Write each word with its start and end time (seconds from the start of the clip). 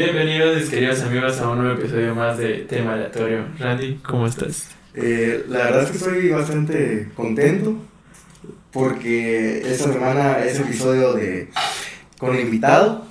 Bienvenidos, 0.00 0.68
queridos 0.68 1.00
amigos, 1.00 1.40
a 1.40 1.48
un 1.48 1.56
nuevo 1.62 1.80
episodio 1.80 2.14
más 2.14 2.36
de 2.36 2.66
Tema 2.68 2.92
Aleatorio. 2.92 3.46
Randy, 3.58 3.94
¿cómo 4.06 4.26
estás? 4.26 4.68
Eh, 4.92 5.46
la 5.48 5.60
verdad 5.60 5.84
es 5.84 5.90
que 5.90 5.96
estoy 5.96 6.28
bastante 6.28 7.08
contento 7.14 7.78
porque 8.74 9.62
esta 9.64 9.90
semana 9.94 10.44
es 10.44 10.60
episodio 10.60 11.14
de 11.14 11.48
con 12.18 12.38
invitado 12.38 13.06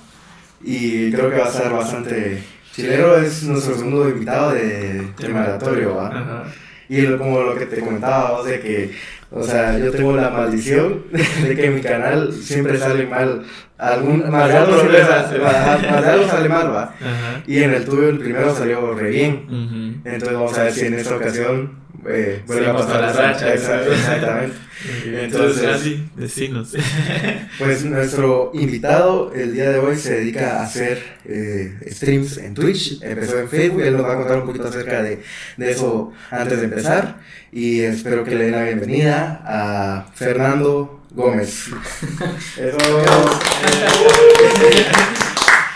y 0.62 1.10
creo 1.10 1.28
que 1.28 1.38
va 1.38 1.46
a 1.46 1.50
ser 1.52 1.72
bastante 1.72 2.44
chilero. 2.72 3.16
Es 3.18 3.42
nuestro 3.42 3.76
segundo 3.76 4.08
invitado 4.08 4.52
de 4.52 5.08
Tema 5.18 5.42
Aleatorio, 5.42 5.96
¿va? 5.96 6.06
Ajá. 6.08 6.44
Y 6.88 7.00
lo- 7.00 7.18
como 7.18 7.40
lo 7.40 7.56
que 7.56 7.66
te 7.66 7.80
comentaba, 7.80 8.30
vos, 8.30 8.46
de 8.46 8.60
que, 8.60 8.92
o 9.30 9.42
sea, 9.42 9.78
yo 9.78 9.90
tengo 9.90 10.16
la 10.16 10.30
maldición 10.30 11.04
de 11.10 11.56
que 11.56 11.70
mi 11.70 11.80
canal 11.80 12.32
siempre 12.32 12.78
sale 12.78 13.06
mal. 13.06 13.42
Algún, 13.78 14.30
más 14.30 14.48
de 14.48 14.56
algo 14.56 14.78
sale, 14.78 16.28
sale 16.28 16.48
mal, 16.48 16.74
va. 16.74 16.82
Ajá. 16.84 17.42
Y 17.46 17.62
en 17.62 17.74
el 17.74 17.84
tuyo, 17.84 18.08
el 18.08 18.18
primero 18.18 18.54
salió 18.54 18.94
re 18.94 19.10
bien. 19.10 20.00
Entonces 20.04 20.32
vamos 20.32 20.56
a 20.58 20.64
ver 20.64 20.72
si 20.72 20.86
en 20.86 20.94
esta 20.94 21.16
ocasión 21.16 21.85
eh, 22.08 22.42
vuelve 22.46 22.66
a 22.66 22.72
Seguimos 22.72 22.86
pasar 22.86 23.00
la 23.00 23.12
racha. 23.12 23.54
Exactamente. 23.54 24.56
Entonces, 25.06 25.62
Randy, 25.62 26.08
decinos. 26.16 26.74
Pues 27.58 27.84
nuestro 27.84 28.50
invitado 28.54 29.32
el 29.34 29.54
día 29.54 29.70
de 29.70 29.78
hoy 29.78 29.96
se 29.96 30.20
dedica 30.20 30.60
a 30.60 30.64
hacer 30.64 31.02
eh, 31.24 31.78
streams 31.90 32.36
en 32.38 32.54
Twitch. 32.54 33.02
Empezó 33.02 33.38
en 33.38 33.48
Facebook. 33.48 33.82
Él 33.82 33.96
nos 33.96 34.04
va 34.04 34.12
a 34.12 34.16
contar 34.16 34.38
un 34.40 34.46
poquito 34.46 34.68
acerca 34.68 35.02
de, 35.02 35.22
de 35.56 35.70
eso 35.70 36.12
antes 36.30 36.58
de 36.58 36.64
empezar. 36.64 37.20
Y 37.50 37.80
espero 37.80 38.24
que 38.24 38.34
le 38.34 38.44
den 38.44 38.52
la 38.52 38.64
bienvenida 38.64 39.40
a 39.44 40.06
Fernando 40.14 41.00
Gómez. 41.10 41.68
Eso. 42.58 42.76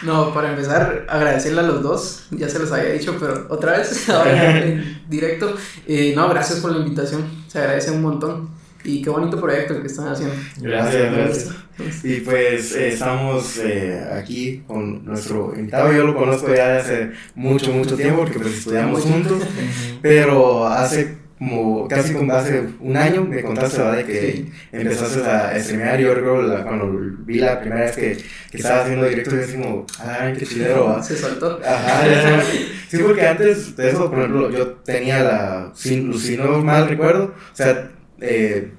No, 0.03 0.33
para 0.33 0.51
empezar, 0.51 1.07
agradecerle 1.09 1.61
a 1.61 1.65
los 1.65 1.83
dos, 1.83 2.27
ya 2.31 2.49
se 2.49 2.59
los 2.59 2.73
había 2.73 2.93
dicho, 2.93 3.17
pero 3.21 3.47
otra 3.49 3.79
vez, 3.79 4.09
ahora 4.09 4.59
en 4.59 5.03
directo. 5.09 5.55
Eh, 5.87 6.13
no, 6.17 6.29
gracias 6.29 6.61
por 6.61 6.73
la 6.73 6.79
invitación, 6.79 7.25
se 7.49 7.59
agradece 7.59 7.91
un 7.91 8.03
montón. 8.03 8.61
Y 8.83 9.03
qué 9.03 9.11
bonito 9.11 9.39
proyecto 9.39 9.75
el 9.75 9.83
que 9.83 9.89
están 9.89 10.09
haciendo. 10.09 10.35
Gracias, 10.59 11.13
gracias. 11.13 11.55
Y 12.03 12.21
pues 12.21 12.75
eh, 12.75 12.89
estamos 12.89 13.59
eh, 13.59 14.03
aquí 14.13 14.63
con 14.67 15.05
nuestro 15.05 15.53
invitado. 15.55 15.93
Yo 15.93 16.05
lo 16.05 16.17
conozco 16.17 16.49
ya 16.49 16.69
de 16.69 16.79
hace 16.79 17.11
mucho, 17.35 17.73
mucho 17.73 17.95
tiempo 17.97 18.23
porque 18.23 18.39
pues 18.39 18.59
estudiamos 18.59 19.03
juntos. 19.03 19.43
Pero 20.03 20.67
hace 20.67 21.19
como 21.41 21.89
casi 21.89 22.13
como 22.13 22.31
hace 22.35 22.65
un 22.81 22.97
año 22.99 23.25
me 23.25 23.43
contaste 23.43 23.79
¿verdad? 23.79 23.97
de 23.97 24.05
que 24.05 24.21
Sí. 24.33 24.53
empezaste 24.73 25.21
a 25.27 25.59
streamear. 25.59 25.99
Yo 25.99 26.15
recuerdo 26.15 26.43
la- 26.43 26.63
cuando 26.65 26.87
vi 27.25 27.39
la 27.39 27.59
primera 27.61 27.81
vez 27.87 27.97
que, 27.97 28.19
que 28.51 28.57
estaba 28.59 28.83
haciendo 28.83 29.07
directo, 29.09 29.31
yo 29.31 29.37
decía 29.39 29.59
como, 29.61 29.87
ay, 30.07 30.35
qué 30.39 30.45
chilero, 30.47 30.85
¿va? 30.85 31.03
Se 31.03 31.17
soltó. 31.17 31.59
Ajá, 31.67 32.07
ya 32.07 32.43
sí, 32.91 32.99
porque 32.99 33.27
antes 33.27 33.75
de 33.75 33.89
eso, 33.89 34.11
por 34.11 34.19
ejemplo, 34.19 34.51
yo 34.51 34.69
tenía 34.85 35.23
la, 35.25 35.73
si, 35.75 36.13
si 36.19 36.37
no 36.37 36.63
mal 36.63 36.89
recuerdo, 36.89 37.35
o 37.53 37.57
sea, 37.57 37.91
eh, 38.21 38.73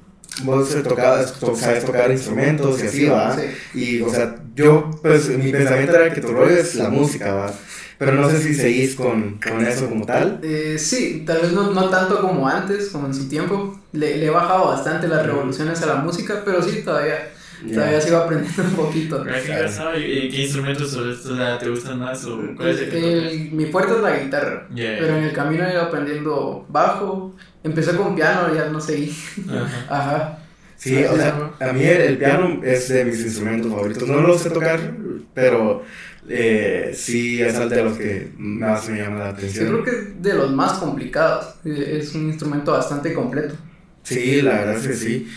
vos 0.43 0.69
tocabas, 0.83 1.33
to- 1.39 1.55
sabes 1.55 1.83
tocar 1.83 2.11
instrumentos 2.11 2.81
y 2.83 2.87
así, 2.87 3.05
¿va? 3.07 3.35
Sí. 3.35 3.41
Y, 3.73 4.01
o 4.01 4.09
sea, 4.11 4.35
yo, 4.53 4.91
pues, 5.01 5.29
mi 5.29 5.51
pensamiento 5.51 5.95
era 5.95 6.13
que 6.13 6.21
tu 6.21 6.27
rollo 6.27 6.55
es 6.55 6.75
la 6.75 6.89
música, 6.89 7.33
¿va? 7.33 7.53
Pero 8.05 8.13
no 8.13 8.29
sé 8.29 8.39
si 8.41 8.53
seguís 8.55 8.95
con, 8.95 9.39
con 9.39 9.65
eso 9.65 9.87
como 9.89 10.05
tal. 10.05 10.39
Eh, 10.41 10.77
sí, 10.79 11.23
tal 11.25 11.41
vez 11.41 11.51
no, 11.53 11.71
no 11.71 11.89
tanto 11.89 12.19
como 12.19 12.47
antes, 12.47 12.89
como 12.89 13.05
en 13.07 13.13
su 13.13 13.29
tiempo. 13.29 13.79
Le, 13.93 14.17
le 14.17 14.25
he 14.25 14.29
bajado 14.29 14.69
bastante 14.69 15.07
las 15.07 15.23
revoluciones 15.25 15.81
a 15.83 15.85
la 15.85 15.95
música, 15.95 16.41
pero 16.43 16.63
sí, 16.63 16.81
todavía, 16.83 17.29
todavía 17.71 18.01
sigo 18.01 18.17
aprendiendo 18.17 18.63
un 18.63 18.71
poquito. 18.75 19.23
Qué 19.23 19.37
engraçado. 19.53 19.99
¿Y 19.99 20.29
qué 20.29 20.41
instrumentos 20.43 20.97
te 21.59 21.69
gustan 21.69 21.99
más 21.99 22.25
o 22.25 22.39
cuál 22.57 22.69
es 22.69 22.79
el 22.79 22.89
que? 22.89 23.13
El- 23.13 23.51
mi 23.51 23.65
fuerte 23.67 23.93
es 23.93 24.01
la 24.01 24.17
guitarra. 24.17 24.67
Yeah. 24.73 24.97
Pero 24.99 25.17
en 25.17 25.23
el 25.25 25.33
camino 25.33 25.65
he 25.67 25.71
ido 25.73 25.81
aprendiendo 25.83 26.65
bajo. 26.69 27.35
Empecé 27.63 27.95
con 27.95 28.15
piano, 28.15 28.53
ya 28.55 28.65
no 28.69 28.81
seguí. 28.81 29.15
Ajá. 29.47 29.85
Ajá. 29.89 30.37
Sí, 30.81 31.03
o 31.03 31.15
sea, 31.15 31.51
a 31.59 31.73
mí 31.73 31.83
el, 31.83 32.01
el 32.01 32.17
piano 32.17 32.59
es 32.63 32.89
de 32.89 33.05
mis 33.05 33.19
instrumentos 33.23 33.71
favoritos. 33.71 34.07
No 34.07 34.19
lo 34.21 34.35
sé 34.37 34.49
tocar, 34.49 34.79
pero 35.35 35.83
eh, 36.27 36.91
sí 36.95 37.39
es 37.41 37.69
de 37.69 37.83
los 37.83 37.97
que 37.97 38.31
más 38.37 38.89
me 38.89 38.97
llama 38.99 39.19
la 39.19 39.25
Yo 39.25 39.31
atención. 39.37 39.67
creo 39.67 39.83
que 39.83 39.91
es 39.91 40.21
de 40.23 40.33
los 40.33 40.51
más 40.51 40.73
complicados. 40.79 41.55
Eh, 41.65 41.99
Es 42.01 42.15
un 42.15 42.23
instrumento 42.27 42.71
bastante 42.71 43.13
completo. 43.13 43.55
Sí, 44.03 44.41
la 44.41 44.53
verdad 44.53 44.75
es 44.77 44.87
que 44.87 44.93
sí. 44.95 45.27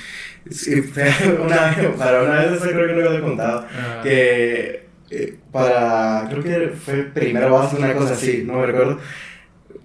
Sí, 0.51 0.75
una, 1.45 1.77
para 1.99 2.23
una 2.23 2.41
vez, 2.41 2.53
eso 2.53 2.71
creo 2.71 2.87
que 2.87 2.93
no 2.95 3.01
lo 3.01 3.19
he 3.19 3.21
contado, 3.21 3.67
Ah. 3.71 4.01
que 4.03 4.87
eh, 5.11 5.39
para, 5.53 6.27
creo 6.31 6.43
que 6.43 6.69
fue 6.77 7.03
primero 7.05 7.53
base, 7.53 7.77
una 7.77 7.93
cosa 7.95 8.15
así, 8.15 8.45
no 8.47 8.55
me 8.61 8.67
recuerdo, 8.67 8.99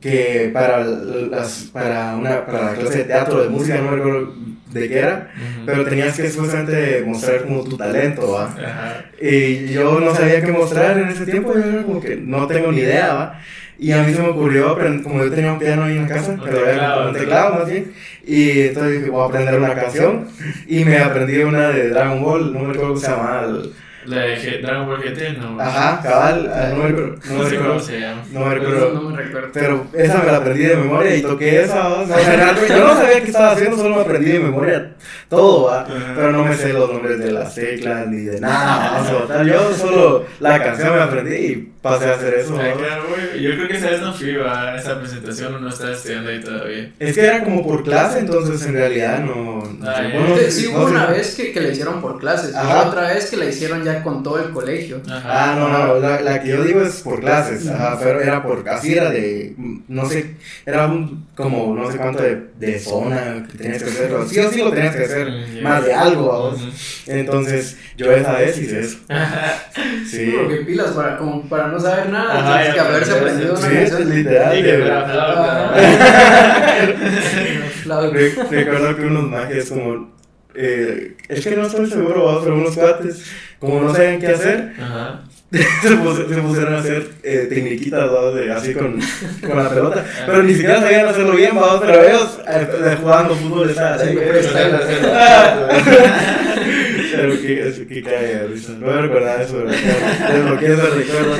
que 0.01 0.49
para, 0.53 0.83
las, 0.83 1.69
para, 1.73 2.15
una, 2.15 2.45
para 2.45 2.71
la 2.71 2.73
clase 2.73 2.99
de 2.99 3.03
teatro, 3.05 3.41
de 3.43 3.49
música, 3.49 3.77
no 3.77 3.91
me 3.91 3.97
recuerdo 3.97 4.33
de 4.71 4.87
qué 4.87 4.99
era, 4.99 5.31
Ujú. 5.35 5.65
pero 5.65 5.83
tenías 5.85 6.15
que 6.15 6.29
supuestamente 6.29 7.03
mostrar 7.05 7.43
como 7.43 7.63
tu 7.63 7.75
talento, 7.75 8.31
¿va? 8.33 8.45
Ajá. 8.45 9.05
Y 9.21 9.67
yo 9.73 9.99
no 9.99 10.13
sabía 10.15 10.41
qué 10.43 10.51
mostrar 10.51 10.97
en 10.99 11.09
ese 11.09 11.25
tiempo, 11.25 11.53
yo 11.53 11.63
era 11.65 11.83
como 11.83 11.99
que 11.99 12.15
no 12.15 12.47
tengo 12.47 12.71
ni 12.71 12.81
idea, 12.81 13.13
¿va? 13.13 13.39
Y 13.77 13.91
a 13.93 14.03
mí 14.03 14.13
se 14.13 14.21
me 14.21 14.29
ocurrió, 14.29 14.77
como 15.03 15.23
yo 15.23 15.31
tenía 15.31 15.53
un 15.53 15.59
piano 15.59 15.83
ahí 15.85 15.95
en 15.97 16.03
la 16.03 16.09
casa, 16.09 16.31
Un 16.33 16.41
pero 16.41 16.57
era 16.59 16.71
teclado, 16.73 16.95
como 16.97 17.09
un 17.09 17.15
teclado 17.17 17.55
más 17.55 17.69
bien, 17.69 17.91
y 18.25 18.61
entonces 18.61 18.93
dije, 18.99 19.09
voy 19.09 19.21
a 19.23 19.25
aprender 19.27 19.57
una 19.59 19.73
canción, 19.73 20.27
y 20.67 20.85
me 20.85 20.97
aprendí 20.99 21.37
una 21.39 21.69
de 21.69 21.89
Dragon 21.89 22.21
Ball, 22.21 22.53
no 22.53 22.59
me 22.59 22.73
recuerdo 22.73 22.89
cómo 22.93 22.99
se 22.99 23.07
llama, 23.07 23.41
el- 23.45 23.73
La 24.09 24.21
de 24.23 24.59
Dragon 24.61 24.87
Ball 24.87 25.01
GT, 25.01 25.37
¿no? 25.37 25.61
ajá, 25.61 26.01
cabal, 26.01 26.51
ah, 26.53 26.69
no 26.71 26.77
me 26.83 26.87
recuerdo, 26.89 27.15
no 27.25 27.33
No 27.37 27.43
me 27.43 27.49
recuerdo, 27.49 27.79
se 27.79 27.99
llama. 27.99 28.21
no 28.31 28.39
me 28.45 28.55
recuerdo, 28.55 28.93
no 28.93 29.01
me 29.09 29.17
recuerdo. 29.17 29.49
pero 29.53 29.87
esa 29.93 30.17
me 30.23 30.31
la 30.31 30.37
aprendí 30.37 30.63
de 30.63 30.75
memoria 30.75 31.15
y 31.15 31.21
toqué 31.21 31.61
esa, 31.63 31.87
¿va? 31.87 32.01
O 32.03 32.07
sea, 32.07 32.35
realmente 32.35 32.69
yo 32.69 32.87
no 32.87 32.93
sabía 32.95 33.21
qué 33.21 33.27
estaba 33.27 33.51
haciendo, 33.51 33.77
solo 33.77 33.95
me 33.95 34.01
aprendí 34.01 34.31
de 34.31 34.39
memoria 34.39 34.95
todo, 35.29 35.65
¿va? 35.67 35.85
Pero 36.15 36.31
no 36.31 36.43
me 36.43 36.55
sé 36.55 36.73
los 36.73 36.91
nombres 36.91 37.19
de 37.19 37.31
las 37.31 37.53
teclas 37.55 38.07
ni 38.07 38.21
de 38.23 38.39
nada, 38.41 39.01
¿va? 39.03 39.23
O 39.23 39.27
sea, 39.27 39.43
yo 39.43 39.73
solo 39.75 40.25
la 40.39 40.61
canción 40.63 40.95
me 40.95 41.01
aprendí 41.01 41.35
y 41.35 41.55
pasé 41.81 42.05
a 42.09 42.13
hacer 42.15 42.33
eso, 42.33 42.57
Ah, 42.59 42.67
¿va? 42.67 42.73
claro, 42.73 43.03
güey. 43.09 43.41
Yo 43.43 43.51
creo 43.51 43.67
que 43.67 43.77
esa 43.77 43.89
vez 43.91 44.01
no 44.01 44.13
fui 44.13 44.35
a 44.45 44.75
esa 44.75 44.99
presentación 44.99 45.55
o 45.55 45.59
no 45.59 45.69
estaba 45.69 45.91
estudiando 45.91 46.29
ahí 46.31 46.41
todavía. 46.41 46.91
Es 46.99 47.15
que 47.15 47.21
era 47.25 47.43
como 47.43 47.65
por 47.65 47.83
clase, 47.83 48.19
entonces 48.19 48.65
en 48.65 48.73
realidad 48.73 49.19
no. 49.19 49.63
Ah, 49.85 50.03
Sí, 50.49 50.67
hubo 50.67 50.85
una 50.85 51.05
vez 51.05 51.35
que, 51.35 51.51
que 51.51 51.61
la 51.61 51.69
hicieron 51.69 52.01
por 52.01 52.19
clases. 52.19 52.53
Y 52.55 52.87
otra 52.87 53.13
vez 53.13 53.29
que 53.29 53.37
la 53.37 53.45
hicieron 53.45 53.83
ya 53.83 53.98
con 54.03 54.23
todo 54.23 54.39
el 54.39 54.51
colegio. 54.51 55.01
Ah, 55.09 55.55
no, 55.57 55.67
no, 55.69 55.99
la, 55.99 56.21
la 56.21 56.41
que 56.41 56.49
yo 56.49 56.63
digo 56.63 56.81
es 56.81 57.01
por 57.01 57.19
clases, 57.19 57.67
ajá, 57.67 57.97
pero 58.01 58.21
era 58.21 58.41
por, 58.43 58.67
así 58.69 58.93
era 58.93 59.09
de, 59.11 59.53
no 59.87 60.05
sé, 60.07 60.35
era 60.65 60.87
un, 60.87 61.27
como, 61.35 61.73
no 61.75 61.91
sé 61.91 61.97
cuánto 61.97 62.23
de, 62.23 62.49
de 62.59 62.79
zona 62.79 63.45
que 63.51 63.57
tenías 63.57 63.83
que 63.83 63.89
hacer, 63.89 64.13
o 64.13 64.27
sí 64.27 64.39
o 64.39 64.51
sí 64.51 64.59
lo 64.59 64.71
tenías 64.71 64.95
que 64.95 65.03
hacer, 65.05 65.33
más 65.61 65.83
de 65.85 65.93
algo, 65.93 66.23
vos. 66.25 66.61
Ujú. 66.61 66.71
Entonces, 67.07 67.77
yo 67.97 68.11
esa 68.11 68.33
vez 68.33 68.57
hice 68.59 68.79
eso, 68.81 68.97
sí. 70.09 70.33
Porque 70.37 70.55
pilas, 70.57 70.91
para, 70.91 71.17
como 71.17 71.41
para 71.49 71.67
no 71.67 71.79
saber 71.79 72.09
nada, 72.09 72.39
Ajá, 72.39 72.57
tienes 72.59 72.73
que 72.73 72.79
haberse 72.79 73.11
aprendido 73.13 73.55
Sí, 73.57 73.67
una 73.67 73.81
es 73.81 73.89
canción. 73.91 74.15
literal. 74.15 74.55
Sí, 74.55 74.61
de 74.61 74.71
que 74.71 74.83
Flauta. 77.83 78.09
Re- 78.17 78.35
Recuerdo 78.51 78.95
que 78.97 79.05
unos 79.05 79.23
magias 79.29 79.69
como, 79.69 80.11
eh, 80.53 81.15
es 81.27 81.43
que 81.47 81.55
no 81.55 81.65
estoy 81.67 81.89
seguro, 81.89 82.25
vamos, 82.25 82.43
pero 82.43 82.55
unos 82.55 82.75
cuates, 82.75 83.23
como 83.59 83.81
no 83.81 83.93
sabían 83.93 84.19
qué 84.19 84.27
hacer, 84.27 84.73
Ajá. 84.81 85.21
se, 85.51 85.95
pus- 85.97 86.27
se 86.29 86.41
pusieron 86.41 86.73
a 86.75 86.79
hacer 86.79 87.09
eh, 87.23 87.47
tecniquitas, 87.49 88.05
¿no? 88.11 88.31
de, 88.33 88.51
así 88.53 88.73
con, 88.73 88.99
con 89.47 89.57
la 89.63 89.69
pelota. 89.69 90.05
Pero 90.25 90.43
ni 90.43 90.53
siquiera 90.53 90.81
sabían 90.81 91.07
hacerlo 91.07 91.35
bien, 91.35 91.55
¿no? 91.55 91.79
pero 91.79 92.03
ellos 92.03 92.39
eh, 92.47 92.97
jugando 93.01 93.35
fútbol 93.35 93.69
estaban 93.69 93.99
así. 93.99 94.15
Pero 97.11 97.41
que, 97.41 97.85
que 97.89 98.03
cae 98.03 98.47
risa. 98.47 98.73
No 98.73 98.87
me 98.87 99.01
recordaba 99.01 99.41
eso, 99.41 99.63
pero 99.65 100.33
desbloqueé 100.33 100.73
ese 100.73 100.89
recuerdo. 100.89 101.35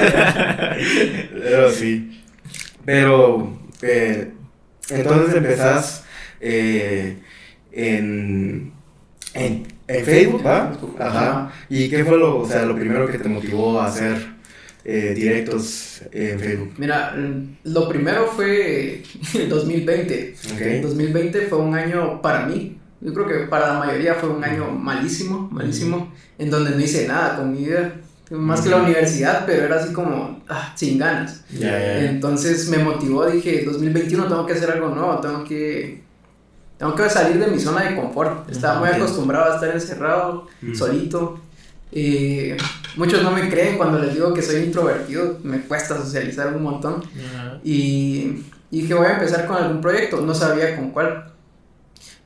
Pero 1.44 1.71
sí. 1.71 2.21
Pero, 2.85 3.59
eh, 3.81 4.31
entonces 4.89 5.35
empezás 5.35 6.03
eh, 6.41 7.17
en, 7.71 8.73
en, 9.33 9.67
en 9.89 10.06
Facebook, 10.06 10.45
¿va? 10.45 10.71
Ajá. 11.00 11.51
¿Y 11.68 11.89
qué 11.89 12.06
fue 12.06 12.18
lo, 12.18 12.39
o 12.39 12.47
sea, 12.47 12.63
lo 12.65 12.75
primero 12.75 13.07
que 13.07 13.18
te 13.18 13.27
motivó 13.27 13.81
a 13.81 13.88
hacer 13.88 14.18
eh, 14.86 15.13
directos 15.15 16.01
en 16.12 16.39
Facebook? 16.39 16.74
Mira, 16.77 17.15
mm, 17.18 17.57
lo 17.63 17.89
primero 17.89 18.27
fue 18.27 19.01
el 19.33 19.50
2020. 19.50 20.36
El 20.59 20.80
¿Ok? 20.80 20.83
2020 20.83 21.41
fue 21.47 21.57
un 21.57 21.75
año 21.75 22.21
para 22.21 22.45
mí. 22.45 22.77
Yo 23.01 23.13
creo 23.13 23.27
que 23.27 23.47
para 23.47 23.74
la 23.74 23.80
mayoría 23.80 24.13
fue 24.15 24.30
un 24.30 24.44
año 24.44 24.69
malísimo, 24.71 25.50
malísimo, 25.51 26.13
en 26.38 26.51
donde 26.51 26.71
no 26.71 26.80
hice 26.80 27.07
nada 27.07 27.38
con 27.38 27.51
mi 27.51 27.65
vida. 27.65 27.94
Más 28.30 28.62
que 28.62 28.69
la 28.69 28.83
universidad, 28.83 29.44
pero 29.47 29.63
era 29.63 29.77
así 29.77 29.92
como 29.92 30.44
ah, 30.50 30.71
sin 30.75 31.00
ganas. 31.00 31.45
Ya, 31.51 31.71
ya. 31.71 32.09
Entonces 32.12 32.69
me 32.69 32.77
motivó, 32.77 33.25
dije, 33.25 33.63
2021 33.65 34.27
tengo 34.27 34.45
que 34.45 34.53
hacer 34.53 34.69
algo 34.69 34.89
nuevo, 34.89 35.19
tengo 35.19 35.44
que, 35.44 36.03
tengo 36.79 36.95
que 36.95 37.09
salir 37.09 37.37
de 37.39 37.47
mi 37.51 37.59
zona 37.59 37.83
de 37.83 37.95
confort. 37.95 38.49
Estaba 38.49 38.79
muy 38.79 38.89
acostumbrado 38.89 39.51
a 39.51 39.55
estar 39.55 39.69
encerrado, 39.69 40.47
Ujú. 40.63 40.73
solito. 40.75 41.39
Y 41.91 42.51
muchos 42.95 43.21
no 43.21 43.31
me 43.31 43.49
creen 43.49 43.77
cuando 43.77 43.99
les 43.99 44.13
digo 44.13 44.33
que 44.33 44.41
soy 44.41 44.63
introvertido, 44.63 45.37
me 45.43 45.59
cuesta 45.61 45.97
socializar 45.97 46.55
un 46.55 46.63
montón. 46.63 47.03
Ajá. 47.33 47.59
Y, 47.63 48.43
y 48.71 48.81
dije, 48.81 48.93
voy 48.93 49.07
a 49.07 49.13
empezar 49.13 49.45
con 49.45 49.57
algún 49.57 49.81
proyecto, 49.81 50.21
no 50.21 50.33
sabía 50.33 50.75
con 50.77 50.91
cuál. 50.91 51.33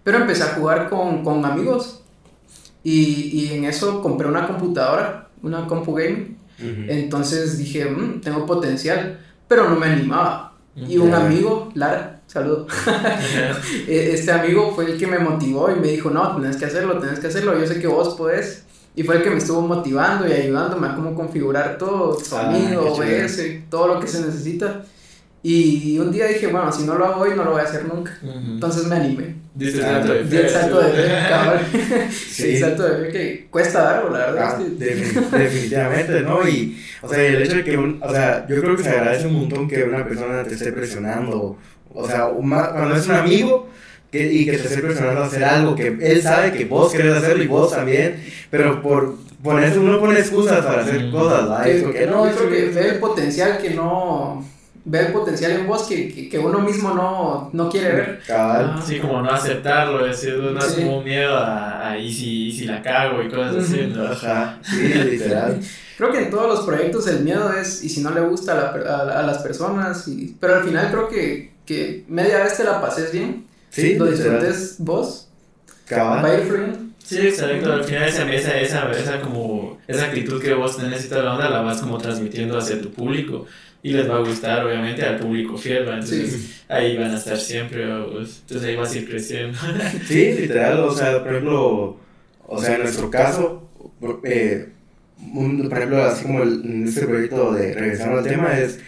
Pero 0.03 0.19
empecé 0.19 0.43
a 0.43 0.53
jugar 0.55 0.89
con, 0.89 1.23
con 1.23 1.43
amigos. 1.45 2.01
Y, 2.83 3.29
y 3.31 3.53
en 3.53 3.63
eso 3.65 4.01
compré 4.01 4.27
una 4.27 4.45
computadora, 4.47 5.29
una 5.41 5.65
compu. 5.65 5.93
Ujú. 5.93 5.99
Entonces 6.59 7.57
dije, 7.57 7.85
"Mm, 7.85 8.21
tengo 8.21 8.45
potencial, 8.45 9.19
pero 9.47 9.69
no 9.69 9.77
me 9.77 9.87
animaba. 9.87 10.53
Y 10.75 10.97
un 10.97 11.13
amigo, 11.13 11.71
Lara, 11.75 12.21
saludo. 12.33 12.67
E- 13.87 14.11
Este 14.13 14.31
amigo 14.31 14.73
fue 14.75 14.85
el 14.91 14.97
que 14.97 15.07
me 15.07 15.19
motivó 15.19 15.71
y 15.71 15.79
me 15.79 15.87
dijo, 15.87 16.09
no, 16.09 16.35
tienes 16.35 16.57
que 16.57 16.65
hacerlo, 16.65 16.97
tienes 16.99 17.19
que 17.19 17.27
hacerlo, 17.27 17.57
yo 17.59 17.65
sé 17.67 17.79
que 17.79 17.87
vos 17.87 18.15
podés. 18.15 18.63
Y 18.95 19.03
fue 19.03 19.17
el 19.17 19.23
que 19.23 19.29
me 19.31 19.37
estuvo 19.37 19.61
motivando 19.61 20.27
y 20.27 20.31
ayudándome 20.33 20.87
a 20.87 20.95
cómo 20.95 21.15
configurar 21.15 21.77
todo, 21.79 22.19
sonido, 22.19 22.93
qué 22.95 23.01
chido. 23.01 23.25
OBS, 23.25 23.69
todo 23.69 23.87
lo 23.87 23.99
que 23.99 24.07
se 24.07 24.21
necesita. 24.21 24.83
Y 25.45 25.97
un 25.99 26.09
día 26.11 26.27
dije, 26.27 26.47
bueno, 26.47 26.71
si 26.71 26.83
no 26.85 26.95
lo 26.97 27.05
hago 27.05 27.21
hoy, 27.23 27.31
no 27.35 27.43
lo 27.43 27.51
voy 27.51 27.61
a 27.61 27.63
hacer 27.65 27.85
nunca. 27.85 28.17
Ujú. 28.21 28.31
Entonces 28.53 28.85
me 28.85 28.95
animé. 28.95 29.35
Diste 29.55 29.79
el 29.79 29.85
Ah, 29.85 29.91
salto 29.99 30.13
de 30.13 30.19
el 30.19 30.27
fe, 30.27 30.49
salto 30.49 30.79
de 30.81 30.89
sí. 30.89 30.95
fe, 30.95 31.07
cabrón. 31.29 31.61
Sí. 32.11 32.49
El 32.53 32.59
salto 32.59 32.83
de 32.83 33.05
fe 33.05 33.11
que 33.11 33.47
cuesta 33.51 33.81
darlo, 33.83 34.09
la 34.11 34.19
verdad. 34.19 34.55
Ah, 34.57 34.61
es 34.61 34.63
que- 34.79 34.85
defin- 35.19 35.29
definitivamente, 35.31 36.21
¿no? 36.21 36.47
Y, 36.47 36.79
o 37.01 37.09
sea, 37.09 37.21
el 37.21 37.41
hecho 37.41 37.55
de 37.57 37.63
que, 37.65 37.77
un- 37.77 37.99
o 38.01 38.09
sea, 38.11 38.47
yo 38.47 38.61
creo 38.61 38.75
que 38.77 38.83
se 38.83 38.89
agradece 38.89 39.27
un 39.27 39.33
montón 39.33 39.67
que 39.67 39.83
una 39.83 40.05
persona 40.07 40.43
te 40.43 40.53
esté 40.53 40.71
presionando, 40.71 41.57
o 41.93 42.07
sea, 42.07 42.27
cuando 42.29 42.95
es 42.95 43.07
un 43.07 43.15
amigo 43.15 43.69
que, 44.11 44.31
y 44.31 44.45
que 44.45 44.57
te 44.57 44.67
esté 44.67 44.81
presionando 44.81 45.23
a 45.23 45.25
hacer 45.25 45.43
algo 45.43 45.75
que 45.75 45.97
él 45.99 46.21
sabe 46.21 46.51
que 46.51 46.65
vos 46.65 46.91
querés 46.91 47.15
hacerlo 47.15 47.43
y 47.43 47.47
vos 47.47 47.71
también, 47.71 48.23
pero 48.49 48.81
por 48.81 49.15
ponerse, 49.43 49.79
uno 49.79 49.99
pone 49.99 50.19
excusas 50.19 50.65
para 50.65 50.83
hacer 50.83 51.11
cosas, 51.11 51.65
Es 51.67 51.81
como 51.81 51.93
que 51.93 52.05
no, 52.07 52.23
creo 52.23 52.49
que 52.49 52.65
ve 52.69 52.89
el 52.89 52.99
potencial 52.99 53.57
que 53.57 53.71
no. 53.71 54.45
Ve 54.85 54.99
el 54.99 55.13
potencial 55.13 55.51
en 55.53 55.65
vos 55.65 55.83
que, 55.83 56.13
que, 56.13 56.27
que 56.27 56.37
uno 56.37 56.59
mismo 56.59 56.93
no, 56.93 57.49
no 57.53 57.69
quiere 57.69 57.93
ver. 57.93 58.21
Cabal. 58.27 58.81
Sí, 58.85 58.99
como 58.99 59.21
no 59.21 59.31
aceptarlo, 59.31 60.03
decir, 60.05 60.33
no 60.35 60.59
es 60.59 60.65
Sí. 60.73 60.81
como 60.81 60.97
un 60.97 61.05
miedo 61.05 61.37
a, 61.37 61.91
a 61.91 61.97
y, 61.97 62.11
si, 62.13 62.47
y 62.47 62.51
si 62.51 62.65
la 62.65 62.81
cago 62.81 63.23
y 63.23 63.29
cosas 63.29 63.63
así. 63.63 63.87
¿no? 63.95 64.03
Ajá, 64.05 64.59
sí, 64.61 64.93
literal. 64.93 65.61
Creo 65.97 66.11
que 66.11 66.23
en 66.23 66.29
todos 66.29 66.47
los 66.49 66.65
proyectos 66.65 67.07
el 67.07 67.21
miedo 67.23 67.53
es, 67.53 67.81
y 67.81 67.87
si 67.87 68.01
no 68.01 68.09
le 68.11 68.19
gusta 68.21 68.51
a, 68.51 68.55
la 68.77 68.93
a, 68.93 69.19
a 69.19 69.23
las 69.23 69.37
personas, 69.37 70.05
y, 70.09 70.35
pero 70.37 70.55
al 70.55 70.63
final 70.65 70.91
creo 70.91 71.07
que, 71.07 71.52
que 71.65 72.03
media 72.07 72.43
vez 72.43 72.57
te 72.57 72.63
la 72.63 72.81
pases 72.81 73.11
bien, 73.11 73.45
Sí, 73.69 73.95
lo 73.95 74.05
disfrutes 74.05 74.75
vos, 74.79 75.29
va 75.69 75.73
Cabal. 75.87 76.25
a 76.25 76.33
ir 76.39 76.43
fluyendo. 76.45 76.79
Sí, 77.03 77.17
exacto, 77.27 77.73
al 77.73 77.83
final 77.83 78.03
esa, 78.07 78.31
esa, 78.31 78.59
esa, 78.61 78.91
esa, 78.91 79.21
como, 79.21 79.77
esa 79.87 80.05
actitud 80.05 80.41
que 80.41 80.53
vos 80.53 80.77
tenés 80.77 81.05
y 81.05 81.09
toda 81.09 81.23
la 81.23 81.33
onda 81.33 81.49
la 81.49 81.61
vas 81.61 81.81
como 81.81 81.97
transmitiendo 81.97 82.57
hacia 82.57 82.79
tu 82.81 82.91
público 82.91 83.45
y 83.81 83.91
les 83.91 84.09
va 84.09 84.15
a 84.15 84.19
gustar 84.19 84.65
obviamente 84.65 85.03
al 85.03 85.17
público 85.17 85.57
fiel, 85.57 85.85
¿va? 85.89 85.95
entonces 85.95 86.31
Sí. 86.31 86.53
ahí 86.69 86.95
van 86.97 87.11
a 87.11 87.17
estar 87.17 87.37
siempre, 87.37 87.85
¿va? 87.85 88.05
Pues, 88.09 88.39
entonces 88.41 88.69
ahí 88.69 88.75
vas 88.77 88.93
a 88.93 88.97
ir 88.97 89.09
creciendo. 89.09 89.57
Sí, 90.07 90.33
literal, 90.33 90.79
o 90.79 90.91
sea, 90.95 91.19
por 91.21 91.31
ejemplo, 91.33 91.97
o 92.47 92.61
sea, 92.61 92.75
en 92.75 92.83
nuestro 92.83 93.09
caso, 93.09 93.69
por- 93.99 94.21
eh, 94.23 94.69
un- 95.33 95.67
por 95.67 95.77
ejemplo, 95.77 96.03
así 96.03 96.23
como 96.23 96.43
el- 96.43 96.61
en 96.63 96.87
este 96.87 97.05
proyecto 97.05 97.53
de 97.53 97.73
regresando 97.73 98.19
al 98.19 98.23
tema, 98.25 98.57
es, 98.57 98.79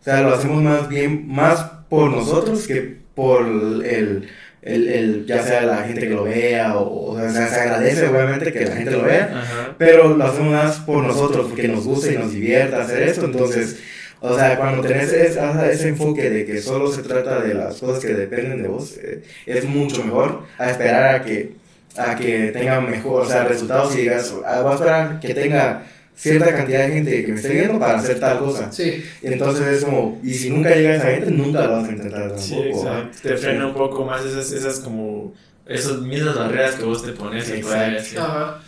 o 0.00 0.04
sea, 0.04 0.22
lo 0.22 0.34
hacemos 0.34 0.60
más 0.62 0.88
bien, 0.88 1.28
más 1.28 1.64
por 1.92 2.10
nosotros 2.10 2.66
que 2.66 2.96
por 3.14 3.42
el, 3.42 4.26
el, 4.62 4.88
el 4.88 5.26
ya 5.26 5.42
sea 5.42 5.60
la 5.60 5.82
gente 5.82 6.08
que 6.08 6.14
lo 6.14 6.24
vea, 6.24 6.78
o, 6.78 7.10
o 7.10 7.20
sea, 7.20 7.48
se 7.48 7.60
agradece 7.60 8.08
obviamente 8.08 8.50
que 8.50 8.64
la 8.64 8.76
gente 8.76 8.92
lo 8.92 9.02
vea, 9.02 9.30
Ajá. 9.30 9.74
pero 9.76 10.16
lo 10.16 10.24
hacemos 10.24 10.52
más 10.52 10.78
por 10.78 11.04
nosotros, 11.04 11.48
porque 11.50 11.68
nos 11.68 11.84
gusta 11.84 12.10
y 12.10 12.16
nos 12.16 12.32
divierte 12.32 12.76
hacer 12.76 13.02
esto, 13.02 13.26
entonces, 13.26 13.78
o 14.20 14.34
sea, 14.34 14.56
cuando 14.56 14.80
tenés 14.80 15.12
ese, 15.12 15.38
ese 15.70 15.88
enfoque 15.88 16.30
de 16.30 16.46
que 16.46 16.62
solo 16.62 16.90
se 16.90 17.02
trata 17.02 17.42
de 17.42 17.52
las 17.52 17.78
cosas 17.78 18.02
que 18.02 18.14
dependen 18.14 18.62
de 18.62 18.68
vos, 18.68 18.96
eh, 18.96 19.22
es 19.44 19.66
mucho 19.66 20.02
mejor 20.02 20.44
a 20.56 20.70
esperar 20.70 21.16
a 21.16 21.22
que, 21.22 21.56
a 21.98 22.16
que 22.16 22.52
tenga 22.52 22.80
mejor, 22.80 23.24
o 23.24 23.26
sea, 23.26 23.44
resultados 23.44 23.94
y 23.96 23.98
digas, 23.98 24.32
ah, 24.46 24.62
voy 24.62 24.72
a 24.72 24.74
esperar 24.76 25.20
que 25.20 25.34
tenga 25.34 25.82
cierta 26.14 26.54
cantidad 26.54 26.86
de 26.86 26.92
gente 26.94 27.24
que 27.24 27.32
me 27.32 27.36
esté 27.40 27.52
viendo 27.54 27.78
para 27.78 27.98
hacer 27.98 28.20
tal 28.20 28.38
cosa. 28.38 28.70
Sí, 28.72 29.02
Y 29.22 29.26
entonces 29.26 29.66
es 29.78 29.84
como, 29.84 30.20
y 30.22 30.34
si 30.34 30.50
nunca 30.50 30.74
llega 30.74 30.96
esa 30.96 31.10
gente, 31.10 31.30
nunca 31.30 31.66
lo 31.66 31.72
vas 31.72 31.88
a 31.88 31.92
intentar 31.92 32.20
tampoco. 32.28 32.38
Sí, 32.42 32.54
exacto. 32.54 33.18
Te 33.22 33.36
frena 33.36 33.66
un 33.66 33.74
poco 33.74 34.04
más 34.04 34.24
esas, 34.24 34.52
esas 34.52 34.78
como, 34.80 35.34
esas 35.66 36.00
mismas 36.00 36.36
barreras 36.36 36.74
que 36.76 36.84
vos 36.84 37.04
te 37.04 37.12
pones, 37.12 37.48
Exacto. 37.50 37.90
decir. 37.94 38.18
ajá. 38.18 38.60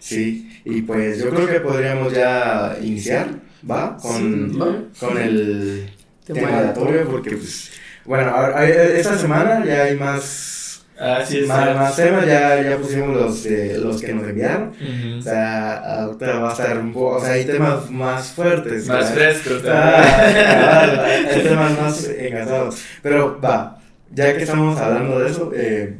Sí, 0.00 0.60
y 0.66 0.82
pues 0.82 1.18
yo 1.18 1.30
creo 1.30 1.46
que 1.48 1.60
podríamos 1.60 2.12
ya 2.12 2.76
iniciar, 2.82 3.28
¿va? 3.68 3.96
Con, 3.96 4.50
Sí, 4.52 4.58
va. 4.58 4.76
con 5.00 5.16
el 5.18 5.90
Tema 6.26 6.58
aleatorio, 6.58 7.08
porque 7.10 7.36
pues, 7.36 7.70
bueno, 8.04 8.30
ahora- 8.30 8.66
esta 8.68 9.18
semana 9.18 9.64
ya 9.64 9.84
hay 9.84 9.96
más, 9.96 10.53
Ah, 10.98 11.22
sí, 11.26 11.40
es 11.40 11.48
más, 11.48 11.74
más 11.74 11.96
temas, 11.96 12.24
ya, 12.26 12.62
ya 12.62 12.76
pusimos 12.76 13.16
los, 13.16 13.46
eh, 13.46 13.76
los 13.78 14.00
que 14.00 14.12
nos 14.14 14.28
enviaron. 14.28 14.68
Ujú. 14.70 15.18
O 15.18 15.22
sea, 15.22 16.02
ahorita 16.04 16.38
va 16.38 16.48
a 16.50 16.52
estar 16.52 16.78
un 16.78 16.92
poco, 16.92 17.16
o 17.16 17.20
sea, 17.20 17.32
hay 17.32 17.44
temas 17.44 17.90
más 17.90 18.28
fuertes. 18.28 18.86
Más 18.86 19.10
frescos 19.10 19.62
Ah, 19.68 21.04
hay 21.32 21.42
temas 21.42 21.80
más 21.80 22.08
engasados. 22.08 22.78
Pero 23.02 23.40
va, 23.40 23.78
ya 24.12 24.36
que 24.36 24.42
estamos 24.44 24.78
hablando 24.80 25.18
de 25.18 25.30
eso, 25.30 25.50
eh, 25.54 25.96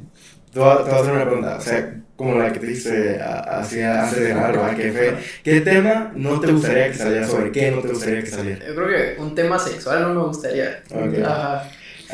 te, 0.52 0.60
voy 0.60 0.68
a, 0.70 0.76
te 0.78 0.82
voy 0.84 0.92
a 0.92 0.96
hacer 1.00 1.12
una 1.12 1.24
pregunta. 1.24 1.56
O 1.56 1.60
sea, 1.60 1.94
como 2.16 2.38
la 2.38 2.52
que 2.52 2.60
te 2.60 2.70
hice 2.70 3.20
a- 3.20 3.40
hacia, 3.58 4.04
antes 4.04 4.20
de 4.20 4.28
grabar, 4.28 4.52
¿verdad? 4.52 4.76
Que 4.76 4.92
fue, 4.92 5.14
¿qué 5.42 5.60
tema 5.62 6.12
no 6.14 6.38
te 6.40 6.52
gustaría 6.52 6.86
que 6.92 6.94
saliera? 6.94 7.26
¿Sobre 7.26 7.50
qué 7.50 7.72
no 7.72 7.80
te 7.80 7.88
gustaría 7.88 8.20
que 8.22 8.30
saliera? 8.30 8.64
Yo 8.64 8.74
creo 8.76 8.86
que 8.88 9.20
un 9.20 9.34
tema 9.34 9.58
sexual 9.58 10.02
no 10.02 10.14
me 10.14 10.22
gustaría. 10.28 10.82
Ok. 10.92 11.14
Ajá. 11.24 11.64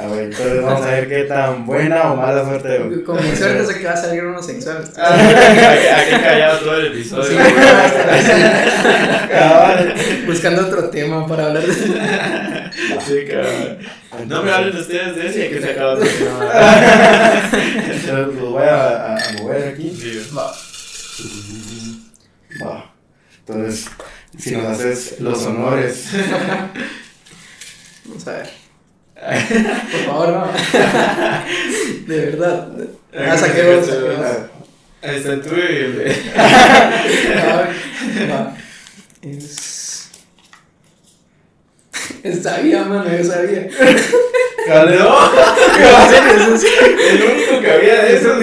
A 0.01 0.07
ver, 0.07 0.25
entonces 0.25 0.63
vamos 0.63 0.87
a 0.87 0.91
ver 0.91 1.09
qué 1.09 1.23
tan 1.25 1.67
buena 1.67 2.13
o 2.13 2.17
mala 2.17 2.45
suerte. 2.45 3.03
Con 3.05 3.17
mi 3.17 3.37
suerte 3.37 3.67
sé 3.67 3.79
que 3.79 3.85
va 3.87 3.93
a 3.93 3.97
salir 3.97 4.25
uno 4.25 4.43
sexual. 4.43 4.85
Ah, 4.97 5.15
aquí, 5.15 6.23
callado 6.23 6.59
todo 6.61 6.77
el 6.77 6.87
episodio. 6.87 7.25
Sí. 7.25 7.37
Buscando 10.27 10.63
otro 10.67 10.89
tema 10.91 11.27
para 11.27 11.47
hablar 11.49 11.67
de 11.67 11.73
Sí, 11.75 13.25
cabrón. 13.31 13.79
No 14.29 14.43
me 14.43 14.51
hablen 14.53 14.77
ustedes 14.77 15.17
de 15.17 15.27
ese 15.29 15.47
y 15.47 15.49
que 15.51 15.61
se 15.61 15.71
acaba 15.73 15.93
otro 15.95 16.07
tema. 16.09 16.51
Entonces 17.53 18.35
lo 18.41 18.51
voy 18.53 18.63
a, 18.65 18.77
a- 18.77 19.17
a 19.17 19.33
mover 19.39 19.69
aquí. 19.75 19.91
Sí. 20.01 20.23
Va. 20.37 20.53
Va. 22.67 22.91
Entonces, 23.47 23.87
si 24.39 24.57
nos 24.57 24.67
haces 24.67 25.17
los 25.21 25.45
honores. 25.47 26.07
Vamos 28.07 28.27
a 28.29 28.33
ver. 28.33 28.60
Por 29.21 30.01
favor, 30.07 30.29
no. 30.29 30.47
De 32.07 32.27
verdad. 32.27 32.69
Ah. 33.15 33.37
Ahí 35.03 35.17
está 35.17 35.33
el 35.33 35.41
tuyo 35.41 35.63
y 35.71 35.77
el 35.77 35.99
de. 35.99 36.05
Ay, 36.37 38.29
va. 38.31 38.55
Es. 39.23 40.11
Es 42.23 42.43
sabía, 42.43 42.85
mano, 42.85 43.05
yo 43.17 43.25
sabía. 43.25 43.69
¡Caleo! 44.67 45.17
El 47.11 47.23
único 47.23 47.61
que 47.61 47.71
había 47.73 48.03
de 48.05 48.17
esos, 48.17 48.39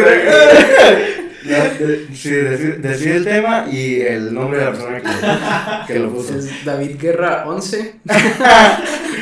de- 1.48 2.08
sí, 2.16 2.30
decir, 2.30 2.78
decir 2.82 3.12
el 3.14 3.24
tema 3.24 3.66
y 3.72 4.02
el 4.02 4.34
nombre 4.34 4.60
de 4.60 4.66
la 4.66 4.72
persona 4.72 5.02
que 5.02 5.08
lo, 5.08 5.88
que 5.88 6.00
lo 6.00 6.10
puso. 6.14 6.38
Es 6.38 6.66
David 6.66 6.98
Guerra 7.00 7.44
11. 7.48 7.96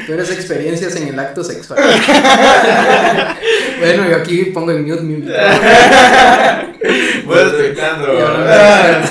Peores 0.08 0.32
experiencias 0.38 0.96
en 0.96 1.08
el 1.10 1.20
acto 1.20 1.44
sexual. 1.44 1.80
bueno, 3.80 4.10
yo 4.10 4.16
aquí 4.18 4.46
pongo 4.46 4.72
en 4.72 4.86
mute 4.88 5.02
mi 5.02 5.16
Voy 7.26 7.40
expectando. 7.40 8.08
Ah, 8.48 9.02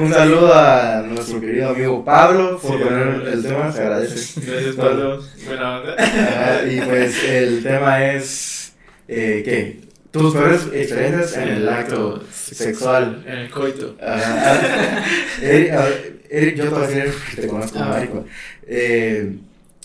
Un 0.00 0.12
saludo 0.12 0.54
a 0.54 1.02
nuestro 1.06 1.40
querido 1.40 1.70
amigo 1.70 2.04
Pablo 2.04 2.58
por 2.58 2.78
Sí, 2.78 2.84
poner 2.84 3.08
gracias. 3.20 3.34
el 3.34 3.42
tema, 3.42 3.72
se 3.72 3.80
agradece. 3.82 4.40
Gracias, 4.46 4.74
Pablo. 4.74 5.22
Buena 5.46 5.78
onda. 5.78 5.94
Ajá, 5.98 6.60
y 6.70 6.80
pues 6.80 7.24
el 7.24 7.62
tema 7.62 8.04
es, 8.04 8.72
eh, 9.08 9.42
¿qué? 9.44 9.85
Tus 10.18 10.34
peores 10.34 10.66
experiencias 10.72 11.36
en 11.36 11.48
el 11.48 11.68
acto 11.68 12.22
sexual. 12.32 13.22
En 13.26 13.38
el 13.38 13.50
coito. 13.50 13.96
Ajá. 14.02 15.04
Eric, 15.40 16.56
yo 16.56 16.64
te 16.64 16.70
voy 16.70 16.84
a 16.84 16.86
decir 16.86 17.14
que 17.34 17.42
te 17.42 17.48
conozco, 17.48 17.78
Ah. 17.80 17.86
marico. 17.88 18.24
Eh, 18.66 19.36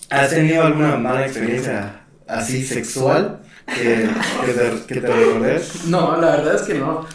¿Has 0.09 0.29
tenido 0.29 0.63
alguna 0.63 0.95
mala 0.97 1.25
experiencia 1.25 2.01
así 2.27 2.63
sexual 2.65 3.39
que, 3.67 4.07
que 4.45 4.53
te, 4.53 4.93
que 4.93 5.01
te 5.01 5.07
recordes? 5.07 5.85
No, 5.85 6.19
la 6.19 6.31
verdad 6.38 6.55
es 6.55 6.61
que 6.63 6.73
no. 6.75 6.91
O 7.00 7.07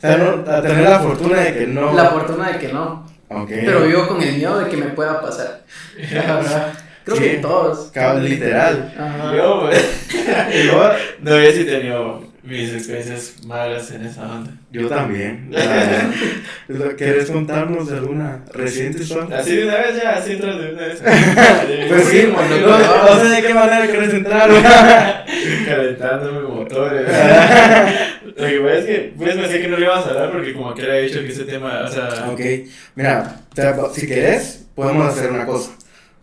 sea, 0.00 0.16
no, 0.16 0.50
a 0.50 0.62
tener 0.62 0.88
la 0.88 1.00
fortuna 1.00 1.40
de 1.40 1.54
que 1.54 1.66
no... 1.66 1.92
La 1.94 2.10
fortuna 2.10 2.52
de 2.52 2.58
que 2.58 2.68
no. 2.72 3.06
Ok. 3.28 3.48
Pero 3.48 3.82
vivo 3.86 4.06
con 4.08 4.22
el 4.22 4.36
miedo 4.36 4.58
de 4.58 4.68
que 4.70 4.76
me 4.76 4.86
pueda 4.90 5.20
pasar. 5.20 5.62
Creo 7.04 7.16
Sí. 7.16 7.22
que 7.22 7.36
todos. 7.38 7.90
Literal. 8.20 8.94
Ajá. 8.98 9.36
Yo, 9.36 9.60
güey. 9.62 9.78
Y 10.60 10.64
luego, 10.64 10.90
No, 11.22 11.40
yo 11.40 11.52
sí 11.52 11.60
he 11.60 11.64
tenido 11.64 12.29
mis 12.42 12.72
experiencias 12.72 13.44
malas 13.44 13.90
en 13.90 14.06
esa 14.06 14.22
onda. 14.22 14.52
Yo 14.72 14.88
también. 14.88 15.50
La- 16.68 16.94
¿Quieres 16.96 17.30
contarnos 17.30 17.88
de 17.90 17.96
alguna 17.98 18.44
reciente 18.52 19.02
historia? 19.02 19.38
Así 19.38 19.56
de 19.56 19.64
una 19.64 19.76
vez 19.76 20.02
ya, 20.02 20.10
así 20.16 20.32
entras 20.32 20.58
de 20.58 20.72
una 20.72 20.82
vez. 20.82 21.02
Pues 21.88 22.04
sí, 22.04 22.28
no, 22.32 22.78
no 23.04 23.20
sé 23.20 23.28
de 23.28 23.42
qué 23.42 23.54
manera 23.54 23.86
quieres 23.86 24.14
entrar. 24.14 24.48
Calentándome 25.66 26.40
motores. 26.48 27.06
Lo 28.36 28.46
que 28.46 28.60
pasa 28.60 28.78
es 28.78 28.84
que, 28.86 29.14
pues 29.16 29.36
pensé 29.36 29.60
que 29.60 29.68
no 29.68 29.76
le 29.76 29.84
íbamos 29.86 30.06
a 30.06 30.10
hablar 30.10 30.32
porque 30.32 30.52
como 30.54 30.74
que 30.74 30.82
le 30.82 30.98
he 30.98 31.02
dicho 31.02 31.20
que 31.20 31.28
ese 31.28 31.44
tema, 31.44 31.82
o 31.84 31.88
sea... 31.88 32.28
ok, 32.30 32.40
mira, 32.94 33.36
si 33.92 34.06
querés, 34.06 34.66
podemos 34.74 35.08
hacer 35.08 35.30
una 35.30 35.44
cosa. 35.46 35.72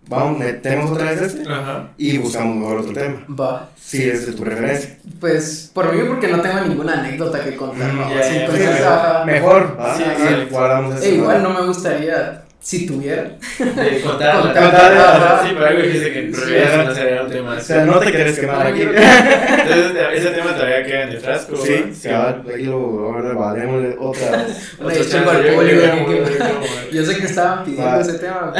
Vamos, 0.09 0.39
metemos 0.39 0.91
otra 0.91 1.11
vez 1.11 1.21
este 1.21 1.43
Ajá. 1.51 1.89
y 1.97 2.17
buscamos 2.17 2.55
mejor 2.55 2.77
otro 2.79 2.93
tema. 2.93 3.25
Va. 3.29 3.69
Si 3.77 4.09
es 4.09 4.25
de 4.25 4.33
tu 4.33 4.43
preferencia. 4.43 4.97
Pues 5.19 5.69
por 5.73 5.93
mí, 5.93 6.01
porque 6.07 6.27
no 6.29 6.41
tengo 6.41 6.61
ninguna 6.61 6.99
anécdota 6.99 7.43
que 7.43 7.55
contar, 7.55 7.93
¿no? 7.93 8.07
Mm, 8.07 8.11
entonces, 8.13 8.81
ajá. 8.81 9.25
Mejor, 9.25 9.77
¿va? 9.79 9.95
Sí, 9.97 10.03
Ah, 10.05 10.15
sí. 10.17 10.47
guardamos 10.49 11.01
E 11.03 11.15
igual 11.15 11.43
no 11.43 11.49
me 11.49 11.65
gustaría, 11.65 12.43
si 12.67 12.85
tuviera. 12.85 13.23
De 13.59 14.01
contar. 14.03 14.41
Contar, 14.41 14.97
ajá. 14.97 15.41
Sí, 15.43 15.51
pero 15.53 15.65
algo 15.67 15.81
dijiste 15.83 16.11
que 16.11 16.19
en 16.19 16.35
Sí, 16.35 16.41
realidad 16.41 16.85
no 16.85 16.93
sería 16.95 17.21
un 17.23 17.29
tema 17.31 17.55
O 17.55 17.61
sea, 17.61 17.85
no 17.85 17.99
te 17.99 18.11
quieres 18.11 18.39
quemar 18.39 18.67
aquí. 18.67 18.81
Entonces, 18.81 19.91
ese 20.15 20.29
tema 20.31 20.53
todavía 20.53 20.83
queda 20.85 21.03
en 21.03 21.09
el 21.09 21.19
frasco. 21.21 21.55
Sí, 21.55 21.85
cabal, 22.03 22.43
ahí 22.53 22.63
lo 22.63 22.75
ahora 22.75 23.33
valemos 23.35 23.95
otra. 23.99 24.45
Una 24.79 24.93
disculpa 24.93 25.31
al 25.31 25.45
yo- 25.45 25.53
público, 25.55 25.81
yo- 26.91 27.05
sé 27.05 27.17
que 27.17 27.25
estaban 27.25 27.63
pidiendo 27.63 28.01
ese 28.01 28.19
tema. 28.19 28.53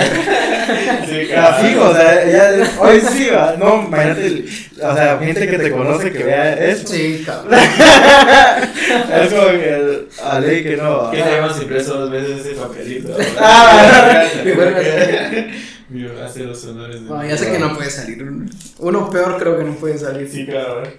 Sí, 1.06 1.30
Ah, 1.36 1.58
fijo, 1.62 1.90
o 1.90 1.94
sea, 1.94 2.26
ya, 2.26 2.72
hoy 2.80 3.02
sí, 3.02 3.28
va. 3.30 3.56
No, 3.60 3.84
imagínate, 3.88 4.46
o 4.82 4.96
sea, 4.96 5.18
gente 5.20 5.48
que 5.50 5.60
te 5.60 5.72
conoce 5.72 6.12
que 6.14 6.24
vea 6.24 6.54
eso. 6.54 6.88
Sí, 6.88 7.24
cabrón. 7.26 7.60
Es 9.22 9.34
como 9.34 9.48
que 9.50 9.70
el- 9.74 10.08
a 10.24 10.40
ley 10.40 10.64
que 10.64 10.78
no. 10.78 11.12
Que 11.12 11.22
hayamos 11.22 11.62
impreso 11.62 11.94
dos 12.00 12.10
veces 12.12 12.46
ese 12.46 12.56
papelito. 12.56 13.16
Ah, 13.40 13.97
y 14.46 14.52
vuelve 14.52 14.76
a 14.76 14.84
ser. 14.84 15.50
Mío, 15.90 16.10
hace 16.24 16.44
los 16.44 16.66
honores 16.66 17.02
de. 17.02 17.10
No, 17.10 17.26
ya 17.26 17.38
sé 17.38 17.52
que 17.52 17.60
no 17.60 17.76
puede 17.76 17.90
salir. 17.90 18.26
Uno 18.80 19.10
peor 19.10 19.38
creo 19.40 19.58
que 19.58 19.64
no 19.64 19.74
puede 19.76 19.98
salir. 19.98 20.30
Sí, 20.30 20.46
cabrón. 20.46 20.90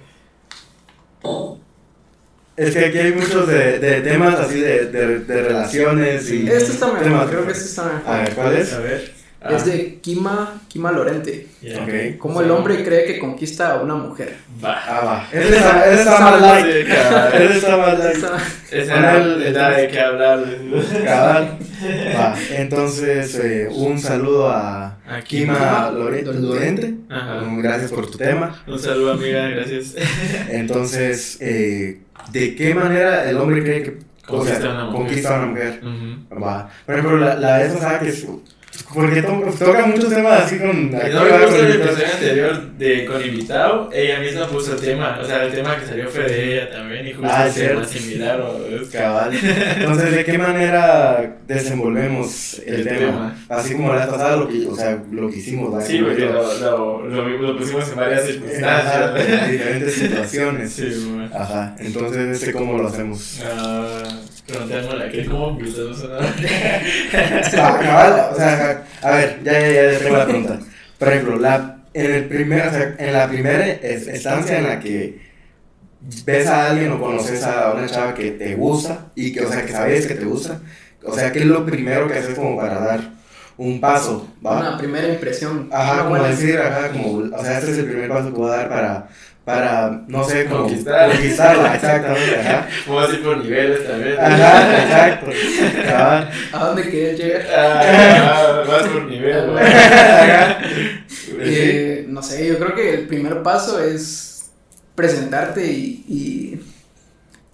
Es 2.57 2.75
que 2.75 2.87
aquí 2.87 2.99
hay 2.99 3.13
muchos 3.13 3.47
de, 3.47 3.79
de 3.79 4.01
temas 4.01 4.41
así 4.41 4.61
de, 4.61 4.87
de, 4.87 5.19
de 5.21 5.43
relaciones 5.43 6.31
y. 6.31 6.49
Este 6.49 6.73
está 6.73 6.87
mejor, 6.87 7.03
temas. 7.03 7.29
creo 7.29 7.47
que 7.47 7.53
este 7.53 7.65
está 7.67 7.85
mejor. 7.85 8.15
A 8.15 8.19
ver, 8.23 8.35
¿cuál 8.35 8.57
es? 8.57 8.73
A 8.73 8.79
ver. 8.81 9.18
Ah, 9.49 9.57
Es 9.57 9.65
de 9.65 9.99
Kima, 10.01 10.61
Kima 10.69 10.93
Lorente. 10.93 11.47
Ok. 11.81 12.19
Cómo 12.19 12.41
el 12.41 12.51
hombre 12.51 12.85
cree 12.85 13.05
que 13.05 13.19
conquista 13.19 13.73
a 13.73 13.83
una 13.83 13.95
mujer. 13.95 14.37
Va. 14.65 14.75
Ah, 14.87 15.05
va. 15.05 15.29
Ese 15.33 15.57
está, 15.57 16.21
más 16.21 16.41
light. 16.41 16.67
Está 16.67 17.77
más 17.77 17.99
light. 17.99 18.17
Esa- 18.17 18.37
Esa 18.71 19.19
era 19.49 19.71
de 19.71 19.89
qué 19.89 20.01
hablar. 20.01 20.45
Cabal. 21.05 21.59
Va. 22.17 22.35
Entonces, 22.51 23.35
eh, 23.43 23.69
un 23.71 23.99
saludo 23.99 24.49
a 24.51 24.99
A 25.09 25.21
Kima 25.23 25.55
Kima 25.55 25.91
Lore- 25.93 26.23
Lorente. 26.25 26.95
Ajá. 27.09 27.41
Mm, 27.41 27.61
Gracias 27.63 27.93
por 27.93 28.11
tu 28.11 28.19
tema. 28.19 28.63
Un 28.67 28.79
saludo, 28.79 29.13
amiga, 29.13 29.49
gracias. 29.49 29.95
Entonces, 30.51 31.39
eh, 31.41 32.01
¿de 32.33 32.55
qué 32.55 32.75
manera 32.75 33.29
el 33.29 33.37
hombre 33.39 33.63
cree 33.63 33.83
que 33.83 34.09
o 34.31 34.45
sea, 34.45 34.57
Conquista 34.61 34.69
a 34.69 34.73
una 34.75 34.85
mujer. 34.85 34.97
conquista 35.07 35.35
a 35.35 35.39
una 35.39 35.47
mujer? 35.47 35.81
Ujú. 35.83 36.45
Va. 36.45 36.71
Por 36.85 36.95
ejemplo, 36.95 37.19
la, 37.19 37.35
la 37.37 37.73
pasada 37.73 37.99
que. 38.01 38.13
su- 38.13 38.43
Porque 38.95 39.23
to- 39.23 39.45
toca 39.59 39.87
muchos 39.87 40.09
temas 40.09 40.45
así 40.45 40.59
con. 40.59 40.71
Y 40.87 40.91
No 40.91 41.23
me 41.25 41.39
gusta 41.45 41.59
el 41.59 41.73
episodio 41.81 42.07
anterior 42.15 42.63
de 42.79 43.05
con 43.05 43.23
invitado, 43.25 43.91
ella 43.93 44.21
misma 44.21 44.47
puso 44.47 44.75
el 44.75 44.81
tema, 44.81 45.19
o 45.21 45.25
sea, 45.27 45.45
el 45.45 45.53
tema 45.53 45.77
que 45.79 45.87
salió 45.87 46.09
fue 46.09 46.25
de 46.25 46.53
ella 46.55 46.71
también 46.71 47.07
y 47.07 47.13
justo 47.13 47.29
Ah, 47.31 47.49
tema 47.53 47.85
similar 47.85 48.41
o 48.41 48.65
es 48.67 48.89
Cabal. 48.93 49.33
Entonces, 49.79 50.15
¿de 50.15 50.25
qué 50.25 50.39
manera 50.39 51.37
desenvolvemos 51.47 52.61
el, 52.67 52.75
El 52.77 52.85
tema? 52.89 52.99
tema. 52.99 53.37
Así 53.49 53.75
como 53.75 53.89
la 53.93 54.01
vez 54.01 54.07
pasada, 54.07 54.37
lo 54.37 54.49
que, 54.49 54.67
o 54.67 54.75
sea, 54.77 55.03
lo 55.11 55.29
que 55.29 55.37
hicimos. 55.37 55.75
¿va? 55.75 55.81
Sí, 55.83 55.99
porque 55.99 56.25
lo, 56.27 56.59
lo, 56.61 57.07
lo, 57.09 57.29
lo 57.29 57.59
pusimos 57.59 57.89
en 57.91 57.97
varias 57.97 58.21
Ajá, 58.23 58.29
circunstancias. 58.33 59.45
en 59.45 59.51
diferentes 59.53 59.95
situaciones. 59.95 60.73
Sí, 60.79 61.07
bueno. 61.15 61.31
Ajá. 61.35 61.75
Entonces, 61.79 62.41
este, 62.41 62.53
¿cómo 62.53 62.79
lo 62.79 62.89
hacemos? 62.89 63.41
Ah, 64.51 64.53
preguntémosle 64.53 65.05
a 65.05 65.11
que 65.11 65.27
cómo 65.27 65.51
empezó 65.51 65.95
sonar. 65.95 66.23
Ah, 67.59 67.79
cabal, 67.83 68.29
o 68.33 68.37
sea, 68.37 68.85
a 69.03 69.11
ver, 69.11 69.41
ya, 69.45 69.53
ya, 69.61 69.93
ya 69.93 69.99
tengo 69.99 70.17
la 70.17 70.27
pregunta. 70.27 70.59
Por 70.99 71.09
ejemplo, 71.09 71.39
la, 71.39 71.79
en, 71.93 72.15
el 72.15 72.25
primer, 72.29 72.67
o 72.67 72.71
sea, 72.71 72.95
en 72.99 73.13
la 73.13 73.29
primera 73.29 73.67
es- 73.67 74.07
estancia 74.09 74.59
en 74.59 74.65
la 74.65 74.81
que 74.81 75.21
ves 76.25 76.47
a 76.47 76.71
alguien 76.71 76.93
o 76.93 76.99
conoces 77.01 77.43
a 77.45 77.73
una 77.73 77.87
chava 77.89 78.15
que 78.15 78.31
te 78.33 78.55
gusta 78.55 79.07
y 79.15 79.33
que, 79.33 79.41
o 79.45 79.51
sea, 79.53 79.67
que 79.67 79.73
sabes 79.73 80.07
que 80.07 80.15
te 80.15 80.25
gusta, 80.25 80.61
o 81.05 81.15
sea, 81.15 81.33
¿qué 81.33 81.41
es 81.41 81.45
lo 81.47 81.67
primero 81.67 82.09
que 82.09 82.15
haces 82.19 82.35
como 82.35 82.57
para 82.57 82.81
dar 82.81 83.01
un 83.59 83.81
paso? 83.81 84.29
¿va? 84.45 84.61
Una 84.61 84.79
primera 84.79 85.09
impresión. 85.09 85.69
Ajá, 85.73 86.05
como 86.05 86.23
decir, 86.23 86.59
ajá, 86.59 86.91
como, 86.93 87.19
o 87.37 87.43
sea, 87.45 87.59
este 87.59 87.73
es 87.73 87.79
el 87.79 87.87
primer 87.87 88.09
paso 88.09 88.33
que 88.33 88.39
voy 88.39 88.51
a 88.53 88.57
dar 88.57 88.69
para, 88.69 89.09
para 89.49 90.03
no 90.09 90.25
sé, 90.25 90.45
Conquistar. 90.45 91.11
conquistarla, 91.11 91.75
exactamente, 91.77 92.41
ajá. 92.41 92.69
Vamos 92.87 93.11
a 93.11 93.13
ir 93.15 93.25
por 93.25 93.37
niveles 93.39 93.87
también. 93.89 94.17
Ajá, 94.21 94.83
exacto. 94.83 95.31
Cabal. 95.87 96.31
¿A 96.53 96.65
dónde 96.67 96.91
quieres 96.91 97.19
llegar? 97.19 97.47
Ah, 97.57 98.63
vas 98.69 98.83
por 98.89 99.05
nivel. 99.05 99.47
¿no? 99.47 99.59
Ajá. 99.59 100.59
Eh, 101.41 102.05
no 102.09 102.23
sé, 102.23 102.47
yo 102.47 102.59
creo 102.59 102.75
que 102.75 102.95
el 102.95 103.07
primer 103.07 103.43
paso 103.43 103.81
es 103.83 104.51
presentarte 104.95 105.65
y, 105.67 106.05
y 106.09 106.61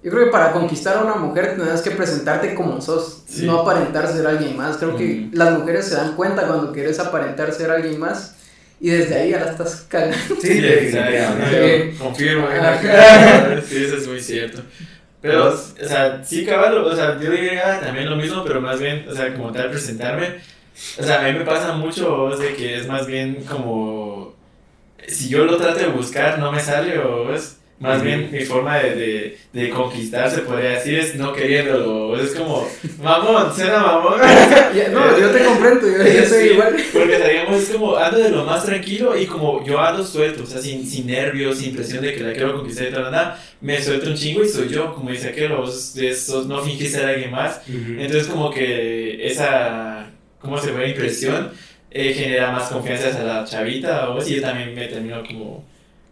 yo 0.02 0.10
creo 0.10 0.24
que 0.26 0.30
para 0.30 0.52
conquistar 0.52 0.96
a 0.96 1.02
una 1.02 1.14
mujer 1.16 1.54
tendrás 1.56 1.80
que 1.82 1.90
presentarte 1.92 2.54
como 2.54 2.80
sos, 2.80 3.22
Sí. 3.28 3.46
no 3.46 3.60
aparentar 3.60 4.06
ser 4.08 4.26
alguien 4.26 4.56
más. 4.56 4.76
Creo 4.76 4.96
que 4.96 5.28
las 5.32 5.58
mujeres 5.58 5.86
se 5.86 5.94
dan 5.96 6.14
cuenta 6.14 6.46
cuando 6.46 6.72
quieres 6.72 6.98
aparentar 7.00 7.52
ser 7.52 7.70
alguien 7.70 7.98
más 7.98 8.33
y 8.84 8.90
desde 8.90 9.14
ahí 9.14 9.30
ya 9.30 9.40
la 9.40 9.52
estás 9.52 9.86
cagando. 9.88 10.36
Sí, 10.42 10.60
definitivamente. 10.60 11.92
Sí, 11.92 11.98
Confirmo. 11.98 12.48
Sí, 13.66 13.82
eso 13.82 13.96
es 13.96 14.06
muy 14.06 14.20
cierto. 14.20 14.60
Pero, 15.22 15.54
o 15.54 15.56
sea, 15.56 16.22
sí, 16.22 16.44
cabal, 16.44 16.76
o 16.76 16.94
sea, 16.94 17.18
yo 17.18 17.30
diría 17.30 17.80
también 17.80 18.10
lo 18.10 18.16
mismo, 18.16 18.44
pero 18.44 18.60
más 18.60 18.78
bien, 18.78 19.06
o 19.08 19.14
sea, 19.14 19.32
como 19.32 19.50
tal, 19.52 19.70
presentarme. 19.70 20.34
O 20.98 21.02
sea, 21.02 21.20
a 21.20 21.22
mí 21.22 21.38
me 21.38 21.46
pasa 21.46 21.72
mucho 21.72 22.14
o, 22.14 22.36
de 22.36 22.52
que 22.52 22.76
es 22.76 22.86
más 22.86 23.06
bien 23.06 23.42
como. 23.44 24.34
Si 25.08 25.30
yo 25.30 25.46
lo 25.46 25.56
trato 25.56 25.78
de 25.78 25.86
buscar, 25.86 26.38
no 26.38 26.52
me 26.52 26.60
sale, 26.60 26.98
o 26.98 27.34
es. 27.34 27.56
Más 27.80 28.02
bien 28.02 28.30
mi 28.30 28.40
forma 28.44 28.78
de, 28.78 28.94
de, 28.94 29.38
de 29.52 29.70
conquistar, 29.70 30.30
se 30.30 30.42
podría 30.42 30.70
decir, 30.70 30.98
es 30.98 31.16
no 31.16 31.32
queriéndolo. 31.32 32.16
Es 32.18 32.30
como, 32.30 32.66
mamón, 33.02 33.54
suena 33.54 33.80
mamón. 33.80 34.20
No, 34.92 35.18
yo 35.20 35.30
te 35.30 35.44
comprendo, 35.44 35.86
yo, 35.86 36.04
yo 36.04 36.26
soy 36.26 36.42
Sí, 36.42 36.48
igual. 36.52 36.76
Porque 36.92 37.18
digamos, 37.18 37.60
es 37.62 37.68
como 37.70 37.96
ando 37.96 38.18
de 38.18 38.30
lo 38.30 38.44
más 38.44 38.64
tranquilo 38.64 39.16
y 39.16 39.26
como 39.26 39.64
yo 39.64 39.80
ando 39.80 40.04
suelto, 40.04 40.44
o 40.44 40.46
sea, 40.46 40.60
sin, 40.60 40.86
sin 40.86 41.06
nervios, 41.06 41.58
sin 41.58 41.74
presión 41.74 42.02
de 42.02 42.14
que 42.14 42.22
la 42.22 42.32
quiero 42.32 42.54
conquistar 42.56 42.88
y 42.88 42.92
tal, 42.92 43.02
nada, 43.04 43.40
me 43.60 43.80
suelto 43.82 44.08
un 44.10 44.16
chingo 44.16 44.42
y 44.44 44.48
soy 44.48 44.68
yo, 44.68 44.94
como 44.94 45.10
dice 45.10 45.28
aquel, 45.28 45.52
vos 45.52 45.96
esos 45.96 46.46
no 46.46 46.60
fingís 46.62 46.92
ser 46.92 47.06
alguien 47.06 47.30
más. 47.30 47.60
Entonces, 47.68 48.26
como 48.28 48.50
que 48.50 49.26
esa, 49.26 50.10
¿cómo 50.40 50.58
se 50.58 50.70
ve? 50.72 50.88
Impresión 50.90 51.50
eh, 51.90 52.12
genera 52.14 52.50
más 52.52 52.68
confianza 52.70 53.08
hacia 53.08 53.24
la 53.24 53.44
chavita, 53.44 54.10
o 54.10 54.20
si 54.20 54.36
yo 54.36 54.42
también 54.42 54.74
me 54.74 54.86
termino 54.86 55.22
como 55.24 55.64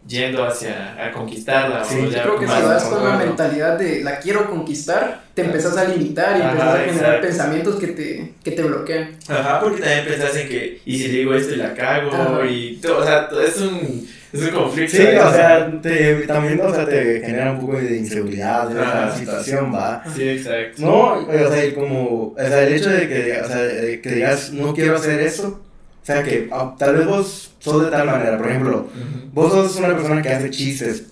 yendo 0.07 0.43
hacia 0.45 1.05
a 1.05 1.11
conquistarla. 1.11 1.83
Sí, 1.83 1.95
o 1.99 2.05
yo 2.09 2.21
Creo 2.21 2.39
que 2.39 2.47
si 2.47 2.61
vas 2.61 2.83
con 2.83 3.03
la 3.03 3.17
mentalidad 3.17 3.77
de 3.77 4.03
la 4.03 4.19
quiero 4.19 4.49
conquistar, 4.49 5.23
te 5.33 5.43
empezás 5.43 5.77
a 5.77 5.85
limitar 5.85 6.37
y 6.37 6.41
Ajá, 6.41 6.51
empezás 6.51 6.75
a 6.75 6.77
generar 6.79 6.95
exacto. 7.15 7.27
pensamientos 7.27 7.75
que 7.77 7.87
te, 7.87 8.33
que 8.43 8.51
te 8.51 8.63
bloquean. 8.63 9.11
Ajá, 9.27 9.59
porque 9.59 9.81
también 9.81 10.05
pensás 10.05 10.35
en 10.35 10.47
que, 10.47 10.81
y 10.85 10.97
si 10.97 11.07
le 11.07 11.19
digo 11.19 11.33
esto 11.33 11.53
y 11.53 11.57
la 11.57 11.73
cago, 11.73 12.11
Ajá. 12.11 12.45
y 12.45 12.77
todo, 12.81 12.99
o 12.99 13.03
sea, 13.03 13.27
todo 13.29 13.41
es 13.41 13.57
un, 13.61 14.07
es 14.33 14.41
un 14.41 14.49
conflicto. 14.49 14.97
Sí, 14.97 15.03
o 15.03 15.31
sea, 15.31 15.71
te, 15.81 16.15
también, 16.27 16.59
o 16.61 16.73
sea, 16.73 16.85
te 16.85 17.21
genera 17.21 17.51
un 17.51 17.59
poco 17.61 17.77
de 17.77 17.97
inseguridad 17.97 18.71
esa 18.71 19.05
Ajá. 19.07 19.17
situación, 19.17 19.73
va. 19.73 20.03
Sí, 20.13 20.29
exacto. 20.29 20.81
No, 20.81 21.13
o 21.13 21.51
sea, 21.51 21.65
y 21.65 21.71
como, 21.73 22.33
o 22.33 22.35
sea, 22.37 22.63
el 22.63 22.73
hecho 22.73 22.89
de 22.89 23.07
que, 23.07 23.41
o 23.41 23.47
sea, 23.47 23.57
de 23.57 24.01
que 24.01 24.09
digas, 24.09 24.51
no 24.51 24.73
quiero 24.73 24.97
hacer 24.97 25.21
eso, 25.21 25.61
o 26.03 26.05
sea, 26.05 26.21
que 26.21 26.49
ah, 26.51 26.75
tal 26.77 26.95
vez 26.97 27.07
vos 27.07 27.51
sos 27.59 27.85
de 27.85 27.89
tal 27.89 28.05
manera, 28.05 28.37
por 28.37 28.49
ejemplo, 28.49 28.77
Ujú. 28.81 29.29
vos 29.31 29.51
sos 29.53 29.75
una 29.77 29.95
persona 29.95 30.21
que 30.21 30.29
hace 30.29 30.49
chistes, 30.49 31.03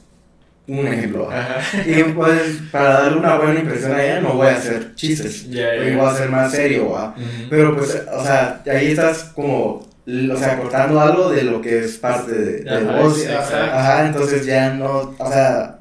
un 0.67 0.86
ejemplo. 0.88 1.29
Ajá. 1.31 1.55
y 1.86 2.03
pues, 2.13 2.60
para 2.71 2.89
darle 3.01 3.17
una 3.19 3.36
buena 3.38 3.60
impresión 3.62 3.93
a 3.93 4.03
ella, 4.03 4.21
no 4.21 4.33
voy 4.33 4.48
a 4.48 4.55
hacer 4.57 4.93
chistes, 4.95 5.50
Ya, 5.50 5.75
ya. 5.75 5.86
y 5.89 5.95
voy 5.95 6.05
a 6.05 6.13
ser 6.13 6.29
más 6.29 6.51
serio, 6.51 6.91
¿va? 6.91 7.15
Ujú. 7.17 7.25
Pero 7.50 7.75
pues, 7.75 8.03
o 8.13 8.24
sea, 8.24 8.62
ahí 8.71 8.91
estás 8.91 9.31
como, 9.36 9.88
o 10.07 10.38
sea, 10.38 10.57
cortando 10.60 11.00
algo 11.00 11.29
de 11.31 11.43
lo 11.43 11.62
que 11.62 11.79
es 11.86 11.98
parte 11.98 12.31
de, 12.33 12.51
de 12.63 12.69
Ajá, 12.89 13.01
vos. 13.01 13.19
exacto. 13.21 13.55
Ajá, 13.57 14.05
entonces 14.07 14.45
ya 14.45 14.74
no, 14.74 15.15
o 15.17 15.27
sea, 15.31 15.79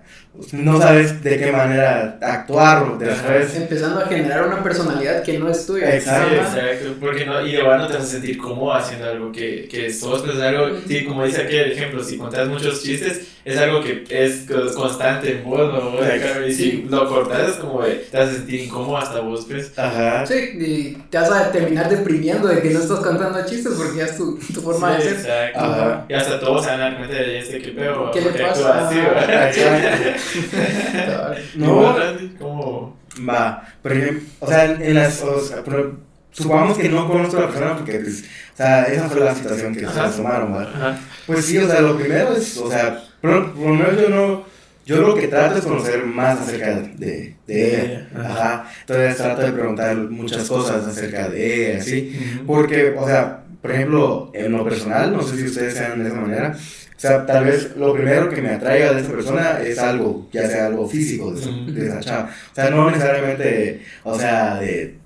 no 0.53 0.81
sabes 0.81 1.23
de 1.23 1.39
qué 1.39 1.53
manera 1.53 2.19
actuar 2.21 2.99
después. 2.99 3.55
Empezando 3.57 4.01
a 4.01 4.07
generar 4.07 4.47
una 4.47 4.63
personalidad 4.63 5.23
que 5.23 5.39
no 5.39 5.49
es 5.49 5.67
tuya. 5.67 5.95
Exacto. 5.95 6.35
Exacto, 6.35 6.95
porque 7.01 7.25
no, 7.25 7.47
y 7.47 7.57
verdad 7.57 7.79
no 7.79 7.87
te 7.87 7.95
vas 7.95 8.05
a 8.05 8.07
sentir 8.07 8.39
cómodo 8.39 8.75
haciendo 8.75 9.07
algo 9.07 9.33
que, 9.33 9.69
que 9.69 9.93
sos, 9.93 10.23
pues 10.23 10.39
algo, 10.41 10.79
sí, 10.87 11.05
como 11.05 11.25
dice 11.25 11.43
aquí 11.43 11.57
el 11.57 11.73
ejemplo, 11.73 12.03
si 12.03 12.17
contás 12.17 12.49
muchos 12.49 12.83
chistes, 12.83 13.40
es 13.45 13.59
algo 13.59 13.83
que 13.83 14.05
es 14.11 14.47
co- 14.49 14.75
constante 14.75 15.33
en 15.39 15.45
vos, 15.45 15.59
¿no? 15.73 15.97
O 15.99 16.05
sea, 16.05 16.21
claro, 16.21 16.47
y 16.47 16.53
si 16.53 16.83
lo 16.89 17.09
cortas 17.09 17.51
es 17.51 17.57
como 17.57 17.83
de, 17.83 17.95
te 18.11 18.17
vas 18.19 18.29
a 18.29 18.33
sentir 18.33 18.61
incómodo 18.63 18.99
hasta 18.99 19.21
vos, 19.21 19.47
pues. 19.49 19.77
Ajá. 19.79 20.27
Sí, 20.27 20.35
y 20.59 20.93
te 21.11 21.19
vas 21.19 21.31
a 21.31 21.51
terminar 21.51 21.89
deprimiendo 21.89 22.49
de 22.49 22.61
que 22.63 22.71
no 22.71 22.81
estás 22.81 23.01
contando 23.01 23.45
chistes 23.47 23.73
porque 23.77 23.99
ya 23.99 24.05
es 24.05 24.17
tu, 24.17 24.39
tu 24.53 24.61
forma 24.61 24.97
Sí, 24.97 25.03
de 25.03 25.09
ser. 25.11 25.19
Exacto. 25.21 25.61
Ajá. 25.61 26.05
Y 26.09 26.15
hasta 26.15 26.41
todos 26.41 26.65
se 26.65 26.71
van 26.71 26.81
a 26.81 26.85
dar 26.85 26.97
cuenta 26.99 27.17
de 27.17 27.39
este 27.39 27.63
que 27.63 27.69
peor. 27.71 28.11
¿Qué 28.13 28.21
le 28.21 28.31
pasa? 28.31 28.87
así, 28.89 28.97
¿verdad? 28.97 29.49
Exacto. 29.49 31.41
¿Y 31.55 31.59
No. 31.59 31.95
¿Cómo? 32.39 32.97
Va, 33.29 33.63
por 33.83 33.93
ejemplo, 33.93 34.23
o 34.41 34.47
sea, 34.47 34.65
en 34.67 34.95
las, 34.95 35.21
o 35.23 35.41
sea, 35.41 35.63
por- 35.65 35.95
supongamos 36.31 36.79
que 36.79 36.89
no 36.89 37.09
conozco 37.09 37.39
a 37.39 37.41
la 37.41 37.49
persona 37.49 37.77
porque, 37.77 37.99
pues, 37.99 38.23
o 38.55 38.57
sea, 38.57 38.85
esa 38.85 39.09
fue 39.09 39.21
la 39.21 39.35
situación 39.35 39.75
que 39.75 39.81
se 39.81 40.23
¿va? 40.23 40.63
Ajá. 40.63 40.99
Pues 41.27 41.45
sí, 41.45 41.59
o 41.59 41.67
sea, 41.69 41.81
lo 41.81 41.97
primero 41.97 42.35
es, 42.37 42.57
o 42.59 42.71
sea, 42.71 43.03
por, 43.21 43.53
por 43.53 43.67
lo 43.69 43.75
menos 43.75 44.01
yo 44.01 44.09
no, 44.09 44.45
yo 44.87 44.97
lo 45.03 45.15
que 45.15 45.29
trato 45.29 45.59
es 45.59 45.65
conocer 45.65 46.05
más 46.05 46.41
acerca 46.41 46.81
de, 46.97 47.35
de 47.47 47.83
ella, 47.83 48.09
ajá. 48.17 48.67
entonces 48.81 49.17
trato 49.17 49.43
de 49.43 49.53
preguntar 49.53 49.97
muchas 49.97 50.49
cosas 50.49 50.87
acerca 50.87 51.29
de 51.29 51.73
ella, 51.73 51.83
¿sí? 51.83 52.19
Ujú. 52.37 52.47
Porque, 52.47 52.95
o 52.99 53.07
sea, 53.07 53.45
por 53.63 53.71
ejemplo, 53.73 54.31
en 54.35 54.53
lo 54.53 54.65
personal, 54.65 55.13
no 55.13 55.23
sé 55.23 55.37
si 55.37 55.45
ustedes 55.47 55.75
sean 55.75 56.03
de 56.03 56.09
esa 56.09 56.19
manera, 56.21 56.57
o 56.57 57.01
sea, 57.01 57.25
tal 57.25 57.45
vez 57.45 57.77
lo 57.77 57.95
primero 57.95 58.29
que 58.31 58.43
me 58.43 58.51
atraiga 58.51 58.93
de 58.93 59.01
esa 59.03 59.11
persona 59.11 59.61
es 59.65 59.79
algo, 59.79 60.29
ya 60.33 60.49
sea 60.49 60.67
algo 60.67 60.89
físico 60.89 61.33
de, 61.33 61.41
esa- 61.41 61.51
de 61.73 61.87
esa 61.87 62.01
chava. 62.01 62.31
O 62.51 62.55
sea, 62.55 62.71
no 62.71 62.91
necesariamente, 62.91 63.83
o 64.05 64.19
sea, 64.19 64.57
de 64.57 64.97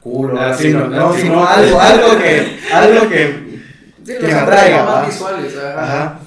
culo, 0.00 0.38
Ah, 0.40 0.50
así, 0.50 0.64
sí, 0.64 0.72
no, 0.72 0.88
no, 0.88 1.14
sino 1.14 1.34
no. 1.36 1.46
algo, 1.46 1.80
algo 1.80 2.18
que, 2.18 2.58
algo 2.72 3.08
que, 3.08 3.34
Que 4.04 4.18
me 4.26 4.32
atraiga, 4.32 4.84
más 4.84 5.06
visuales, 5.06 5.52
ajá. 5.56 6.20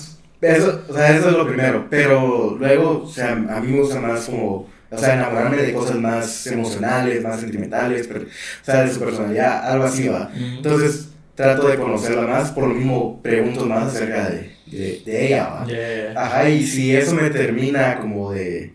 Eso, 0.45 0.81
o 0.87 0.93
sea, 0.93 1.15
eso 1.15 1.29
es 1.29 1.35
lo 1.35 1.47
primero, 1.47 1.87
pero 1.89 2.55
luego, 2.57 3.03
o 3.03 3.09
sea, 3.09 3.31
a 3.31 3.59
mí 3.59 3.71
me 3.71 3.79
gusta 3.79 3.99
más 3.99 4.25
como, 4.25 4.69
o 4.89 4.97
sea, 4.97 5.15
enamorarme 5.15 5.57
de 5.57 5.73
cosas 5.73 5.97
más 5.97 6.47
emocionales, 6.47 7.23
más 7.23 7.39
sentimentales, 7.39 8.07
pero, 8.07 8.21
o 8.21 8.65
sea, 8.65 8.83
de 8.83 8.93
su 8.93 8.99
personalidad, 8.99 9.71
algo 9.71 9.85
así 9.85 10.07
va. 10.07 10.31
Entonces 10.35 11.09
trato 11.35 11.67
de 11.67 11.77
conocerla 11.77 12.21
más, 12.27 12.51
por 12.51 12.67
lo 12.67 12.73
mismo 12.73 13.21
pregunto 13.21 13.65
más 13.65 13.93
acerca 13.93 14.29
de, 14.29 14.55
de, 14.67 15.01
de 15.05 15.27
ella, 15.27 15.47
¿va? 15.47 15.65
Yeah. 15.67 16.13
Ajá, 16.15 16.49
y 16.49 16.65
si 16.65 16.95
eso 16.95 17.13
me 17.13 17.29
termina 17.29 17.99
como 17.99 18.31
de, 18.31 18.73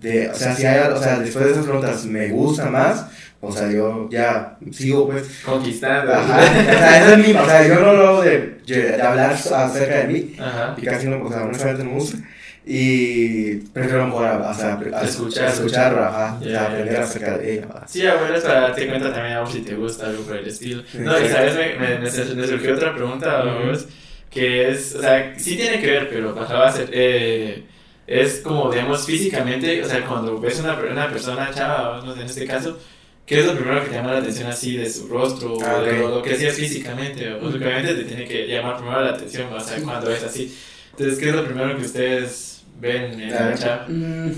de 0.00 0.28
o 0.28 0.34
sea, 0.34 0.54
si 0.54 0.66
hay, 0.66 0.78
o 0.92 0.98
sea, 0.98 1.18
después 1.18 1.46
de 1.46 1.52
esas 1.52 1.64
preguntas 1.64 2.04
me 2.04 2.28
gusta 2.28 2.70
más, 2.70 3.06
o 3.46 3.52
sea, 3.52 3.70
yo 3.70 4.08
ya 4.10 4.56
sigo 4.72 5.08
pues, 5.08 5.40
Conquistando. 5.44 6.12
ajá, 6.12 6.38
o 6.40 6.78
sea, 6.78 6.98
eso 7.04 7.14
es 7.16 7.26
mi, 7.26 7.34
o 7.34 7.44
sea, 7.46 7.66
yo 7.66 7.74
no 7.80 7.92
lo 7.92 8.08
hago 8.08 8.22
de, 8.22 8.58
de 8.66 9.02
hablar 9.02 9.30
acerca 9.32 9.98
de 9.98 10.04
mí, 10.06 10.36
Ajá. 10.38 10.74
y 10.76 10.82
casi 10.84 11.06
no, 11.06 11.22
o 11.24 11.28
sea, 11.30 11.40
no 11.44 11.84
me 11.84 11.92
gusta, 11.94 12.18
y 12.68 13.54
prefiero 13.72 14.06
mejor, 14.06 14.26
a- 14.26 14.50
o 14.50 14.54
sea, 14.54 14.78
a- 14.92 15.04
Escuchar. 15.04 15.48
escuchar, 15.48 15.96
ajá, 15.98 16.36
o 16.40 16.42
sea, 16.42 16.52
ya, 16.52 16.64
aprender 16.66 16.94
ya. 16.94 17.02
acerca 17.02 17.38
de 17.38 17.52
ella. 17.54 17.66
Sí, 17.86 18.02
es 18.04 18.42
para 18.42 18.60
darte 18.62 18.88
cuenta 18.88 19.12
también 19.12 19.36
a 19.36 19.40
ver 19.42 19.48
si 19.52 19.60
te 19.60 19.74
gusta 19.76 20.06
algo 20.06 20.24
por 20.24 20.36
el 20.36 20.48
estilo. 20.48 20.82
No, 20.94 21.20
y 21.20 21.28
sabes, 21.28 21.54
me, 21.54 21.74
me, 21.78 21.98
me 22.00 22.10
sur- 22.10 22.34
me 22.34 22.44
surgió 22.46 22.74
otra 22.74 22.92
pregunta, 22.92 23.44
que 24.30 24.68
es, 24.70 24.96
o 24.96 25.00
sea, 25.00 25.32
sí 25.38 25.56
tiene 25.56 25.80
que 25.80 25.86
ver, 25.86 26.08
pero 26.10 26.36
ajá, 26.38 26.54
va 26.54 26.68
a 26.68 26.72
ser, 26.72 26.90
eh, 26.92 27.62
es 28.06 28.40
como, 28.40 28.70
digamos, 28.70 29.06
físicamente, 29.06 29.82
o 29.82 29.88
sea, 29.88 30.04
cuando 30.04 30.38
ves 30.40 30.58
una, 30.60 30.74
una 30.74 31.08
persona 31.08 31.50
chava, 31.54 32.02
no 32.04 32.14
sé, 32.14 32.20
en 32.20 32.26
este 32.26 32.46
caso, 32.46 32.78
¿qué 33.26 33.40
es 33.40 33.46
lo 33.46 33.54
primero 33.54 33.82
que 33.82 33.88
te 33.90 33.94
llama 33.96 34.12
la 34.12 34.18
atención 34.18 34.48
así 34.48 34.76
de 34.76 34.88
su 34.88 35.08
rostro 35.08 35.58
Ah, 35.62 35.76
o 35.78 35.82
de 35.82 35.92
ok. 35.92 35.98
lo, 35.98 36.08
lo 36.16 36.22
que 36.22 36.34
hacías 36.34 36.54
físicamente? 36.54 37.34
O, 37.34 37.40
porque 37.40 37.56
obviamente 37.58 37.94
te 37.94 38.04
tiene 38.04 38.24
que 38.26 38.46
llamar 38.46 38.76
primero 38.78 39.00
la 39.02 39.10
atención, 39.10 39.52
o 39.52 39.60
sea, 39.60 39.78
cuando 39.82 40.10
es 40.10 40.22
así. 40.22 40.56
Entonces, 40.92 41.18
¿qué 41.18 41.28
es 41.30 41.34
lo 41.34 41.44
primero 41.44 41.76
que 41.76 41.84
ustedes 41.84 42.62
ven 42.80 43.20
en 43.20 43.34
A 43.34 43.50
la 43.50 43.54
chava? 43.54 43.86
Mm, 43.88 44.30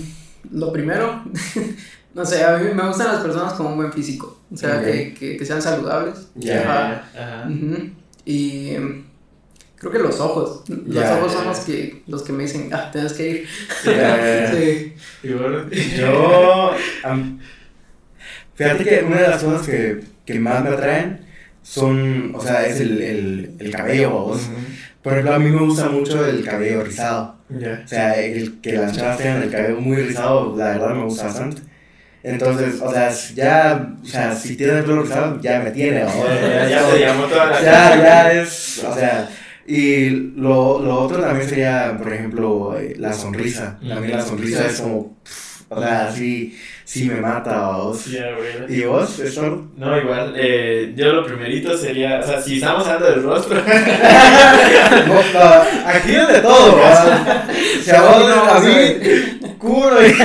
lo 0.51 0.73
primero, 0.73 1.23
no 2.13 2.25
sé, 2.25 2.43
a 2.43 2.57
mí 2.57 2.73
me 2.73 2.87
gustan 2.87 3.07
las 3.07 3.21
personas 3.21 3.53
con 3.53 3.67
un 3.67 3.77
buen 3.77 3.93
físico, 3.93 4.39
o 4.51 4.57
sea, 4.57 4.77
Ok. 4.79 4.83
que, 4.85 5.13
que, 5.13 5.37
que 5.37 5.45
sean 5.45 5.61
saludables. 5.61 6.27
Ya. 6.35 6.61
Ajá. 6.61 7.09
Ajá. 7.15 7.47
Ujú. 7.49 7.91
Y 8.25 8.71
em, 8.71 9.05
creo 9.77 9.91
que 9.91 9.99
los 9.99 10.19
ojos, 10.19 10.67
los 10.67 10.93
Ya, 10.95 11.17
ojos 11.17 11.31
ya, 11.31 11.37
son 11.37 11.47
los 11.47 11.59
que, 11.59 12.03
los 12.07 12.23
que 12.23 12.33
me 12.33 12.43
dicen, 12.43 12.69
ah, 12.73 12.89
tienes 12.91 13.13
que 13.13 13.29
ir. 13.29 13.47
Sí. 13.83 14.93
¿Y 15.23 15.33
vos? 15.33 15.63
Yo, 15.97 16.71
am- 17.03 17.39
fíjate 18.59 18.83
que 18.83 19.03
una 19.03 19.21
de 19.21 19.27
las 19.29 19.41
cosas 19.41 19.65
que, 19.65 20.01
que 20.25 20.39
más 20.39 20.61
me 20.63 20.69
atraen 20.69 21.21
son, 21.63 22.35
o 22.35 22.41
sea, 22.41 22.65
es 22.65 22.81
el, 22.81 23.01
el, 23.01 23.51
el 23.57 23.71
cabello, 23.71 24.11
vos. 24.11 24.41
Por 25.01 25.13
ejemplo, 25.13 25.33
a 25.33 25.39
mí 25.39 25.49
me 25.49 25.61
gusta 25.61 25.87
mucho 25.87 26.25
el 26.25 26.43
cabello 26.43 26.83
rizado. 26.83 27.37
Ya. 27.47 27.81
O 27.85 27.87
sea, 27.87 28.19
el 28.19 28.59
que 28.59 28.73
las 28.73 28.95
chavas 28.95 29.17
tengan 29.17 29.43
el 29.43 29.49
cabello 29.49 29.79
muy 29.79 29.95
rizado, 29.95 30.55
la 30.57 30.71
verdad 30.71 30.93
me 30.93 31.03
gusta 31.05 31.27
bastante. 31.27 31.61
Entonces, 32.21 32.81
o 32.81 32.91
sea, 32.91 33.09
ya, 33.33 33.95
o 34.03 34.05
sea, 34.05 34.35
si 34.35 34.57
tiene 34.57 34.79
el 34.79 34.83
pelo 34.83 35.03
rizado, 35.03 35.39
ya 35.41 35.61
me 35.61 35.71
tiene, 35.71 36.01
¿no? 36.01 36.09
Ya, 36.09 36.69
ya 36.69 36.89
te 36.91 36.99
llamó 36.99 37.23
toda 37.27 37.45
la 37.45 37.61
ya, 37.61 37.95
ya 37.95 38.33
es, 38.33 38.83
o 38.83 38.93
sea, 38.93 39.29
y 39.65 40.09
lo, 40.35 40.81
lo 40.81 40.99
otro 40.99 41.21
también 41.21 41.47
sería, 41.47 41.95
por 41.97 42.11
ejemplo, 42.11 42.77
eh, 42.77 42.95
la 42.97 43.13
sonrisa. 43.13 43.79
También 43.87 44.17
la 44.17 44.25
sonrisa 44.25 44.65
es 44.67 44.81
como, 44.81 45.17
pff, 45.23 45.48
o 45.69 45.79
sea, 45.81 46.11
sí, 46.11 46.57
sí 46.83 47.05
me 47.05 47.21
mata, 47.21 47.67
vos. 47.77 47.99
Sí, 48.01 48.17
abuelo. 48.17 48.65
¿Y 48.67 48.81
vos, 48.85 49.19
Héctor? 49.19 49.65
No, 49.77 49.97
igual, 49.97 50.33
eh, 50.35 50.93
yo 50.95 51.13
lo 51.13 51.23
primerito 51.25 51.77
sería, 51.77 52.19
o 52.19 52.23
sea, 52.27 52.41
si 52.41 52.55
estamos 52.57 52.87
hablando 52.87 53.11
del 53.11 53.23
rostro, 53.23 53.61
No, 55.07 55.13
no, 55.13 55.63
aquí 55.85 56.15
es 56.15 56.27
de 56.27 56.39
todo. 56.39 56.79
Si 57.83 57.91
a 57.91 58.01
vos, 58.09 58.29
No, 58.29 58.51
a 58.51 58.59
mí, 58.59 58.73
culo 59.59 60.01
y... 60.05 60.09
sí, 60.09 60.15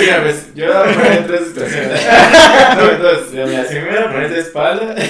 mira, 0.00 0.22
pues, 0.22 0.52
yo 0.54 0.66
voy 0.66 0.74
a 0.76 0.82
poner 0.94 1.12
en 1.12 1.26
tres 1.26 1.40
situaciones. 1.48 2.06
No, 2.76 2.90
entonces, 2.90 3.32
mira, 3.32 3.64
si 3.64 3.74
me 3.74 3.80
voy 3.90 3.96
a 3.96 4.06
poner 4.10 4.30
de 4.30 4.40
espalda, 4.40 4.94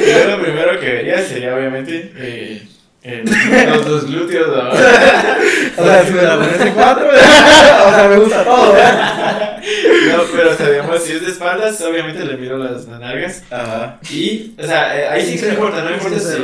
yo 0.00 0.24
lo 0.30 0.42
primero 0.42 0.80
que 0.80 0.86
vería 0.86 1.18
sería, 1.22 1.54
obviamente, 1.54 2.12
eh, 2.16 2.62
el- 3.02 3.24
los, 3.70 3.86
los 3.88 4.06
glúteos, 4.10 4.48
¿no? 4.48 4.70
O 5.74 5.84
sea, 5.84 6.04
si 6.04 6.12
me 6.12 6.22
la 6.22 6.36
pones 6.36 6.60
en 6.60 6.74
cuatro, 6.74 7.08
o 7.08 7.90
sea, 7.94 8.06
me 8.10 8.16
gusta 8.18 8.44
todo, 8.44 8.72
¿verdad? 8.74 9.56
No, 9.62 10.22
pero, 10.36 10.50
o 10.50 10.54
sea, 10.54 10.68
digamos, 10.70 11.02
si 11.02 11.12
es 11.12 11.22
de 11.24 11.30
espaldas, 11.32 11.80
obviamente 11.80 12.24
le 12.26 12.36
miro 12.36 12.58
las, 12.58 12.86
las 12.86 13.00
nalgas. 13.00 13.42
Ajá. 13.50 13.98
Y, 14.10 14.52
o 14.58 14.66
sea, 14.66 15.00
eh, 15.00 15.08
ahí 15.08 15.24
sí 15.26 15.38
que 15.40 15.46
no 15.46 15.52
importa, 15.54 15.82
no 15.82 15.94
importa 15.94 16.18
si. 16.18 16.36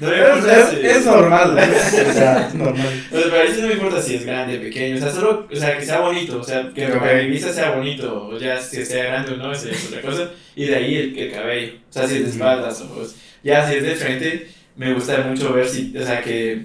No 0.00 0.08
me 0.08 0.16
importa 0.16 0.58
es, 0.60 0.68
si. 0.80 0.86
es 0.86 1.04
normal, 1.04 1.50
o 1.58 2.12
sea, 2.14 2.46
es 2.48 2.54
normal. 2.54 2.88
O 3.12 3.16
sea, 3.18 3.24
pero 3.30 3.42
ahí 3.42 3.52
sí 3.54 3.60
no 3.60 3.66
me 3.68 3.74
importa 3.74 4.00
si 4.00 4.14
es 4.16 4.24
grande, 4.24 4.56
pequeño, 4.58 4.96
o 4.96 5.00
sea, 5.00 5.10
solo, 5.12 5.46
o 5.52 5.56
sea, 5.56 5.76
que 5.78 5.84
sea 5.84 6.00
bonito, 6.00 6.40
o 6.40 6.44
sea, 6.44 6.70
que 6.74 6.86
Ok. 6.86 6.98
para 6.98 7.14
mi 7.16 7.26
vista 7.26 7.52
sea 7.52 7.72
bonito, 7.72 8.28
o 8.32 8.38
ya 8.38 8.58
si 8.60 8.84
sea 8.86 9.04
grande 9.04 9.32
o 9.34 9.36
no, 9.36 9.52
esa 9.52 9.68
es 9.70 9.86
otra 9.88 10.00
cosa, 10.00 10.30
y 10.56 10.64
de 10.64 10.76
ahí 10.76 10.96
el, 10.96 11.18
el 11.18 11.30
cabello, 11.32 11.72
o 11.90 11.92
sea, 11.92 12.06
si 12.08 12.16
es 12.16 12.24
de 12.24 12.30
espaldas 12.30 12.80
o 12.80 12.86
pues, 12.94 13.16
ya 13.44 13.68
si 13.68 13.76
es 13.76 13.82
de 13.82 13.94
frente, 13.96 14.50
me 14.80 14.94
gusta 14.94 15.18
mucho 15.28 15.52
ver 15.52 15.68
si, 15.68 15.94
o 15.94 16.02
sea, 16.02 16.22
que, 16.22 16.64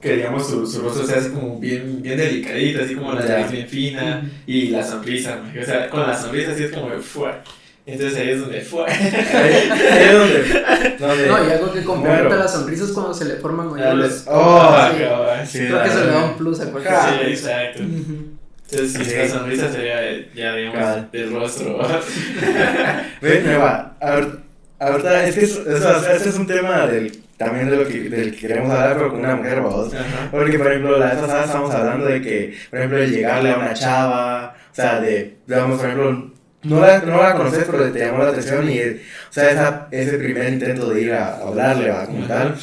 que 0.00 0.16
digamos 0.16 0.48
su, 0.48 0.66
su 0.66 0.80
rostro 0.82 1.06
sea 1.06 1.18
así 1.18 1.30
como 1.30 1.60
bien, 1.60 2.02
bien 2.02 2.16
delicadito, 2.18 2.82
así 2.82 2.94
como 2.96 3.12
la 3.12 3.24
nariz 3.24 3.50
bien 3.52 3.68
fina, 3.68 4.28
y 4.44 4.68
la 4.70 4.82
sonrisa, 4.84 5.36
¿no? 5.36 5.60
o 5.60 5.64
sea, 5.64 5.88
con 5.88 6.00
la 6.00 6.16
sonrisa 6.20 6.50
así 6.50 6.64
es 6.64 6.72
como 6.72 6.90
de 6.90 6.98
fuera, 6.98 7.44
entonces 7.86 8.18
ahí 8.18 8.30
es 8.30 8.40
donde 8.40 8.60
fuera. 8.62 8.92
Ahí, 8.94 9.70
es 10.00 10.12
donde, 10.12 10.96
donde... 10.98 11.26
No, 11.28 11.46
y 11.46 11.50
algo 11.52 11.70
que 11.72 11.84
complementa 11.84 12.28
Bueno. 12.28 12.42
las 12.42 12.52
sonrisas 12.54 12.90
cuando 12.92 13.12
se 13.14 13.26
le 13.26 13.34
forman 13.36 13.68
Ah, 13.80 13.92
los- 13.94 14.24
Oh, 14.26 14.58
ah, 14.62 14.90
sí. 14.92 15.02
cabal. 15.04 15.46
Sí, 15.46 15.58
Creo 15.58 15.82
que 15.82 15.88
eso 15.90 16.00
le 16.00 16.06
da 16.10 16.24
un 16.24 16.36
plus 16.38 16.60
a 16.60 16.70
cualquier 16.72 16.94
Sí, 16.94 17.30
exacto. 17.30 17.82
Entonces, 17.82 18.92
si 18.92 19.04
Sí. 19.04 19.16
la 19.16 19.28
sonrisa 19.28 19.70
sería 19.70 20.00
ya, 20.34 20.54
digamos, 20.56 20.78
Cabal. 20.80 21.08
del 21.12 21.32
rostro. 21.34 21.78
Ve, 23.20 23.42
me 23.46 23.56
va. 23.58 23.96
Ahor- 24.00 24.40
Ahorita, 24.78 25.26
es 25.26 25.34
que 25.36 25.44
es- 25.44 25.56
o 25.58 25.78
sea, 26.02 26.14
este 26.16 26.28
es 26.30 26.34
un 26.36 26.46
tema 26.46 26.86
del, 26.86 27.22
también 27.36 27.70
de 27.70 27.76
lo 27.76 27.86
que, 27.86 28.08
del 28.08 28.32
que 28.32 28.38
queremos 28.38 28.70
hablar, 28.70 28.96
pero 28.96 29.10
con 29.10 29.20
una 29.20 29.36
mujer. 29.36 29.58
Ajá. 29.58 30.28
Porque, 30.30 30.58
por 30.58 30.66
ejemplo, 30.68 30.98
la 30.98 31.06
vez 31.06 31.16
pasada 31.16 31.44
estábamos 31.44 31.74
hablando 31.74 32.06
de 32.06 32.22
que, 32.22 32.54
por 32.70 32.78
ejemplo, 32.78 32.98
el 32.98 33.10
llegarle 33.10 33.50
a 33.50 33.56
una 33.56 33.74
chava, 33.74 34.54
o 34.70 34.74
sea, 34.74 35.00
de, 35.00 35.36
digamos, 35.46 35.78
por 35.78 35.86
ejemplo, 35.86 36.30
no 36.62 36.80
la, 36.80 36.98
no 37.00 37.22
la 37.22 37.34
conoces, 37.34 37.66
pero 37.70 37.92
te 37.92 37.98
llamó 37.98 38.24
la 38.24 38.30
atención 38.30 38.70
y, 38.70 38.80
o 38.80 38.96
sea, 39.30 39.50
esa, 39.50 39.88
ese 39.90 40.18
primer 40.18 40.52
intento 40.52 40.90
de 40.90 41.02
ir 41.02 41.12
a 41.12 41.36
hablarle, 41.36 41.90
va, 41.90 42.06
como 42.06 42.26
tal. 42.26 42.56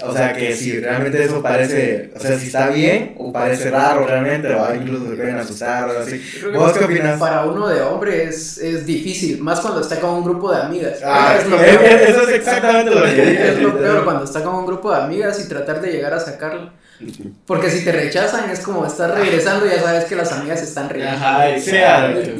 O 0.00 0.10
sea, 0.12 0.32
que 0.32 0.56
si 0.56 0.80
realmente 0.80 1.22
eso 1.22 1.42
parece, 1.42 2.10
o 2.16 2.18
sea, 2.18 2.38
si 2.38 2.46
está 2.46 2.70
bien 2.70 3.14
o 3.18 3.30
parece 3.30 3.70
raro 3.70 4.06
realmente, 4.06 4.48
va, 4.48 4.74
incluso 4.74 5.10
se 5.10 5.16
pueden 5.16 5.36
asustar 5.36 5.86
o 5.90 5.98
así. 6.00 6.18
¿Vos 6.54 6.72
qué 6.72 6.84
opinas? 6.84 7.20
Para 7.20 7.44
uno 7.44 7.68
de 7.68 7.82
hombre 7.82 8.24
es, 8.24 8.56
es 8.56 8.86
difícil, 8.86 9.38
más 9.42 9.60
cuando 9.60 9.82
está 9.82 10.00
con 10.00 10.14
un 10.14 10.24
grupo 10.24 10.50
de 10.50 10.62
amigas. 10.62 10.98
Ah, 11.04 11.36
es 11.38 11.46
lo 11.46 11.60
es- 11.60 11.76
peor. 11.76 11.84
es- 11.84 12.08
eso 12.08 12.22
es 12.22 12.28
exactamente 12.36 12.94
lo 12.94 13.02
que 13.04 13.10
dije. 13.12 13.48
Es 13.50 13.58
lo 13.60 13.78
peor 13.78 14.04
cuando 14.04 14.24
está 14.24 14.42
con 14.42 14.54
un 14.54 14.66
grupo 14.66 14.90
de 14.92 15.02
amigas 15.02 15.38
y 15.44 15.48
tratar 15.48 15.82
de 15.82 15.92
llegar 15.92 16.14
a 16.14 16.20
sacarlo. 16.20 16.70
Porque 17.46 17.68
si 17.68 17.84
te 17.84 17.92
rechazan 17.92 18.48
es 18.48 18.60
como 18.60 18.86
estar 18.86 19.14
regresando 19.14 19.66
y 19.66 19.70
ya 19.70 19.82
sabes 19.82 20.04
que 20.06 20.16
las 20.16 20.32
amigas 20.32 20.62
están 20.62 20.88
riendo. 20.88 21.12
Ajá, 21.12 21.50
exacto. 21.50 22.30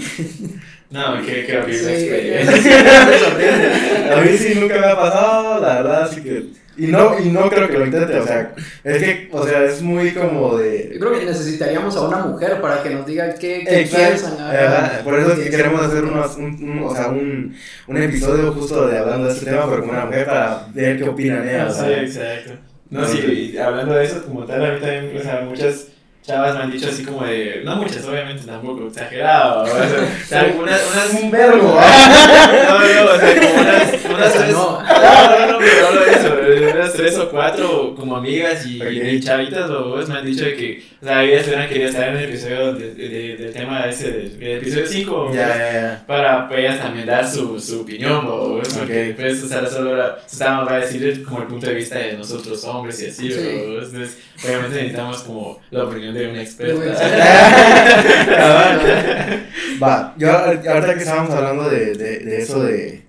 No, 0.91 1.21
qué, 1.25 1.45
qué 1.47 1.57
horrible 1.59 1.79
Sí, 1.79 2.05
experiencia. 2.05 4.12
A 4.17 4.21
mí 4.21 4.37
sí 4.38 4.55
nunca 4.59 4.79
me 4.79 4.87
ha 4.87 4.97
pasado, 4.97 5.61
la 5.61 5.75
verdad, 5.83 6.03
así 6.05 6.23
que... 6.23 6.62
Y 6.77 6.87
no, 6.87 7.19
y 7.19 7.29
no 7.29 7.51
creo 7.51 7.69
que 7.69 7.79
lo 7.79 7.85
intente, 7.87 8.19
o 8.19 8.27
sea, 8.27 8.55
es 8.83 9.03
que, 9.03 9.29
o 9.31 9.47
sea, 9.47 9.65
es 9.65 9.83
muy 9.83 10.13
como 10.13 10.53
Yo 10.53 10.59
de... 10.59 10.97
creo 10.99 11.13
que 11.19 11.27
necesitaríamos 11.27 11.95
a 11.97 12.09
una 12.09 12.19
mujer 12.27 12.61
para 12.63 12.83
que 12.83 12.91
nos 12.91 13.05
diga 13.07 13.35
qué, 13.35 13.65
qué 13.69 13.81
Exacto, 13.81 14.29
piensan. 14.37 15.05
Por 15.05 15.19
eso 15.19 15.33
es 15.35 15.39
que 15.41 15.51
queremos 15.51 15.83
hacer 15.83 16.05
unos, 16.05 16.37
un, 16.37 16.45
un- 16.71 16.83
o 16.85 16.95
sea, 16.95 17.09
un, 17.09 17.55
un 17.87 17.97
episodio 18.03 18.53
justo 18.53 18.87
de 18.89 18.99
hablando 18.99 19.27
de 19.27 19.33
este 19.35 19.47
tema, 19.51 19.69
pero 19.69 19.81
con 19.83 19.91
una 19.91 20.07
mujer 20.07 20.25
para 20.27 20.67
ver 20.73 20.97
qué 20.99 21.09
opinan 21.09 21.49
ellas. 21.49 21.77
Sí, 21.77 21.93
exacto. 21.93 22.53
No, 22.91 23.07
sí, 23.07 23.51
y 23.55 23.57
hablando 23.59 23.95
de 23.95 24.05
eso, 24.05 24.23
como 24.25 24.45
tal, 24.45 24.65
a 24.65 24.73
mí 24.75 24.81
también, 24.81 25.17
o 25.19 25.23
sea, 25.23 25.41
muchas 25.49 25.87
chavas 26.25 26.55
me 26.57 26.63
han 26.63 26.71
dicho 26.71 26.89
así 26.89 27.05
como 27.05 27.25
de, 27.25 27.63
no 27.65 27.77
muchas, 27.77 28.05
obviamente, 28.07 28.45
tampoco, 28.47 28.87
exagerado, 28.89 29.63
o 29.65 29.67
sea, 29.67 30.23
sea, 30.27 30.55
unas, 30.59 30.81
unas, 30.93 31.23
Un 31.23 31.31
verbo. 31.31 31.63
no, 31.75 32.79
no, 32.79 33.11
o 33.13 33.19
sea, 33.19 33.41
como 33.41 33.61
unas, 33.61 34.05
unas 34.15 34.33
tres, 34.33 34.53
no. 34.53 34.83
no, 34.83 35.39
no, 35.47 35.53
no, 35.53 35.59
pero 35.59 35.87
hablo 35.89 36.01
de 36.05 36.11
eso, 36.13 36.75
unas 36.77 36.93
tres 36.93 37.19
o 37.19 37.29
cuatro 37.31 37.95
como 37.97 38.17
amigas 38.17 38.65
y, 38.67 38.81
Ok. 38.81 38.89
y 38.93 39.21
chavitas 39.21 39.69
o 39.71 39.97
me 40.07 40.15
han 40.19 40.25
dicho 40.25 40.45
de 40.45 40.55
que, 40.57 40.83
o 41.01 41.05
sea, 41.05 41.25
ellas 41.25 41.47
hubieran 41.47 41.69
querido 41.69 41.89
estar 41.89 42.09
en 42.11 42.17
el 42.17 42.25
episodio 42.25 42.73
de, 42.75 42.95
de- 42.95 43.37
del 43.37 43.53
tema 43.53 43.85
ese, 43.87 44.13
del, 44.13 44.39
del 44.39 44.59
episodio 44.59 44.87
5, 44.87 45.31
Ya, 45.35 45.49
ya, 45.49 45.73
ya. 45.73 46.05
para 46.07 46.47
pues, 46.49 46.61
ellas 46.61 46.81
también 46.81 47.07
dar 47.07 47.27
su, 47.29 47.59
su 47.59 47.81
opinión, 47.81 48.25
o 48.29 48.61
porque 48.79 49.11
Ok. 49.11 49.17
pues, 49.17 49.43
o 49.43 49.49
sea, 49.49 49.67
solo 49.67 49.95
era- 49.95 50.19
estábamos 50.31 50.71
a 50.71 50.77
decir 50.77 51.25
como 51.25 51.41
el 51.43 51.49
punto 51.49 51.67
de 51.67 51.75
vista 51.75 51.99
de 51.99 52.13
nosotros 52.17 52.63
hombres 52.65 53.03
y 53.03 53.07
así, 53.07 53.33
Sí. 53.33 53.39
¿o? 53.39 53.83
entonces 53.83 54.19
obviamente 54.45 54.77
necesitamos 54.77 55.23
como 55.23 55.61
la 55.71 55.85
opinión 55.85 56.12
de 56.12 56.31
un 56.31 56.37
experto. 56.38 56.81
Va, 59.83 60.14
yo 60.16 60.31
ahorita 60.31 60.94
que 60.94 61.01
estábamos 61.01 61.31
hablando 61.35 61.68
de, 61.68 61.94
de, 61.94 62.18
de 62.20 62.42
eso 62.42 62.62
de, 62.62 63.03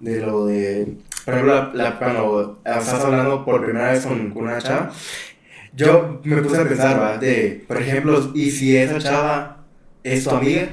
de 0.00 0.20
lo 0.20 0.46
de, 0.46 0.88
por 1.24 1.34
ejemplo, 1.34 1.54
la, 1.54 1.70
la- 1.84 1.98
cuando 1.98 2.60
estás 2.64 3.04
hablando 3.04 3.44
por 3.44 3.64
primera 3.64 3.92
vez 3.92 4.04
con, 4.06 4.30
con 4.30 4.44
una 4.44 4.58
chava, 4.60 4.90
yo 5.74 6.20
me 6.24 6.40
puse 6.42 6.60
a 6.60 6.64
pensar, 6.64 7.00
va, 7.00 7.18
de, 7.18 7.64
por 7.66 7.80
ejemplo, 7.80 8.30
¿y 8.34 8.50
si 8.50 8.76
esa 8.76 8.98
chava 8.98 9.58
es 10.02 10.24
tu 10.24 10.30
amiga? 10.30 10.68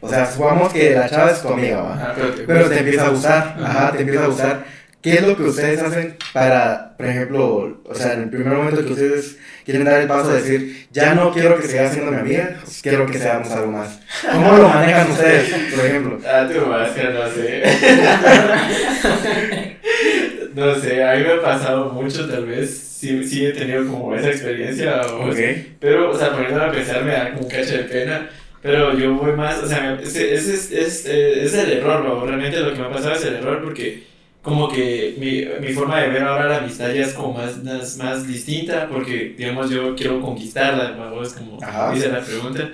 O 0.00 0.08
sea, 0.08 0.30
supongamos 0.30 0.72
que 0.72 0.90
la 0.94 1.08
chava 1.08 1.30
es 1.30 1.40
tu 1.40 1.48
amiga, 1.48 1.80
va. 1.80 1.94
Ajá, 1.94 2.12
pero 2.14 2.34
te, 2.34 2.42
Pero 2.44 2.68
te 2.68 2.78
empieza 2.80 3.06
a 3.06 3.10
gustar, 3.10 3.56
Ajá. 3.58 3.64
ajá, 3.86 3.92
te 3.92 4.00
empieza 4.02 4.24
a 4.24 4.28
gustar. 4.28 4.64
¿Qué 5.06 5.14
es 5.18 5.22
lo 5.24 5.36
que 5.36 5.44
ustedes 5.44 5.80
hacen 5.80 6.16
para, 6.32 6.96
por 6.96 7.06
ejemplo, 7.06 7.80
o 7.84 7.94
sea, 7.94 8.14
en 8.14 8.22
el 8.22 8.28
primer 8.28 8.54
momento 8.54 8.84
que 8.84 8.92
ustedes 8.92 9.36
quieren 9.64 9.84
dar 9.84 10.00
el 10.00 10.08
paso 10.08 10.30
de 10.32 10.42
decir, 10.42 10.88
ya 10.90 11.14
no 11.14 11.32
quiero 11.32 11.60
que 11.60 11.68
siga 11.68 11.88
siendo 11.92 12.10
mi 12.10 12.18
amiga, 12.18 12.56
quiero 12.82 13.06
que 13.06 13.16
seamos 13.20 13.48
algo 13.52 13.70
más? 13.70 14.00
¿Cómo 14.32 14.56
lo 14.56 14.68
manejan 14.68 15.08
ustedes, 15.12 15.48
por 15.76 15.86
ejemplo? 15.86 16.18
Ah, 16.26 16.48
tu 16.52 16.66
máscara, 16.66 17.10
no 17.10 17.30
sé. 17.30 17.62
no 20.56 20.74
sé, 20.74 21.04
a 21.04 21.14
mí 21.14 21.22
me 21.22 21.32
ha 21.34 21.40
pasado 21.42 21.92
mucho, 21.92 22.28
tal 22.28 22.46
vez. 22.46 22.76
Sí, 22.76 23.22
sí 23.28 23.46
he 23.46 23.52
tenido 23.52 23.86
como 23.86 24.12
esa 24.16 24.30
experiencia. 24.30 25.02
o- 25.02 25.30
Ok. 25.30 25.38
Pero, 25.78 26.10
o 26.10 26.18
sea, 26.18 26.32
poniéndome 26.32 26.64
a 26.64 26.72
pensar 26.72 27.04
me 27.04 27.12
da 27.12 27.28
como 27.30 27.42
un 27.42 27.48
cacho 27.48 27.74
de 27.76 27.84
pena. 27.84 28.28
Pero 28.62 28.98
yo 28.98 29.14
voy 29.14 29.34
más, 29.34 29.62
o 29.62 29.68
sea, 29.68 29.96
ese 30.02 30.34
ese 30.34 30.54
es, 30.54 30.72
es, 30.72 31.06
eh, 31.06 31.44
es 31.44 31.54
el 31.54 31.74
error, 31.74 32.02
¿no? 32.04 32.26
Realmente 32.26 32.58
lo 32.58 32.72
que 32.74 32.80
me 32.80 32.86
ha 32.86 32.90
pasado 32.90 33.14
es 33.14 33.24
el 33.24 33.34
error 33.36 33.62
porque 33.62 34.15
como 34.46 34.68
que 34.68 35.16
mi, 35.18 35.66
mi 35.66 35.72
forma 35.74 36.00
de 36.00 36.08
ver 36.08 36.22
ahora 36.22 36.46
la 36.48 36.58
amistad 36.58 36.92
ya 36.92 37.02
es 37.04 37.14
como 37.14 37.34
más, 37.34 37.62
más, 37.64 37.96
más 37.98 38.26
distinta 38.28 38.88
porque, 38.88 39.34
digamos, 39.36 39.70
yo 39.70 39.94
quiero 39.96 40.20
conquistarla, 40.20 40.92
¿no? 40.92 41.20
es 41.22 41.32
como 41.34 41.58
Ajá. 41.62 41.90
dice 41.92 42.08
la 42.10 42.24
pregunta, 42.24 42.70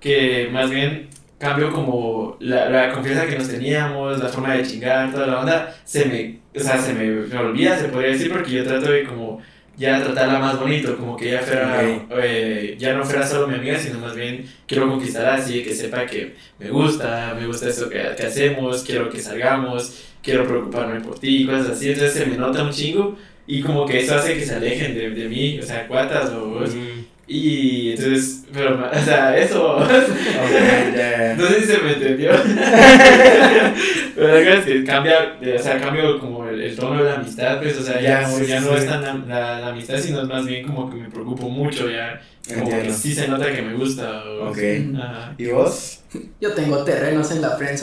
que 0.00 0.48
más 0.52 0.70
bien 0.70 1.08
cambio 1.38 1.72
como 1.72 2.36
la, 2.40 2.68
la 2.70 2.92
confianza 2.92 3.26
que 3.26 3.38
nos 3.38 3.48
teníamos, 3.48 4.18
la 4.22 4.28
forma 4.28 4.54
de 4.54 4.64
chingar, 4.66 5.12
toda 5.12 5.26
la 5.26 5.40
onda, 5.40 5.76
se 5.84 6.06
me, 6.06 6.40
o 6.60 6.62
sea, 6.62 6.78
se 6.78 6.94
me, 6.94 7.04
me 7.06 7.38
olvida, 7.38 7.78
se 7.78 7.88
podría 7.88 8.12
decir, 8.12 8.30
porque 8.32 8.52
yo 8.52 8.64
trato 8.64 8.90
de 8.90 9.04
como 9.04 9.40
ya 9.76 10.02
tratarla 10.02 10.40
más 10.40 10.58
bonito, 10.58 10.96
como 10.96 11.16
que 11.16 11.30
ya 11.32 11.40
fuera, 11.40 11.80
Ok. 11.80 12.10
eh, 12.22 12.76
ya 12.78 12.94
no 12.94 13.04
fuera 13.04 13.26
solo 13.26 13.46
mi 13.48 13.54
amiga, 13.54 13.78
sino 13.78 13.98
más 14.00 14.14
bien 14.16 14.44
quiero 14.66 14.88
conquistarla 14.88 15.34
así, 15.36 15.62
que 15.62 15.74
sepa 15.74 16.06
que 16.06 16.36
me 16.58 16.70
gusta, 16.70 17.34
me 17.38 17.46
gusta 17.46 17.68
eso 17.68 17.88
que, 17.88 18.02
que 18.16 18.26
hacemos, 18.26 18.82
quiero 18.84 19.08
que 19.08 19.20
salgamos, 19.20 20.07
quiero 20.28 20.46
preocuparme 20.46 21.00
por 21.00 21.18
ti, 21.18 21.46
cosas 21.46 21.70
así, 21.70 21.90
entonces 21.90 22.12
se 22.14 22.26
me 22.26 22.36
nota 22.36 22.62
un 22.62 22.70
chingo 22.70 23.16
y 23.46 23.62
como 23.62 23.86
que 23.86 24.00
eso 24.00 24.14
hace 24.14 24.34
que 24.36 24.44
se 24.44 24.54
alejen 24.56 24.94
de, 24.94 25.10
de 25.10 25.28
mí, 25.28 25.58
o 25.58 25.62
sea, 25.62 25.86
cuatas 25.86 26.30
o... 26.30 26.62
Y 27.30 27.90
entonces, 27.90 28.46
pero, 28.54 28.80
o 28.90 28.98
sea, 29.04 29.36
eso, 29.36 29.76
Ok, 29.76 29.86
ya, 30.96 31.34
no 31.38 31.46
sé 31.46 31.60
si 31.60 31.66
se 31.66 31.78
me 31.82 31.92
entendió. 31.92 32.30
Pero 34.14 34.28
la 34.28 34.34
verdad 34.34 34.54
es 34.58 34.64
que 34.64 34.84
cambia, 34.84 35.36
eh, 35.42 35.56
o 35.58 35.62
sea, 35.62 35.78
cambio 35.78 36.18
como 36.18 36.48
el, 36.48 36.60
el 36.60 36.74
tono 36.74 37.02
de 37.02 37.10
la 37.10 37.16
amistad, 37.16 37.58
pues, 37.60 37.76
o 37.78 37.82
sea, 37.82 38.00
ya, 38.00 38.22
Ya, 38.22 38.28
no- 38.28 38.36
sí, 38.36 38.46
ya 38.46 38.60
sí, 38.60 38.66
no 38.66 38.76
es 38.76 38.86
tan 38.86 39.02
la, 39.02 39.14
la- 39.28 39.60
la 39.60 39.68
amistad, 39.68 39.98
sino 39.98 40.22
es 40.22 40.28
más 40.28 40.46
bien 40.46 40.66
como 40.66 40.88
que 40.90 40.96
me 40.96 41.10
preocupo 41.10 41.48
mucho, 41.50 41.90
ya, 41.90 42.20
como 42.54 42.68
que 42.70 42.92
sí 42.92 43.14
se 43.14 43.28
nota 43.28 43.50
que 43.52 43.62
me 43.62 43.74
gusta. 43.74 44.22
o- 44.24 44.48
Ok. 44.50 44.58
Ajá. 44.96 45.34
¿Y 45.38 45.46
vos? 45.50 46.00
Yo 46.40 46.52
tengo 46.54 46.84
terrenos 46.84 47.30
en 47.32 47.42
la. 47.42 47.48
Aquí 47.58 47.74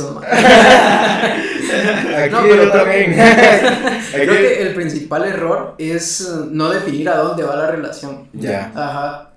No, 2.31 2.41
pero 2.43 2.63
yo 2.65 2.71
también. 2.71 3.13
Creo 4.13 4.37
que 4.37 4.61
el 4.61 4.73
principal 4.73 5.25
error 5.25 5.75
es 5.77 6.21
eh, 6.21 6.25
no 6.51 6.69
definir 6.69 7.09
a 7.09 7.17
dónde 7.17 7.43
va 7.43 7.55
la 7.55 7.71
relación. 7.71 8.27
Ya. 8.33 8.71
Ajá. 8.75 9.31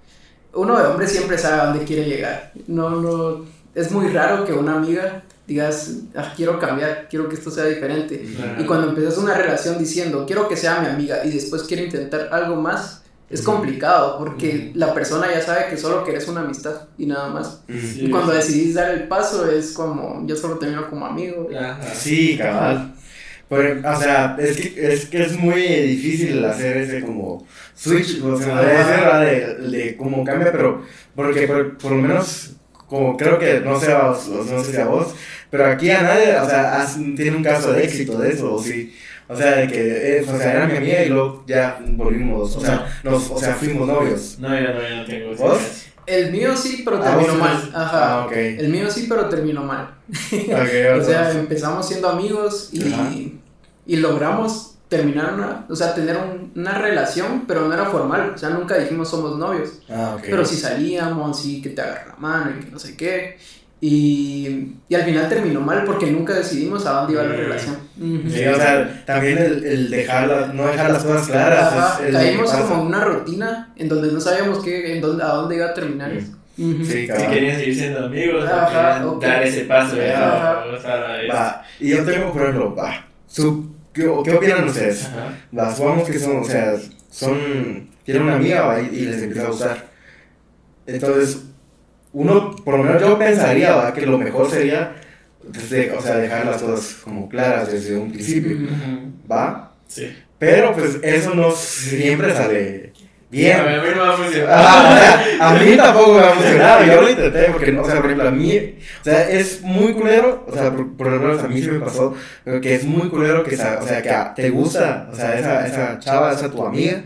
Uno 0.55 0.79
de 0.79 0.87
hombre 0.87 1.07
siempre 1.07 1.39
sabe 1.39 1.61
a 1.61 1.65
dónde 1.67 1.85
quiere 1.85 2.05
llegar. 2.05 2.53
No, 2.67 2.91
no. 2.91 3.45
Es 3.75 3.91
muy 3.91 4.09
raro 4.09 4.45
que 4.45 4.53
una 4.53 4.77
amiga 4.77 5.23
digas, 5.47 5.93
"Ah, 6.17 6.33
quiero 6.37 6.59
cambiar, 6.59 7.07
quiero 7.09 7.29
que 7.29 7.37
esto 7.37 7.51
sea 7.51 7.65
diferente. 7.65 8.27
Y 8.59 8.65
cuando 8.65 8.89
empiezas 8.89 9.17
una 9.19 9.35
relación 9.35 9.79
diciendo, 9.79 10.25
quiero 10.27 10.49
que 10.49 10.57
sea 10.57 10.81
mi 10.81 10.89
amiga 10.89 11.25
y 11.25 11.31
después 11.31 11.63
quiero 11.63 11.85
intentar 11.85 12.29
algo 12.33 12.57
más, 12.57 13.03
es 13.31 13.43
complicado 13.43 14.19
porque 14.19 14.73
la 14.75 14.95
persona 14.95 15.27
ya 15.31 15.41
sabe 15.43 15.67
que 15.69 15.77
solo 15.77 16.05
querés 16.05 16.27
una 16.29 16.41
amistad 16.41 16.83
y 16.97 17.07
nada 17.07 17.29
más. 17.29 17.61
Sí, 17.69 18.05
Y 18.07 18.11
cuando 18.11 18.33
sí. 18.33 18.39
decidís 18.39 18.75
dar 18.75 18.91
el 18.95 19.09
paso 19.09 19.51
es 19.51 19.73
como, 19.73 20.25
yo 20.27 20.35
solo 20.37 20.59
te 20.59 20.67
miro 20.67 20.89
como 20.89 21.05
amigo. 21.07 21.49
Ajá. 21.55 21.79
Sí, 21.95 22.37
cabal. 22.39 22.95
Por- 23.49 23.65
o 23.85 23.99
sea, 23.99 24.37
es 24.39 24.57
que, 24.59 24.93
es 24.93 25.07
que 25.07 25.23
es 25.23 25.37
muy 25.39 25.63
difícil 25.63 26.45
hacer 26.45 26.77
ese 26.79 27.01
como 27.03 27.47
switch, 27.75 28.23
o 28.23 28.37
sea, 28.37 28.57
¿verdad? 28.61 29.21
de, 29.23 29.55
de 29.71 29.97
cómo 29.97 30.23
cambia, 30.25 30.53
pero 30.53 30.83
porque 31.15 31.47
por, 31.47 31.79
por 31.79 31.93
lo 31.93 31.99
menos, 32.03 32.53
como 32.89 33.17
creo 33.17 33.39
que, 33.39 33.61
no 33.61 33.81
sé, 33.81 33.93
a 33.93 34.09
vos, 34.09 34.29
no 34.29 34.63
sé 34.65 34.73
si 34.73 34.77
a 34.79 34.85
vos, 34.87 35.15
pero 35.51 35.65
aquí 35.67 35.91
a 35.91 36.03
nadie, 36.03 36.37
o 36.39 36.47
sea, 36.47 36.81
has- 36.83 36.97
tiene 37.17 37.37
un 37.37 37.43
caso 37.43 37.73
de 37.73 37.85
éxito 37.85 38.19
de 38.19 38.33
eso, 38.33 38.55
o 38.55 38.63
sí. 38.63 38.95
O 39.29 39.37
sea, 39.37 39.57
de 39.57 39.69
que, 39.69 40.19
eh, 40.19 40.25
o 40.27 40.37
sea, 40.39 40.53
era 40.53 40.67
mi 40.67 40.77
amiga 40.79 41.03
y 41.05 41.09
luego 41.11 41.45
ya 41.47 41.79
volvimos, 41.87 42.57
o 42.57 42.61
sea, 42.61 43.01
nos, 43.05 43.31
o 43.31 43.39
sea, 43.39 43.55
fuimos 43.55 43.87
novios. 43.87 44.37
No, 44.39 44.49
ya 44.49 44.73
no, 44.73 44.81
ya 44.83 44.97
no 44.97 45.05
tengo 45.05 45.35
¿Vos? 45.37 45.61
El 46.07 46.33
mío 46.33 46.57
sí, 46.57 46.81
pero 46.85 46.97
Ah, 47.03 47.05
terminó 47.11 47.35
mal. 47.35 47.71
Ajá. 47.75 47.91
Ah, 48.21 48.25
ok. 48.27 48.33
El 48.33 48.69
mío 48.71 48.91
sí, 48.91 49.05
pero 49.09 49.29
terminó 49.29 49.63
mal. 49.63 49.91
Ok, 50.11 50.99
O 51.01 51.05
sea, 51.05 51.31
empezamos 51.33 51.87
siendo 51.87 52.09
amigos 52.09 52.71
y, 52.73 52.91
Ajá. 52.93 53.11
y 53.87 53.97
logramos 53.97 54.75
terminar 54.89 55.35
una, 55.35 55.67
o 55.69 55.77
sea, 55.77 55.95
tener 55.95 56.17
un- 56.17 56.51
una 56.57 56.79
relación, 56.79 57.45
pero 57.47 57.69
no 57.69 57.75
era 57.75 57.85
formal, 57.87 58.33
o 58.35 58.39
sea, 58.39 58.49
nunca 58.49 58.79
dijimos 58.79 59.11
somos 59.11 59.37
novios, 59.37 59.83
Ah, 59.91 60.15
ok. 60.17 60.23
pero 60.31 60.47
sí 60.47 60.57
salíamos, 60.57 61.39
sí 61.43 61.61
que 61.61 61.69
te 61.69 61.83
agarra 61.83 62.07
la 62.09 62.17
mano 62.17 62.53
y 62.59 62.65
que 62.65 62.71
no 62.71 62.79
sé 62.79 62.97
qué, 62.97 63.37
y, 63.81 64.73
y 64.89 64.95
al 64.95 65.03
final 65.05 65.29
terminó 65.29 65.61
mal 65.61 65.85
porque 65.85 66.11
nunca 66.11 66.35
decidimos 66.35 66.85
a 66.87 66.93
dónde 66.93 67.13
iba 67.13 67.23
la 67.23 67.29
Mm. 67.35 67.37
relación. 67.39 67.77
Sí, 67.97 68.45
o 68.47 68.57
sea, 68.57 69.03
también 69.07 69.39
el, 69.39 69.65
el 69.65 69.91
dejar 69.91 70.27
las- 70.29 70.55
no 70.55 70.67
dejar 70.67 70.91
las 70.91 71.05
cosas 71.05 71.29
claras. 71.29 71.73
Ajá, 71.73 72.01
es 72.03 72.09
el 72.09 72.13
caímos 72.15 72.51
como 72.53 72.81
en 72.83 72.87
una 72.89 73.05
rutina 73.05 73.73
en 73.77 73.89
donde 73.89 74.13
no 74.13 74.21
sabíamos 74.21 74.65
qué, 74.65 74.95
en 74.97 75.01
dónde, 75.01 75.23
a 75.23 75.29
dónde 75.29 75.57
iba 75.57 75.67
a 75.67 75.75
terminar 75.75 76.13
eso. 76.13 76.33
Ujú. 76.59 76.85
Sí, 76.85 77.07
Si 77.07 77.27
querían 77.29 77.57
seguir 77.57 77.75
siendo 77.77 78.07
amigos, 78.07 78.45
o 78.45 78.47
Ajá, 78.49 78.67
querían 78.97 79.05
ok. 79.05 79.23
dar 79.23 79.43
ese 79.45 79.61
paso, 79.67 79.97
ya, 79.97 80.37
Ajá. 80.37 80.65
o 80.77 80.81
sea, 80.81 81.23
es- 81.23 81.31
Va, 81.33 81.63
y 81.79 81.89
yo 81.91 82.05
tengo, 82.05 82.33
por 82.33 82.43
ejemplo, 82.43 82.75
va, 82.75 83.07
su, 83.29 83.71
¿qué, 83.93 84.03
qué 84.25 84.33
opinan 84.35 84.65
ustedes? 84.69 85.09
Va, 85.57 85.73
supongamos 85.73 86.09
que 86.09 86.19
son, 86.19 86.39
o 86.39 86.45
sea, 86.45 86.75
son, 87.11 87.89
tienen 88.05 88.25
una 88.25 88.35
amiga 88.37 88.63
va, 88.63 88.81
y, 88.81 88.87
y 88.87 89.01
les 89.07 89.23
empieza 89.23 89.47
a 89.47 89.51
gustar. 89.51 89.87
Entonces, 90.87 91.43
uno, 92.13 92.57
por 92.65 92.79
lo 92.79 92.85
menos 92.85 93.01
yo 93.03 93.19
pensaría, 93.19 93.75
va, 93.75 93.93
que 93.93 94.07
lo 94.07 94.19
mejor 94.19 94.51
sería, 94.51 94.95
desde, 95.43 95.93
o 95.93 96.01
sea, 96.01 96.17
dejar 96.17 96.47
las 96.47 96.63
cosas 96.63 96.97
como 97.05 97.29
claras 97.29 97.71
desde 97.73 97.97
un 97.97 98.11
principio, 98.13 98.57
va. 99.31 99.73
Sí. 99.87 100.15
Pero, 100.39 100.73
pues, 100.75 100.99
eso 101.03 101.35
no 101.35 101.51
siempre 101.51 102.33
sale 102.35 102.93
bien. 103.31 103.61
A 103.61 103.63
mí 103.65 103.89
no 103.95 104.01
va 104.03 104.15
a 104.15 104.17
funcionar. 104.17 104.49
Ah, 104.53 104.91
o 104.91 104.99
sea, 104.99 105.49
a 105.49 105.55
mí 105.55 105.77
tampoco 105.77 106.15
me 106.15 106.21
ha 106.21 106.31
funcionado, 106.31 106.85
yo 106.85 107.03
lo 107.03 107.11
intenté 107.11 107.45
porque, 107.53 107.73
no, 107.73 107.83
o 107.83 107.85
sea, 107.87 107.97
por 107.97 108.07
ejemplo, 108.07 108.29
a 108.29 108.31
mí, 108.33 108.77
o 109.01 109.05
sea, 109.05 109.29
es 109.31 109.61
muy 109.63 109.93
culero, 109.95 110.45
o 110.49 110.53
sea, 110.53 110.71
por, 110.75 110.97
por 110.97 111.07
lo 111.09 111.21
menos 111.21 111.43
a 111.43 111.49
mí 111.49 111.61
sí 111.61 111.69
me 111.71 111.81
pasó, 111.81 112.15
que 112.63 112.75
es 112.75 112.85
muy 112.85 113.09
culero 113.11 113.43
que, 113.45 113.55
o 113.55 113.59
sea, 113.87 114.01
que 114.03 114.11
a- 114.11 114.35
te 114.35 114.49
gusta, 114.51 115.09
o 115.13 115.15
sea, 115.17 115.39
esa, 115.39 115.67
esa 115.67 115.99
chava, 115.99 116.33
esa 116.33 116.51
tu 116.51 116.65
amiga, 116.65 117.03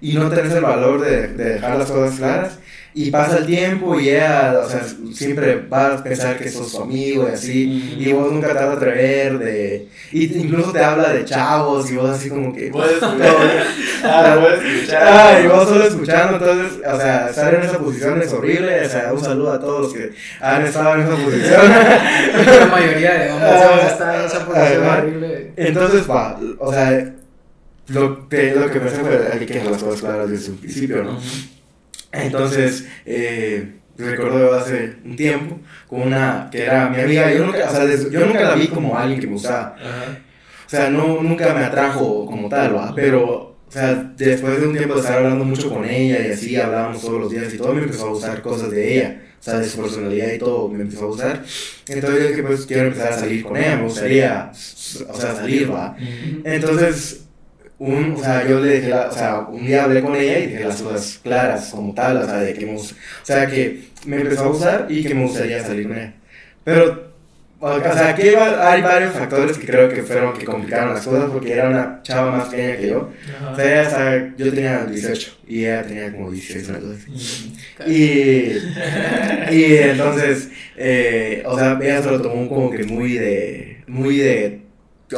y 0.00 0.12
no 0.14 0.28
tenés 0.30 0.52
el 0.52 0.62
valor 0.62 1.00
de, 1.00 1.28
de 1.28 1.44
dejar 1.54 1.76
las 1.78 1.90
cosas 1.90 2.18
claras, 2.18 2.58
Y 2.96 3.10
pasa 3.10 3.38
el 3.38 3.46
tiempo 3.46 3.98
y 3.98 4.10
ella, 4.10 4.60
o 4.64 4.68
sea, 4.70 4.82
siempre 5.12 5.56
va 5.66 5.94
a 5.94 6.02
pensar 6.04 6.38
que 6.38 6.48
sos 6.48 6.70
su 6.70 6.82
amigo 6.82 7.26
y 7.28 7.32
así. 7.32 7.96
Y 7.98 8.12
vos 8.12 8.30
nunca 8.30 8.48
te 8.48 8.54
vas 8.54 8.66
a 8.66 8.72
atrever 8.74 9.38
de... 9.40 9.88
Y 10.12 10.32
incluso 10.38 10.70
te 10.70 10.78
habla 10.78 11.12
de 11.12 11.24
chavos 11.24 11.90
y 11.90 11.96
vos 11.96 12.10
así 12.10 12.28
como 12.28 12.54
que... 12.54 12.68
Puedes 12.70 13.02
no, 13.02 13.08
Ah, 14.04 14.38
puedes 14.40 14.62
escuchar. 14.76 15.02
Ah, 15.08 15.40
y 15.42 15.48
vos 15.48 15.68
solo 15.68 15.84
escuchando, 15.84 16.36
entonces, 16.36 16.78
o 16.86 16.96
sea, 16.96 17.28
estar 17.30 17.54
en 17.54 17.62
esa 17.62 17.78
posición 17.80 18.22
es 18.22 18.32
horrible. 18.32 18.86
O 18.86 18.88
sea, 18.88 19.12
un 19.12 19.20
saludo 19.24 19.52
a 19.54 19.58
todos 19.60 19.80
los 19.82 19.92
que 19.92 20.12
han 20.40 20.64
estado 20.64 20.94
en 20.94 21.00
esa 21.00 21.16
posición. 21.16 21.60
La 22.60 22.66
mayoría 22.66 23.14
de 23.14 23.32
hombres 23.32 23.50
Ah, 23.50 23.70
hemos 23.72 23.92
estado 23.92 24.20
en 24.20 24.26
esa 24.26 24.46
posición 24.46 24.84
ajá. 24.84 24.98
horrible. 24.98 25.52
Entonces, 25.56 26.08
va, 26.08 26.38
o 26.60 26.72
sea, 26.72 27.14
lo 27.88 28.28
que, 28.28 28.54
lo 28.54 28.70
que 28.70 28.78
pensé 28.80 28.96
fue 29.00 29.28
hay 29.32 29.46
que 29.46 29.54
dejar 29.54 29.72
las 29.72 29.82
cosas 29.82 30.00
claras 30.00 30.30
desde 30.30 30.52
un 30.52 30.58
principio, 30.58 31.02
¿no? 31.02 31.18
Entonces, 32.22 32.86
eh, 33.04 33.74
recuerdo 33.96 34.54
hace 34.54 34.94
un 35.04 35.16
tiempo 35.16 35.60
con 35.88 36.02
una 36.02 36.48
que 36.50 36.62
era 36.62 36.88
mi 36.88 37.00
amiga, 37.00 37.32
yo 37.32 37.46
nunca, 37.46 37.68
o 37.68 37.72
sea, 37.72 37.86
yo 38.10 38.26
nunca 38.26 38.42
la 38.42 38.54
vi 38.54 38.68
como 38.68 38.96
alguien 38.96 39.20
que 39.20 39.26
me 39.26 39.34
gustaba, 39.34 39.76
Ajá. 39.78 40.18
o 40.66 40.70
sea, 40.70 40.90
no, 40.90 41.22
nunca 41.22 41.54
me 41.54 41.64
atrajo 41.64 42.26
como 42.26 42.48
tal, 42.48 42.76
¿va? 42.76 42.92
Pero, 42.94 43.56
o 43.66 43.70
sea, 43.70 43.94
después 44.16 44.60
de 44.60 44.68
un 44.68 44.76
tiempo 44.76 44.94
de 44.94 45.00
estar 45.00 45.18
hablando 45.18 45.44
mucho 45.44 45.68
con 45.72 45.84
ella 45.84 46.26
y 46.26 46.32
así, 46.32 46.56
hablábamos 46.56 47.00
todos 47.00 47.20
los 47.20 47.30
días 47.30 47.52
y 47.52 47.58
todo, 47.58 47.72
me 47.74 47.82
empezó 47.82 48.06
a 48.06 48.10
gustar 48.10 48.42
cosas 48.42 48.70
de 48.70 48.94
ella, 48.96 49.22
o 49.38 49.42
sea, 49.42 49.58
de 49.58 49.68
su 49.68 49.80
personalidad 49.80 50.32
y 50.32 50.38
todo, 50.38 50.68
me 50.68 50.82
empezó 50.82 51.04
a 51.04 51.08
gustar. 51.08 51.42
Entonces 51.88 52.22
yo 52.22 52.28
dije, 52.28 52.42
pues 52.42 52.66
quiero 52.66 52.84
empezar 52.84 53.12
a 53.12 53.18
salir 53.18 53.44
con 53.44 53.56
ella, 53.56 53.76
me 53.76 53.84
gustaría, 53.84 54.50
o 54.52 55.16
sea, 55.20 55.34
salir, 55.36 55.72
¿va? 55.72 55.96
Entonces, 56.44 57.23
un, 57.78 58.12
o 58.12 58.18
sea, 58.18 58.46
yo 58.46 58.60
le 58.60 58.76
dije, 58.76 58.88
la- 58.90 59.08
o 59.08 59.12
sea, 59.12 59.40
un 59.40 59.66
día 59.66 59.84
hablé 59.84 60.00
con 60.02 60.14
ella 60.16 60.38
y 60.38 60.46
dije 60.46 60.64
las 60.64 60.80
cosas 60.82 61.20
claras 61.22 61.70
como 61.70 61.92
tal, 61.94 62.18
o 62.18 62.24
sea, 62.26 62.36
de 62.38 62.54
que 62.54 62.66
me, 62.66 62.76
o 62.76 62.80
sea, 63.22 63.46
que 63.46 63.84
me 64.06 64.20
empezó 64.20 64.44
a 64.44 64.48
gustar 64.48 64.86
y 64.88 65.02
que 65.04 65.14
me 65.14 65.22
gustaría 65.24 65.62
salir 65.62 65.88
con 65.88 65.98
ella. 65.98 66.14
Pero, 66.62 67.12
o 67.60 67.80
sea, 67.80 68.10
aquí 68.10 68.28
va- 68.30 68.70
hay 68.72 68.82
varios 68.82 69.12
factores 69.14 69.56
que 69.58 69.66
creo 69.66 69.88
que 69.88 70.02
fueron 70.02 70.34
que 70.36 70.44
complicaron 70.44 70.94
las 70.94 71.04
cosas 71.06 71.30
porque 71.30 71.52
era 71.52 71.68
una 71.70 72.00
chava 72.02 72.30
más 72.30 72.48
pequeña 72.48 72.76
que 72.76 72.88
yo. 72.88 73.10
O 73.52 73.56
sea, 73.56 73.64
ella, 73.80 73.88
o 73.88 73.90
sea, 73.90 74.34
yo 74.36 74.52
tenía 74.52 74.84
18 74.84 75.38
y 75.48 75.64
ella 75.64 75.82
tenía 75.82 76.12
como 76.12 76.30
16 76.30 76.68
una 76.68 76.78
cosa 76.78 76.94
así. 76.94 77.10
Mm. 77.10 77.90
Y, 77.90 79.54
y 79.56 79.76
entonces, 79.78 80.48
eh, 80.76 81.42
o 81.46 81.58
sea, 81.58 81.78
ella 81.82 82.02
se 82.02 82.10
lo 82.10 82.20
tomó 82.22 82.48
como 82.48 82.70
que 82.70 82.84
muy 82.84 83.14
de, 83.14 83.78
muy 83.86 84.18
de, 84.18 84.60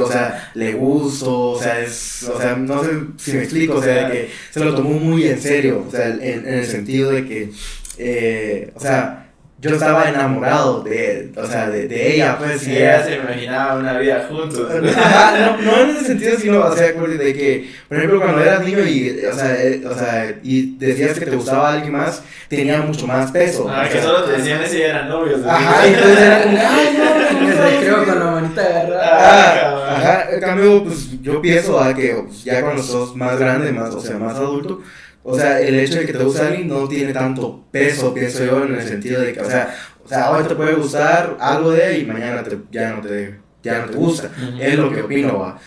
o 0.04 0.10
sea, 0.10 0.50
le 0.54 0.72
gusto, 0.72 1.50
o 1.50 1.60
sea, 1.60 1.80
es, 1.80 2.24
o 2.24 2.40
sea, 2.40 2.56
no 2.56 2.82
sé 2.82 2.90
si 3.18 3.32
me 3.32 3.42
explico, 3.42 3.74
o 3.76 3.82
sea, 3.82 4.10
que 4.10 4.30
se 4.50 4.60
lo 4.60 4.74
tomó 4.74 4.90
muy 4.90 5.26
en 5.26 5.40
serio, 5.40 5.84
o 5.86 5.90
sea, 5.90 6.08
en, 6.08 6.22
en 6.22 6.54
el 6.54 6.66
sentido 6.66 7.10
de 7.10 7.26
que, 7.26 7.50
eh, 7.98 8.70
o 8.74 8.80
sea, 8.80 9.26
yo 9.58 9.70
estaba 9.70 10.08
enamorado 10.08 10.82
de, 10.82 11.32
o 11.34 11.46
sea, 11.46 11.70
de, 11.70 11.88
de 11.88 12.14
ella, 12.14 12.36
pues, 12.38 12.62
y 12.62 12.66
Sí, 12.66 12.76
ella 12.76 13.02
se 13.02 13.16
imaginaba 13.16 13.78
una 13.78 13.98
vida 13.98 14.26
juntos. 14.28 14.68
No, 14.70 15.56
no 15.62 15.80
en 15.80 15.90
ese 15.90 16.04
sentido, 16.04 16.38
sino, 16.38 16.60
o 16.60 16.76
sea, 16.76 16.92
pues, 16.94 17.18
de 17.18 17.32
que, 17.34 17.70
por 17.88 17.96
ejemplo, 17.96 18.20
cuando 18.20 18.42
eras 18.42 18.62
niño 18.62 18.80
y, 18.80 19.24
o 19.24 19.34
sea, 19.34 19.62
eh, 19.62 19.82
o 19.86 19.94
sea, 19.94 20.34
y 20.42 20.76
decías 20.76 21.18
que 21.18 21.26
te 21.26 21.36
gustaba 21.36 21.72
alguien 21.72 21.92
más, 21.92 22.22
tenía 22.48 22.82
mucho 22.82 23.06
más 23.06 23.30
peso. 23.32 23.66
Ah, 23.68 23.84
que 23.86 23.92
sea. 23.92 24.02
solo 24.02 24.24
te 24.24 24.32
decían 24.32 24.62
ese 24.62 24.78
y 24.78 24.82
eran 24.82 25.08
novios. 25.08 25.40
¿no? 25.40 25.50
Ajá, 25.50 25.86
y 25.86 25.94
entonces 25.94 26.18
era 26.18 26.42
como, 26.42 26.58
ay, 26.58 26.98
no, 26.98 27.15
El 27.56 27.70
recreo 27.70 28.04
con 28.04 28.18
la 28.18 28.30
manita 28.30 28.60
agarrada. 28.62 29.10
Ah, 29.12 29.96
ajá, 29.96 30.30
en 30.32 30.40
cambio, 30.40 30.84
pues 30.84 31.20
yo 31.22 31.40
pienso 31.40 31.80
a 31.80 31.94
que 31.94 32.14
pues, 32.26 32.44
ya 32.44 32.62
cuando 32.62 32.82
sos 32.82 33.16
más 33.16 33.38
grande, 33.38 33.72
más, 33.72 33.94
o 33.94 34.00
sea, 34.00 34.18
más 34.18 34.36
adulto, 34.36 34.82
o 35.22 35.36
sea, 35.36 35.60
el 35.60 35.74
hecho 35.78 35.98
de 35.98 36.06
que 36.06 36.12
te 36.12 36.22
guste 36.22 36.42
alguien 36.42 36.68
no 36.68 36.86
tiene 36.86 37.12
tanto 37.12 37.64
peso, 37.70 38.14
pienso 38.14 38.44
yo, 38.44 38.64
en 38.64 38.74
el 38.74 38.82
sentido 38.82 39.20
de 39.20 39.32
que, 39.32 39.40
o 39.40 39.50
sea, 39.50 39.74
o 40.04 40.08
sea, 40.08 40.30
hoy 40.30 40.44
te 40.44 40.54
puede 40.54 40.74
gustar 40.74 41.36
algo 41.40 41.72
de 41.72 41.98
y 41.98 42.04
mañana 42.04 42.44
te, 42.44 42.56
ya 42.70 42.90
no 42.90 43.02
te, 43.02 43.40
ya 43.60 43.80
no 43.80 43.86
te 43.90 43.96
gusta. 43.96 44.30
Es 44.60 44.76
lo 44.76 44.92
que 44.92 45.02
opino, 45.02 45.40
va. 45.40 45.58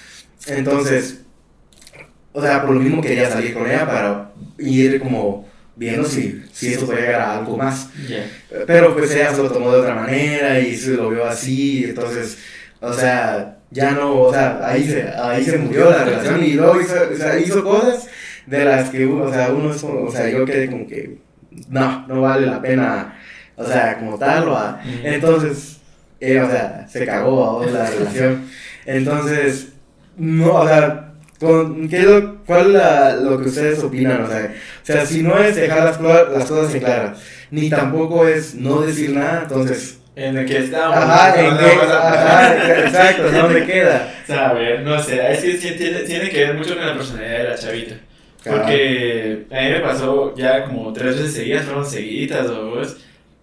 Entonces, 0.47 1.21
o 2.31 2.41
sea, 2.41 2.61
por 2.61 2.71
lo 2.75 2.79
mismo 2.79 3.01
quería 3.01 3.29
salir 3.29 3.53
con 3.53 3.69
ella 3.69 3.85
para 3.85 4.31
ir 4.57 5.01
como 5.01 5.48
viendo 5.79 6.07
si, 6.07 6.43
si 6.51 6.73
eso 6.73 6.85
puede 6.85 7.01
llegar 7.01 7.21
a 7.21 7.37
algo 7.37 7.55
más. 7.55 7.89
Pero 8.67 8.93
pues 8.93 9.11
ella 9.11 9.33
se 9.33 9.41
lo 9.41 9.49
tomó 9.49 9.71
de 9.71 9.79
otra 9.79 9.95
manera 9.95 10.59
y 10.59 10.75
se 10.75 10.91
lo 10.91 11.09
vio 11.09 11.25
así, 11.25 11.85
entonces, 11.85 12.37
o 12.81 12.93
sea, 12.93 13.59
ya 13.71 13.91
no, 13.91 14.19
o 14.19 14.33
sea, 14.33 14.59
ahí 14.61 14.83
se, 14.83 15.07
ahí 15.07 15.43
se 15.43 15.57
murió 15.57 15.89
la 15.89 16.03
relación 16.03 16.43
y 16.43 16.53
luego 16.53 16.81
hizo, 16.81 16.95
o 17.11 17.15
sea, 17.15 17.39
hizo 17.39 17.63
cosas 17.63 18.07
de 18.45 18.65
las 18.65 18.89
que, 18.89 19.05
uno, 19.05 19.23
o 19.23 19.33
sea, 19.33 19.51
uno 19.53 19.73
es 19.73 19.81
como, 19.81 20.03
o 20.03 20.11
sea, 20.11 20.29
yo 20.29 20.43
quedé 20.45 20.69
como 20.69 20.85
que, 20.85 21.17
no, 21.69 22.05
no 22.07 22.21
vale 22.21 22.45
la 22.45 22.61
pena, 22.61 23.17
o 23.55 23.65
sea, 23.65 23.97
como 23.97 24.17
tal. 24.17 24.49
Ujú. 24.49 24.79
entonces, 25.03 25.77
eh, 26.19 26.41
o 26.41 26.49
sea, 26.49 26.87
se 26.89 27.05
cagó 27.05 27.45
a 27.45 27.51
vos 27.53 27.71
la 27.71 27.89
relación, 27.89 28.49
entonces, 28.85 29.69
no, 30.17 30.55
o 30.55 30.67
sea, 30.67 31.08
con, 31.39 31.87
¿qué 31.89 31.97
es 31.99 32.05
lo, 32.05 32.35
¿cuál 32.45 32.73
la- 32.73 33.15
lo 33.15 33.39
que 33.41 33.49
ustedes 33.49 33.83
opinan? 33.83 34.23
O 34.23 34.27
sea, 34.27 34.53
o 34.83 34.85
sea, 34.85 35.05
si 35.05 35.21
no 35.23 35.37
es 35.37 35.55
dejar 35.55 35.83
las, 35.85 36.01
las 36.31 36.45
cosas 36.45 36.73
en 36.75 36.79
claras, 36.81 37.19
ni 37.51 37.69
tampoco 37.69 38.27
es 38.27 38.55
no 38.55 38.81
decir 38.81 39.11
nada, 39.11 39.41
entonces... 39.43 39.95
En 40.15 40.37
el 40.37 40.45
que 40.45 40.57
estamos. 40.57 40.97
Ajá, 40.97 41.39
en 41.41 41.57
qué- 41.57 41.81
ajá, 41.81 42.79
exacto, 42.85 43.31
¿dónde 43.31 43.65
queda? 43.65 44.13
O 44.23 44.27
sea, 44.27 44.49
a 44.49 44.53
ver, 44.53 44.81
no 44.81 45.01
sé, 45.01 45.31
es 45.31 45.39
que 45.61 45.71
tiene, 45.71 45.99
tiene 45.99 46.29
que 46.29 46.39
ver 46.45 46.55
mucho 46.55 46.75
con 46.75 46.85
la 46.85 46.93
personalidad 46.93 47.37
de 47.37 47.43
la 47.49 47.55
chavita. 47.55 47.95
Porque 48.43 49.45
a 49.51 49.61
mí 49.61 49.69
me 49.69 49.79
pasó 49.79 50.33
ya 50.35 50.65
como 50.65 50.91
tres 50.93 51.15
veces 51.17 51.33
seguidas, 51.33 51.63
fueron 51.65 51.85
seguiditas 51.85 52.47
o 52.47 52.53
dos. 52.65 52.97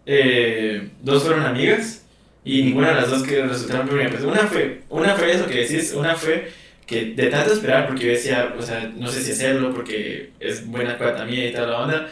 Eh, 0.04 0.88
dos 1.02 1.22
fueron 1.24 1.44
amigas 1.46 2.02
y 2.44 2.62
ninguna 2.62 2.88
de 2.90 2.94
las 2.96 3.10
dos 3.10 3.22
que 3.22 3.42
resultaron 3.42 3.86
primero. 3.88 4.10
Pues 4.10 4.22
una 4.24 4.40
fue, 4.46 4.82
una 4.90 5.14
fue 5.14 5.32
eso 5.32 5.46
que 5.46 5.60
decís, 5.60 5.94
una 5.94 6.14
fue 6.14 6.50
que 6.86 7.06
de 7.16 7.26
tanto 7.28 7.52
esperar, 7.52 7.86
porque 7.88 8.04
yo 8.06 8.10
decía, 8.12 8.54
o 8.58 8.62
sea, 8.62 8.90
no 8.96 9.08
sé 9.08 9.20
si 9.22 9.32
hacerlo 9.32 9.72
porque 9.74 10.32
es 10.40 10.66
buena 10.66 10.96
cuata 10.98 11.24
mía 11.26 11.48
y 11.48 11.52
toda 11.52 11.66
la 11.68 11.78
onda. 11.80 12.08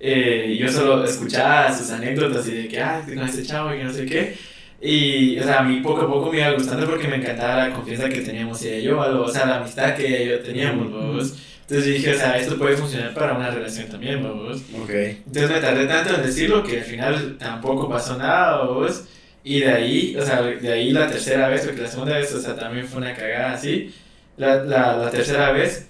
eh, 0.00 0.56
yo 0.60 0.70
solo 0.70 1.04
escuchaba 1.04 1.76
sus 1.76 1.90
anécdotas 1.90 2.46
y 2.48 2.52
de 2.52 2.68
que, 2.68 2.80
ah, 2.80 3.02
con 3.06 3.18
este 3.20 3.42
chavo 3.44 3.74
y 3.74 3.78
que 3.78 3.84
no 3.84 3.92
sé 3.92 4.06
qué. 4.06 4.36
Y, 4.80 5.38
o 5.38 5.42
sea, 5.42 5.60
a 5.60 5.62
mí 5.64 5.80
poco 5.80 6.02
a 6.02 6.06
poco 6.08 6.30
me 6.30 6.38
iba 6.38 6.52
gustando 6.52 6.86
porque 6.88 7.08
me 7.08 7.16
encantaba 7.16 7.68
la 7.68 7.74
confianza 7.74 8.08
que 8.08 8.20
teníamos 8.20 8.62
ella 8.62 8.78
y 8.78 8.82
yo, 8.84 8.98
o 9.00 9.28
sea, 9.28 9.46
la 9.46 9.56
amistad 9.58 9.94
que 9.96 10.06
ella 10.06 10.22
y 10.22 10.28
yo 10.28 10.40
teníamos, 10.40 10.90
vos. 10.92 11.38
Entonces 11.62 11.86
dije, 11.94 12.12
o 12.14 12.18
sea, 12.18 12.38
esto 12.38 12.56
puede 12.58 12.76
funcionar 12.76 13.12
para 13.14 13.34
una 13.34 13.50
relación 13.50 13.88
también, 13.88 14.22
vos. 14.22 14.62
Ok. 14.72 14.90
Entonces 15.26 15.50
me 15.50 15.60
tardé 15.60 15.86
tanto 15.86 16.14
en 16.14 16.22
decirlo 16.22 16.62
que 16.62 16.78
al 16.78 16.84
final 16.84 17.36
tampoco 17.38 17.88
pasó 17.88 18.16
nada, 18.16 18.62
vos. 18.64 19.04
Y 19.42 19.60
de 19.60 19.68
ahí, 19.70 20.16
o 20.16 20.24
sea, 20.24 20.42
de 20.42 20.72
ahí 20.72 20.92
la 20.92 21.08
tercera 21.08 21.48
vez, 21.48 21.64
porque 21.66 21.82
la 21.82 21.88
segunda 21.88 22.16
vez, 22.18 22.32
o 22.34 22.40
sea, 22.40 22.54
también 22.56 22.86
fue 22.86 23.00
una 23.00 23.14
cagada 23.14 23.52
así. 23.54 23.94
La, 24.38 24.64
la, 24.64 24.96
la 24.96 25.10
tercera 25.10 25.52
vez 25.52 25.88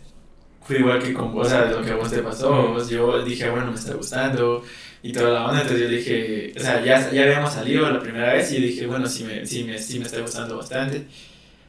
fue 0.62 0.78
igual 0.80 1.02
que 1.02 1.14
con 1.14 1.32
vos, 1.32 1.46
o 1.48 1.50
sea, 1.50 1.66
lo 1.66 1.82
que 1.82 1.92
a 1.92 1.96
vos 1.96 2.10
te 2.10 2.22
pasó. 2.22 2.50
vos. 2.74 2.88
Yo 2.90 3.22
dije, 3.24 3.50
bueno, 3.50 3.68
me 3.72 3.76
está 3.78 3.94
gustando 3.94 4.64
y 5.02 5.12
toda 5.12 5.30
la 5.32 5.46
onda. 5.46 5.62
Entonces 5.62 5.84
yo 5.84 5.88
dije, 5.96 6.54
o 6.56 6.60
sea, 6.60 6.84
ya, 6.84 7.10
ya 7.12 7.24
habíamos 7.24 7.52
salido 7.54 7.90
la 7.90 8.00
primera 8.00 8.34
vez 8.34 8.50
y 8.52 8.56
yo 8.56 8.62
dije, 8.62 8.86
bueno, 8.86 9.06
sí 9.08 9.24
me, 9.24 9.46
sí 9.46 9.64
me, 9.64 9.78
sí 9.78 9.98
me 10.00 10.06
está 10.06 10.20
gustando 10.20 10.56
bastante. 10.58 11.06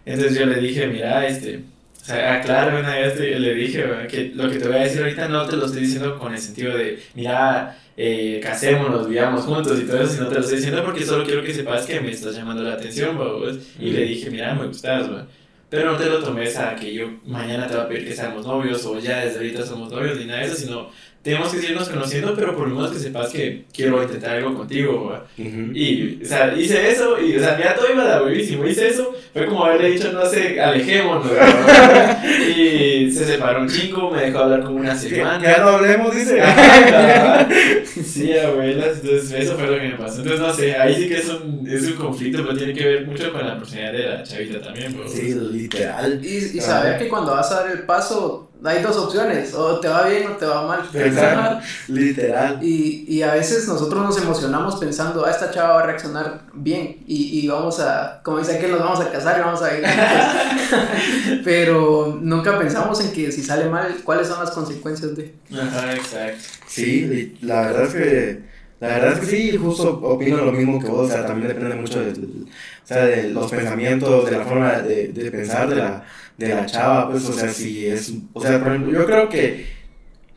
Entonces 0.05 0.37
yo 0.39 0.45
le 0.45 0.59
dije, 0.59 0.87
mira, 0.87 1.27
este, 1.27 1.57
o 2.01 2.05
sea, 2.05 2.35
aclaro 2.35 2.79
una 2.79 2.95
vez 2.95 3.15
te- 3.17 3.39
le 3.39 3.53
dije 3.53 3.85
que 4.09 4.31
lo 4.35 4.49
que 4.49 4.59
te 4.59 4.67
voy 4.67 4.77
a 4.77 4.81
decir 4.81 5.01
ahorita 5.01 5.27
no 5.27 5.47
te 5.47 5.57
lo 5.57 5.65
estoy 5.65 5.81
diciendo 5.81 6.17
con 6.19 6.33
el 6.33 6.39
sentido 6.39 6.75
de, 6.77 6.99
mira, 7.15 7.77
eh, 7.97 8.39
casémonos, 8.43 9.07
vivamos 9.09 9.45
juntos 9.45 9.79
y 9.79 9.85
todo 9.85 10.01
eso, 10.01 10.13
sino 10.13 10.27
te 10.27 10.35
lo 10.35 10.41
estoy 10.41 10.57
diciendo 10.57 10.83
porque 10.85 11.05
solo 11.05 11.25
quiero 11.25 11.43
que 11.43 11.53
sepas 11.53 11.85
que 11.85 11.99
me 12.01 12.11
estás 12.11 12.35
llamando 12.35 12.63
la 12.63 12.73
atención, 12.73 13.17
babos. 13.17 13.57
Y 13.79 13.91
le 13.91 14.03
dije, 14.05 14.29
mira, 14.31 14.55
me 14.55 14.67
gustas, 14.67 15.11
¿va? 15.11 15.27
Pero 15.69 15.91
no 15.91 15.97
te 15.97 16.05
lo 16.05 16.23
tomes 16.23 16.57
a 16.57 16.75
que 16.75 16.93
yo 16.93 17.07
mañana 17.25 17.67
te 17.67 17.75
voy 17.75 17.83
a 17.83 17.87
pedir 17.87 18.07
que 18.07 18.15
seamos 18.15 18.45
novios 18.45 18.83
o 18.85 18.99
ya 18.99 19.19
desde 19.19 19.37
ahorita 19.37 19.65
somos 19.65 19.91
novios 19.91 20.17
ni 20.17 20.25
nada 20.25 20.39
de 20.39 20.45
eso, 20.47 20.55
sino 20.55 20.89
tenemos 21.21 21.49
que 21.49 21.59
seguirnos 21.59 21.89
conociendo, 21.89 22.33
pero 22.33 22.55
por 22.55 22.67
lo 22.69 22.75
menos 22.75 22.91
que 22.91 22.99
sepas 22.99 23.29
que 23.29 23.65
quiero 23.73 24.01
intentar 24.01 24.37
algo 24.37 24.55
contigo, 24.55 25.09
¿va? 25.11 25.25
Ujú. 25.37 25.71
Y, 25.73 26.21
o 26.23 26.25
sea, 26.25 26.55
hice 26.57 26.89
eso 26.89 27.19
y, 27.19 27.35
o 27.35 27.39
sea, 27.39 27.59
ya 27.59 27.75
todo 27.75 27.91
iba 27.91 28.05
de 28.05 28.21
buenísimo. 28.21 28.65
Hice 28.65 28.87
eso, 28.87 29.13
fue 29.33 29.45
como 29.45 29.65
haberle 29.65 29.91
dicho, 29.91 30.13
no 30.13 30.25
sé, 30.25 30.61
alejémonos. 30.61 31.27
y 32.57 33.11
se 33.11 33.25
separó 33.25 33.61
un 33.61 33.67
chingo, 33.67 34.09
me 34.11 34.21
dejó 34.21 34.39
hablar 34.39 34.63
como 34.63 34.77
una 34.77 34.95
semana. 34.95 35.43
Ya 35.43 35.57
no 35.57 35.69
hablemos, 35.69 36.15
dice. 36.15 36.41
sí, 38.03 38.37
abuelas, 38.37 38.99
entonces 39.03 39.31
eso 39.33 39.55
fue 39.57 39.67
lo 39.67 39.75
que 39.75 39.89
me 39.89 39.95
pasó. 39.95 40.21
Entonces, 40.21 40.39
no 40.39 40.53
sé, 40.53 40.75
ahí 40.77 40.95
sí 40.95 41.09
que 41.09 41.17
es 41.17 41.29
un, 41.29 41.67
es 41.69 41.83
un 41.83 41.95
conflicto, 41.97 42.43
pero 42.43 42.57
tiene 42.57 42.73
que 42.73 42.85
ver 42.85 43.05
mucho 43.05 43.29
con 43.33 43.45
la 43.45 43.57
personalidad 43.57 43.91
de 43.91 44.17
la 44.17 44.23
chavita 44.23 44.61
también, 44.61 44.95
bro. 44.95 45.09
Sí, 45.09 45.35
literal. 45.51 46.21
Y, 46.23 46.57
y 46.57 46.61
saber 46.61 46.97
que 46.97 47.09
cuando 47.09 47.33
vas 47.33 47.51
a 47.51 47.63
dar 47.63 47.71
el 47.71 47.83
paso, 47.83 48.48
hay 48.63 48.81
dos 48.81 48.97
opciones, 48.97 49.53
o 49.53 49.79
te 49.79 49.87
va 49.87 50.07
bien 50.07 50.27
o 50.27 50.31
te 50.31 50.45
va 50.45 50.67
mal. 50.67 50.89
Exacto, 50.93 51.65
literal. 51.87 52.59
Y, 52.61 53.05
y 53.07 53.21
a 53.21 53.33
veces 53.33 53.67
nosotros 53.67 54.03
nos 54.03 54.21
emocionamos 54.21 54.75
pensando, 54.75 55.25
ah, 55.25 55.31
esta 55.31 55.51
chava 55.51 55.75
va 55.75 55.83
a 55.83 55.85
reaccionar 55.85 56.41
bien 56.53 57.03
y, 57.07 57.39
y 57.39 57.47
vamos 57.47 57.79
a, 57.79 58.21
como 58.23 58.39
dice 58.39 58.57
aquel, 58.57 58.71
nos 58.71 58.81
vamos 58.81 58.99
a 58.99 59.11
casar 59.11 59.39
y 59.39 59.41
vamos 59.41 59.61
a 59.61 59.77
ir. 59.77 59.83
juntos". 59.85 61.41
Pero 61.43 62.17
nunca 62.21 62.57
pensamos 62.57 62.99
en 63.01 63.11
que 63.11 63.31
si 63.31 63.43
sale 63.43 63.69
mal, 63.69 63.97
cuáles 64.03 64.27
son 64.27 64.39
las 64.39 64.51
consecuencias 64.51 65.15
de... 65.15 65.35
Ajá, 65.53 65.93
exacto. 65.93 66.43
Sí, 66.67 67.37
la 67.41 67.61
verdad 67.61 67.83
es 67.83 67.93
que, 67.93 68.43
la 68.79 68.87
verdad 68.87 69.13
es 69.13 69.19
que 69.19 69.25
sí, 69.25 69.57
justo 69.57 69.99
opino 70.03 70.37
lo 70.37 70.51
mismo 70.51 70.79
que 70.79 70.87
vos, 70.87 71.09
o 71.09 71.11
sea, 71.13 71.25
también 71.25 71.49
depende 71.49 71.75
mucho 71.75 71.99
del, 72.01 72.47
o 72.83 72.87
sea, 72.87 73.05
de 73.05 73.29
los 73.29 73.51
pensamientos, 73.51 74.25
de 74.29 74.37
la 74.37 74.45
forma 74.45 74.73
de, 74.81 75.09
de 75.09 75.31
pensar 75.31 75.69
de 75.69 75.75
la, 75.75 76.03
de 76.37 76.49
la 76.49 76.65
chava, 76.65 77.09
pues, 77.11 77.25
o 77.25 77.33
sea, 77.33 77.49
si 77.49 77.87
es, 77.87 78.13
o 78.33 78.41
sea, 78.41 78.59
por 78.59 78.69
ejemplo, 78.69 78.91
yo 78.99 79.05
creo 79.05 79.27
que, 79.29 79.65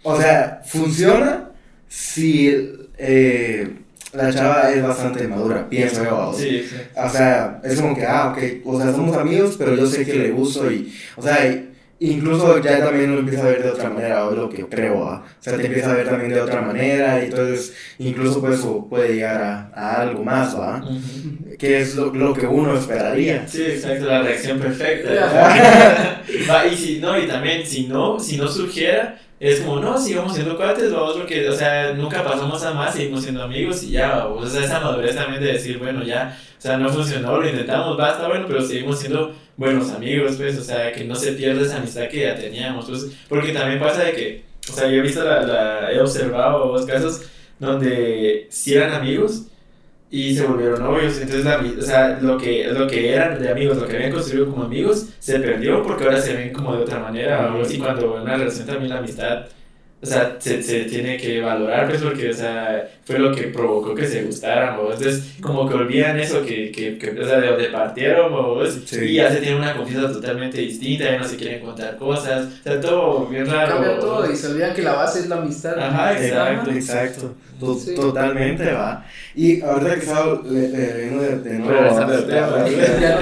o 0.03 0.21
sea, 0.21 0.61
funciona 0.65 1.51
si 1.89 2.49
eh, 2.99 3.77
la 4.13 4.33
chava 4.33 4.73
es 4.73 4.83
bastante 4.83 5.29
madura, 5.29 5.69
pienso 5.69 6.03
yo. 6.05 6.35
Sí, 6.37 6.63
sí. 6.69 6.77
O 6.97 7.09
sea, 7.09 7.61
es 7.65 7.81
como 7.81 7.95
que, 7.95 8.05
ah, 8.07 8.31
ok, 8.33 8.39
o 8.67 8.81
sea, 8.81 8.93
somos 8.93 9.17
amigos, 9.17 9.57
pero 9.57 9.75
yo 9.77 9.87
sé 9.87 10.05
que 10.05 10.15
le 10.15 10.31
gusto 10.33 10.71
y, 10.71 10.93
o 11.17 11.23
sea, 11.23 11.47
y- 11.47 11.72
incluso 12.11 12.59
ya 12.59 12.85
también 12.85 13.13
lo 13.13 13.21
empieza 13.21 13.45
a 13.45 13.51
ver 13.51 13.63
de 13.63 13.71
otra 13.71 13.91
manera, 13.91 14.27
o 14.27 14.31
es 14.31 14.37
lo 14.37 14.49
que 14.49 14.67
creo, 14.67 15.09
¿ah? 15.09 15.25
o 15.27 15.43
sea, 15.43 15.57
te 15.57 15.67
empieza 15.67 15.93
a 15.93 15.95
ver 15.95 16.09
también 16.09 16.33
de 16.33 16.41
otra 16.41 16.61
manera 16.63 17.21
y 17.21 17.27
entonces 17.27 17.75
incluso 17.99 18.41
pues 18.41 18.61
puede 18.89 19.15
llegar 19.15 19.43
a, 19.43 19.71
a 19.75 20.01
algo 20.03 20.25
más, 20.25 20.59
¿va? 20.59 20.79
Ujú. 20.79 21.57
Que 21.59 21.81
es 21.81 21.95
lo, 21.95 22.13
lo 22.13 22.35
que 22.35 22.47
uno 22.47 22.75
esperaría. 22.75 23.47
Sí, 23.47 23.63
exacto, 23.63 24.07
la 24.07 24.23
reacción 24.23 24.59
perfecta. 24.59 26.23
Va, 26.51 26.67
y 26.67 26.77
si 26.77 26.99
no, 26.99 27.19
y 27.19 27.27
también, 27.27 27.67
si 27.67 27.87
no, 27.87 28.19
si 28.19 28.37
no 28.37 28.49
surgiera, 28.49 29.19
es 29.39 29.61
como, 29.61 29.81
no, 29.81 29.99
sigamos 29.99 30.35
siendo 30.35 30.57
cuates, 30.57 30.93
vamos 30.93 31.17
porque, 31.17 31.49
o 31.49 31.53
sea, 31.53 31.93
nunca 31.95 32.23
pasamos 32.23 32.63
a 32.63 32.75
más, 32.75 32.95
seguimos 32.95 33.23
siendo 33.23 33.43
amigos 33.43 33.83
y 33.83 33.91
ya, 33.91 34.27
o 34.27 34.47
sea, 34.47 34.65
esa 34.65 34.79
madurez 34.79 35.17
también 35.17 35.43
de 35.43 35.55
decir, 35.55 35.79
bueno, 35.79 36.05
ya, 36.05 36.39
o 36.57 36.61
sea, 36.61 36.77
no 36.77 36.89
funcionó, 36.89 37.41
lo 37.41 37.49
intentamos, 37.49 37.97
basta, 37.97 38.29
bueno, 38.29 38.45
pero 38.47 38.63
seguimos 38.63 39.01
siendo 39.01 39.35
buenos 39.57 39.91
amigos, 39.91 40.37
pues, 40.37 40.59
o 40.59 40.63
sea, 40.63 40.93
que 40.93 41.05
no 41.05 41.15
se 41.15 41.33
pierda 41.33 41.63
esa 41.63 41.79
amistad 41.79 42.09
que 42.09 42.21
ya 42.21 42.37
teníamos, 42.37 42.87
pues, 42.87 43.07
porque 43.29 43.53
también 43.53 43.81
pasa 43.81 44.05
de 44.05 44.13
que, 44.13 44.45
o 44.71 44.73
sea, 44.73 44.89
yo 44.89 44.97
he 44.97 45.03
visto, 45.03 45.25
la, 45.25 45.43
la 45.43 45.93
he 45.93 46.01
observado 46.01 46.73
dos 46.73 46.87
casos 46.87 47.23
donde 47.59 48.47
sí 48.51 48.75
eran 48.75 48.93
amigos, 48.93 49.47
y 50.13 50.37
se 50.37 50.47
volvieron 50.47 50.83
novios. 50.83 51.19
Entonces, 51.19 51.45
la, 51.45 51.57
o 51.57 51.83
sea, 51.83 52.19
lo 52.21 52.37
que, 52.37 52.67
lo 52.67 52.87
que 52.87 53.15
eran 53.15 53.41
de 53.41 53.51
amigos, 53.51 53.79
lo 53.79 53.89
que 53.89 53.97
habían 53.97 54.13
construido 54.13 54.51
como 54.51 54.65
amigos, 54.65 55.07
se 55.19 55.41
perdió 55.41 55.83
porque 55.83 56.05
ahora 56.05 56.21
se 56.21 56.37
ven 56.37 56.53
como 56.53 56.77
de 56.77 56.83
otra 56.83 56.99
manera. 56.99 57.49
¿no? 57.49 57.67
Y 57.69 57.79
cuando 57.79 58.21
una 58.21 58.37
relación 58.37 58.67
también 58.67 58.91
la 58.91 58.99
amistad, 58.99 59.47
o 60.03 60.07
sea, 60.07 60.37
se, 60.41 60.61
se 60.63 60.81
tiene 60.85 61.17
que 61.17 61.41
valorar, 61.41 61.89
pues, 61.89 62.03
porque, 62.03 62.31
o 62.31 62.35
sea, 62.35 62.89
fue 63.05 63.19
lo 63.21 63.33
que 63.35 63.43
provocó 63.45 63.95
que 63.95 64.07
se 64.07 64.23
gustaran, 64.25 64.77
¿no? 64.77 64.93
Entonces, 64.93 65.35
como 65.41 65.69
que 65.69 65.75
olvidan 65.75 66.19
eso 66.19 66.45
que, 66.45 66.73
que, 66.73 66.99
que 66.99 67.11
o 67.21 67.25
sea, 67.25 67.39
de 67.41 67.47
donde 67.49 67.65
partieron, 67.69 68.33
¿no? 68.33 68.67
Sí. 68.67 68.99
Y 69.05 69.15
ya 69.15 69.31
se 69.31 69.37
tienen 69.37 69.59
una 69.61 69.77
confianza 69.77 70.11
totalmente 70.13 70.59
distinta, 70.61 71.05
ya 71.05 71.19
no 71.19 71.25
se 71.25 71.37
quieren 71.37 71.61
contar 71.65 71.97
cosas, 71.97 72.47
o 72.47 72.63
sea, 72.65 72.81
todo 72.81 73.27
bien 73.27 73.47
raro. 73.47 73.75
Cambia 73.77 73.99
todo 74.01 74.31
y 74.33 74.35
se 74.37 74.49
olvida 74.49 74.75
que 74.75 74.83
la 74.83 74.95
base 74.95 75.21
es 75.21 75.29
la 75.29 75.37
amistad. 75.37 75.79
Ajá, 75.79 76.13
exacto. 76.21 76.71
Exacto, 76.73 77.35
To- 77.61 77.75
Sí. 77.79 77.95
totalmente 77.95 78.73
va. 78.73 79.05
Y 79.37 79.63
ahorita 79.63 79.95
que 79.95 80.01
estaba 80.01 80.41
le- 80.51 80.69
le- 80.69 80.95
leyendo 80.95 81.23
de, 81.23 81.39
de 81.39 81.59
nuevo. 81.61 81.81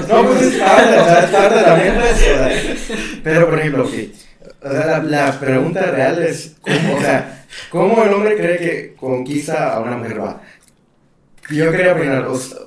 No, 0.08 0.26
pues 0.26 0.42
es 0.42 0.58
tarde, 0.58 0.98
o 0.98 1.04
sea, 1.04 1.24
es 1.24 1.30
tarde 1.30 1.62
también. 1.62 1.94
Pero, 3.24 3.48
por 3.50 3.58
ejemplo, 3.58 3.90
que, 3.90 4.10
o 4.62 4.70
sea, 4.70 4.86
la, 4.86 5.02
la 5.02 5.40
pregunta 5.40 5.82
real 5.90 6.22
es, 6.22 6.56
¿cómo, 6.60 6.96
o 6.96 7.00
sea, 7.00 7.46
¿cómo 7.70 8.04
el 8.04 8.12
hombre 8.12 8.36
cree 8.36 8.58
que 8.58 8.94
conquista 8.94 9.74
a 9.74 9.80
una 9.80 9.96
mujer? 9.96 10.20
Va. 10.20 10.40
Yo 11.50 11.70
quería 11.72 11.94
opinar, 11.94 12.26
o 12.26 12.36
sea, 12.36 12.58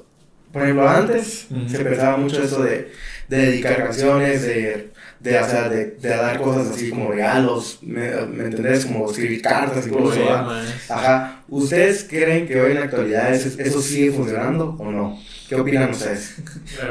por 0.51 0.63
ejemplo, 0.63 0.87
antes 0.87 1.47
se 1.67 1.79
pensaba 1.79 2.17
mucho 2.17 2.43
eso 2.43 2.61
de, 2.63 2.91
de 3.27 3.37
dedicar 3.37 3.77
canciones, 3.77 4.41
de, 4.43 4.91
de, 5.19 5.39
o 5.39 5.49
sea, 5.49 5.69
de, 5.69 5.85
de 5.91 6.09
dar 6.09 6.39
cosas 6.41 6.69
así 6.69 6.89
como 6.89 7.11
regalos, 7.11 7.79
¿me, 7.81 8.11
me 8.27 8.45
entendés? 8.45 8.85
Como 8.85 9.09
escribir 9.09 9.41
cartas 9.41 9.87
incluso, 9.87 10.19
¿va? 10.25 10.45
Poemas. 10.45 10.91
Ajá. 10.91 11.43
¿Ustedes 11.47 12.05
creen 12.09 12.45
que 12.47 12.59
hoy 12.61 12.71
en 12.71 12.79
la 12.79 12.85
actualidad 12.85 13.33
eso, 13.33 13.49
eso 13.59 13.81
sigue 13.81 14.11
funcionando 14.11 14.75
o 14.77 14.91
no? 14.91 15.19
¿Qué 15.55 15.61
opinan 15.61 15.91
ustedes? 15.91 16.35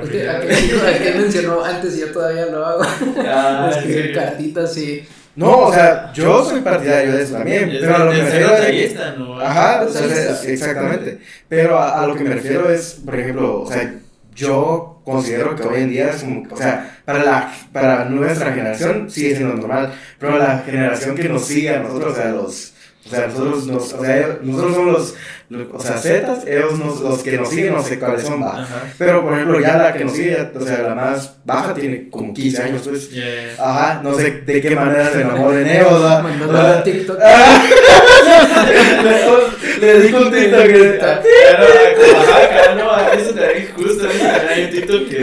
Es 0.02 0.08
que 0.10 0.28
aquel, 0.28 1.18
mencionó 1.22 1.64
antes 1.64 1.96
y 1.96 2.00
yo 2.00 2.12
todavía 2.12 2.46
lo 2.46 2.64
hago. 2.64 2.82
Ah, 3.26 3.70
Escribir 3.76 4.06
sí. 4.08 4.12
cartitas 4.14 4.76
y. 4.78 5.04
No, 5.34 5.50
o 5.60 5.72
sea, 5.72 6.12
yo 6.12 6.44
soy 6.44 6.60
partidario 6.60 7.12
de 7.12 7.22
eso 7.22 7.32
también, 7.34 7.70
Es 7.70 7.80
pero 7.80 7.96
a 7.96 7.98
lo 8.00 8.12
que 8.12 8.18
me 8.18 8.24
refiero 8.30 8.56
es 8.56 8.94
¿no? 9.18 9.40
Ajá, 9.40 9.82
o 9.82 9.88
sea, 9.88 10.02
Detallista. 10.02 10.32
es- 10.34 10.44
exactamente. 10.48 11.18
Pero 11.48 11.78
a, 11.78 12.02
a 12.02 12.06
lo 12.06 12.14
que 12.14 12.24
me 12.24 12.34
refiero 12.34 12.70
es, 12.70 13.00
por 13.04 13.18
ejemplo, 13.18 13.62
o 13.62 13.66
sea, 13.66 13.94
yo 14.34 15.00
considero 15.06 15.56
que 15.56 15.62
hoy 15.62 15.82
en 15.82 15.90
día 15.90 16.10
es 16.10 16.22
como, 16.22 16.42
o 16.50 16.56
sea, 16.56 17.00
para 17.06 17.24
la 17.24 17.52
para 17.72 18.04
nuestra 18.06 18.52
generación 18.52 19.10
sigue 19.10 19.34
siendo 19.36 19.54
normal, 19.56 19.92
pero 20.18 20.36
la 20.38 20.58
generación 20.58 21.16
que 21.16 21.28
nos 21.30 21.46
sigue 21.46 21.70
a 21.70 21.80
nosotros, 21.80 22.12
o 22.12 22.16
sea, 22.16 22.30
los 22.30 22.71
o 23.04 23.08
sea, 23.10 23.26
nosotros, 23.26 23.66
nos, 23.66 23.92
o 23.94 24.04
sea, 24.04 24.38
nosotros 24.42 24.74
somos 24.76 24.92
los, 24.92 25.14
los- 25.50 25.66
o 25.74 25.80
sea, 25.80 25.98
Zetas, 25.98 26.46
ellos 26.46 26.78
nos- 26.78 27.00
los 27.00 27.20
que 27.22 27.32
nos 27.36 27.48
siguen, 27.50 27.74
no 27.74 27.82
sé 27.82 27.98
cuáles 27.98 28.22
son, 28.22 28.40
va. 28.42 28.64
Pero, 28.96 29.22
por 29.22 29.32
ejemplo, 29.34 29.60
ya 29.60 29.76
la 29.76 29.92
que 29.92 30.04
nos 30.04 30.12
sigue, 30.14 30.38
o 30.54 30.60
sea, 30.64 30.82
la 30.82 30.94
más 30.94 31.34
baja 31.44 31.74
tiene 31.74 32.08
como 32.10 32.32
15 32.32 32.62
años, 32.62 32.82
pues. 32.88 33.10
Yeah. 33.10 33.54
Ajá, 33.58 34.00
no 34.04 34.14
sé 34.14 34.42
de 34.46 34.60
qué 34.60 34.70
manera 34.76 35.10
se 35.10 35.20
enamoren 35.22 35.66
ellos, 35.68 36.00
¿va? 36.04 36.22
Mandando 36.22 36.82
TikTok. 36.84 37.18
le, 39.80 39.94
le 39.94 40.00
dijo 40.00 40.18
un 40.18 40.30
TikTok 40.30 40.66
que... 40.66 40.98
Pero, 41.00 41.22
ajá, 42.18 42.48
cara, 42.48 42.74
no, 42.76 42.96
eso 43.18 43.30
también 43.34 43.66
justo 43.76 44.04
hay 44.48 44.64
un 44.64 44.70
TikTok 44.70 45.08
que 45.08 45.16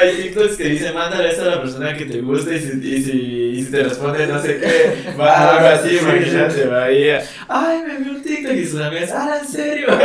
hay 0.00 0.16
TikToks 0.16 0.56
que 0.56 0.64
dice, 0.64 0.92
mándale 0.92 1.30
esto 1.30 1.42
a 1.42 1.46
la 1.56 1.62
persona 1.62 1.94
que 1.96 2.04
te 2.04 2.20
gusta 2.20 2.54
y 2.54 2.60
si, 2.60 2.68
y 2.82 3.02
si, 3.02 3.12
y 3.58 3.64
si 3.64 3.70
te 3.70 3.82
responde 3.82 4.26
no 4.26 4.40
sé 4.40 4.58
qué, 4.58 5.12
va 5.18 5.50
algo 5.56 5.68
así, 5.68 5.88
Sí, 5.90 5.98
imagínate, 6.02 6.66
va 6.66 6.90
y 6.90 7.10
ay, 7.48 7.82
me 7.86 7.98
vi 7.98 8.10
un 8.10 8.22
TikTok 8.22 8.52
y 8.52 8.66
sus 8.66 8.80
amigas, 8.80 9.10
ah, 9.14 9.38
¿en 9.40 9.48
serio? 9.48 9.86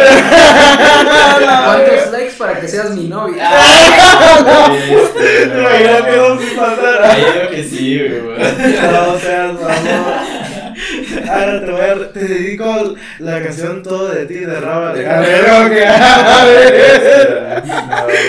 ¿Cuántos 1.65 2.11
likes 2.11 2.33
para 2.37 2.59
que 2.59 2.67
seas 2.67 2.91
mi 2.91 3.07
novia? 3.07 3.49
Este, 4.73 5.47
no. 5.47 5.59
Imagínate 5.59 6.15
dos 6.15 6.41
sin 6.41 6.55
pasar. 6.57 7.03
Ahí 7.03 7.21
digo 7.21 7.49
que 7.49 7.63
sí, 7.63 7.99
güey. 7.99 8.37
No 8.37 9.19
seas 9.19 9.53
mamón. 9.53 10.43
Ahora 11.29 11.65
te 11.65 11.71
voy 11.71 11.81
a... 11.81 12.11
Te 12.13 12.19
dedico 12.19 12.95
la 13.19 13.41
canción 13.41 13.83
Todo 13.83 14.09
de 14.09 14.25
ti 14.25 14.35
de 14.35 14.59
Raba 14.59 14.91
Alejandro. 14.91 15.31
Como 15.49 15.69
que, 15.69 15.85
a 15.85 16.45
ver. 16.45 17.63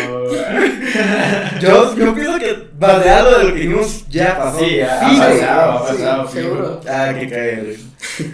No. 0.09 0.24
Yo, 1.61 1.97
yo 1.97 2.15
pienso 2.15 2.39
que 2.39 2.69
baseado 2.79 3.39
de 3.39 3.45
lo 3.45 3.55
que 3.55 3.61
vimos 3.61 4.05
ya 4.09 4.37
pasó. 4.39 4.59
Sí, 4.59 4.81
ha 4.81 5.09
Sí, 5.09 5.17
pasado, 5.19 5.73
ha 5.73 5.89
sí, 5.89 5.97
pasado. 5.97 6.29
seguro. 6.29 6.81
Ah, 6.89 7.13
que 7.19 7.29
cae. 7.29 7.77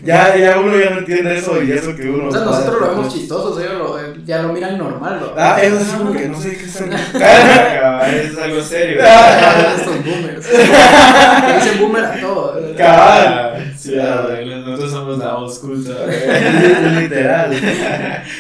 Ya, 0.05 0.37
ya 0.37 0.59
uno 0.59 0.77
ya 0.77 0.91
no 0.91 0.99
entiende 0.99 1.39
eso 1.39 1.63
y 1.63 1.71
eso 1.71 1.95
que 1.95 2.09
uno. 2.09 2.29
O 2.29 2.33
sea, 2.33 2.41
nosotros 2.41 2.81
lo 2.81 2.89
vemos 2.91 3.15
chistoso, 3.15 3.61
ellos 3.61 3.73
lo, 3.79 4.25
ya 4.25 4.43
lo 4.43 4.53
miran 4.53 4.77
normal. 4.79 5.21
Lo, 5.21 5.35
Ah, 5.39 5.59
eso 5.63 5.79
es 5.79 5.87
como 5.89 6.13
que 6.13 6.29
no 6.29 6.41
sé 6.41 6.57
qué 6.57 6.65
están. 6.65 6.91
Cabal, 7.13 8.15
Eso 8.15 8.33
es 8.33 8.39
algo 8.45 8.61
serio. 8.63 9.01
Ah, 9.07 9.75
estos 9.77 10.05
boomers. 10.05 10.47
Que 10.47 11.55
dicen 11.55 11.79
boomer 11.81 12.05
a 12.05 12.21
todo. 12.21 12.75
Cabal. 12.77 13.73
Sí, 13.79 13.95
ah, 13.99 14.27
nosotros 14.67 14.91
somos 14.91 15.19
la 15.19 15.37
school, 15.49 15.85
¿sabes? 15.87 17.01
Literal. 17.01 17.51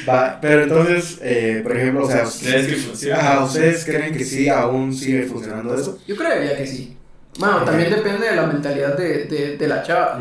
Va, 0.08 0.38
pero 0.40 0.64
entonces, 0.64 1.18
eh, 1.22 1.60
por 1.62 1.76
ejemplo, 1.76 2.04
o 2.06 2.10
sea, 2.10 2.24
¿Crees 2.42 2.66
que 2.66 2.74
funciona? 2.76 3.18
¿Ustedes 3.50 3.84
creen 3.84 4.14
que 4.16 4.24
sí 4.24 4.48
aún 4.48 4.94
sigue 4.94 5.22
funcionando 5.24 5.74
eso? 5.74 5.98
Yo 6.06 6.16
creería 6.16 6.56
que 6.56 6.66
sí. 6.66 6.96
Bueno, 7.38 7.62
también 7.64 7.90
depende 7.90 8.28
de 8.28 8.36
la 8.36 8.46
mentalidad 8.46 8.96
de, 8.96 9.24
de, 9.24 9.56
de 9.56 9.68
la 9.68 9.82
chava. 9.82 10.20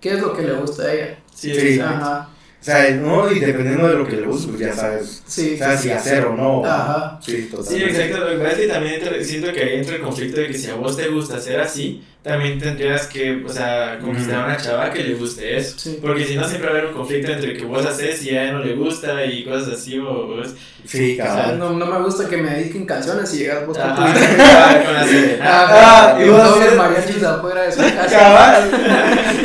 ¿Qué 0.00 0.14
es 0.14 0.20
lo 0.20 0.34
que 0.34 0.42
le 0.42 0.52
gusta 0.54 0.84
a 0.84 0.92
ella? 0.92 1.18
Sí, 1.34 1.54
Sí. 1.54 1.80
Ajá. 1.80 2.28
O 2.60 2.64
sea, 2.64 2.88
no, 2.92 3.28
y 3.32 3.40
dependiendo 3.40 3.88
de 3.88 3.94
lo 3.94 4.06
que 4.06 4.16
le 4.18 4.26
guste, 4.26 4.46
pues 4.52 4.60
ya 4.60 4.72
sabes. 4.72 5.20
Sí. 5.26 5.54
O 5.54 5.58
sea, 5.58 5.76
si 5.76 5.90
hacer 5.90 6.24
o 6.26 6.36
no. 6.36 6.64
Ajá. 6.64 7.18
Sí, 7.20 7.32
Sí, 7.32 7.42
totalmente. 7.50 7.90
exacto. 7.90 8.18
Lo 8.18 8.30
que 8.30 8.36
pasa 8.38 8.50
es 8.52 8.56
que 8.58 8.68
también 8.68 8.94
entra- 8.94 9.24
siento 9.24 9.52
que 9.52 9.60
ahí 9.64 9.74
entra 9.78 9.96
el 9.96 10.02
conflicto 10.02 10.40
de 10.40 10.46
que 10.46 10.54
si 10.58 10.70
a 10.70 10.74
vos 10.76 10.96
te 10.96 11.08
gusta 11.08 11.40
ser 11.40 11.58
así, 11.58 12.04
también 12.22 12.58
tendrías 12.60 13.06
que, 13.08 13.42
o 13.44 13.48
sea, 13.48 13.98
conquistar 14.00 14.42
a 14.42 14.46
una 14.46 14.56
chava 14.56 14.90
que 14.92 15.02
le 15.02 15.14
guste 15.14 15.56
eso. 15.56 15.76
Sí. 15.78 15.98
Porque 16.00 16.24
si 16.24 16.36
no, 16.36 16.44
siempre 16.48 16.68
va 16.70 16.76
a 16.76 16.78
haber 16.78 16.90
un 16.92 16.96
conflicto 16.96 17.32
entre 17.32 17.56
que 17.56 17.64
vos 17.64 17.84
haces 17.84 18.22
y 18.24 18.30
a 18.36 18.44
ella 18.44 18.52
no 18.52 18.58
le 18.60 18.74
gusta 18.74 19.24
y 19.24 19.44
cosas 19.44 19.74
así, 19.74 19.98
o 19.98 20.26
vos. 20.28 20.54
Sí, 20.84 21.12
O 21.12 21.16
sea, 21.16 21.26
cabal. 21.26 21.58
no, 21.60 21.70
no 21.74 21.86
me 21.86 21.98
gusta 22.04 22.28
que 22.28 22.36
me 22.36 22.50
dediquen 22.50 22.84
canciones 22.86 23.32
y 23.34 23.38
llegas 23.38 23.64
vos 23.66 23.78
con 23.78 23.94
tu 23.94 24.00
la 24.02 24.14
serenata. 24.14 25.38
Ah, 25.42 26.14
Ah, 26.16 26.22
y 26.24 26.28
vos 26.28 26.40
haces- 26.40 26.76
mariachis 26.76 27.22
afuera 27.22 27.62
de 27.62 27.72
su 27.72 27.78
casa. 27.96 28.08
Cabal. 28.10 28.70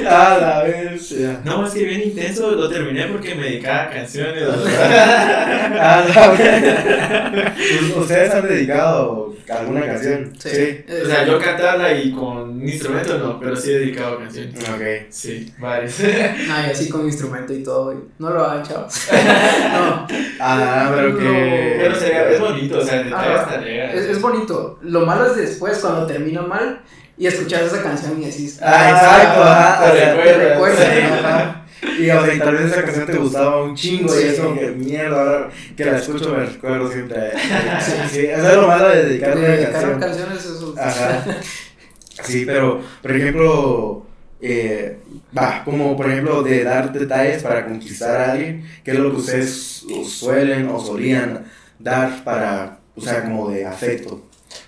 A 0.07 0.37
la 0.39 0.63
vez. 0.63 1.13
No, 1.43 1.65
es 1.67 1.73
que 1.73 1.83
bien 1.83 2.01
intenso, 2.03 2.51
lo 2.51 2.69
terminé 2.69 3.05
porque 3.07 3.35
me 3.35 3.43
dedicaba 3.43 3.83
a 3.83 3.89
canciones. 3.89 4.43
Ah, 5.79 6.05
no, 6.07 6.31
ok. 6.33 8.01
¿Ustedes 8.01 8.33
han 8.33 8.47
dedicado 8.47 9.33
alguna 9.49 9.85
canción? 9.85 10.33
Sí. 10.39 10.83
O 11.03 11.05
sea, 11.07 11.25
yo 11.25 11.39
cantarla 11.39 11.93
y 11.93 12.11
con 12.11 12.66
instrumento 12.69 13.17
no, 13.17 13.39
pero 13.39 13.55
sí 13.55 13.71
he 13.71 13.79
dedicado 13.79 14.15
a 14.15 14.19
canciones. 14.19 14.55
Ok. 14.69 15.07
Sí, 15.09 15.53
varias. 15.59 15.99
Ay, 16.51 16.71
así 16.71 16.89
con 16.89 17.05
instrumento 17.05 17.53
y 17.53 17.63
todo. 17.63 17.85
güey. 17.85 17.97
No 18.19 18.29
lo 18.31 18.43
hagan, 18.43 18.63
chavos. 18.63 18.93
no. 19.11 20.07
Ah, 20.39 20.91
pero 20.95 21.17
que. 21.17 21.75
Pero 21.79 21.95
sería, 21.95 22.29
es 22.29 22.39
bonito, 22.39 22.79
o 22.79 22.81
sea, 22.85 22.97
el 23.01 23.05
detalle 23.05 23.33
Ajá. 23.33 23.41
está 23.43 23.57
legal. 23.61 23.89
Es, 23.97 24.05
es 24.05 24.21
bonito. 24.21 24.79
Lo 24.81 25.05
malo 25.05 25.25
es 25.27 25.35
después, 25.37 25.77
cuando 25.79 26.05
termina 26.05 26.41
mal 26.41 26.81
y 27.17 27.27
escuchas 27.27 27.61
esa 27.63 27.81
canción 27.83 28.21
y 28.21 28.25
decís. 28.25 28.59
Ah, 28.61 28.89
exacto, 28.91 29.43
ajá. 29.43 29.83
Te 29.83 29.89
o 29.89 29.95
sea, 29.99 30.13
recuerda, 30.15 30.37
te 30.39 30.49
recuerda, 30.49 30.77
Sí, 30.77 31.01
ajá. 31.25 31.63
Y 31.99 32.09
o 32.09 32.25
sea, 32.25 32.33
y 32.33 32.39
tal 32.39 32.55
vez 32.55 32.71
esa 32.71 32.83
canción 32.83 33.05
te 33.05 33.17
gustaba 33.17 33.63
un 33.63 33.75
chingo 33.75 34.15
y 34.15 34.21
Sí. 34.21 34.27
es 34.29 34.39
como 34.39 34.59
que 34.59 34.67
mierda, 34.71 35.19
ahora 35.19 35.49
que 35.75 35.85
la 35.85 35.97
escucho 35.97 36.33
me 36.35 36.45
recuerdo 36.45 36.91
siempre. 36.91 37.31
Sí, 37.79 37.91
sí, 38.11 38.19
eso 38.25 38.49
es 38.49 38.55
lo 38.55 38.67
malo 38.67 38.89
de 38.89 39.03
dedicarle 39.05 39.41
De 39.41 39.47
una 39.47 39.55
dedicar 39.55 39.73
canción. 39.73 39.99
canciones, 39.99 40.45
eso. 40.45 40.75
Ajá. 40.79 41.25
Sí, 42.23 42.43
pero, 42.45 42.81
por 43.01 43.11
ejemplo, 43.15 44.05
eh, 44.41 44.99
va, 45.37 45.63
como 45.63 45.95
por 45.97 46.09
ejemplo 46.09 46.43
de 46.43 46.63
dar 46.63 46.91
detalles 46.93 47.43
para 47.43 47.65
conquistar 47.65 48.21
a 48.21 48.31
alguien, 48.33 48.65
¿qué 48.83 48.91
es 48.91 48.99
lo 48.99 49.11
que 49.11 49.17
ustedes 49.17 49.85
suelen 50.05 50.67
o 50.69 50.79
solían 50.79 51.45
dar 51.79 52.23
para, 52.23 52.79
o 52.95 53.01
sea, 53.01 53.23
como 53.23 53.49
de 53.49 53.65
afecto? 53.65 54.23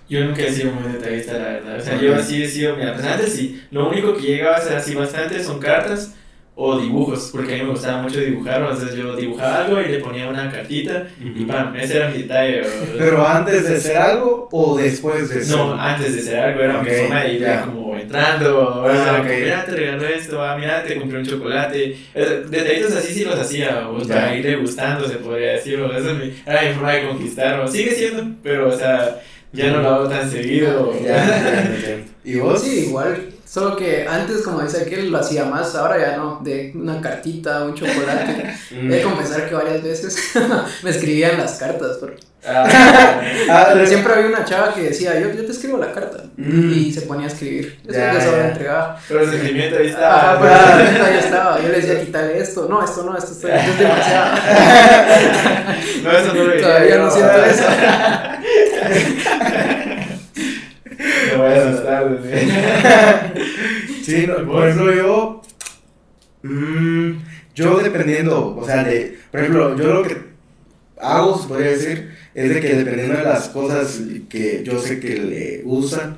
Yo 0.10 0.24
nunca 0.26 0.42
he 0.42 0.52
sido 0.52 0.72
muy 0.74 0.92
detallista, 0.92 1.34
la 1.34 1.50
verdad. 1.50 1.78
O 1.78 1.82
sea, 1.82 2.02
yo 2.02 2.16
así 2.16 2.44
he 2.44 2.48
sido, 2.48 2.76
mira, 2.76 2.94
pues 2.96 3.06
antes 3.06 3.34
sí. 3.34 3.64
Lo 3.70 3.90
único 3.90 4.16
que 4.16 4.24
llegaba 4.24 4.56
a 4.56 4.60
hacer 4.60 4.76
así 4.76 4.96
bastante 4.96 5.44
son 5.44 5.60
cartas 5.60 6.16
o 6.62 6.78
dibujos, 6.78 7.30
porque 7.32 7.54
a 7.54 7.58
mí 7.58 7.64
me 7.64 7.70
gustaba 7.70 8.02
mucho 8.02 8.20
dibujar. 8.20 8.62
O 8.64 8.76
sea, 8.76 8.94
yo 8.94 9.16
dibujaba 9.16 9.64
algo 9.64 9.80
y 9.80 9.86
le 9.88 10.00
ponía 10.00 10.28
una 10.28 10.52
cartita 10.52 11.08
y 11.24 11.46
pam, 11.46 11.74
ese 11.78 11.96
era 11.98 12.10
mi 12.10 12.24
detalle. 12.24 12.62
o- 12.64 12.66
Pero 12.98 13.26
antes 13.26 13.68
de 13.70 13.76
hacer 13.78 13.98
algo 13.98 14.50
o 14.52 14.78
después 14.78 15.30
de 15.30 15.36
No, 15.36 15.42
hacerlo? 15.42 15.76
antes 15.80 16.16
de 16.16 16.22
ser 16.22 16.40
algo 16.40 16.62
era 16.62 16.80
Ok, 16.80 16.84
mi 16.84 16.90
forma 16.92 17.24
de 17.24 17.34
ir 17.34 17.40
ya. 17.40 17.62
como 17.66 17.96
entrando, 17.96 18.60
o 18.60 18.86
Ah, 18.86 18.94
sea, 19.04 19.14
ok. 19.22 19.28
como, 19.28 19.40
mira, 19.40 19.66
te 19.66 19.72
regaló 19.72 20.06
esto, 20.08 20.44
ah, 20.44 20.58
mira, 20.60 20.84
te 20.84 20.96
compré 20.98 21.20
un 21.20 21.26
chocolate. 21.26 21.96
Eh, 22.14 22.44
Detallitos 22.50 22.94
así 22.94 23.14
sí 23.14 23.24
los 23.24 23.40
hacía, 23.40 23.88
o 23.90 24.02
Ya. 24.02 24.16
para 24.16 24.36
irle 24.36 24.56
gustando, 24.58 25.08
se 25.08 25.16
podría 25.16 25.54
decir, 25.54 25.80
o 25.80 25.92
esa 25.96 26.12
es 26.12 26.18
mi, 26.18 26.34
era 26.46 26.62
mi 26.64 26.74
forma 26.74 26.92
de 26.92 27.08
conquistar, 27.08 27.60
o 27.62 27.68
sigue 27.70 27.92
siendo, 27.92 28.24
pero, 28.44 28.68
o 28.68 28.72
sea, 28.78 29.22
ya 29.54 29.72
no 29.72 29.82
lo 29.82 29.90
hago 29.90 30.08
tan 30.10 30.30
seguido. 30.30 30.94
Ya. 31.04 32.04
¿Y 32.24 32.38
vos? 32.40 32.62
Sí, 32.62 32.86
igual. 32.88 33.30
Solo 33.46 33.76
que 33.76 34.06
antes, 34.08 34.42
como 34.44 34.62
dice 34.62 34.84
aquel, 34.84 35.10
lo 35.10 35.18
hacía 35.18 35.46
más. 35.46 35.74
Ahora 35.74 35.98
ya 36.00 36.18
no. 36.18 36.40
De 36.44 36.72
una 36.76 37.02
cartita, 37.02 37.64
un 37.66 37.74
chocolate. 37.74 38.46
Mm. 38.70 38.92
He 38.92 38.96
de 38.98 39.02
confesar 39.02 39.50
que 39.50 39.56
varias 39.56 39.82
veces 39.82 40.34
me 40.84 40.90
escribían 40.92 41.38
las 41.40 41.54
cartas. 41.54 41.98
Pero 42.02 42.14
Ah, 42.48 43.20
Ah, 43.50 43.74
de- 43.76 43.86
siempre 43.88 44.14
había 44.14 44.28
una 44.28 44.46
chava 44.46 44.74
que 44.74 44.84
decía, 44.84 45.20
yo, 45.20 45.30
yo 45.34 45.44
te 45.46 45.52
escribo 45.52 45.78
la 45.78 45.92
carta. 45.92 46.24
Mm. 46.38 46.72
Y 46.72 46.94
se 46.94 47.02
ponía 47.02 47.26
a 47.26 47.30
escribir. 47.30 47.80
Eso 47.88 48.00
Ya, 48.00 48.22
se 48.22 48.32
ya. 48.32 48.38
la 48.38 48.48
entregaba. 48.50 49.00
pero 49.08 49.22
el 49.24 49.30
sentimiento 49.32 49.78
ahí 49.78 49.88
está. 49.88 50.16
Ajá, 50.16 50.40
pero 50.40 50.54
Ah. 50.54 51.06
ahí 51.08 51.18
estaba. 51.18 51.60
Yo 51.62 51.70
le 51.70 51.82
decía, 51.82 52.00
quítale 52.00 52.38
esto. 52.40 52.68
No, 52.70 52.84
esto 52.84 53.04
no, 53.04 53.18
esto, 53.18 53.32
está- 53.32 53.56
esto 53.56 53.72
es 53.72 53.80
demasiado. 53.80 54.36
No, 56.04 56.12
eso 56.12 56.34
no 56.34 56.44
lo 56.44 56.62
Todavía 56.62 56.98
no 56.98 57.12
siento 57.12 57.44
eso. 57.46 57.64
Me 60.98 61.38
voy 61.38 61.54
a 61.54 61.70
asustar, 61.70 62.08
güey. 62.08 62.50
Sí, 64.04 64.26
no, 64.28 64.46
por 64.52 64.68
ejemplo, 64.68 64.94
yo. 64.96 65.42
mm, 66.44 67.12
yo 67.54 67.78
dependiendo, 67.80 68.56
o 68.58 68.66
sea, 68.66 68.84
de. 68.84 69.18
Por 69.32 69.40
ejemplo, 69.42 69.78
yo 69.78 69.94
lo 69.94 70.04
que 70.04 70.18
hago, 71.00 71.38
se 71.40 71.48
podría 71.48 71.72
decir, 71.72 72.12
es 72.34 72.50
de 72.54 72.60
que 72.60 72.74
dependiendo 72.76 73.18
de 73.18 73.24
las 73.24 73.50
cosas 73.50 74.02
que 74.30 74.64
yo 74.64 74.80
sé 74.80 75.00
que 75.00 75.16
le 75.20 75.62
gustan, 75.64 76.18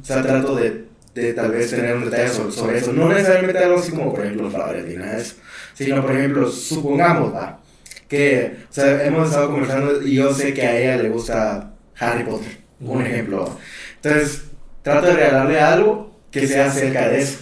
o 0.00 0.04
sea, 0.04 0.22
trato 0.22 0.54
de, 0.54 0.84
de 1.14 1.32
tal 1.34 1.50
vez 1.50 1.70
tener 1.70 1.96
un 1.96 2.04
detalle 2.04 2.28
sobre, 2.28 2.52
sobre 2.52 2.78
eso. 2.78 2.92
No 2.92 3.08
necesariamente 3.08 3.58
algo 3.58 3.78
así 3.80 3.90
como, 3.92 4.12
por 4.14 4.24
ejemplo, 4.24 4.50
flores 4.50 4.84
ni 4.86 4.94
nada 4.94 5.16
de 5.16 5.22
eso. 5.22 5.34
Sino, 5.74 6.02
por 6.02 6.16
ejemplo, 6.16 6.48
supongamos, 6.50 7.34
va, 7.34 7.60
que, 8.08 8.58
o 8.70 8.72
sea, 8.72 9.04
hemos 9.04 9.28
estado 9.28 9.50
conversando 9.50 10.02
y 10.02 10.14
yo 10.14 10.32
sé 10.32 10.54
que 10.54 10.62
a 10.62 10.78
ella 10.78 11.02
le 11.02 11.08
gusta 11.08 11.73
Harry 11.98 12.24
Potter, 12.24 12.58
un 12.80 13.04
ejemplo. 13.04 13.58
Entonces, 13.96 14.44
trato 14.82 15.06
de 15.06 15.14
regalarle 15.14 15.60
algo 15.60 16.14
que 16.30 16.46
sea 16.46 16.66
acerca 16.66 17.08
de 17.08 17.20
eso. 17.20 17.38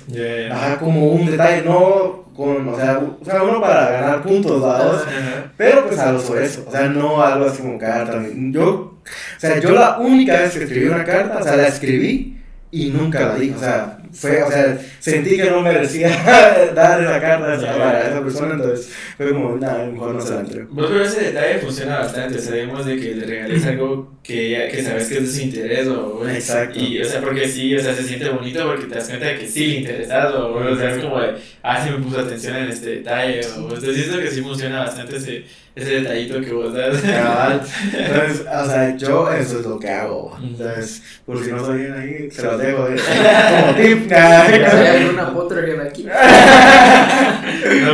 Ajá, 0.53 0.78
como 0.78 1.09
un 1.09 1.30
detalle, 1.30 1.62
no 1.62 2.22
con, 2.34 2.66
o 2.68 2.76
sea, 2.76 2.98
o 2.98 3.24
sea, 3.24 3.42
uno 3.42 3.61
para 3.61 3.90
ganar 3.90 4.22
puntos. 4.22 4.62
Ajá. 4.64 5.53
Pero 5.57 5.86
pues 5.86 5.98
algo 5.98 6.20
sobre 6.20 6.46
eso, 6.46 6.64
o 6.66 6.70
sea, 6.70 6.88
no 6.88 7.22
algo 7.22 7.46
así 7.46 7.62
como 7.62 7.78
carta. 7.78 8.22
Yo, 8.34 8.66
o 8.66 9.03
sea, 9.38 9.59
yo 9.59 9.70
la 9.72 9.98
única 9.98 10.40
vez 10.40 10.53
que 10.53 10.64
escribí 10.64 10.86
una 10.86 11.05
carta, 11.05 11.38
o 11.38 11.42
sea, 11.42 11.57
la 11.57 11.68
escribí 11.68 12.38
y 12.70 12.90
nunca 12.90 13.20
la 13.20 13.34
di, 13.36 13.50
o 13.50 13.59
sea, 13.59 13.98
fue, 14.12 14.42
o 14.42 14.50
sea, 14.50 14.78
sentí 15.00 15.36
que 15.36 15.44
no 15.50 15.60
merecía 15.62 16.08
dar 16.74 17.00
esa 17.02 17.20
carta 17.20 17.52
a 17.52 17.54
esa, 17.56 17.76
para 17.78 18.08
esa 18.08 18.22
persona, 18.22 18.54
entonces 18.54 18.92
fue 19.16 19.30
como, 19.30 19.56
nada, 19.56 19.86
mejor 19.86 20.14
no 20.14 20.20
se 20.20 20.34
la 20.34 20.40
entrego. 20.40 20.68
Pero 20.74 21.02
ese 21.04 21.20
detalle 21.20 21.58
funciona 21.58 21.98
bastante, 22.00 22.38
sabemos 22.38 22.84
de 22.86 22.96
que 23.00 23.14
le 23.14 23.26
regales 23.26 23.66
algo 23.66 24.12
que, 24.22 24.50
ya- 24.50 24.68
que 24.68 24.82
sabes 24.82 25.08
que 25.08 25.18
es 25.18 25.32
de 25.34 25.40
su 25.40 25.44
interés 25.46 25.88
o 25.88 26.28
Exacto. 26.28 26.78
y 26.78 27.00
o 27.00 27.04
sea 27.04 27.20
porque 27.20 27.48
sí, 27.48 27.74
o 27.74 27.80
sea 27.80 27.94
se 27.94 28.04
siente 28.04 28.28
bonito 28.28 28.64
porque 28.66 28.86
te 28.86 28.94
das 28.94 29.08
cuenta 29.08 29.26
de 29.26 29.38
que 29.38 29.48
sí 29.48 29.66
le 29.66 29.74
interesas 29.78 30.32
o, 30.34 30.54
o 30.54 30.76
sea 30.76 30.94
es 30.94 31.02
como 31.02 31.20
de, 31.20 31.32
ah 31.62 31.84
sí 31.84 31.90
me 31.90 31.98
puso 32.04 32.20
atención 32.20 32.56
en 32.56 32.68
este 32.68 32.90
detalle 32.96 33.40
o 33.56 33.60
entonces 33.74 33.96
siento 33.96 34.20
que 34.20 34.30
sí 34.30 34.40
funciona 34.42 34.80
bastante 34.80 35.16
ese, 35.16 35.44
ese 35.74 36.00
detallito 36.00 36.40
que 36.40 36.52
vos 36.52 36.72
das. 36.74 37.00
Cabal. 37.02 37.62
Entonces, 37.92 38.40
o 38.52 38.66
sea, 38.66 38.96
yo 38.96 39.32
eso 39.32 39.60
es 39.60 39.66
lo 39.66 39.78
que 39.78 39.88
hago. 39.88 40.36
Entonces, 40.42 41.02
por 41.24 41.42
si 41.42 41.50
no 41.50 41.72
bien 41.72 41.92
ahí, 41.92 42.30
se 42.30 42.42
los 42.42 42.58
dejo 42.58 42.88
eh, 42.88 42.96
como 43.60 43.74
tip. 43.74 44.12
Hay 44.12 45.04
una 45.12 45.32
Potterhead 45.32 45.80
aquí. 45.80 46.04
no, 46.04 46.12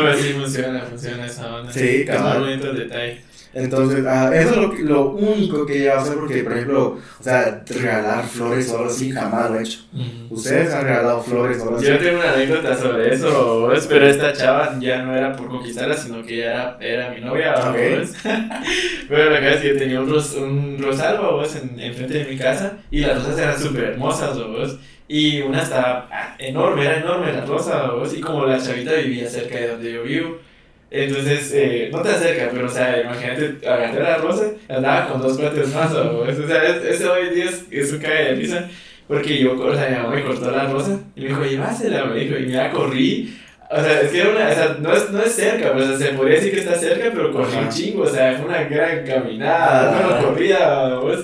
pero 0.02 0.16
sí 0.16 0.32
funciona, 0.32 0.80
funciona 0.82 1.26
esa 1.26 1.54
onda. 1.54 1.72
Sí, 1.72 1.80
es 1.80 1.96
muy 1.96 2.04
cabal. 2.06 2.40
bonito 2.40 2.70
el 2.70 2.76
detalle. 2.78 3.27
Entonces, 3.54 4.04
ah, 4.06 4.30
eso 4.34 4.50
es 4.50 4.56
lo, 4.56 4.70
que- 4.70 4.82
lo 4.82 5.10
único 5.10 5.64
que 5.66 5.84
yo 5.84 5.94
hacer 5.96 6.14
porque, 6.16 6.42
por 6.44 6.52
ejemplo, 6.52 6.98
o 7.18 7.22
sea, 7.22 7.62
regalar 7.66 8.24
flores 8.26 8.70
o 8.70 8.78
algo 8.78 8.90
así, 8.90 9.10
jamás 9.10 9.50
lo 9.50 9.58
he 9.58 9.62
hecho. 9.62 9.80
¿Ustedes 10.30 10.72
han 10.74 10.84
regalado 10.84 11.22
flores 11.22 11.58
o 11.60 11.64
algo 11.64 11.76
así? 11.78 11.86
Yo 11.86 11.98
tengo 11.98 12.18
una 12.18 12.32
anécdota 12.34 12.76
sobre 12.76 13.14
eso, 13.14 13.70
pero 13.88 14.06
esta 14.06 14.32
chava 14.32 14.76
ya 14.80 15.02
no 15.02 15.16
era 15.16 15.34
por 15.34 15.48
conquistarla, 15.48 15.96
sino 15.96 16.22
que 16.24 16.38
ya 16.38 16.52
era, 16.52 16.78
era 16.80 17.10
mi 17.10 17.20
novia, 17.20 17.54
Ok. 17.54 17.74
¿ves? 17.74 18.14
pero 19.08 19.30
la 19.30 19.38
cosa 19.40 19.54
es 19.54 19.60
que 19.60 19.74
tenía 19.74 20.00
un, 20.00 20.10
ros, 20.10 20.34
un 20.34 20.76
rosal, 20.80 21.18
¿ves? 21.40 21.56
En, 21.56 21.80
enfrente 21.80 22.24
de 22.24 22.30
mi 22.30 22.36
casa, 22.36 22.74
y 22.90 23.00
las 23.00 23.16
rosas 23.18 23.38
eran 23.38 23.58
súper 23.58 23.84
hermosas, 23.84 24.38
¿ves? 24.38 24.76
Y 25.08 25.40
una 25.40 25.62
estaba 25.62 26.06
ah, 26.12 26.34
enorme, 26.38 26.84
era 26.84 26.98
enorme 26.98 27.32
la 27.32 27.44
rosa, 27.46 27.90
¿ves? 27.92 28.14
Y 28.14 28.20
como 28.20 28.44
la 28.46 28.60
chavita 28.60 28.92
vivía 28.94 29.28
cerca 29.28 29.56
de 29.56 29.68
donde 29.68 29.92
yo 29.92 30.02
vivo, 30.02 30.36
entonces, 30.90 31.50
eh, 31.54 31.88
no 31.92 32.00
tan 32.00 32.14
cerca, 32.18 32.48
pero 32.52 32.66
o 32.66 32.70
sea, 32.70 33.00
imagínate, 33.02 33.66
agarré 33.68 34.02
la 34.02 34.16
rosa, 34.18 34.44
andaba 34.68 35.08
con 35.08 35.20
dos 35.20 35.38
cuates 35.38 35.74
más. 35.74 35.92
O 35.92 36.24
sea, 36.46 36.64
es- 36.64 36.84
ese 36.84 37.06
hoy 37.08 37.30
día 37.34 37.44
es, 37.46 37.64
es 37.70 37.92
un 37.92 37.98
cae 38.00 38.24
de 38.24 38.34
risa. 38.34 38.68
Porque 39.06 39.38
yo, 39.38 39.58
o 39.58 39.74
sea, 39.74 39.88
mi 39.88 39.96
mamá 39.96 40.14
me 40.14 40.22
cortó 40.22 40.50
la 40.50 40.64
rosa 40.70 40.98
y 41.16 41.22
me 41.22 41.28
dijo, 41.28 41.42
llévasela, 41.44 42.04
me 42.04 42.20
dijo, 42.20 42.36
y 42.38 42.46
mira, 42.46 42.70
corrí. 42.70 43.38
O 43.70 43.80
sea, 43.82 44.00
es 44.02 44.10
que 44.10 44.20
era 44.20 44.30
una, 44.30 44.48
o 44.48 44.52
sea, 44.54 44.76
no 44.80 44.92
es, 44.94 45.10
no 45.10 45.22
es 45.22 45.32
cerca, 45.32 45.72
pero 45.72 45.84
o 45.84 45.88
sea, 45.88 45.96
se 46.08 46.14
podría 46.14 46.36
decir 46.36 46.52
que 46.52 46.60
está 46.60 46.74
cerca, 46.74 47.10
pero 47.14 47.32
corrí 47.32 47.56
un 47.56 47.68
chingo, 47.70 48.02
o 48.02 48.06
sea, 48.06 48.34
fue 48.36 48.46
una 48.48 48.64
gran 48.64 49.06
caminada, 49.06 49.90
Ah. 49.98 50.06
bueno, 50.08 50.28
corrida, 50.28 51.00
pues. 51.00 51.20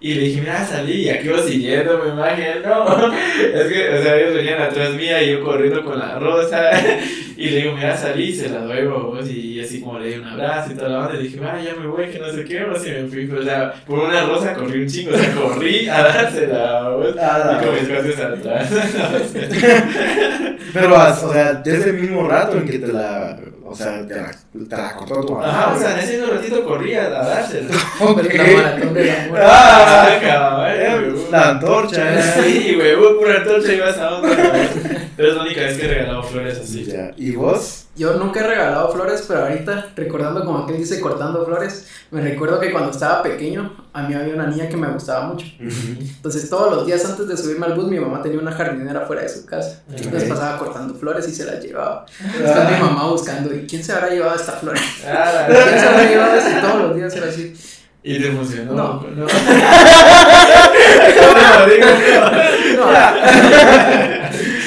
Y 0.00 0.14
le 0.14 0.20
dije, 0.22 0.40
mira, 0.40 0.64
salí, 0.64 1.02
y 1.02 1.08
aquí 1.10 1.26
iba 1.26 1.42
siguiendo, 1.42 1.98
me 2.04 2.10
imagino, 2.10 2.48
no, 2.64 3.12
es 3.12 3.66
que, 3.72 3.88
o 3.88 4.02
sea, 4.02 4.16
ellos 4.16 4.34
venían 4.34 4.62
atrás 4.62 4.94
mía 4.94 5.22
y 5.22 5.32
yo 5.32 5.42
corriendo 5.44 5.84
con 5.84 5.98
la 5.98 6.18
rosa, 6.20 6.70
y 7.40 7.50
le 7.50 7.56
digo, 7.58 7.72
mira, 7.76 7.96
salí, 7.96 8.30
y 8.30 8.34
se 8.34 8.48
la 8.48 8.62
doy, 8.62 8.84
vos, 8.88 9.30
y 9.30 9.60
así 9.60 9.80
como 9.80 10.00
le 10.00 10.08
di 10.08 10.18
un 10.18 10.26
abrazo 10.26 10.72
y 10.72 10.74
toda 10.74 10.88
la 10.88 11.06
onda, 11.06 11.20
y 11.20 11.22
dije, 11.22 11.38
ah, 11.44 11.56
ya 11.64 11.76
me 11.76 11.86
voy, 11.86 12.08
que 12.08 12.18
no 12.18 12.32
sé 12.32 12.44
qué, 12.44 12.64
vos, 12.64 12.84
y 12.84 12.90
me 12.90 13.06
fui, 13.06 13.30
o 13.30 13.44
sea, 13.44 13.74
por 13.86 14.00
una 14.00 14.26
rosa 14.26 14.54
corrí 14.54 14.82
un 14.82 14.88
chingo, 14.88 15.14
o 15.14 15.16
sea, 15.16 15.32
corrí 15.34 15.88
a 15.88 16.02
dársela, 16.02 16.88
vos, 16.88 17.14
Ah, 17.16 17.60
y 17.60 17.64
con 17.64 17.74
mis 17.76 17.88
cuates 17.88 18.18
atrás. 18.18 18.70
Pero, 20.72 20.94
o 20.96 21.32
sea, 21.32 21.54
desde 21.54 21.90
el 21.90 21.98
mismo 21.98 22.26
rato 22.26 22.56
en 22.56 22.66
que 22.66 22.80
te 22.80 22.92
la, 22.92 23.38
o 23.70 23.74
sea, 23.74 24.06
te 24.06 24.14
la, 24.14 24.30
te 24.68 24.76
la 24.76 24.94
cortó 24.94 25.20
tu 25.24 25.34
mamá. 25.34 25.48
Ajá, 25.48 25.74
o 25.74 25.78
sea, 25.78 25.92
en 25.94 25.98
ese 26.00 26.18
mismo 26.18 26.32
ratito 26.34 26.64
corría 26.64 27.04
a 27.06 27.10
dársela. 27.10 27.70
La 28.00 28.44
maratón 28.62 28.94
del 28.94 29.10
amor. 29.10 29.38
Ah, 29.42 30.08
Ah, 30.10 30.18
cabrón, 30.20 31.16
la 31.30 31.48
antorcha. 31.50 32.18
eh. 32.18 32.42
Sí, 32.42 32.74
güey, 32.76 32.96
por 32.96 33.30
antorcha 33.30 33.72
ibas 33.72 33.98
a 33.98 34.20
güey. 34.20 34.36
Pero 35.16 35.28
es 35.30 35.34
la 35.36 35.42
única 35.42 35.60
vez 35.62 35.76
que 35.78 35.84
he 35.86 35.88
regalado 35.88 36.22
flores 36.22 36.58
así. 36.58 36.84
Ya. 36.84 37.10
¿Y 37.16 37.32
vos? 37.32 37.86
Yo 37.98 38.14
nunca 38.14 38.40
he 38.40 38.46
regalado 38.46 38.92
flores, 38.92 39.24
pero 39.26 39.40
ahorita, 39.40 39.88
recordando 39.96 40.44
como 40.44 40.58
aquel 40.60 40.78
dice 40.78 41.00
cortando 41.00 41.44
flores, 41.44 41.88
me 42.12 42.20
recuerdo 42.20 42.60
que 42.60 42.70
cuando 42.70 42.92
estaba 42.92 43.24
pequeño, 43.24 43.74
a 43.92 44.02
mí 44.02 44.14
había 44.14 44.34
una 44.34 44.46
niña 44.46 44.68
que 44.68 44.76
me 44.76 44.86
gustaba 44.86 45.26
mucho. 45.26 45.46
Entonces, 45.58 46.48
todos 46.48 46.76
los 46.76 46.86
días 46.86 47.04
antes 47.04 47.26
de 47.26 47.36
subirme 47.36 47.66
al 47.66 47.74
bus, 47.74 47.86
mi 47.86 47.98
mamá 47.98 48.22
tenía 48.22 48.38
una 48.38 48.52
jardinera 48.52 49.04
fuera 49.04 49.22
de 49.22 49.28
su 49.28 49.44
casa. 49.44 49.82
Entonces, 49.90 50.28
pasaba 50.28 50.56
cortando 50.58 50.94
flores 50.94 51.26
y 51.26 51.32
se 51.32 51.44
las 51.44 51.60
llevaba. 51.60 52.06
Estaba 52.40 52.70
mi 52.70 52.78
mamá 52.78 53.10
buscando, 53.10 53.52
¿y 53.52 53.66
quién 53.66 53.82
se 53.82 53.92
habrá 53.92 54.10
llevado 54.10 54.36
esta 54.36 54.52
flor? 54.52 54.76
Ah, 55.04 55.46
¿Quién 55.48 55.80
se 55.80 55.86
habrá 55.86 56.08
llevado 56.08 56.36
esto? 56.36 56.50
Y 56.50 56.60
todos 56.60 56.82
los 56.82 56.94
días 56.94 57.16
era 57.16 57.26
así. 57.26 57.52
Y 58.04 58.22
te 58.22 58.30
funcionó. 58.30 58.74
No. 58.74 59.02
no. 59.02 59.26
no, 59.26 59.26
digo, 61.66 61.86
no. 62.76 62.86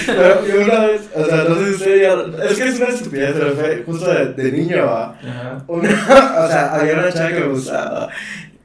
Pero 0.06 0.46
yo 0.46 0.62
una 0.62 0.80
vez, 0.86 1.02
o 1.16 1.26
sea, 1.26 1.44
no 1.46 1.56
Es 2.02 2.58
que 2.58 2.68
es 2.68 2.80
una 2.80 2.90
estupidez, 2.90 3.34
pero 3.34 3.56
fue 3.56 3.84
justo 3.86 4.14
de, 4.14 4.34
de 4.34 4.52
niño, 4.52 4.86
¿va? 4.86 5.18
Ajá. 5.20 5.64
Una, 5.68 5.90
o 6.46 6.48
sea, 6.48 6.76
había 6.76 6.94
una 6.94 7.12
chava 7.12 7.30
que 7.30 7.40
me 7.40 7.48
gustaba. 7.48 8.10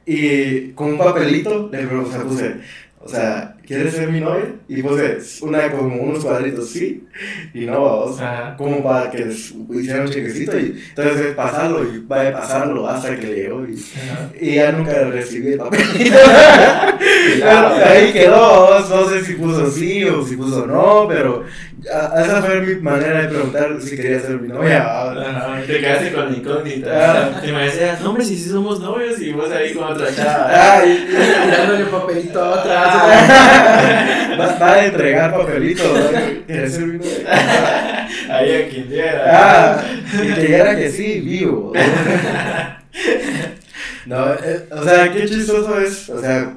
Y 0.05 0.69
con 0.71 0.93
un 0.93 0.97
papelito 0.97 1.69
le 1.71 1.85
o 1.85 2.09
sea, 2.09 2.21
puse, 2.21 2.55
o 3.01 3.09
sea, 3.09 3.55
¿quieres 3.65 3.93
ser 3.93 4.09
mi 4.09 4.21
novia? 4.21 4.55
Y 4.69 4.81
puse 4.81 5.17
una, 5.41 5.69
como 5.71 6.01
unos 6.01 6.23
cuadritos, 6.23 6.69
sí. 6.69 7.05
Y 7.53 7.65
no, 7.65 7.81
vamos. 7.83 8.19
Como 8.57 8.83
para 8.83 9.11
que 9.11 9.27
hiciera 9.29 10.01
un 10.01 10.09
chequecito. 10.09 10.57
Y 10.57 10.81
entonces 10.89 11.35
pasarlo 11.35 11.83
y 11.83 11.99
vaya 11.99 12.29
a 12.29 12.41
pasarlo 12.41 12.87
hasta 12.87 13.17
que 13.17 13.27
le 13.27 13.35
llegó. 13.35 13.65
Y, 13.67 13.73
Ajá. 13.73 14.29
y 14.39 14.55
ya 14.55 14.71
nunca 14.71 14.93
recibí 15.05 15.53
el 15.53 15.57
papelito. 15.57 16.17
Pero 17.39 17.85
ahí 17.85 18.11
quedó, 18.11 18.79
no 18.79 19.09
sé 19.09 19.23
si 19.23 19.33
puso 19.33 19.69
sí 19.71 20.03
o 20.05 20.25
si 20.25 20.35
puso 20.35 20.65
no, 20.65 21.05
pero 21.07 21.45
esa 21.83 22.41
fue 22.41 22.61
mi 22.61 22.75
manera 22.75 23.21
de 23.21 23.27
preguntar 23.29 23.77
si 23.81 23.95
quería 23.95 24.19
ser 24.19 24.41
mi 24.41 24.47
novia. 24.49 24.83
Ajá, 24.83 25.61
Te 25.65 25.79
quedaste 25.79 26.11
con 26.11 26.31
la 26.31 26.37
incógnita. 26.37 26.89
Ah. 26.91 27.41
Te 27.41 27.51
me 27.51 27.63
decías, 27.63 28.01
no, 28.01 28.09
hombre, 28.09 28.25
si 28.25 28.37
sí 28.37 28.49
somos 28.49 28.79
novios 28.79 29.21
y 29.21 29.31
vos 29.31 29.49
ahí 29.51 29.73
con 29.73 29.85
otra 29.85 30.13
chava. 30.13 30.49
Ay, 30.49 31.07
Tirándole 31.07 31.85
papelito 31.85 32.43
a 32.43 32.49
otra. 32.59 32.81
va, 34.39 34.57
va 34.59 34.73
a 34.73 34.85
entregar 34.85 35.31
papelitos, 35.31 35.87
¿no? 35.87 36.19
¿Quieres 36.45 36.73
ser 36.73 36.85
mi 36.85 36.97
novia? 36.97 38.07
Ahí 38.29 38.63
a 38.63 38.69
quien 38.69 38.89
diera. 38.89 39.23
Ah, 39.27 39.83
y 40.13 40.33
que 40.33 40.41
dijera 40.41 40.75
que 40.75 40.89
sí, 40.89 41.21
vivo. 41.21 41.73
No, 44.07 44.33
eh, 44.33 44.65
o 44.71 44.83
sea, 44.85 45.11
qué 45.11 45.25
chistoso 45.25 45.77
es, 45.81 46.09
o 46.09 46.21
sea, 46.21 46.55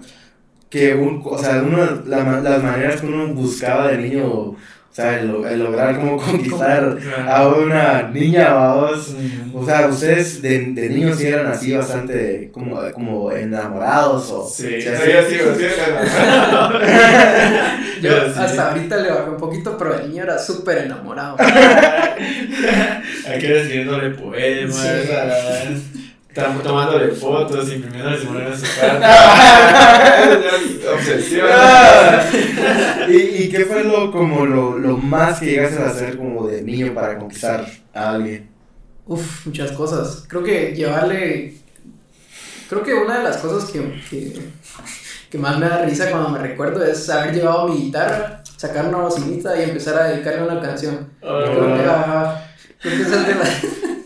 que 0.70 0.94
un, 0.94 1.20
o 1.24 1.36
sea, 1.38 1.62
la 2.06 2.24
ma- 2.24 2.40
las 2.40 2.62
maneras 2.62 3.00
que 3.00 3.06
uno 3.06 3.26
buscaba 3.34 3.88
de 3.88 3.98
niño, 3.98 4.24
o 4.26 4.56
sea, 4.92 5.18
el, 5.20 5.28
lo- 5.28 5.46
el 5.48 5.58
lograr 5.62 5.98
como 5.98 6.16
conquistar 6.16 6.96
a 7.28 7.48
una 7.48 8.02
niña, 8.04 8.52
vamos. 8.54 9.14
O 9.52 9.64
sea, 9.66 9.88
ustedes 9.88 10.40
de, 10.42 10.58
de 10.72 10.88
niños 10.88 11.18
sí 11.18 11.26
eran 11.26 11.46
así 11.48 11.74
bastante 11.76 12.50
como, 12.52 12.80
como 12.92 13.32
enamorados 13.32 14.30
o... 14.30 14.48
Sí, 14.48 14.66
o 14.66 14.70
sí, 14.70 14.80
sea, 14.82 15.00
sí, 15.00 15.10
sí. 15.28 15.34
sí, 15.58 15.64
sí. 15.64 15.70
Yo 18.02 18.10
hasta 18.36 18.70
ahorita 18.70 18.96
le 18.96 19.10
bajé 19.10 19.30
un 19.30 19.36
poquito, 19.36 19.76
pero 19.76 19.94
el 19.98 20.08
niño 20.08 20.22
era 20.24 20.38
súper 20.38 20.78
enamorado. 20.78 21.36
Aquí 21.40 23.46
escribiéndole 23.46 24.10
poemas, 24.10 24.76
Sí. 24.76 25.99
Tomándole 26.34 27.08
fotos, 27.12 27.72
imprimiéndole 27.72 28.18
simulaciones 28.18 28.62
en 28.62 28.66
su 28.68 28.80
carta. 28.80 30.30
Obsesión. 30.94 31.46
Ah. 31.50 32.24
¿Y, 33.08 33.16
¿Y 33.44 33.48
qué 33.50 33.64
fue 33.66 33.84
lo, 33.84 34.10
como 34.12 34.46
lo, 34.46 34.78
lo 34.78 34.96
más 34.96 35.40
que 35.40 35.46
llegaste 35.46 35.82
a 35.82 35.88
hacer 35.90 36.16
como 36.16 36.46
de 36.46 36.62
niño 36.62 36.94
para 36.94 37.18
conquistar 37.18 37.66
a 37.94 38.10
alguien? 38.14 38.48
Uf, 39.06 39.46
muchas 39.46 39.72
cosas. 39.72 40.24
Creo 40.28 40.42
que 40.44 40.72
llevarle. 40.74 41.54
Creo 42.68 42.82
que 42.82 42.94
una 42.94 43.18
de 43.18 43.24
las 43.24 43.38
cosas 43.38 43.68
que, 43.70 43.80
que, 44.08 44.32
que 45.28 45.38
más 45.38 45.58
me 45.58 45.68
da 45.68 45.84
risa 45.84 46.10
cuando 46.10 46.28
me 46.28 46.38
recuerdo 46.38 46.84
es 46.84 47.10
haber 47.10 47.34
llevado 47.34 47.66
mi 47.68 47.86
guitarra, 47.86 48.42
sacar 48.56 48.86
una 48.86 48.98
bocinita 48.98 49.58
y 49.58 49.64
empezar 49.64 49.98
a 50.00 50.04
dedicarle 50.08 50.44
una 50.44 50.60
canción. 50.60 51.08
Oh. 51.22 51.40
Creo 51.44 51.76
que, 51.76 51.84
ajá, 51.84 52.46
creo 52.80 52.96
que 52.96 53.02
es 53.02 53.10
de 53.10 53.16
la- 53.34 54.00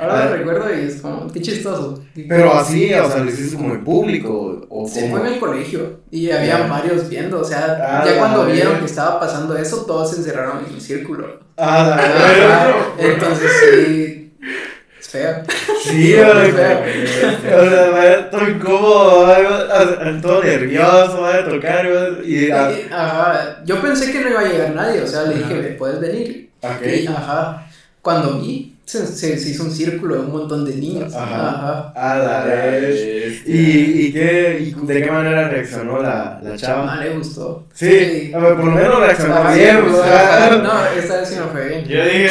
Ahora 0.00 0.22
Ah. 0.24 0.28
me 0.30 0.36
recuerdo 0.38 0.74
y 0.74 0.86
es 0.86 0.96
como, 1.02 1.30
qué 1.30 1.40
chistoso. 1.40 2.02
Pero 2.28 2.54
así, 2.54 2.92
o 2.94 3.08
sea, 3.10 3.18
lo 3.22 3.30
hiciste 3.30 3.56
como 3.56 3.74
en 3.74 3.84
público 3.84 4.66
o 4.68 4.88
Se 4.88 5.02
como... 5.02 5.18
fue 5.18 5.28
en 5.28 5.34
el 5.34 5.40
colegio 5.40 6.00
y 6.10 6.30
había 6.30 6.58
Ya. 6.60 6.66
varios 6.66 7.08
viendo, 7.08 7.40
o 7.40 7.44
sea, 7.44 7.78
Ah, 7.82 8.04
ya 8.06 8.18
cuando 8.18 8.46
vieron 8.46 8.78
que 8.78 8.86
estaba 8.86 9.20
pasando 9.20 9.56
eso, 9.56 9.84
todos 9.84 10.10
se 10.10 10.16
encerraron 10.18 10.64
en 10.66 10.74
un 10.74 10.80
círculo. 10.80 11.40
Ah, 11.58 11.96
la 11.96 11.96
verdad. 11.96 12.74
Entonces 12.98 13.50
sí, 13.60 14.32
es 14.98 15.08
feo. 15.08 15.34
Sí. 15.84 16.14
O 17.50 17.64
sea, 17.70 17.90
vaya 17.90 18.30
todo 18.30 18.48
incómodo, 18.48 19.22
vaya, 19.26 20.20
todo 20.22 20.42
nervioso, 20.42 21.20
vaya 21.22 21.40
a 21.40 21.48
tocar, 21.48 21.86
y... 22.24 22.50
ah, 22.50 22.70
Y, 22.72 22.92
Ajá, 22.92 23.62
yo 23.64 23.80
pensé 23.80 24.12
que 24.12 24.20
no 24.20 24.30
iba 24.30 24.40
a 24.40 24.44
llegar 24.44 24.74
nadie, 24.74 25.02
o 25.02 25.06
sea, 25.06 25.22
le 25.24 25.36
dije, 25.38 25.54
¿me 25.54 25.68
puedes 25.70 26.00
venir? 26.00 26.50
ok. 26.62 26.86
Y, 27.02 27.06
ajá, 27.06 27.66
cuando 28.02 28.38
vi, 28.40 28.76
se, 28.90 29.06
se, 29.06 29.38
se 29.38 29.50
hizo 29.50 29.62
un 29.64 29.70
círculo 29.70 30.16
de 30.16 30.20
un 30.22 30.32
montón 30.32 30.64
de 30.64 30.74
niños. 30.74 31.14
Ajá. 31.14 31.48
Ajá. 31.50 31.92
Ah, 31.94 32.18
la 32.18 32.44
vez. 32.44 33.46
¿Y, 33.46 34.06
y, 34.06 34.12
qué, 34.12 34.58
¿Y 34.60 34.86
de 34.86 35.02
qué 35.02 35.10
manera 35.10 35.48
reaccionó 35.48 36.02
la, 36.02 36.40
la 36.42 36.56
chava? 36.56 36.92
Ah, 36.94 37.04
le 37.04 37.10
gustó. 37.10 37.66
Sí, 37.72 38.32
a 38.34 38.38
ver, 38.38 38.56
por 38.56 38.64
lo 38.64 38.70
menos 38.72 38.98
reaccionó 38.98 39.34
Ajá, 39.36 39.54
bien, 39.54 39.76
sea... 39.94 40.60
No, 40.62 41.00
esta 41.00 41.20
vez 41.20 41.28
sí 41.28 41.36
no 41.36 41.46
fue 41.48 41.68
bien. 41.68 41.84
Yo 41.84 42.04
dije, 42.04 42.30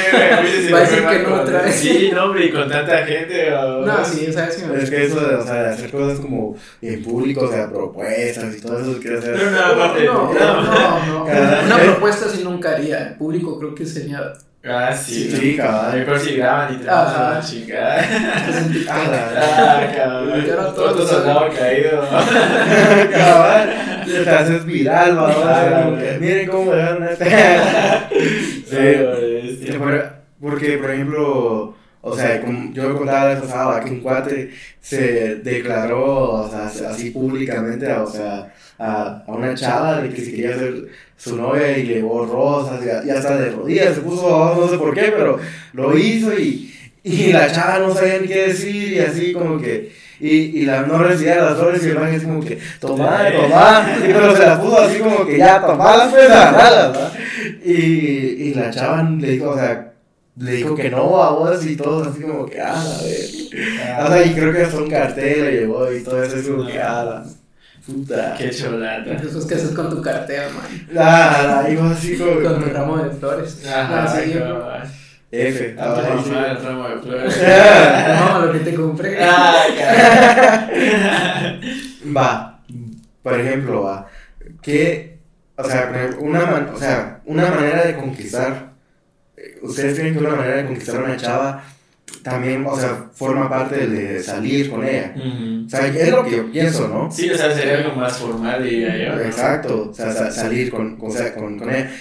si 0.66 0.72
Va 0.74 0.78
a 0.78 0.82
decir 0.82 1.06
que 1.08 1.20
no 1.20 1.36
otra 1.42 1.62
vez. 1.62 1.76
Sí, 1.76 2.12
no, 2.14 2.26
hombre, 2.26 2.46
y 2.46 2.52
con 2.52 2.70
tanta 2.70 3.06
gente. 3.06 3.54
o- 3.54 3.86
No, 3.86 4.04
sí, 4.04 4.26
esa 4.28 4.46
vez 4.48 4.56
sí 4.56 4.66
me 4.66 4.84
Es 4.84 4.90
que 4.90 5.06
eso 5.06 5.20
de, 5.22 5.36
o 5.36 5.44
sea, 5.46 5.64
de 5.64 5.70
hacer 5.70 5.92
cosas 5.92 6.20
como 6.20 6.56
en 6.82 7.02
público, 7.04 7.46
o 7.46 7.52
sea, 7.52 7.70
propuestas 7.70 8.56
y 8.58 8.62
todo 8.62 8.80
eso, 8.80 9.00
quiero 9.02 9.20
hacer... 9.20 9.34
Pero 9.36 9.52
no, 9.52 9.60
aparte. 9.60 10.06
No, 10.06 10.34
no, 10.34 10.62
no, 10.64 11.06
no. 11.20 11.26
Cada- 11.26 11.64
Una 11.66 11.78
propuesta 11.78 12.28
sí 12.28 12.42
nunca 12.44 12.72
haría. 12.72 13.08
El 13.08 13.16
público 13.16 13.58
creo 13.58 13.74
que 13.74 13.86
sería. 13.86 14.34
Ah, 14.64 14.92
sí. 14.94 15.32
Sí, 15.32 15.56
cabal. 15.56 15.98
Mejor 16.00 16.20
si 16.20 16.36
graban 16.36 16.74
y 16.74 16.78
te 16.78 16.86
vas 16.88 17.16
a 17.16 17.34
la 17.36 17.42
chingada. 17.42 18.06
Ah, 18.92 19.82
cabrón. 19.96 20.76
Todo 20.76 21.08
soldado 21.08 21.50
caído. 21.58 22.02
Cabal, 23.12 24.04
te 24.06 24.30
haces 24.30 24.66
viral, 24.66 25.18
Ah, 25.20 25.86
güey. 25.90 26.20
miren 26.20 26.48
cómo 26.50 26.74
le 26.74 26.78
dan 26.82 27.04
a 27.04 27.12
este. 27.12 27.26
Sí, 28.66 29.66
Sí, 29.66 29.72
por- 29.78 30.14
porque, 30.42 30.78
por 30.78 30.92
ejemplo, 30.92 31.76
o 32.02 32.16
sea, 32.16 32.42
como 32.42 32.74
yo 32.74 32.98
contaba 32.98 33.34
la 33.34 33.42
pasada 33.42 33.80
que 33.84 33.92
un 33.92 34.00
cuate 34.02 34.52
se 34.82 35.36
declaró, 35.36 36.32
o 36.32 36.50
sea, 36.50 36.90
así 36.90 37.12
públicamente, 37.12 37.92
o 37.94 38.08
sea, 38.08 38.52
a, 38.80 39.24
a 39.28 39.32
una 39.32 39.54
chava 39.54 40.02
de 40.02 40.10
que 40.10 40.22
si 40.22 40.32
quería 40.32 40.58
ser 40.58 40.88
su 41.18 41.36
novia 41.36 41.78
y 41.78 41.84
le 41.84 41.96
llevó 41.96 42.26
rosas 42.26 42.80
y, 42.82 43.08
y 43.08 43.12
hasta 43.12 43.38
de 43.38 43.52
rodillas 43.52 43.96
se 43.96 44.02
puso, 44.02 44.56
no 44.56 44.68
sé 44.68 44.78
por 44.78 44.94
qué, 44.94 45.14
pero 45.16 45.38
lo 45.74 45.98
hizo 45.98 46.34
y, 46.34 46.74
y 47.04 47.34
la 47.34 47.52
chava 47.52 47.80
no 47.80 47.94
sabía 47.94 48.20
ni 48.20 48.28
qué 48.28 48.48
decir 48.48 48.94
y 48.94 49.00
así 49.00 49.34
como 49.34 49.60
que, 49.60 49.92
y, 50.22 50.30
y 50.30 50.66
la 50.66 50.84
no 50.84 50.98
recibía 50.98 51.42
las 51.42 51.58
flores 51.58 51.86
y 51.86 51.90
el 51.90 52.00
man 52.00 52.14
es 52.14 52.24
como 52.24 52.40
que, 52.42 52.58
toma, 52.80 53.20
toma, 53.32 53.98
y 54.00 54.14
pero 54.14 54.36
se 54.36 54.46
la 54.46 54.62
puso 54.62 54.80
así 54.80 55.00
como 55.00 55.26
que 55.26 55.38
ya, 55.38 55.62
tomalas 55.62 56.10
pues, 56.10 56.30
agarralas, 56.30 56.92
¿verdad? 56.94 57.14
Y, 57.64 57.72
y 57.72 58.54
la 58.54 58.72
chava 58.72 59.04
le 59.04 59.32
dijo, 59.32 59.50
o 59.50 59.56
sea, 59.56 59.92
le 60.38 60.52
dijo 60.54 60.74
que 60.74 60.90
no 60.90 61.22
a 61.22 61.32
vos 61.32 61.66
y 61.66 61.76
todos 61.76 62.08
así 62.08 62.22
como 62.22 62.46
que, 62.46 62.62
ah, 62.62 62.82
a 62.82 63.04
ver. 63.04 64.06
O 64.06 64.08
sea, 64.08 64.26
y 64.26 64.34
creo 64.34 64.54
que 64.54 64.62
hasta 64.62 64.78
un 64.78 64.90
cartel 64.90 65.44
le 65.44 65.52
llevó 65.52 65.92
y 65.92 66.02
todo 66.02 66.24
eso, 66.24 66.38
es 66.38 66.48
como 66.48 66.66
que, 66.66 66.80
ah, 66.80 67.26
puta. 67.90 68.36
Qué 68.38 68.50
cholata. 68.52 69.12
Eso 69.14 69.40
es 69.40 69.46
que 69.46 69.56
haces 69.56 69.72
con 69.72 69.90
tu 69.90 70.02
cartera, 70.02 70.48
man. 70.50 70.88
Ah, 70.98 71.62
la 71.64 71.70
digo 71.70 71.84
así 71.86 72.18
como 72.18 72.42
Con 72.42 72.64
tu 72.64 72.70
ramo 72.70 72.98
de 72.98 73.10
flores. 73.12 73.66
Ajá, 73.68 74.04
Ah, 74.04 74.08
sí. 74.08 74.34
F. 75.32 75.76
Ah, 75.78 75.96
ahí 75.96 76.24
sí. 76.24 76.32
el 76.32 76.64
ramo 76.66 76.88
de 76.90 76.98
flores. 77.02 77.40
No, 78.20 78.46
lo 78.46 78.52
que 78.54 78.60
te 78.60 78.74
compré. 78.76 79.18
Ah. 79.24 80.68
Va, 82.16 82.60
por 83.22 83.40
ejemplo, 83.40 83.84
va, 83.84 84.08
que, 84.62 85.20
o 85.58 85.64
sea, 85.64 85.92
una, 86.20 86.46
man- 86.46 86.70
o 86.74 86.78
sea, 86.80 87.22
una 87.26 87.50
manera 87.50 87.86
de 87.86 87.96
conquistar, 87.98 88.72
eh, 89.38 89.60
ustedes 89.62 89.96
tienen 89.96 90.14
que 90.14 90.20
una 90.20 90.36
manera 90.36 90.58
de 90.58 90.66
conquistar 90.66 90.98
a 91.02 91.04
una 91.04 91.18
chava 91.18 91.64
también, 92.24 92.66
o 92.66 92.78
sea, 92.78 93.06
forma 93.14 93.50
parte 93.50 93.88
de 93.88 94.22
salir 94.22 94.70
con 94.70 94.84
ella. 94.86 95.14
Ujú. 95.16 95.66
O 95.66 95.70
sea, 95.70 95.88
es 95.88 96.12
lo 96.12 96.24
que 96.24 96.38
yo 96.38 96.52
pienso, 96.52 96.88
¿no? 96.88 97.12
Sí, 97.12 97.30
o 97.30 97.38
sea, 97.38 97.52
sería 97.56 97.78
algo 97.78 97.96
más 97.96 98.18
formal, 98.18 98.64
diría 98.64 98.98
yo. 99.16 99.22
Exacto, 99.22 99.90
o 99.92 99.94
sea, 99.94 100.12
sa- 100.12 100.32
salir 100.32 100.72
con, 100.72 100.98
con, 100.98 101.12
con, 101.38 101.58
con 101.60 101.70
ella. 101.70 101.92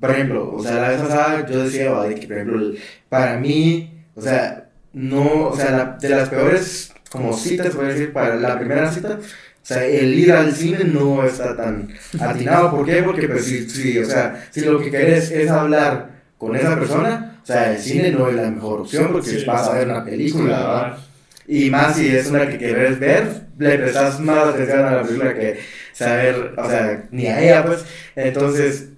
Por 0.00 0.10
ejemplo, 0.10 0.54
o 0.54 0.62
sea, 0.62 0.74
la 0.80 0.88
vez 0.90 1.00
pasada 1.00 1.46
yo 1.48 1.64
decía, 1.64 1.92
de 2.02 2.14
que, 2.14 2.26
por 2.26 2.36
ejemplo, 2.36 2.72
para 3.08 3.36
mí, 3.38 3.92
o 4.14 4.20
sea, 4.22 4.68
no, 4.92 5.48
o 5.48 5.56
sea, 5.56 5.70
la- 5.70 5.98
de 6.00 6.08
las 6.08 6.28
peores 6.28 6.92
como 7.10 7.32
citas, 7.32 7.74
voy 7.74 7.86
a 7.86 7.88
decir, 7.88 8.12
para 8.12 8.36
la 8.36 8.58
primera 8.58 8.90
cita, 8.92 9.18
o 9.20 9.66
sea, 9.68 9.84
el 9.84 10.14
ir 10.18 10.32
al 10.32 10.52
cine 10.54 10.84
no 10.84 11.24
está 11.24 11.56
tan 11.56 11.88
atinado. 12.20 12.70
¿Por 12.70 12.86
qué? 12.86 13.02
Porque, 13.02 13.28
pues, 13.28 13.44
si, 13.44 13.68
si, 13.68 13.98
o 13.98 14.04
sea, 14.06 14.46
si 14.50 14.60
lo 14.62 14.78
que 14.80 14.90
querés 14.90 15.30
es 15.30 15.50
hablar 15.50 16.10
con 16.38 16.54
esa 16.56 16.78
persona, 16.78 17.37
sea, 17.52 17.72
el 17.72 17.78
cine 17.78 18.10
no 18.12 18.28
es 18.28 18.36
la 18.36 18.50
mejor 18.50 18.80
opción 18.80 19.12
porque 19.12 19.30
Sí. 19.30 19.44
vas 19.44 19.68
a 19.68 19.74
ver 19.74 19.88
una 19.88 20.04
película, 20.04 20.58
¿verdad? 20.58 20.98
Y 21.46 21.70
más 21.70 21.96
si 21.96 22.08
es 22.14 22.28
una 22.30 22.48
que 22.48 22.58
querés 22.58 22.98
ver, 23.00 23.24
le 23.58 23.78
prestas 23.78 24.20
más 24.20 24.48
atención 24.48 24.84
a 24.84 24.96
la 24.96 25.02
película 25.02 25.34
que 25.34 25.58
saber, 25.92 26.54
o 26.56 26.68
sea, 26.68 27.08
ni 27.10 27.26
a 27.26 27.42
ella, 27.42 27.64
pues. 27.64 27.84
Entonces, 28.14 28.90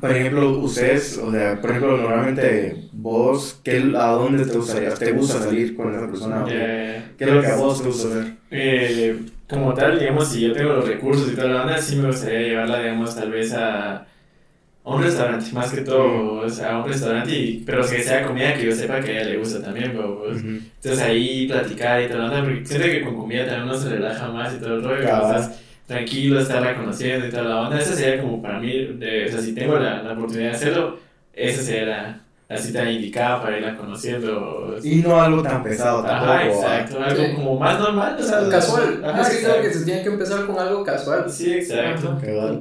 por 0.00 0.10
ejemplo, 0.10 0.48
ustedes, 0.60 1.18
o 1.18 1.30
sea, 1.32 1.60
por 1.60 1.70
ejemplo, 1.70 1.96
normalmente 1.96 2.88
vos, 2.92 3.60
¿qué, 3.64 3.78
¿a 3.96 4.06
dónde 4.12 4.44
te 4.46 4.56
gustaría, 4.56 4.94
te 4.94 5.12
gusta 5.12 5.40
salir 5.40 5.76
con 5.76 5.92
esa 5.94 6.06
persona? 6.06 6.44
Ya, 6.48 7.12
¿Qué 7.18 7.24
es 7.24 7.30
lo 7.30 7.40
que 7.40 7.46
a 7.48 7.56
vos 7.56 7.82
te 7.82 7.88
gusta 7.88 8.08
hacer? 8.08 8.32
Eh, 8.50 9.20
como 9.48 9.74
tal, 9.74 9.98
digamos, 9.98 10.28
si 10.28 10.40
yo 10.40 10.52
tengo 10.52 10.72
los 10.74 10.88
recursos 10.88 11.30
y 11.32 11.34
toda 11.34 11.48
la 11.48 11.54
banda, 11.64 11.78
sí 11.78 11.96
me 11.96 12.06
gustaría 12.06 12.40
llevarla, 12.40 12.78
digamos, 12.80 13.14
tal 13.16 13.30
vez 13.32 13.52
a 13.52 14.06
un 14.84 15.00
restaurante, 15.02 15.46
más 15.52 15.70
que 15.72 15.82
todo, 15.82 16.40
o 16.40 16.48
sea, 16.48 16.78
un 16.78 16.88
restaurante, 16.88 17.30
y, 17.34 17.62
pero 17.64 17.82
que 17.88 18.02
sea 18.02 18.26
comida 18.26 18.54
que 18.54 18.66
yo 18.66 18.72
sepa 18.74 19.00
que 19.00 19.10
a 19.12 19.20
ella 19.20 19.30
le 19.30 19.38
gusta 19.38 19.62
también, 19.62 19.92
pues, 19.92 20.38
Ujú. 20.40 20.48
entonces 20.48 20.98
ahí 21.00 21.46
platicar 21.46 22.02
y 22.02 22.08
toda 22.08 22.18
la 22.24 22.30
banda, 22.30 22.44
porque 22.44 22.66
siento 22.66 22.86
que 22.88 23.02
con 23.02 23.16
comida 23.16 23.46
también 23.46 23.64
uno 23.64 23.74
se 23.74 23.88
relaja 23.90 24.28
más 24.28 24.54
y 24.54 24.58
todo 24.58 24.74
el 24.74 24.82
rollo, 24.82 24.96
que 24.98 25.04
estás 25.04 25.60
tranquilo, 25.86 26.40
estarla 26.40 26.74
conociendo 26.76 27.26
y 27.26 27.30
toda 27.30 27.42
la 27.44 27.60
onda, 27.60 27.78
esa 27.78 27.94
sería 27.94 28.20
como 28.22 28.42
para 28.42 28.58
mí, 28.58 28.72
de, 28.98 29.26
o 29.26 29.30
sea, 29.30 29.40
si 29.40 29.54
tengo 29.54 29.78
la, 29.78 30.02
la 30.02 30.12
oportunidad 30.14 30.50
de 30.50 30.56
hacerlo, 30.56 30.98
esa 31.32 31.62
sería 31.62 31.86
la, 31.86 32.20
la 32.48 32.58
cita 32.58 32.90
indicada 32.90 33.40
para 33.40 33.58
irla 33.58 33.76
conociendo. 33.76 34.76
Y 34.82 34.96
no 34.96 35.20
algo 35.20 35.42
tan 35.42 35.62
pesado 35.62 36.02
tampoco. 36.02 36.32
Ajá, 36.32 36.42
¿va? 36.42 36.46
exacto, 36.46 37.02
algo 37.02 37.24
Sí. 37.24 37.32
como 37.34 37.58
más 37.58 37.78
normal, 37.78 38.16
o 38.18 38.22
sea, 38.22 38.48
Casual. 38.48 39.02
Ajá, 39.04 39.22
es 39.22 39.28
que 39.28 39.44
creo 39.44 39.62
que 39.62 39.70
se 39.72 39.84
tiene 39.84 40.02
que 40.02 40.08
empezar 40.08 40.44
con 40.46 40.58
algo 40.58 40.82
casual. 40.84 41.30
Sí, 41.30 41.52
exacto. 41.52 42.18
Ajá. 42.20 42.58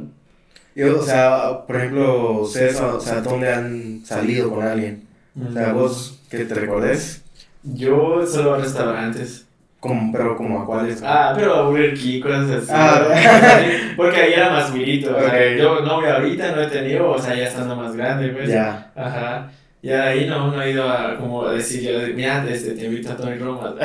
Yo, 0.76 1.00
o 1.00 1.04
sea, 1.04 1.66
por 1.68 1.76
ejemplo, 1.76 2.42
ustedes, 2.42 2.80
o 2.80 3.00
sea, 3.00 3.22
¿dónde 3.22 3.54
han 3.54 4.06
salido 4.06 4.50
con 4.50 4.66
alguien? 4.66 5.06
O 5.50 5.52
sea, 5.52 5.74
vos, 5.74 6.20
que 6.30 6.46
te 6.46 6.54
recordes, 6.56 7.24
Yo 7.64 8.26
solo 8.26 8.56
a 8.56 8.58
restaurantes. 8.58 9.46
como, 9.80 10.12
pero 10.12 10.38
como 10.38 10.62
a 10.62 10.66
cuáles. 10.66 11.02
Ah, 11.04 11.34
pero 11.36 11.56
a 11.56 11.62
Burger 11.64 11.94
King, 11.94 12.22
cosas 12.22 12.50
así. 12.52 12.72
Ah. 12.74 13.08
Porque 13.98 14.18
ahí 14.22 14.34
era 14.34 14.50
más 14.50 14.74
virito. 14.74 15.16
O 15.16 15.20
sea, 15.20 15.56
yo 15.56 15.82
novia 15.82 16.16
ahorita 16.16 16.52
no 16.56 16.62
he 16.62 16.68
tenido, 16.68 17.10
o 17.12 17.20
sea, 17.20 17.36
ya 17.36 17.46
estando 17.48 17.76
más 17.76 17.96
grande, 17.96 18.30
pues. 18.30 18.50
Ya. 18.50 18.92
Ajá. 18.96 19.52
Ya 19.84 19.96
de 19.96 20.02
ahí 20.10 20.28
no, 20.30 20.52
no 20.52 20.62
he 20.62 20.72
ido 20.72 20.88
a 20.88 21.18
como 21.18 21.44
a 21.48 21.54
decir, 21.54 21.82
yo, 21.82 21.98
mira, 22.16 22.46
este, 22.48 22.74
te 22.74 22.86
invito 22.86 23.12
a 23.12 23.18
Tony 23.18 23.36
Roma. 23.40 23.74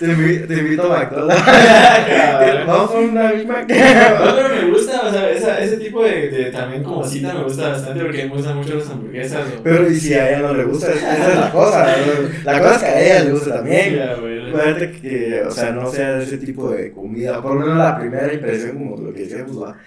te, 0.00 0.06
invi- 0.06 0.46
te 0.48 0.54
invito 0.54 0.92
a 0.92 0.98
McDonald's. 0.98 1.44
Vamos 2.66 2.90
a 2.90 2.98
una 2.98 3.30
Big 3.32 3.46
Mac. 3.46 3.68
No, 3.68 4.34
pero 4.36 4.48
me 4.48 4.70
gusta, 4.70 5.02
o 5.06 5.12
sea, 5.12 5.30
esa, 5.30 5.60
ese 5.60 5.76
tipo 5.76 6.02
de, 6.04 6.28
de 6.28 6.44
también 6.50 6.82
como 6.82 7.04
cita 7.06 7.34
me 7.34 7.44
gusta 7.44 7.68
bastante 7.68 8.02
porque 8.02 8.24
me 8.24 8.30
gustan 8.34 8.56
mucho 8.56 8.74
las 8.74 8.90
hamburguesas. 8.90 9.46
o- 9.58 9.62
Pero 9.62 9.88
y 9.88 9.94
si 10.00 10.14
a 10.14 10.28
ella 10.28 10.40
no 10.48 10.54
le 10.54 10.64
gusta, 10.64 10.92
esa 10.92 11.28
es 11.32 11.38
la 11.38 11.50
cosa. 11.52 11.86
¿no? 11.86 12.28
La 12.52 12.58
cosa 12.60 12.74
es 12.74 12.82
que 12.82 12.88
a 12.88 13.00
ella 13.00 13.24
le 13.24 13.30
gusta 13.32 13.54
también. 13.54 14.00
Imagínate 14.48 14.90
que, 14.92 15.42
o 15.46 15.50
sea, 15.52 15.70
no 15.70 15.88
sea 15.90 16.20
ese 16.20 16.38
tipo 16.38 16.70
de 16.70 16.90
comida, 16.90 17.40
por 17.40 17.54
lo 17.54 17.60
menos 17.60 17.76
la 17.78 17.96
primera 17.98 18.32
impresión, 18.32 18.72
como 18.76 18.96
lo 18.96 19.12
que 19.14 19.20
decíamos, 19.20 19.62
va. 19.62 19.78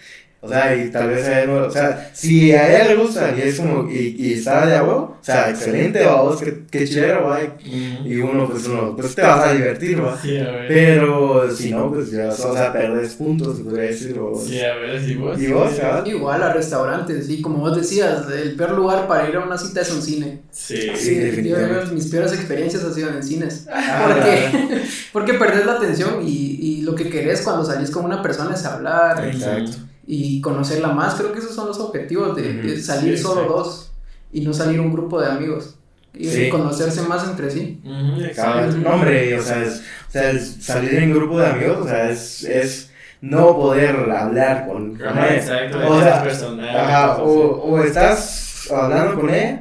O 0.43 0.49
sea, 0.49 0.75
y 0.75 0.91
tal 0.91 1.07
vez 1.07 1.25
a 1.25 1.41
ella 1.41 1.47
no, 1.53 1.65
o 1.67 1.71
sea, 1.71 2.11
si 2.13 2.51
a 2.51 2.67
ella 2.67 2.89
le 2.89 2.95
gusta 3.01 3.33
y 3.33 3.41
es 3.43 3.55
como, 3.57 3.89
y, 3.89 4.13
y 4.19 4.33
está 4.33 4.65
de 4.65 4.75
agua, 4.75 4.95
o 4.95 5.17
sea, 5.21 5.49
excelente, 5.49 6.03
vamos, 6.03 6.41
que, 6.41 6.65
que 6.69 6.85
chilero, 6.85 7.23
va. 7.29 7.39
Mm. 7.65 8.05
Y 8.05 8.15
uno, 8.17 8.49
pues, 8.49 8.67
uno, 8.67 8.93
pues 8.93 9.15
te 9.15 9.21
vas 9.21 9.47
a 9.47 9.53
divertir, 9.53 10.03
va. 10.03 10.19
Sí, 10.21 10.37
a 10.37 10.51
ver. 10.51 10.67
Pero 10.67 11.49
si 11.49 11.71
no, 11.71 11.89
pues 11.89 12.11
ya, 12.11 12.27
o 12.27 12.53
sea, 12.53 12.73
perdes 12.73 13.13
puntos, 13.13 13.55
se 13.57 13.63
podría 13.63 13.89
decir, 13.89 14.19
Sí, 14.45 14.59
a 14.59 14.75
ver 14.75 15.01
si 15.01 15.15
vos. 15.15 15.41
¿Y 15.41 15.47
vos, 15.47 15.77
chaval? 15.77 16.05
Igual 16.09 16.43
a 16.43 16.51
restaurantes, 16.51 17.25
sí, 17.27 17.41
como 17.41 17.59
vos 17.59 17.77
decías, 17.77 18.25
el 18.29 18.55
peor 18.55 18.71
lugar 18.73 19.07
para 19.07 19.29
ir 19.29 19.37
a 19.37 19.45
una 19.45 19.57
cita 19.57 19.79
es 19.79 19.91
un 19.91 20.01
cine. 20.01 20.41
Sí. 20.51 20.75
Sí, 20.95 21.15
yo- 21.15 21.21
definitivamente. 21.23 21.93
mis 21.93 22.07
peores 22.07 22.33
experiencias 22.33 22.83
han 22.83 22.93
sido 22.93 23.09
en 23.11 23.23
cines. 23.23 23.65
Ah, 23.71 24.09
Porque, 24.13 24.81
porque 25.13 25.33
perdés 25.35 25.65
la 25.65 25.73
atención 25.75 26.21
y, 26.27 26.57
y 26.59 26.81
lo 26.81 26.95
que 26.95 27.09
querés 27.09 27.41
cuando 27.43 27.63
salís 27.63 27.89
con 27.91 28.03
una 28.03 28.21
persona 28.21 28.53
es 28.55 28.65
hablar 28.65 29.25
Exacto. 29.25 29.71
y 29.71 29.92
conocerla 30.41 30.89
más. 30.89 31.15
Creo 31.15 31.31
que 31.31 31.39
esos 31.39 31.55
son 31.55 31.67
los 31.67 31.79
objetivos 31.79 32.35
de, 32.35 32.53
de 32.53 32.81
salir 32.81 33.17
sí, 33.17 33.23
solo 33.23 33.41
exacto. 33.41 33.57
dos 33.63 33.91
y 34.31 34.41
no 34.41 34.53
salir 34.53 34.79
un 34.79 34.91
grupo 34.91 35.19
de 35.21 35.27
amigos. 35.27 35.75
Y 36.15 36.27
Sí. 36.29 36.49
conocerse 36.49 37.01
más 37.03 37.27
entre 37.27 37.49
sí. 37.49 37.81
Cabal. 37.83 38.23
exacto. 38.23 38.77
No, 38.77 38.89
hombre, 38.95 39.39
o 39.39 39.41
sea, 39.41 39.63
es, 39.63 39.81
o 40.09 40.11
sea, 40.11 40.29
es 40.31 40.57
salir 40.59 40.93
en 40.95 41.13
grupo 41.13 41.39
de 41.39 41.47
amigos, 41.47 41.77
o 41.81 41.87
sea, 41.87 42.09
es, 42.11 42.43
es 42.43 42.91
no 43.21 43.55
poder 43.57 43.95
hablar 44.11 44.67
con, 44.67 44.95
con 44.95 45.07
Ajá, 45.07 45.27
él. 45.29 45.35
exacto. 45.37 45.77
O 45.89 45.99
sea, 46.01 46.21
personal. 46.23 46.77
Ajá, 46.77 47.17
o, 47.17 47.63
o 47.63 47.79
estás 47.83 48.69
hablando 48.71 49.19
con 49.21 49.29
él 49.33 49.59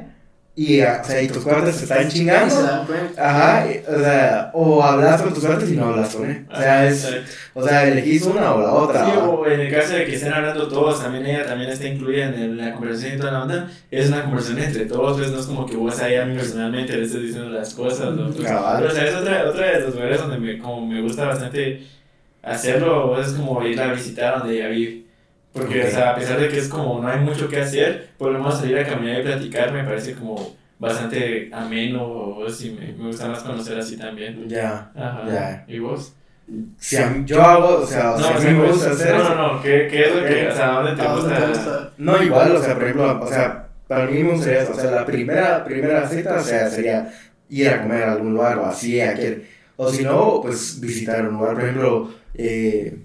y, 0.55 0.81
o 0.81 1.03
sea, 1.03 1.19
y 1.21 1.27
tus 1.29 1.43
cuartos 1.43 1.75
se 1.75 1.83
están 1.85 2.07
chingando. 2.09 2.55
Ajá, 3.17 3.65
y- 3.71 3.83
o 3.91 3.99
sea, 3.99 4.51
o 4.53 4.83
hablas 4.83 5.21
con 5.23 5.33
tus 5.33 5.43
cuartos 5.43 5.67
y 5.71 5.75
no 5.75 5.85
hablas 5.85 6.15
con 6.15 6.29
él. 6.29 6.45
O 6.51 6.55
sea, 6.55 6.87
es, 6.87 7.15
o 7.55 7.67
sea, 7.67 7.87
elegís 7.87 8.21
una 8.23 8.53
o 8.53 8.61
la 8.61 8.71
otra. 8.71 9.03
Sí, 9.05 9.11
o 9.19 9.47
en 9.47 9.59
el 9.61 9.73
caso 9.73 9.93
de 9.93 10.05
que 10.05 10.15
estén 10.15 10.31
hablando 10.31 10.67
todos, 10.67 11.01
también 11.01 11.25
ella 11.25 11.45
también 11.45 11.71
está 11.71 11.87
incluida 11.87 12.25
en 12.25 12.55
la 12.57 12.71
conversación 12.73 13.15
y 13.15 13.17
toda 13.19 13.31
la 13.31 13.41
onda. 13.43 13.71
Es 13.89 14.09
una 14.09 14.23
conversación 14.25 14.59
entre 14.59 14.85
todos, 14.85 15.17
pues 15.17 15.31
no 15.31 15.39
es 15.39 15.45
como 15.47 15.65
que 15.65 15.75
vos 15.75 15.99
a 15.99 16.07
ella 16.09 16.31
personalmente 16.35 16.97
le 16.97 17.05
estés 17.05 17.21
diciendo 17.23 17.49
las 17.49 17.73
cosas. 17.73 18.13
¿no? 18.13 18.27
Pues, 18.31 18.47
pero, 18.77 18.91
o 18.91 18.91
sea, 18.93 19.05
es 19.07 19.15
otra, 19.15 19.49
otra 19.49 19.65
de 19.71 19.79
los 19.79 19.95
lugares 19.95 20.19
donde 20.19 20.37
me, 20.37 20.59
como 20.59 20.85
me 20.85 21.01
gusta 21.01 21.25
bastante 21.25 21.81
hacerlo, 22.43 23.19
es 23.19 23.29
como 23.33 23.65
ir 23.65 23.79
a 23.81 23.91
visitar 23.93 24.39
donde 24.39 24.55
ella 24.57 24.67
vive. 24.67 25.03
Porque, 25.53 25.81
Ok. 25.83 25.87
o 25.87 25.91
sea, 25.91 26.09
a 26.11 26.15
pesar 26.15 26.39
de 26.39 26.49
que 26.49 26.57
es 26.57 26.67
como 26.67 26.99
no 26.99 27.07
hay 27.07 27.19
mucho 27.19 27.47
que 27.47 27.61
hacer, 27.61 28.09
lo 28.33 28.39
menos 28.39 28.57
salir 28.59 28.77
a 28.79 28.85
caminar 28.87 29.19
y 29.19 29.23
platicar 29.23 29.71
me 29.71 29.83
parece 29.83 30.13
como 30.15 30.55
bastante 30.79 31.49
ameno, 31.53 32.03
o 32.05 32.49
sí, 32.49 32.75
me, 32.77 32.91
me 32.93 33.07
gusta 33.07 33.27
más 33.27 33.39
conocer 33.43 33.77
así 33.79 33.95
también. 33.97 34.47
Ya. 34.49 34.91
Ajá. 34.95 35.23
Ya. 35.27 35.65
¿Y 35.67 35.79
vos? 35.79 36.13
Si 36.77 36.97
a 36.97 37.09
mí- 37.09 37.23
yo 37.25 37.41
hago, 37.41 37.77
o 37.83 37.87
sea, 37.87 38.13
o 38.13 38.19
sea, 38.19 38.35
a 38.35 38.39
mí 38.39 38.51
me 38.51 38.67
gusta 38.67 38.91
hacer 38.91 39.15
no, 39.15 39.23
no, 39.35 39.53
no, 39.53 39.61
¿qué, 39.61 39.87
qué 39.89 40.03
es 40.03 40.15
lo 40.15 40.25
que, 40.25 40.47
o 40.49 40.55
sea, 40.55 40.67
dónde 40.71 40.91
te 40.95 41.01
¿A 41.07 41.13
gusta? 41.15 41.37
te 41.39 41.47
gusta? 41.47 41.91
No, 41.97 42.21
igual, 42.23 42.55
o 42.55 42.61
sea, 42.61 42.73
por 42.73 42.83
ejemplo, 42.83 43.21
o 43.23 43.27
sea, 43.27 43.67
para 43.87 44.05
mí 44.07 44.23
me 44.23 44.31
gustaría 44.31 44.63
o 44.69 44.73
sea, 44.73 44.91
la 44.91 45.05
primera, 45.05 45.63
primera 45.63 46.07
cita, 46.07 46.35
o 46.35 46.41
sea, 46.43 46.69
sería 46.69 47.13
ir 47.49 47.69
a 47.69 47.81
comer 47.83 48.03
a 48.03 48.11
algún 48.13 48.33
lugar 48.33 48.57
o 48.57 48.65
así, 48.65 48.99
a 48.99 49.13
o 49.77 49.89
si 49.89 50.03
no, 50.03 50.41
pues 50.41 50.79
visitar 50.81 51.27
un 51.27 51.35
lugar, 51.35 51.53
por 51.53 51.63
ejemplo, 51.63 52.13
eh, 52.33 52.97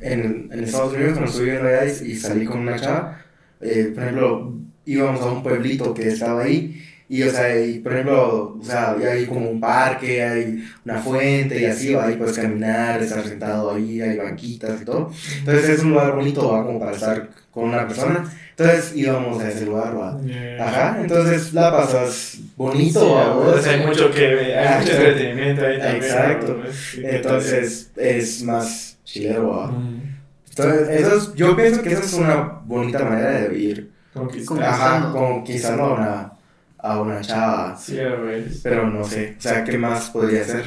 en, 0.00 0.48
en 0.52 0.64
Estados 0.64 0.92
Unidos 0.92 1.12
cuando 1.12 1.30
estuve 1.30 1.44
viviendo 1.46 1.68
allá 1.68 1.84
y, 1.86 2.12
y 2.12 2.16
salí 2.16 2.46
con 2.46 2.60
una 2.60 2.78
chava, 2.78 3.20
eh, 3.60 3.90
por 3.94 4.02
ejemplo, 4.02 4.52
íbamos 4.86 5.20
a 5.22 5.26
un 5.32 5.42
pueblito 5.42 5.94
que 5.94 6.08
estaba 6.08 6.42
ahí, 6.42 6.82
y, 7.06 7.22
o 7.22 7.30
sea, 7.30 7.60
y, 7.64 7.80
por 7.80 7.92
ejemplo, 7.92 8.56
o 8.58 8.64
sea, 8.64 8.92
ahí 8.92 9.26
como 9.26 9.50
un 9.50 9.60
parque, 9.60 10.22
hay 10.22 10.64
una 10.84 10.98
fuente 10.98 11.60
y 11.60 11.66
así, 11.66 11.94
ahí 11.94 12.16
puedes 12.16 12.36
caminar, 12.36 13.02
estar 13.02 13.22
sentado 13.22 13.74
ahí, 13.74 14.00
hay 14.00 14.16
banquitas 14.16 14.80
y 14.80 14.84
todo. 14.86 15.10
Entonces 15.38 15.68
es 15.68 15.80
un 15.82 15.90
lugar 15.90 16.14
bonito, 16.14 16.50
¿va? 16.50 16.64
como 16.64 16.80
para 16.80 16.92
estar 16.92 17.28
con 17.50 17.64
una 17.64 17.86
persona. 17.86 18.24
Entonces 18.56 18.96
íbamos 18.96 19.42
a 19.42 19.50
ese 19.50 19.66
lugar, 19.66 19.94
¿va? 19.96 20.18
Ajá, 20.64 20.98
entonces 21.00 21.52
la 21.52 21.70
pasas 21.72 22.38
bonito, 22.56 23.00
Sí, 23.00 23.06
¿va? 23.06 23.36
o 23.36 23.58
sea, 23.58 23.72
hay 23.74 23.86
mucho 23.86 24.10
que 24.10 24.26
hay 24.26 24.66
Ah, 24.66 24.78
mucho 24.80 24.92
entretenimiento 24.96 25.66
ahí 25.66 25.78
también. 25.78 26.04
Exacto. 26.04 26.62
Entonces 27.02 27.90
es 27.96 28.42
más 28.42 28.93
chilero. 29.14 29.66
Mm, 29.68 30.00
Entonces, 30.50 30.88
eso 31.00 31.16
es- 31.16 31.34
yo 31.34 31.56
pienso 31.56 31.82
que 31.82 31.92
esa 31.92 32.02
es 32.02 32.12
una 32.14 32.60
bonita 32.64 33.04
manera 33.04 33.30
de 33.32 33.58
ir. 33.58 33.90
conquistar. 34.12 34.62
Ajá, 34.62 35.10
conquistando 35.12 35.82
a 35.84 35.94
una, 35.94 36.32
a 36.78 37.00
una 37.00 37.20
chava. 37.20 37.76
Sí, 37.76 37.98
a 37.98 38.14
ver. 38.14 38.46
Pero 38.62 38.88
no 38.88 39.02
sé, 39.04 39.34
o 39.38 39.40
sea, 39.40 39.64
¿qué 39.64 39.76
más 39.78 40.10
podría 40.10 40.44
ser? 40.44 40.64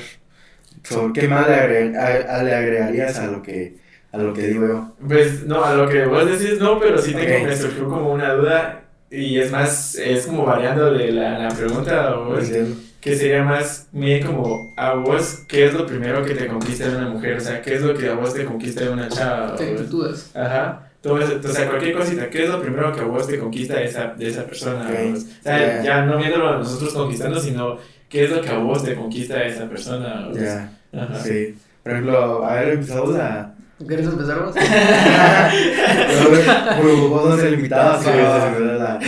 So, 0.83 1.11
¿Qué 1.13 1.27
más 1.29 1.47
le, 1.47 1.55
agre- 1.55 1.97
a- 1.97 2.37
a- 2.39 2.43
le 2.43 2.53
agregarías 2.55 3.17
a 3.19 3.27
lo 3.27 3.41
que, 3.41 3.77
a 4.11 4.17
lo 4.17 4.33
que 4.33 4.47
digo 4.47 4.67
yo? 4.67 4.95
Pues 5.07 5.45
no, 5.45 5.63
a 5.63 5.73
lo 5.75 5.87
que 5.87 6.05
vos 6.05 6.25
decís 6.29 6.59
no, 6.59 6.77
pero 6.79 6.97
sí 7.01 7.13
tengo, 7.13 7.43
Ok. 7.43 7.47
me 7.49 7.55
surgió 7.55 7.87
como 7.89 8.11
una 8.13 8.33
duda 8.33 8.81
y 9.09 9.39
es 9.39 9.49
más, 9.51 9.95
es 9.95 10.25
como 10.27 10.43
variándole 10.45 11.11
la, 11.13 11.39
la 11.39 11.49
pregunta 11.49 12.15
vos, 12.15 12.43
Entiendo. 12.43 12.75
Que 13.07 13.15
sería 13.15 13.43
más 13.43 13.87
bien 13.91 14.25
como 14.25 14.73
a 14.75 14.93
vos, 14.95 15.43
¿qué 15.47 15.65
es 15.65 15.73
lo 15.73 15.85
primero 15.85 16.25
que 16.25 16.33
te 16.35 16.47
conquista 16.47 16.89
de 16.89 16.97
una 16.97 17.07
mujer? 17.09 17.37
O 17.37 17.41
sea, 17.41 17.61
¿qué 17.61 17.75
es 17.75 17.81
lo 17.81 17.93
que 17.97 18.09
a 18.09 18.15
vos 18.15 18.33
te 18.33 18.43
conquista 18.43 18.83
de 18.83 18.89
una 18.89 19.07
chava? 19.07 19.55
¿Qué 19.55 19.63
o- 19.63 19.71
actitudes? 19.79 20.31
Ajá. 20.35 20.83
Todo 21.01 21.19
eso, 21.19 21.39
o 21.43 21.47
sea, 21.47 21.69
cualquier 21.69 21.95
cosita, 21.95 22.29
¿qué 22.29 22.43
es 22.43 22.49
lo 22.49 22.59
primero 22.61 22.93
que 22.93 22.99
a 23.01 23.05
vos 23.05 23.25
te 23.27 23.39
conquista 23.39 23.75
de 23.75 23.85
esa, 23.85 24.07
de 24.17 24.27
esa 24.27 24.43
persona? 24.45 24.87
Ok. 24.89 25.15
O 25.15 25.43
sea, 25.43 25.57
Yeah. 25.57 25.83
ya 25.83 26.01
no 26.05 26.17
viéndolo 26.17 26.49
a 26.49 26.57
nosotros 26.57 26.93
conquistando, 26.93 27.39
sino 27.39 27.77
¿qué 28.09 28.25
es 28.25 28.31
lo 28.31 28.41
que 28.41 28.49
a 28.49 28.57
vos 28.57 28.83
te 28.83 28.95
conquista 28.95 29.35
de 29.35 29.47
esa 29.47 29.69
persona? 29.69 30.27
Ya, 30.33 30.69
Ajá. 30.93 31.19
sí. 31.23 31.55
Por 31.83 31.91
ejemplo, 31.93 32.45
a 32.45 32.55
ver, 32.55 32.69
empezamos 32.73 33.15
a... 33.15 33.53
¿Quieres 33.87 34.07
empezar 34.07 34.43
vos? 34.43 34.55
Vos 37.09 37.23
sos 37.23 37.43
el 37.43 37.53
invitado, 37.53 37.99
Ah. 38.05 38.51
la, 38.59 38.99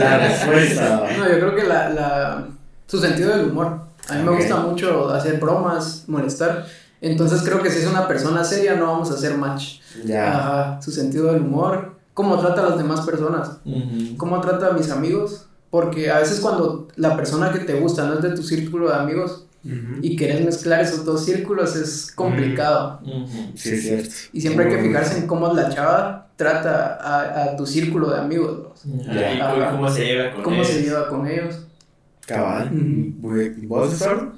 la 0.00 0.18
respuesta. 0.18 1.06
No, 1.18 1.24
yo 1.28 1.34
creo 1.40 1.54
que 1.56 1.64
la, 1.64 1.88
la, 1.90 2.44
su 2.86 2.98
sentido 3.00 3.36
del 3.36 3.48
humor. 3.48 3.80
A 4.08 4.14
mí 4.14 4.22
me 4.22 4.30
Ok. 4.30 4.36
gusta 4.38 4.56
mucho 4.58 5.08
hacer 5.10 5.40
bromas, 5.40 6.04
molestar. 6.06 6.66
Entonces 7.00 7.42
creo 7.42 7.62
que 7.62 7.70
si 7.70 7.78
es 7.80 7.86
una 7.86 8.06
persona 8.08 8.44
seria 8.44 8.74
no 8.76 8.86
vamos 8.86 9.10
a 9.10 9.14
hacer 9.14 9.36
match. 9.36 9.80
Ya. 10.04 10.32
Ajá, 10.38 10.82
su 10.82 10.90
sentido 10.90 11.32
del 11.32 11.42
humor, 11.42 11.94
cómo 12.14 12.38
trata 12.38 12.66
a 12.66 12.70
las 12.70 12.78
demás 12.78 13.00
personas, 13.02 13.58
Ujú. 13.64 14.16
cómo 14.16 14.40
trata 14.40 14.68
a 14.68 14.72
mis 14.72 14.90
amigos, 14.90 15.46
porque 15.70 16.10
a 16.10 16.18
veces 16.18 16.40
cuando 16.40 16.88
la 16.96 17.16
persona 17.16 17.52
que 17.52 17.60
te 17.60 17.74
gusta 17.80 18.04
no 18.06 18.14
es 18.14 18.22
de 18.22 18.30
tu 18.30 18.42
círculo 18.42 18.88
de 18.88 18.94
amigos 18.96 19.46
Ujú. 19.64 19.98
y 20.02 20.16
querés 20.16 20.44
mezclar 20.44 20.80
esos 20.80 21.04
dos 21.04 21.24
círculos 21.24 21.74
es 21.76 22.12
complicado. 22.12 23.00
Ujú. 23.02 23.26
Sí, 23.54 23.70
es 23.70 23.82
cierto. 23.82 24.14
Y 24.32 24.40
siempre 24.40 24.66
hay 24.66 24.76
que 24.76 24.82
fijarse 24.82 25.18
en 25.18 25.26
cómo 25.26 25.52
la 25.52 25.68
chava 25.70 26.28
trata 26.36 26.98
a, 27.00 27.44
a 27.44 27.56
tu 27.56 27.66
círculo 27.66 28.10
de 28.10 28.18
amigos, 28.20 28.58
¿no? 28.84 29.02
Ajá, 29.10 29.34
¿Y 29.34 29.40
cómo, 29.60 29.70
cómo 29.70 29.88
se 29.90 30.04
lleva 30.04 30.32
con 30.34 30.42
cómo 30.42 30.64
se 30.64 30.72
ellos? 30.80 30.84
lleva 30.84 31.08
con 31.08 31.26
ellos. 31.26 31.54
Cabal. 32.26 32.70
¿Y 32.72 33.66
¿Vos, 33.66 34.00
Eduardo? 34.00 34.34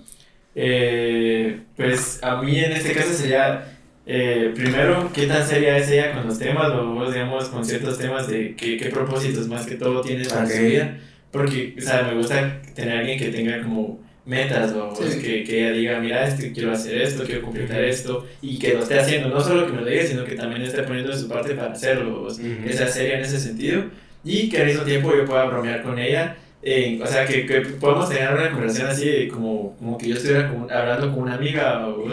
Eh, 0.55 1.61
pues 1.77 2.19
a 2.23 2.41
mí 2.43 2.59
en 2.59 2.73
este 2.73 2.93
caso 2.93 3.13
sería, 3.13 3.77
eh, 4.07 4.53
primero, 4.55 5.11
qué 5.13 5.27
tan 5.27 5.47
seria 5.47 5.77
es 5.77 5.91
ella 5.91 6.13
con 6.13 6.27
los 6.27 6.39
temas, 6.39 6.71
o 6.73 6.87
vos, 6.95 7.13
digamos, 7.13 7.49
con 7.51 7.65
ciertos 7.65 7.99
temas 7.99 8.27
de 8.29 8.55
qué, 8.57 8.77
qué 8.79 8.89
propósitos 8.89 9.49
más 9.49 9.67
que 9.67 9.75
todo 9.75 10.01
tienes 10.01 10.29
para 10.29 10.47
su 10.47 10.63
vida. 10.63 10.99
Porque, 11.31 11.75
o 11.79 11.81
sea, 11.83 12.03
me 12.03 12.15
gusta 12.15 12.63
tener 12.75 12.97
a 12.97 13.01
alguien 13.01 13.19
que 13.19 13.29
tenga 13.29 13.63
como 13.63 14.01
metas, 14.25 14.73
o 14.73 14.95
Sí. 14.97 15.21
que, 15.21 15.45
que 15.45 15.61
ella 15.61 15.73
diga, 15.73 16.01
mira, 16.01 16.27
este, 16.27 16.53
quiero 16.53 16.73
hacer 16.73 17.01
esto, 17.03 17.25
quiero 17.25 17.43
completar 17.43 17.85
esto, 17.85 18.27
y 18.41 18.59
que 18.59 18.73
lo 18.75 18.81
esté 18.81 18.99
haciendo, 18.99 19.29
no 19.29 19.41
solo 19.41 19.67
que 19.67 19.73
me 19.73 19.83
lo 19.83 19.87
diga, 19.87 20.05
sino 20.05 20.25
que 20.25 20.35
también 20.35 20.63
esté 20.63 20.83
poniendo 20.83 21.13
de 21.13 21.19
su 21.19 21.29
parte 21.29 21.55
para 21.55 21.73
hacerlo, 21.73 22.29
sea, 22.31 22.45
Ujú. 22.45 22.65
que 22.67 22.73
sea 22.73 22.89
seria 22.89 23.19
en 23.19 23.25
ese 23.25 23.39
sentido, 23.39 23.85
y 24.25 24.49
que 24.49 24.59
al 24.59 24.67
mismo 24.67 24.83
tiempo 24.83 25.15
yo 25.15 25.25
pueda 25.27 25.45
bromear 25.45 25.83
con 25.83 25.99
ella 25.99 26.37
eh, 26.63 27.01
o 27.03 27.07
sea, 27.07 27.25
que, 27.27 27.47
que 27.47 27.61
podamos 27.61 28.09
tener 28.09 28.33
una 28.33 28.51
conversación 28.51 28.89
así, 28.89 29.29
como, 29.29 29.77
como 29.77 29.97
que 29.99 30.09
yo 30.09 30.17
estuviera 30.17 30.49
hablando 30.71 31.13
con 31.13 31.25
una 31.25 31.35
amiga, 31.35 31.87
o, 31.87 32.07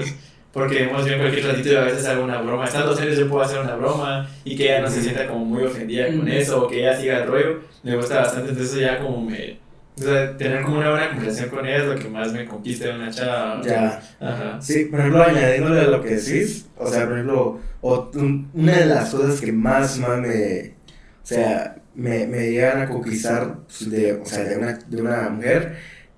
porque 0.51 0.83
hemos 0.83 0.97
visto 1.03 1.13
en 1.15 1.19
cualquier 1.21 1.47
ratito 1.47 1.71
y 1.71 1.75
a 1.75 1.81
veces 1.81 2.05
hago 2.05 2.23
una 2.23 2.39
broma. 2.41 2.65
Estando 2.65 2.95
serios 2.95 3.17
yo 3.17 3.27
puedo 3.27 3.43
hacer 3.43 3.59
una 3.59 3.75
broma 3.75 4.29
y 4.45 4.55
que 4.55 4.65
ella 4.65 4.81
no 4.81 4.89
se 4.89 5.01
sienta 5.01 5.27
como 5.27 5.43
muy 5.45 5.63
ofendida 5.63 6.05
con 6.07 6.27
eso, 6.27 6.63
o 6.63 6.67
que 6.67 6.79
ella 6.81 6.95
siga 6.99 7.23
el 7.23 7.27
rollo. 7.27 7.61
Me 7.81 7.95
gusta 7.95 8.17
bastante, 8.19 8.51
entonces 8.51 8.79
ya 8.79 8.99
como 8.99 9.21
me... 9.29 9.57
O 9.95 10.01
sea, 10.01 10.35
tener 10.37 10.63
como 10.63 10.77
una 10.79 10.89
buena 10.89 11.09
conversación 11.09 11.49
con 11.49 11.65
ella 11.67 11.77
es 11.77 11.85
lo 11.85 11.95
que 11.95 12.09
más 12.09 12.33
me 12.33 12.45
conquista 12.45 12.87
de 12.87 12.95
una 12.95 13.11
chava. 13.11 13.61
Ya. 13.63 14.01
Ajá. 14.19 14.59
Sí, 14.61 14.85
por 14.85 14.99
ejemplo, 14.99 15.23
añadiéndole 15.23 15.81
a 15.81 15.83
lo 15.83 16.01
que 16.01 16.15
decís, 16.15 16.67
o 16.77 16.87
sea, 16.87 17.03
por 17.05 17.13
ejemplo, 17.13 17.59
o- 17.81 18.11
un- 18.15 18.49
una 18.55 18.77
de 18.77 18.85
las 18.87 19.09
cosas 19.11 19.39
que 19.39 19.51
más, 19.51 19.99
más 19.99 20.19
me, 20.19 20.69
o 20.69 21.25
sea, 21.25 21.75
me, 21.95 22.25
me 22.27 22.51
llegan 22.51 22.81
a 22.81 22.89
conquistar 22.89 23.57
de, 23.81 24.13
o 24.13 24.25
sea, 24.25 24.43
de, 24.43 24.57
una, 24.57 24.73
de 24.73 25.01
una 25.01 25.29
mujer 25.29 25.75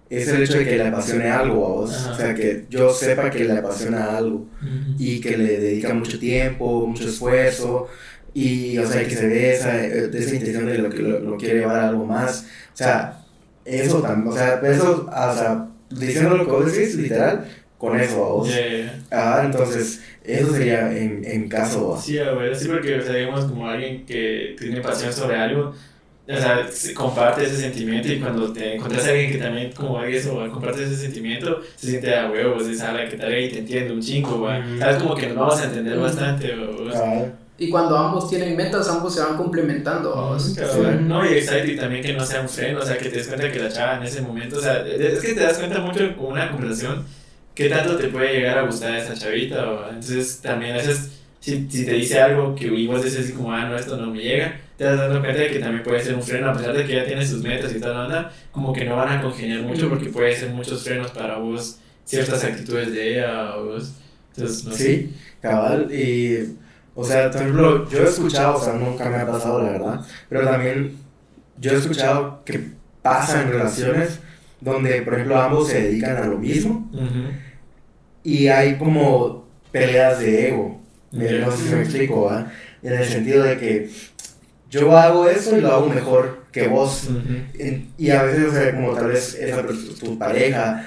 es 0.09 0.27
el 0.27 0.43
hecho 0.43 0.59
de 0.59 0.65
que 0.65 0.77
le 0.77 0.87
apasione 0.87 1.29
algo 1.29 1.65
a 1.65 1.69
vos, 1.69 1.93
Ajá. 1.93 2.11
o 2.11 2.15
sea, 2.15 2.35
que 2.35 2.65
yo 2.69 2.93
sepa 2.93 3.29
que 3.29 3.43
le 3.43 3.53
apasiona 3.57 4.15
algo 4.17 4.45
y 4.99 5.19
que 5.19 5.37
le 5.37 5.59
dedica 5.59 5.93
mucho 5.93 6.19
tiempo, 6.19 6.85
mucho 6.87 7.09
esfuerzo 7.09 7.87
y, 8.33 8.77
o 8.77 8.87
sea, 8.87 9.03
que 9.03 9.15
se 9.15 9.27
ve 9.27 9.53
esa, 9.53 9.83
eh, 9.83 10.07
de 10.07 10.19
esa 10.19 10.35
intención 10.35 10.65
de 10.67 10.77
lo 10.77 10.89
que 10.89 10.99
lo, 10.99 11.19
lo 11.19 11.37
quiere 11.37 11.59
llevar 11.59 11.79
a 11.79 11.89
algo 11.89 12.05
más, 12.05 12.45
o 12.73 12.77
sea, 12.77 13.25
eso 13.63 14.01
también, 14.01 14.31
o 14.31 14.35
sea, 14.35 14.61
eso, 14.63 15.09
o 15.09 15.33
sea, 15.35 15.67
diciendo 15.89 16.37
lo 16.37 16.45
que 16.45 16.51
vos 16.51 16.71
decís, 16.71 16.95
literal, 16.95 17.45
con 17.77 17.99
eso 17.99 18.25
a 18.25 18.29
vos. 18.29 18.47
Yeah, 18.47 18.69
yeah. 18.69 19.03
Ah, 19.11 19.41
entonces, 19.45 20.01
eso 20.27 20.51
sería 20.53 20.91
en, 20.97 21.23
en 21.25 21.49
caso. 21.49 21.97
Sí, 22.01 22.17
a 22.19 22.31
ver, 22.31 22.55
sí, 22.55 22.67
porque, 22.67 22.95
o 22.99 23.01
sea, 23.01 23.13
digamos, 23.15 23.45
como 23.45 23.67
alguien 23.67 24.05
que 24.05 24.55
tiene 24.59 24.81
pasión 24.81 25.11
sobre 25.13 25.35
algo, 25.37 25.73
o 26.27 26.37
sea, 26.37 26.67
se- 26.71 26.93
comparte 26.93 27.43
ese 27.43 27.57
sentimiento 27.57 28.11
y 28.11 28.19
cuando 28.19 28.51
te 28.51 28.75
encuentras 28.75 29.05
a 29.05 29.09
alguien 29.09 29.31
que 29.31 29.37
también, 29.37 29.71
como 29.73 30.01
eso, 30.03 30.49
comparte 30.51 30.83
ese 30.83 30.95
sentimiento, 30.97 31.61
se 31.75 31.87
siente 31.87 32.15
a 32.15 32.29
huevos, 32.31 32.65
es 32.67 32.81
alguien 32.81 33.09
que 33.09 33.17
tal 33.17 33.31
vez 33.31 33.51
te 33.53 33.59
entiende 33.59 33.93
un 33.93 34.01
chingo, 34.01 34.41
¿va? 34.41 34.59
Ujú. 34.59 34.79
sabes, 34.79 34.97
como 34.97 35.15
que 35.15 35.27
nos 35.27 35.35
vamos 35.37 35.61
a 35.61 35.65
entender 35.65 35.97
bastante, 35.99 36.53
o, 36.55 36.83
o 36.87 36.91
sea, 36.91 37.01
Ah, 37.03 37.25
Y 37.57 37.69
cuando 37.69 37.97
ambos 37.97 38.27
tienen 38.29 38.55
metas, 38.57 38.89
ambos 38.89 39.13
se 39.13 39.21
van 39.21 39.37
complementando. 39.37 40.13
vamos. 40.15 40.53
Cabrón, 40.57 41.07
No, 41.07 41.23
y 41.29 41.33
exacto, 41.35 41.71
y 41.71 41.77
también 41.77 42.03
que 42.03 42.13
no 42.13 42.25
sea 42.25 42.41
un 42.41 42.49
freno, 42.49 42.79
o 42.79 42.85
sea, 42.85 42.97
que 42.97 43.09
te 43.09 43.17
des 43.17 43.27
cuenta 43.27 43.51
que 43.51 43.59
la 43.59 43.69
chava 43.69 43.97
en 43.97 44.03
ese 44.03 44.21
momento, 44.21 44.57
o 44.57 44.61
sea, 44.61 44.85
es 44.85 45.19
que 45.21 45.33
te 45.33 45.41
das 45.41 45.57
cuenta 45.59 45.79
mucho 45.79 46.15
con 46.17 46.33
una 46.33 46.51
conversación 46.51 47.05
qué 47.55 47.69
tanto 47.69 47.95
te 47.95 48.09
puede 48.09 48.33
llegar 48.33 48.57
a 48.57 48.65
gustar 48.65 48.95
esa 48.95 49.15
chavita, 49.15 49.71
o, 49.71 49.89
entonces 49.89 50.41
también 50.41 50.73
a 50.73 50.77
veces, 50.77 51.23
si, 51.39 51.67
si 51.69 51.85
te 51.85 51.93
dice 51.93 52.19
algo 52.19 52.53
que 52.53 52.67
y 52.67 52.85
vos 52.85 53.03
dices 53.03 53.25
así 53.25 53.33
como, 53.33 53.51
ah, 53.51 53.65
no, 53.65 53.75
esto 53.77 53.97
no 53.97 54.11
me 54.11 54.21
llega, 54.21 54.59
te 54.77 54.83
das 54.83 54.99
dando 54.99 55.21
cuenta 55.21 55.41
de 55.41 55.51
que 55.51 55.59
también 55.59 55.83
puede 55.83 56.03
ser 56.03 56.15
un 56.15 56.21
freno, 56.21 56.49
a 56.49 56.53
pesar 56.53 56.75
de 56.75 56.85
que 56.85 56.93
ya 56.93 57.05
tiene 57.05 57.25
sus 57.25 57.41
metas 57.41 57.73
y 57.73 57.79
tal, 57.79 57.95
onda, 57.95 58.31
como 58.51 58.73
que 58.73 58.83
no 58.83 58.97
van 58.97 59.17
a 59.17 59.21
congeniar 59.21 59.61
mucho 59.61 59.89
porque 59.89 60.07
puede 60.09 60.35
ser 60.35 60.49
muchos 60.49 60.83
frenos 60.83 61.11
para 61.11 61.37
vos, 61.37 61.79
ciertas 62.03 62.43
actitudes 62.43 62.91
de 62.91 63.13
ella, 63.13 63.55
o 63.55 63.65
vos, 63.65 63.93
entonces, 64.35 64.65
no 64.65 64.71
sé. 64.73 64.83
sí, 64.83 65.15
cabal. 65.41 65.89
Y, 65.91 66.57
o 66.93 67.03
sea, 67.03 67.31
por 67.31 67.41
ejemplo, 67.41 67.89
yo 67.89 67.99
he 67.99 68.09
escuchado, 68.09 68.57
o 68.57 68.61
sea, 68.61 68.73
nunca 68.73 69.09
me 69.09 69.15
ha 69.15 69.25
pasado, 69.25 69.63
la 69.63 69.71
verdad, 69.71 70.01
pero 70.27 70.43
también 70.43 70.97
yo 71.57 71.71
he 71.71 71.75
escuchado 71.75 72.43
que 72.43 72.59
pasa 73.01 73.43
en 73.43 73.49
relaciones 73.49 74.19
donde, 74.61 75.01
por 75.01 75.13
ejemplo, 75.15 75.39
ambos 75.39 75.67
se 75.69 75.81
dedican 75.81 76.17
a 76.17 76.25
lo 76.25 76.37
mismo 76.37 76.89
Ujú. 76.93 77.29
y 78.23 78.47
hay 78.47 78.75
como 78.77 79.45
peleas 79.71 80.19
de 80.19 80.49
ego. 80.49 80.81
Ya. 81.11 81.31
No 81.39 81.51
sé 81.51 81.69
si 81.69 81.75
me 81.75 81.81
explico, 81.81 82.23
¿va? 82.23 82.51
En 82.83 82.93
el 82.93 83.05
sentido 83.05 83.43
de 83.43 83.57
que 83.57 83.89
yo 84.69 84.97
hago 84.97 85.29
eso 85.29 85.57
y 85.57 85.61
lo 85.61 85.71
hago 85.71 85.87
mejor 85.89 86.45
que 86.51 86.67
vos. 86.67 87.07
Ujú. 87.09 87.19
En- 87.57 87.87
Y 87.97 88.09
a 88.11 88.23
veces, 88.23 88.45
o 88.49 88.51
sea, 88.51 88.73
como 88.75 88.93
tal 88.93 89.07
vez 89.07 89.35
esa 89.35 89.63
tu 89.99 90.17
pareja 90.17 90.85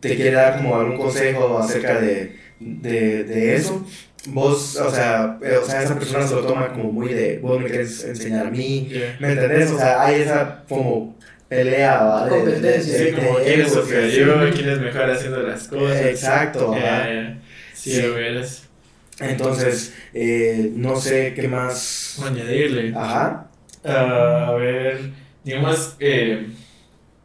te 0.00 0.14
quiere 0.16 0.32
dar 0.32 0.56
como 0.58 0.76
algún 0.76 0.96
consejo 0.98 1.58
acerca 1.58 2.00
de, 2.00 2.36
de, 2.58 3.24
de 3.24 3.56
eso, 3.56 3.84
vos, 4.28 4.76
o 4.76 4.90
sea, 4.90 5.38
eh, 5.42 5.56
o 5.62 5.66
sea, 5.66 5.82
esa 5.82 5.98
persona 5.98 6.26
se 6.26 6.34
lo 6.34 6.42
toma 6.42 6.72
como 6.72 6.92
muy 6.92 7.12
de, 7.12 7.38
vos 7.38 7.60
me 7.60 7.68
quieres 7.68 8.04
enseñar 8.04 8.46
a 8.46 8.50
mí, 8.50 8.86
Yeah. 8.88 9.16
¿me 9.20 9.32
entendés? 9.32 9.70
O 9.70 9.78
sea, 9.78 10.02
hay 10.02 10.22
esa 10.22 10.64
como 10.68 11.16
pelea, 11.50 12.02
¿va? 12.02 12.24
De- 12.24 12.30
de- 12.30 12.36
Competencia. 12.44 12.98
de- 12.98 13.10
Sí, 13.10 13.12
como 13.16 13.38
de 13.38 13.44
quién 13.44 13.60
es 13.60 13.72
superior, 13.72 14.48
sí. 14.48 14.52
quién 14.56 14.68
es 14.70 14.80
mejor 14.80 15.10
haciendo 15.10 15.42
las 15.42 15.68
cosas. 15.68 16.00
Exacto, 16.06 16.74
ya. 16.74 17.38
Sí, 17.74 17.92
Sí. 17.92 18.08
veras. 18.08 18.62
Entonces, 19.20 19.94
eh, 20.14 20.70
no 20.74 20.96
sé 20.98 21.34
qué 21.34 21.46
más. 21.48 22.18
Añadirle. 22.24 22.94
Ajá. 22.96 23.50
Ah, 23.84 24.46
a 24.48 24.52
ver, 24.54 24.98
digamos, 25.44 25.96
eh, 26.00 26.46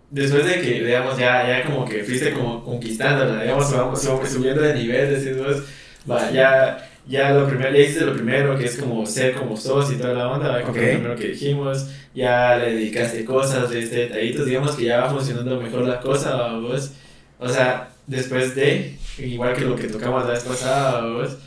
después 0.09 0.45
de 0.45 0.59
que, 0.61 0.83
digamos, 0.83 1.17
ya, 1.17 1.47
ya 1.47 1.63
como 1.65 1.85
que 1.85 2.03
fuiste 2.03 2.31
como 2.33 2.63
conquistándola, 2.65 3.41
digamos, 3.43 3.71
vamos 3.71 4.01
sub- 4.01 4.25
subiendo 4.27 4.61
de 4.61 4.73
nivel, 4.73 5.13
decís 5.23 5.37
vos, 5.37 5.63
va, 6.09 6.29
ya, 6.31 6.89
ya 7.07 7.31
lo 7.31 7.47
primero, 7.47 7.71
ya 7.71 7.79
hiciste 7.79 8.05
lo 8.05 8.13
primero, 8.13 8.57
que 8.57 8.65
es 8.65 8.77
como 8.77 9.05
ser 9.05 9.33
como 9.35 9.55
sos 9.57 9.91
y 9.91 9.95
toda 9.97 10.13
la 10.13 10.29
onda, 10.29 10.57
que 10.59 10.71
fue 10.71 10.71
Ok. 10.71 10.77
lo 10.77 10.93
primero 10.93 11.15
que 11.15 11.27
dijimos, 11.29 11.87
ya 12.13 12.57
le 12.57 12.71
dedicaste 12.75 13.25
cosas, 13.25 13.69
le 13.71 13.81
diste 13.81 13.95
detallitos, 13.97 14.45
digamos 14.45 14.75
que 14.75 14.85
ya 14.85 15.01
va 15.01 15.09
funcionando 15.09 15.59
mejor 15.61 15.87
la 15.87 15.99
cosa, 15.99 16.53
vos, 16.57 16.91
o 17.39 17.49
sea, 17.49 17.89
después 18.07 18.55
de, 18.55 18.95
igual 19.19 19.53
que 19.53 19.61
lo 19.61 19.75
que 19.75 19.87
tocamos 19.87 20.25
la 20.25 20.31
vez 20.33 20.43
pasada, 20.43 21.05
vos, 21.07 21.37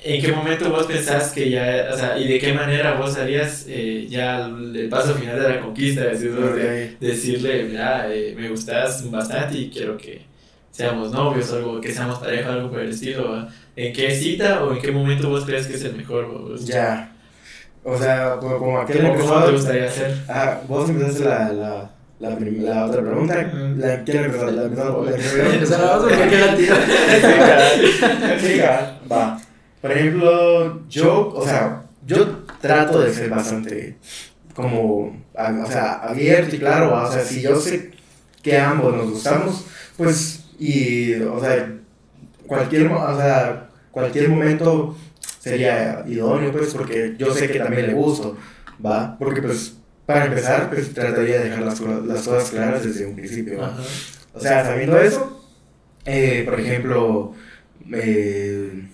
¿En 0.00 0.22
qué 0.22 0.30
momento 0.30 0.70
vos 0.70 0.86
pensás 0.86 1.32
que 1.32 1.50
ya, 1.50 1.88
o 1.92 1.96
sea, 1.96 2.16
y 2.18 2.28
de 2.28 2.38
qué 2.38 2.52
manera 2.52 2.94
vos 2.94 3.16
harías 3.16 3.66
eh, 3.68 4.06
ya 4.08 4.46
el, 4.46 4.88
paso 4.88 5.14
final 5.14 5.40
de 5.40 5.48
la 5.48 5.60
conquista? 5.60 6.04
Decir, 6.04 6.30
vos, 6.30 6.54
de- 6.54 6.96
decirle, 7.00 7.64
mira, 7.64 8.06
eh, 8.12 8.32
me 8.38 8.48
gustas 8.48 9.10
bastante 9.10 9.58
y 9.58 9.70
quiero 9.70 9.96
que 9.96 10.22
seamos 10.70 11.10
novios 11.10 11.50
o 11.50 11.56
algo, 11.56 11.80
que 11.80 11.92
seamos 11.92 12.20
pareja, 12.20 12.52
algo 12.52 12.70
por 12.70 12.80
el 12.80 12.90
estilo. 12.90 13.32
¿va? 13.32 13.48
¿En 13.80 13.92
qué 13.92 14.10
cita 14.10 14.64
o 14.64 14.72
en 14.74 14.80
qué 14.82 14.90
momento 14.90 15.28
vos 15.28 15.44
crees 15.44 15.68
que 15.68 15.74
es 15.76 15.84
el 15.84 15.94
mejor? 15.96 16.26
vos? 16.26 16.66
Ya. 16.66 17.12
O 17.84 17.96
sea, 17.96 18.36
como, 18.40 18.80
aquel 18.80 19.02
¿Cómo, 19.02 19.18
cómo 19.20 19.44
te 19.44 19.52
gustaría 19.52 19.86
hacer? 19.86 20.16
Ah, 20.28 20.60
vos 20.66 20.90
empezaste 20.90 21.24
la, 21.24 21.52
la, 21.52 21.90
la, 22.18 22.30
la 22.40 22.84
otra 22.86 23.02
pregunta. 23.02 23.52
La, 23.76 24.02
¿Quién 24.02 24.24
empezó? 24.24 24.50
La 24.50 24.62
empezó. 24.64 25.04
La 25.04 25.10
empezó 25.54 26.08
la 26.08 26.56
tiro. 26.56 26.74
Sí, 28.40 28.58
ca- 28.58 28.98
va. 29.10 29.40
Por 29.80 29.92
ejemplo, 29.92 30.82
yo, 30.88 31.28
o 31.34 31.44
sea, 31.44 31.82
yo 32.04 32.26
trato 32.60 33.00
de 33.00 33.14
ser 33.14 33.30
bastante 33.30 33.96
como, 34.54 35.16
a- 35.36 35.62
o 35.64 35.70
sea, 35.70 35.92
abierto 36.02 36.56
y 36.56 36.58
claro, 36.58 37.00
o 37.00 37.12
sea, 37.12 37.22
si 37.24 37.42
yo 37.42 37.54
sé 37.60 37.92
que 38.42 38.58
ambos 38.58 38.94
nos 38.96 39.10
gustamos, 39.10 39.66
pues, 39.96 40.46
y, 40.58 41.14
o 41.22 41.38
sea, 41.40 41.74
cualquier, 42.46 42.88
o 42.88 43.16
sea, 43.16 43.67
cualquier 44.00 44.28
momento 44.28 44.96
sería 45.40 46.04
idóneo, 46.06 46.52
pues, 46.52 46.74
porque 46.74 47.14
yo 47.18 47.32
sé 47.34 47.48
que 47.50 47.58
también 47.58 47.86
le 47.88 47.94
gusto, 47.94 48.36
¿va? 48.84 49.16
Porque, 49.18 49.42
pues, 49.42 49.74
para 50.06 50.26
empezar, 50.26 50.70
pues, 50.70 50.92
trataría 50.94 51.38
de 51.38 51.44
dejar 51.50 51.62
las, 51.62 51.80
co- 51.80 52.02
las 52.04 52.22
cosas 52.26 52.50
claras 52.50 52.84
desde 52.84 53.06
un 53.06 53.14
principio, 53.16 53.58
¿va? 53.60 53.76
O 54.32 54.40
sea, 54.40 54.64
sabiendo 54.64 54.98
eso, 54.98 55.42
eh, 56.04 56.42
por 56.44 56.58
ejemplo, 56.60 57.34
eh, 57.92 58.88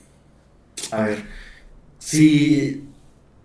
a 0.91 1.03
ver, 1.05 1.19
si, 1.99 2.85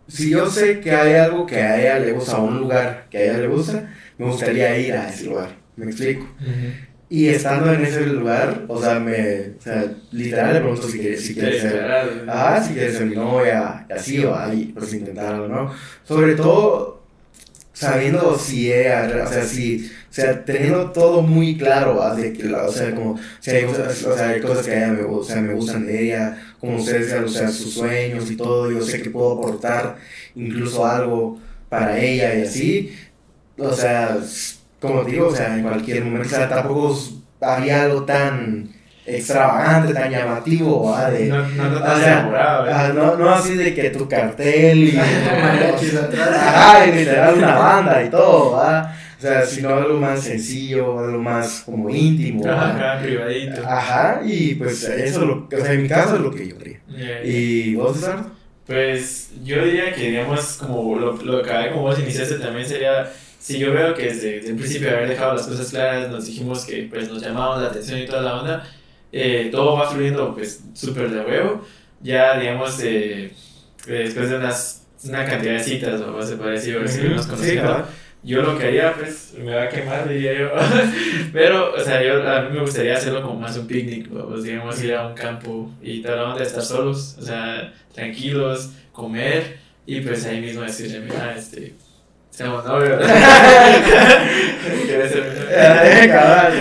si 0.08 0.30
yo 0.32 0.50
sé 0.50 0.80
que 0.80 0.92
hay 0.92 1.14
algo 1.14 1.46
que 1.46 1.58
a 1.58 1.80
ella 1.80 2.00
le 2.00 2.12
gusta, 2.14 2.38
o 2.38 2.46
un 2.46 2.60
lugar 2.62 3.08
que 3.10 3.18
a 3.18 3.24
ella 3.26 3.38
le 3.40 3.48
gusta, 3.48 3.94
me 4.18 4.26
gustaría 4.26 4.78
ir 4.80 4.94
a 4.94 5.10
ese 5.10 5.26
lugar, 5.26 5.56
me 5.76 5.86
explico. 5.88 6.24
Ujú. 6.24 6.89
Y 7.12 7.28
estando 7.28 7.74
en 7.74 7.84
ese 7.84 8.06
lugar, 8.06 8.66
o 8.68 8.80
sea, 8.80 9.00
me, 9.00 9.54
o 9.58 9.62
sea, 9.62 9.92
literal 10.12 10.54
le 10.54 10.60
pregunto 10.60 10.88
si 10.88 11.00
quiere, 11.00 11.18
si 11.18 11.34
quiere 11.34 11.60
ser, 11.60 11.90
ah, 12.30 12.64
si 12.64 12.74
quiere 12.74 12.94
ser 12.94 13.08
mi 13.08 13.16
novia, 13.16 13.88
y 13.90 13.94
así, 13.94 14.24
o 14.24 14.36
ahí, 14.36 14.72
pues 14.78 14.94
intentarlo, 14.94 15.48
¿no? 15.48 15.74
Sobre 16.04 16.36
todo, 16.36 17.02
sabiendo 17.74 18.38
si 18.38 18.72
ella, 18.72 19.24
o 19.26 19.28
sea, 19.28 19.44
si, 19.44 19.90
o 20.10 20.14
sea, 20.14 20.46
teniendo 20.46 20.92
todo 20.92 21.24
muy 21.24 21.58
claro, 21.58 21.96
¿va? 21.96 22.14
de 22.14 22.32
que, 22.32 22.54
o 22.54 22.72
sea, 22.72 22.94
como, 22.94 23.20
si 23.40 23.52
hay, 23.52 23.64
o 23.64 23.74
sea, 23.74 24.30
hay 24.30 24.42
cosas 24.42 24.68
que 24.68 24.74
a 24.74 24.78
ella 24.78 24.94
me, 24.94 25.02
o 25.02 25.24
sea, 25.24 25.42
me 25.42 25.54
gustan 25.56 25.88
de 25.88 26.04
ella, 26.04 26.38
como 26.60 26.78
ustedes, 26.78 27.12
o 27.24 27.28
sea, 27.28 27.50
sus 27.50 27.74
sueños 27.74 28.30
y 28.30 28.36
todo, 28.36 28.70
yo 28.72 28.84
sé 28.84 29.02
que 29.02 29.10
puedo 29.10 29.34
aportar 29.40 29.98
incluso 30.36 30.86
algo 30.86 31.40
para 31.70 31.98
ella 31.98 32.36
y 32.36 32.42
así, 32.44 32.96
o 33.58 33.74
sea, 33.74 34.20
como 34.80 35.04
digo, 35.04 35.28
o 35.28 35.36
sea, 35.36 35.56
en 35.56 35.64
cualquier 35.64 36.06
momento, 36.06 36.28
o 36.28 36.32
sea, 36.32 36.50
tampoco 36.50 36.98
había 37.42 37.84
algo 37.84 38.04
tan 38.04 38.70
extravagante, 39.06 39.94
tan 39.94 40.12
llamativo, 40.12 40.92
¿va? 40.92 41.10
De, 41.10 41.28
No, 41.28 41.48
no, 41.48 41.70
no 41.70 41.78
o 41.78 41.98
sea, 41.98 42.20
¿eh? 42.20 42.72
ah, 42.72 42.92
no, 42.94 43.16
no 43.16 43.30
así 43.30 43.56
de 43.56 43.74
que 43.74 43.90
tu 43.90 44.08
cartel 44.08 44.84
y... 44.84 44.98
Ajá, 46.20 46.86
y 46.88 46.92
literal 46.92 47.36
una 47.36 47.56
banda 47.56 48.04
y 48.04 48.10
todo, 48.10 48.52
¿va? 48.52 48.96
O 49.18 49.22
sea, 49.22 49.46
sino 49.46 49.74
algo 49.74 50.00
más 50.00 50.22
sencillo, 50.22 50.98
algo 50.98 51.22
más 51.22 51.64
como 51.66 51.90
íntimo. 51.90 52.50
Ajá, 52.50 53.00
privadito. 53.02 53.68
Ajá, 53.68 54.22
y 54.24 54.56
pues 54.56 54.82
eso, 54.84 55.26
lo, 55.26 55.48
o 55.52 55.62
sea, 55.62 55.74
en 55.74 55.84
mi 55.84 55.90
caso 55.90 56.16
es 56.16 56.22
lo 56.22 56.32
que 56.32 56.48
yo 56.48 56.56
haría. 56.56 56.80
Ya, 56.88 57.22
ya. 57.22 57.24
¿Y 57.26 57.76
vos, 57.76 57.98
César? 57.98 58.24
Pues 58.66 59.32
yo 59.44 59.66
diría 59.66 59.94
que, 59.94 60.12
digamos, 60.12 60.58
como 60.58 60.98
lo, 60.98 61.18
lo 61.18 61.42
que 61.42 61.52
como 61.74 61.82
vos 61.82 62.00
iniciaste 62.00 62.36
también 62.36 62.66
sería, 62.66 63.12
si 63.40 63.58
yo 63.58 63.74
veo 63.74 63.96
que 63.96 64.04
desde, 64.04 64.36
desde 64.36 64.50
el 64.50 64.56
principio 64.58 64.90
de 64.90 64.96
haber 64.98 65.10
dejado 65.10 65.34
las 65.34 65.48
cosas 65.48 65.70
claras, 65.72 66.12
nos 66.12 66.26
dijimos 66.26 66.66
que 66.66 66.88
pues 66.90 67.10
nos 67.10 67.22
llamábamos 67.22 67.62
la 67.64 67.70
atención 67.70 68.00
y 68.00 68.06
toda 68.06 68.22
la 68.22 68.42
onda, 68.42 68.70
eh, 69.12 69.50
todo 69.52 69.78
va 69.78 69.90
fluyendo 69.90 70.36
pues 70.36 70.62
súper 70.74 71.10
de 71.10 71.22
huevo, 71.22 71.66
ya 72.02 72.38
digamos, 72.38 72.80
eh, 72.84 73.32
después 73.88 74.30
de 74.30 74.38
unas, 74.38 74.86
una 75.06 75.26
cantidad 75.26 75.54
de 75.54 75.64
citas, 75.64 76.02
o 76.02 76.22
se 76.22 76.36
puede 76.36 76.52
decir, 76.52 76.78
o 76.78 76.88
si 76.88 77.02
nos 77.04 77.26
claro. 77.28 77.88
yo 78.24 78.42
lo 78.42 78.58
que 78.58 78.68
haría, 78.68 78.94
pues, 78.94 79.34
me 79.38 79.56
va 79.56 79.64
a 79.64 79.70
quemar, 79.70 80.08
diría 80.08 80.38
yo. 80.38 80.50
Pero, 81.34 81.74
o 81.74 81.80
sea, 81.80 82.04
yo, 82.04 82.28
a 82.30 82.42
mí 82.42 82.56
me 82.56 82.62
gustaría 82.62 82.96
hacerlo 82.96 83.22
como 83.22 83.40
más 83.40 83.58
un 83.58 83.68
picnic, 83.68 84.10
pues, 84.10 84.44
digamos, 84.44 84.84
ir 84.84 84.94
a 84.94 85.08
un 85.08 85.16
campo 85.16 85.72
y 85.82 86.02
tal, 86.02 86.20
onda, 86.20 86.44
estar 86.44 86.64
solos, 86.64 87.16
o 87.20 87.22
sea, 87.22 87.74
tranquilos, 87.94 88.72
comer 88.92 89.58
y 89.86 90.02
pues 90.02 90.26
ahí 90.26 90.40
mismo 90.40 90.62
decirle, 90.62 91.00
mira, 91.00 91.36
este, 91.36 91.74
seamos 92.40 92.64
novios. 92.64 93.04
¿Quieres 94.86 95.12
ser 95.12 95.24
mi 95.24 95.36
novio? 95.36 96.14
Cabal. 96.14 96.54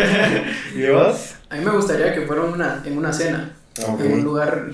¿Y 0.75 0.87
vos? 0.91 1.35
A 1.51 1.55
mí 1.55 1.65
me 1.65 1.71
gustaría 1.71 2.13
que 2.13 2.23
fuera 2.23 2.43
una, 2.43 2.83
en 2.85 2.99
una 2.99 3.13
cena, 3.13 3.51
Ok. 3.87 4.01
en 4.01 4.13
un 4.15 4.25
lugar 4.25 4.65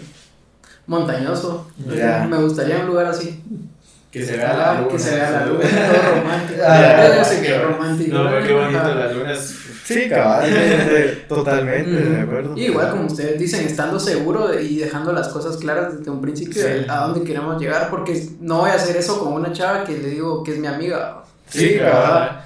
montañoso. 0.86 1.70
Me 1.86 2.36
gustaría 2.38 2.78
un 2.78 2.86
lugar 2.86 3.04
así. 3.06 3.42
Que 4.10 4.24
se 4.24 4.38
vea 4.38 4.54
la 4.56 4.70
Ah, 4.70 4.74
luna. 4.78 4.88
que 4.92 4.98
se 4.98 5.14
vea 5.14 5.30
la 5.30 5.38
¿sabes? 5.40 5.52
luna, 5.52 5.68
todo 5.92 6.14
romántico. 6.14 6.60
Ah, 6.66 7.24
sé 7.24 7.42
romántico. 7.58 8.16
No, 8.16 8.30
pero 8.30 8.46
qué 8.46 8.52
bonito, 8.54 8.78
Ajá. 8.78 8.94
las 8.94 9.14
lunas. 9.14 9.54
Sí, 9.84 10.08
cabal, 10.08 11.24
totalmente, 11.28 11.90
de 12.10 12.20
acuerdo. 12.20 12.56
Y 12.56 12.64
igual 12.66 12.90
como 12.90 13.06
ustedes 13.06 13.38
dicen, 13.38 13.66
estando 13.66 14.00
seguro 14.00 14.48
de- 14.48 14.62
y 14.62 14.78
dejando 14.78 15.12
las 15.12 15.28
cosas 15.28 15.56
claras 15.58 15.98
desde 15.98 16.10
un 16.10 16.20
principio 16.22 16.54
Sí. 16.62 16.68
de 16.68 16.86
a 16.88 17.00
dónde 17.06 17.22
queremos 17.24 17.60
llegar, 17.60 17.90
porque 17.90 18.26
no 18.40 18.60
voy 18.60 18.70
a 18.70 18.74
hacer 18.74 18.96
eso 18.96 19.18
con 19.22 19.34
una 19.34 19.52
chava 19.52 19.84
que 19.84 19.92
le 19.98 20.08
digo 20.10 20.42
que 20.42 20.52
es 20.52 20.58
mi 20.58 20.66
amiga. 20.66 21.22
Sí, 21.48 21.76
cabal. 21.78 22.44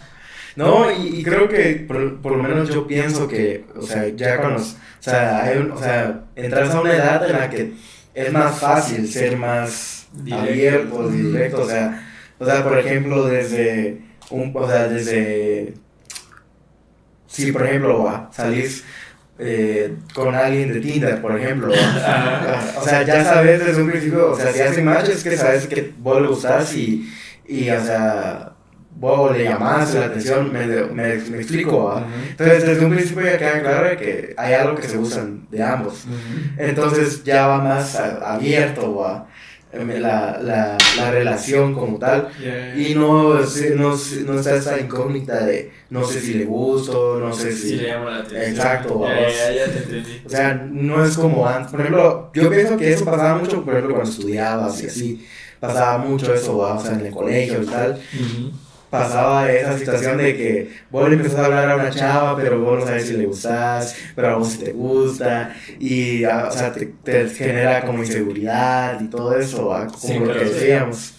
No, 0.57 0.91
y, 0.91 1.20
y 1.20 1.22
creo 1.22 1.49
que 1.49 1.84
por, 1.86 2.20
por 2.20 2.32
lo 2.36 2.43
menos 2.43 2.68
yo 2.68 2.84
pienso 2.89 3.28
que, 3.28 3.64
o 3.76 3.82
sea, 3.82 4.09
ya 4.09 4.39
cuando, 4.41 4.61
o 4.61 4.64
sea, 4.99 5.45
hay 5.45 5.59
un- 5.59 5.70
o 5.70 5.78
sea, 5.78 6.22
entras 6.34 6.74
a 6.74 6.80
una 6.80 6.95
edad 6.97 7.24
en 7.30 7.32
la 7.39 7.49
que 7.49 7.72
es 8.14 8.32
más 8.32 8.59
fácil 8.59 9.07
ser 9.09 9.36
más 9.36 10.09
abierto, 10.32 11.09
directo, 11.09 11.62
o 11.62 11.68
sea, 11.68 12.05
o 12.41 12.45
sea, 12.45 12.64
por 12.64 12.76
ejemplo, 12.78 13.26
desde 13.26 14.01
un, 14.30 14.51
o 14.53 14.66
sea, 14.68 14.89
desde, 14.89 15.74
si 17.28 17.52
por 17.52 17.64
ejemplo, 17.66 18.02
va, 18.04 18.28
salís 18.34 18.84
eh, 19.38 19.94
con 20.14 20.34
alguien 20.34 20.72
de 20.72 20.80
Tinder, 20.80 21.20
por 21.22 21.38
ejemplo, 21.38 21.72
o 22.76 22.82
sea, 22.84 23.02
ya 23.02 23.22
sabes 23.24 23.64
desde 23.64 23.82
un 23.82 23.90
principio, 23.90 24.32
o 24.32 24.36
sea, 24.36 24.52
si 24.52 24.60
hacen 24.60 24.84
match 24.84 25.08
es 25.10 25.22
que 25.22 25.36
sabes 25.36 25.66
que 25.68 25.92
vos 25.98 26.20
le 26.20 26.28
gustás 26.28 26.74
y, 26.74 27.08
y 27.46 27.70
o 27.70 27.80
sea, 27.84 28.52
vos 28.90 29.36
le 29.36 29.44
llamás 29.44 29.94
la 29.94 30.06
atención, 30.06 30.52
me, 30.52 30.66
me, 30.66 31.14
me 31.14 31.36
explico, 31.38 31.84
¿va? 31.84 32.04
Entonces, 32.30 32.66
desde 32.66 32.84
un 32.84 32.92
principio 32.94 33.24
ya 33.24 33.38
queda 33.38 33.60
claro 33.60 33.96
que 33.96 34.34
hay 34.36 34.54
algo 34.54 34.74
que 34.74 34.88
se 34.88 34.96
gustan 34.96 35.46
de 35.50 35.62
ambos. 35.62 36.04
Entonces, 36.56 37.22
ya 37.22 37.46
va 37.46 37.58
más 37.58 37.94
a- 37.94 38.34
abierto, 38.34 38.96
¿va? 38.96 39.28
Em, 39.70 39.88
La, 40.00 40.38
la, 40.42 40.78
la 40.96 41.10
relación 41.10 41.74
como 41.74 41.98
tal. 41.98 42.28
Y 42.76 42.94
no, 42.94 43.44
se- 43.46 43.74
no, 43.74 43.94
no 44.26 44.38
está 44.38 44.54
esta 44.56 44.80
incógnita 44.80 45.44
de 45.44 45.70
no 45.90 46.04
sé 46.04 46.20
si 46.20 46.34
le 46.34 46.44
gusto, 46.46 47.18
no 47.20 47.32
sé 47.32 47.52
Sí, 47.52 47.68
si... 47.70 47.76
le 47.76 47.88
llamo 47.88 48.08
la 48.08 48.16
atención. 48.18 48.42
Exacto, 48.50 49.04
ya, 49.04 49.64
te 49.72 49.78
entendí. 49.78 50.22
O 50.24 50.28
sea, 50.30 50.54
no 50.70 51.04
es 51.04 51.16
como 51.16 51.46
antes. 51.46 51.70
Por 51.70 51.80
ejemplo, 51.80 52.30
yo 52.34 52.50
pienso 52.50 52.76
que 52.78 52.92
eso 52.92 53.04
pasaba 53.04 53.38
mucho, 53.38 53.62
por 53.64 53.74
ejemplo, 53.74 53.94
cuando 53.96 54.10
estudiabas 54.10 54.82
y 54.82 54.86
así. 54.86 55.26
Pasaba 55.60 55.98
mucho 55.98 56.32
eso, 56.32 56.56
¿va? 56.58 56.74
o 56.74 56.80
sea, 56.82 56.92
en 56.94 57.06
el 57.06 57.12
colegio 57.12 57.62
y 57.62 57.66
tal. 57.66 58.00
Pasaba 58.91 59.51
esa 59.53 59.76
situación 59.78 60.16
de 60.16 60.36
que 60.36 60.72
vos 60.91 61.09
le 61.09 61.16
empezás 61.16 61.41
a 61.41 61.45
hablar 61.47 61.70
a 61.70 61.76
una 61.76 61.91
chava, 61.91 62.36
pero 62.36 62.61
vos 62.61 62.78
no 62.80 62.86
sabes 62.86 63.07
si 63.09 63.14
le 63.14 63.26
gustas, 63.26 63.95
pero 64.16 64.28
a 64.28 64.34
vos 64.36 64.49
sí 64.49 64.64
te 64.64 64.72
gusta. 64.72 65.55
Y, 65.78 66.24
ah, 66.24 66.47
o 66.49 66.53
sea, 66.53 66.72
te, 66.72 66.86
te 67.05 67.28
genera 67.28 67.84
como 67.84 68.03
inseguridad 68.03 68.99
y 69.01 69.09
todo 69.09 69.36
eso, 69.39 69.66
¿va? 69.66 69.86
como 69.86 69.99
Sí, 69.99 70.18
lo 70.18 70.32
que 70.32 70.39
decíamos. 70.45 71.14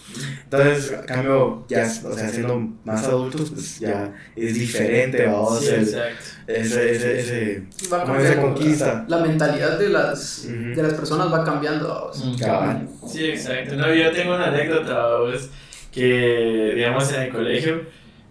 Entonces, 0.46 0.92
a 0.98 1.06
cambio, 1.06 1.64
ya, 1.70 1.84
o 2.04 2.14
sea, 2.14 2.30
siendo 2.30 2.60
más 2.84 3.04
adultos, 3.04 3.52
pues 3.52 3.80
ya 3.80 4.12
es 4.36 4.56
diferente, 4.56 5.28
¿va? 5.28 5.40
O 5.42 5.56
Sí, 5.60 5.68
ese, 5.68 6.02
ese, 6.48 7.20
ese, 7.20 7.64
Va 7.94 8.02
como 8.04 8.16
esa 8.16 8.42
conquista. 8.42 9.06
La 9.08 9.20
mentalidad 9.20 9.78
de 9.78 9.90
las, 9.90 10.46
Ujú. 10.46 10.76
de 10.76 10.82
las 10.84 10.94
personas 10.96 11.32
va 11.32 11.44
cambiando. 11.44 11.88
vamos. 11.88 12.38
Cabal. 12.42 12.90
Sí, 13.08 13.26
exacto. 13.26 13.76
No, 13.76 13.94
yo 13.94 14.12
tengo 14.12 14.34
una 14.36 14.48
anécdota, 14.48 15.20
pues, 15.22 15.50
que, 15.92 16.74
digamos, 16.76 17.12
en 17.14 17.22
el 17.24 17.30
colegio, 17.30 17.82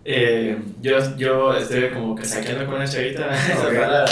eh, 0.04 0.56
yo, 0.80 0.98
yo 1.16 1.54
estuve 1.56 1.90
como 1.90 2.14
que 2.16 2.24
saqueando 2.24 2.64
con 2.66 2.76
una 2.76 2.86
chavita, 2.86 3.28
esa 3.34 3.58
Ok. 3.68 3.74
palabra, 3.74 4.04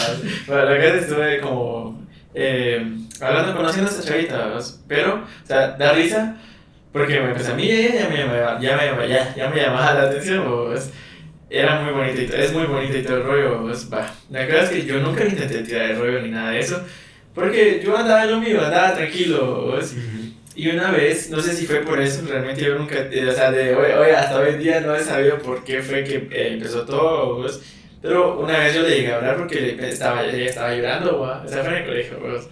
pero 0.46 0.64
la 0.64 0.70
verdad 0.70 0.96
estuve 0.96 1.40
como 1.40 2.06
eh, 2.34 2.86
hablando, 3.20 3.56
conociendo 3.56 3.90
a 3.90 3.94
esa 3.94 4.02
chavita, 4.02 4.58
pero, 4.86 5.14
o 5.42 5.46
sea, 5.46 5.68
da 5.70 5.92
risa, 5.92 6.36
porque 6.92 7.20
me, 7.20 7.32
pues, 7.34 7.48
a 7.48 7.54
mí 7.54 7.66
ya 7.68 8.08
me 8.10 8.16
llamaba, 8.18 8.60
ya 8.60 8.76
me, 8.76 8.84
llamaba- 8.86 9.06
ya, 9.06 9.34
ya 9.34 9.48
me 9.48 9.56
llamaba 9.60 9.94
la 9.94 10.02
atención, 10.02 10.44
pues, 10.68 10.90
era 11.48 11.80
muy 11.80 11.92
todo, 11.92 12.34
es 12.36 12.52
muy 12.52 12.64
bonita 12.64 12.98
y 12.98 13.02
todo 13.02 13.18
el 13.18 13.22
rollo, 13.24 13.62
pues, 13.62 13.90
va. 13.90 14.12
La 14.30 14.40
verdad 14.40 14.64
es 14.64 14.70
que 14.70 14.84
yo 14.84 14.98
nunca 14.98 15.24
intenté 15.24 15.60
tirar 15.60 15.90
el 15.92 15.98
rollo 15.98 16.20
ni 16.20 16.30
nada 16.30 16.50
de 16.50 16.58
eso, 16.60 16.84
porque 17.34 17.80
yo 17.84 17.96
andaba 17.96 18.24
en 18.24 18.30
lo 18.32 18.40
mío, 18.40 18.62
andaba 18.64 18.94
tranquilo, 18.94 19.68
pues, 19.70 19.94
y 20.56 20.68
una 20.70 20.90
vez, 20.90 21.30
no 21.30 21.40
sé 21.40 21.52
si 21.54 21.66
fue 21.66 21.80
por 21.80 22.00
eso, 22.00 22.22
realmente 22.26 22.62
yo 22.64 22.76
nunca, 22.78 22.96
eh, 23.10 23.28
o 23.28 23.32
sea, 23.32 23.50
de 23.52 23.74
hoy, 23.74 23.92
hoy 23.92 24.10
hasta 24.10 24.38
hoy 24.40 24.54
en 24.54 24.58
día 24.60 24.80
no 24.80 24.94
he 24.96 25.00
sabido 25.04 25.38
por 25.38 25.62
qué 25.64 25.82
fue 25.82 26.02
que 26.04 26.28
eh, 26.30 26.52
empezó 26.54 26.84
todo, 26.84 27.42
pues, 27.42 27.60
pero 28.02 28.38
una 28.40 28.58
vez 28.58 28.74
yo 28.74 28.82
le 28.82 28.90
llegué 28.96 29.12
a 29.12 29.16
hablar 29.16 29.36
porque 29.36 29.60
le- 29.60 29.88
estaba, 29.88 30.24
ella 30.24 30.46
estaba 30.50 30.74
llorando, 30.74 31.20
¿va? 31.20 31.42
o 31.44 31.48
sea, 31.48 31.62
fue 31.62 31.72
en 31.72 31.78
el 31.82 31.84
colegio, 31.86 32.18
pues. 32.20 32.48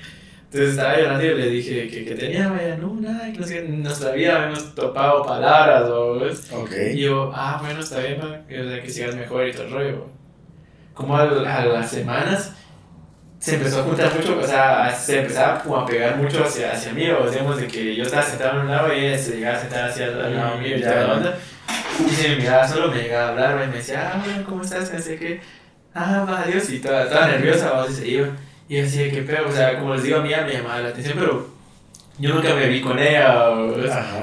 Entonces 0.52 0.70
estaba 0.78 0.96
llorando 0.98 1.24
y 1.24 1.28
yo 1.30 1.34
le 1.34 1.48
dije 1.48 1.88
que, 1.88 2.04
que 2.04 2.14
tenía, 2.14 2.48
vaya, 2.48 2.76
no, 2.76 2.94
nada, 3.00 3.32
que 3.32 3.38
no 3.38 3.46
sé, 3.46 4.12
vida 4.14 4.36
habíamos 4.44 4.74
topado 4.74 5.24
palabras, 5.26 5.90
¿va? 5.90 6.18
pues. 6.18 6.52
Ok. 6.52 6.70
Y 6.94 7.00
yo, 7.00 7.32
ah, 7.34 7.58
bueno, 7.62 7.80
está 7.80 7.98
bien, 8.00 8.18
va, 8.20 8.40
o 8.48 8.68
sea, 8.68 8.82
que 8.82 8.90
sigas 8.90 9.16
mejor 9.16 9.48
y 9.48 9.52
todo 9.52 9.64
el 9.64 9.72
rollo. 9.72 9.98
¿va? 10.00 10.06
Como 10.94 11.16
al- 11.16 11.44
a, 11.46 11.64
las 11.66 11.90
semanas 11.90 12.52
se 13.44 13.56
empezó 13.56 13.80
a 13.80 13.82
juntar 13.82 14.10
mucho, 14.14 14.38
o 14.38 14.46
sea, 14.46 14.90
se 14.90 15.20
empezaba 15.20 15.62
como 15.62 15.76
a 15.76 15.84
pegar 15.84 16.16
mucho 16.16 16.42
hacia, 16.42 16.72
hacia 16.72 16.94
mí, 16.94 17.10
o 17.10 17.28
digamos 17.28 17.58
de 17.58 17.66
que 17.66 17.94
yo 17.94 18.04
estaba 18.04 18.22
sentado 18.22 18.52
en 18.58 18.64
un 18.64 18.70
lado 18.70 18.94
y 18.94 19.04
ella 19.04 19.18
se 19.18 19.36
llegaba 19.36 19.58
a 19.58 19.60
sentar 19.60 19.90
hacia 19.90 20.06
el 20.06 20.34
lado 20.34 20.56
mío 20.56 20.78
y 20.78 20.80
Ya, 20.80 20.92
toda 20.92 21.06
la 21.06 21.12
onda. 21.12 21.38
Y 22.06 22.10
se 22.10 22.28
me 22.30 22.36
miraba 22.36 22.66
solo, 22.66 22.90
me 22.90 23.02
llegaba 23.02 23.26
a 23.26 23.30
hablar, 23.32 23.64
y 23.66 23.68
me 23.68 23.76
decía, 23.76 24.12
ah, 24.14 24.22
bueno, 24.24 24.44
¿cómo 24.48 24.62
estás? 24.62 24.88
Sé 24.88 25.18
qué. 25.18 25.42
Ah, 25.92 26.24
va, 26.26 26.40
adiós, 26.40 26.70
y 26.70 26.78
toda, 26.78 27.06
toda 27.06 27.26
nerviosa, 27.26 27.70
¿va? 27.72 27.86
y 27.86 27.92
se 27.92 28.08
iba. 28.08 28.28
Y 28.66 28.78
yo 28.78 28.84
así, 28.86 28.98
de, 29.04 29.10
qué 29.10 29.22
pedo, 29.22 29.46
o 29.46 29.52
sea, 29.52 29.78
como 29.78 29.94
les 29.94 30.04
digo, 30.04 30.20
a 30.20 30.22
mí 30.22 30.30
me 30.30 30.52
llamaba 30.54 30.80
la 30.80 30.88
atención, 30.88 31.18
pero 31.18 31.46
yo 32.18 32.34
nunca 32.34 32.54
me 32.54 32.66
vi 32.66 32.80
con 32.80 32.98
ella, 32.98 33.50
o, 33.50 33.76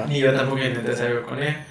ni 0.08 0.18
yo 0.18 0.34
tampoco 0.34 0.64
intenté 0.64 0.96
salir 0.96 1.22
con 1.22 1.40
ella. 1.40 1.64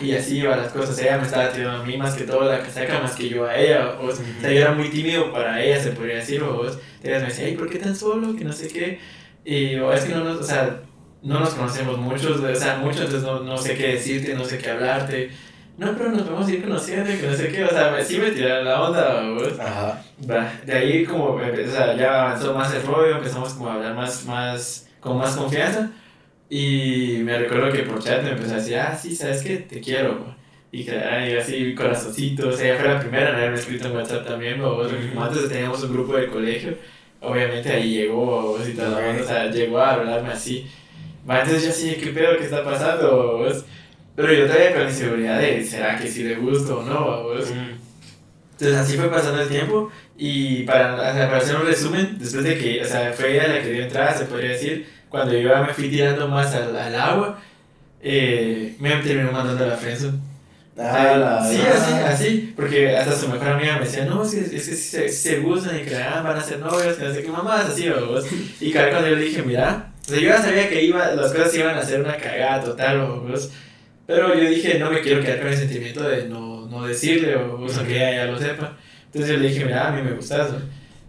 Y 0.00 0.14
así 0.14 0.38
iban 0.38 0.60
las 0.60 0.72
cosas, 0.72 0.96
ella 1.00 1.18
me 1.18 1.24
estaba 1.24 1.50
tirando 1.50 1.82
a 1.82 1.84
mí 1.84 1.96
más 1.96 2.14
que 2.14 2.24
todo 2.24 2.44
la 2.44 2.60
casaca, 2.60 3.00
más 3.00 3.16
que 3.16 3.28
yo 3.28 3.44
a 3.44 3.56
ella. 3.56 3.96
O 4.00 4.10
sea, 4.12 4.24
yo 4.52 4.60
era 4.60 4.72
muy 4.72 4.88
tímido 4.88 5.32
para 5.32 5.60
ella, 5.62 5.80
se 5.82 5.90
podría 5.90 6.16
decir. 6.16 6.42
O 6.42 6.58
vos, 6.58 6.78
ella 7.02 7.18
me 7.18 7.26
decía, 7.26 7.46
"Ay, 7.46 7.56
¿por 7.56 7.68
qué 7.68 7.78
tan 7.80 7.96
solo? 7.96 8.36
Que 8.36 8.44
no 8.44 8.52
sé 8.52 8.68
qué. 8.68 9.00
Y 9.44 9.74
o, 9.76 9.92
es 9.92 10.04
que 10.04 10.14
no 10.14 10.22
nos, 10.24 10.38
o 10.40 10.44
sea, 10.44 10.80
no 11.22 11.40
nos 11.40 11.54
conocemos 11.54 11.98
muchos, 11.98 12.40
o 12.40 12.54
sea, 12.54 12.76
muchos, 12.78 13.00
entonces 13.02 13.22
no, 13.24 13.40
no 13.40 13.58
sé 13.58 13.74
qué 13.76 13.88
decirte, 13.94 14.34
no 14.34 14.44
sé 14.44 14.58
qué 14.58 14.70
hablarte. 14.70 15.30
no, 15.76 15.92
pero 15.96 16.10
nos 16.12 16.22
podemos 16.22 16.48
ir 16.50 16.62
conociendo 16.62 17.10
que 17.10 17.26
no 17.26 17.34
sé 17.36 17.48
qué, 17.48 17.64
o 17.64 17.68
sea, 17.68 18.02
sí 18.04 18.18
me 18.18 18.30
tiraron 18.30 18.64
la 18.64 18.80
onda, 18.82 19.28
vos. 19.30 19.58
Ajá. 19.58 20.02
De 20.64 20.72
ahí 20.72 21.04
como, 21.04 21.34
o 21.34 21.40
sea, 21.66 21.96
ya 21.96 22.22
avanzó 22.26 22.54
más 22.54 22.72
el 22.72 22.82
rollo, 22.84 23.16
empezamos 23.16 23.54
como 23.54 23.70
a 23.70 23.74
hablar 23.74 23.94
más, 23.94 24.24
más, 24.24 24.88
con 25.00 25.18
más 25.18 25.36
confianza. 25.36 25.90
Y 26.48 27.18
me 27.24 27.38
recuerdo 27.38 27.72
que 27.72 27.82
por 27.84 28.02
chat 28.02 28.22
me 28.22 28.30
empezó 28.30 28.54
a 28.54 28.56
decir, 28.56 28.76
ah, 28.76 28.96
sí, 28.96 29.14
¿sabes 29.16 29.42
qué? 29.42 29.56
Te 29.58 29.80
quiero, 29.80 30.14
bro". 30.14 30.34
Y 30.70 30.84
que, 30.84 30.98
ay, 30.98 31.36
así, 31.36 31.74
corazoncito, 31.74 32.48
o 32.48 32.52
sea, 32.52 32.66
ella 32.66 32.80
fue 32.80 32.88
la 32.88 33.00
primera 33.00 33.30
en 33.30 33.36
haberme 33.36 33.58
escrito 33.58 33.86
en 33.88 33.96
WhatsApp 33.96 34.26
también, 34.26 34.60
como 34.60 35.24
antes 35.24 35.48
teníamos 35.48 35.82
un 35.84 35.92
grupo 35.92 36.16
de 36.16 36.26
colegio, 36.26 36.76
obviamente 37.20 37.70
ahí 37.70 37.94
llegó, 37.94 38.42
vos, 38.42 38.68
y 38.68 38.74
la 38.74 38.88
onda, 38.88 39.22
o 39.22 39.26
sea, 39.26 39.50
llegó 39.50 39.78
a 39.78 39.94
hablarme 39.94 40.30
así. 40.30 40.66
Entonces 41.28 41.64
yo 41.64 41.70
así, 41.70 41.94
¿qué 41.94 42.10
pedo 42.10 42.36
que 42.36 42.44
está 42.44 42.64
pasando, 42.64 43.38
vos? 43.38 43.64
Pero 44.16 44.32
yo 44.32 44.46
todavía 44.46 44.72
con 44.72 44.82
la 44.82 44.90
inseguridad 44.90 45.40
de, 45.40 45.64
¿será 45.64 45.98
que 45.98 46.08
sí 46.08 46.24
le 46.24 46.34
gusto 46.36 46.80
o 46.80 46.82
no, 46.82 47.22
vos? 47.22 47.52
Entonces 48.52 48.76
así 48.76 48.96
fue 48.96 49.08
pasando 49.08 49.42
el 49.42 49.48
tiempo 49.48 49.90
y 50.16 50.62
para, 50.64 50.96
para 50.96 51.36
hacer 51.36 51.56
un 51.56 51.66
resumen, 51.66 52.16
después 52.18 52.44
de 52.44 52.58
que, 52.58 52.82
o 52.82 52.84
sea, 52.84 53.12
fue 53.12 53.34
ella 53.34 53.48
la 53.48 53.62
que 53.62 53.72
dio 53.72 53.82
entrada, 53.84 54.12
se 54.12 54.26
podría 54.26 54.50
decir, 54.50 54.86
cuando 55.14 55.32
yo 55.32 55.48
ya 55.48 55.62
me 55.62 55.72
fui 55.72 55.88
tirando 55.88 56.26
más 56.28 56.52
al, 56.54 56.76
al 56.76 56.94
agua, 56.96 57.38
eh, 58.02 58.74
me 58.80 58.90
terminó 58.96 59.30
mandando 59.32 59.64
a 59.64 59.68
la 59.68 59.76
friendzone. 59.76 60.18
Ah, 60.76 61.16
la- 61.16 61.48
sí, 61.48 61.60
así, 61.72 61.92
así, 62.04 62.52
porque 62.56 62.96
hasta 62.96 63.12
su 63.14 63.28
mejor 63.28 63.48
amiga 63.50 63.74
me 63.78 63.84
decía, 63.84 64.04
no, 64.06 64.24
es 64.24 64.34
que, 64.34 64.40
es 64.40 64.50
que 64.50 64.58
sí 64.60 64.74
se, 64.76 65.08
se 65.08 65.38
gustan 65.38 65.78
y 65.78 65.82
que 65.84 65.94
ah, 65.96 66.20
van 66.20 66.36
a 66.36 66.40
ser 66.42 66.58
novios, 66.58 66.96
que 66.96 67.04
no 67.04 67.14
sé 67.14 67.22
qué 67.22 67.28
mamás, 67.28 67.66
así, 67.70 67.88
vos. 67.90 68.26
Y 68.60 68.72
cada 68.72 68.90
cuando 68.90 69.08
yo 69.08 69.14
le 69.16 69.24
dije, 69.24 69.42
mira, 69.42 69.92
o 70.02 70.08
sea, 70.08 70.18
yo 70.18 70.28
ya 70.28 70.42
sabía 70.42 70.68
que 70.68 70.82
iba, 70.82 71.12
las 71.12 71.32
cosas 71.32 71.54
iban 71.54 71.76
a 71.78 71.82
ser 71.82 72.00
una 72.00 72.16
cagada 72.16 72.64
total, 72.64 73.00
vos. 73.06 73.50
Pero 74.06 74.34
yo 74.34 74.48
dije, 74.50 74.78
no 74.80 74.90
me 74.90 75.00
quiero 75.00 75.22
quedar 75.22 75.38
con 75.38 75.48
el 75.48 75.56
sentimiento 75.56 76.02
de 76.02 76.28
no, 76.28 76.66
no 76.66 76.84
decirle, 76.86 77.36
o 77.36 77.56
vos, 77.58 77.78
aunque 77.78 77.96
ella 77.96 78.24
ya 78.26 78.32
lo 78.32 78.38
sepa. 78.38 78.76
Entonces 79.06 79.30
yo 79.30 79.36
le 79.38 79.48
dije, 79.48 79.64
mira, 79.64 79.88
a 79.88 79.92
mí 79.92 80.02
me 80.02 80.10
gustas, 80.10 80.50
¿no? 80.50 80.58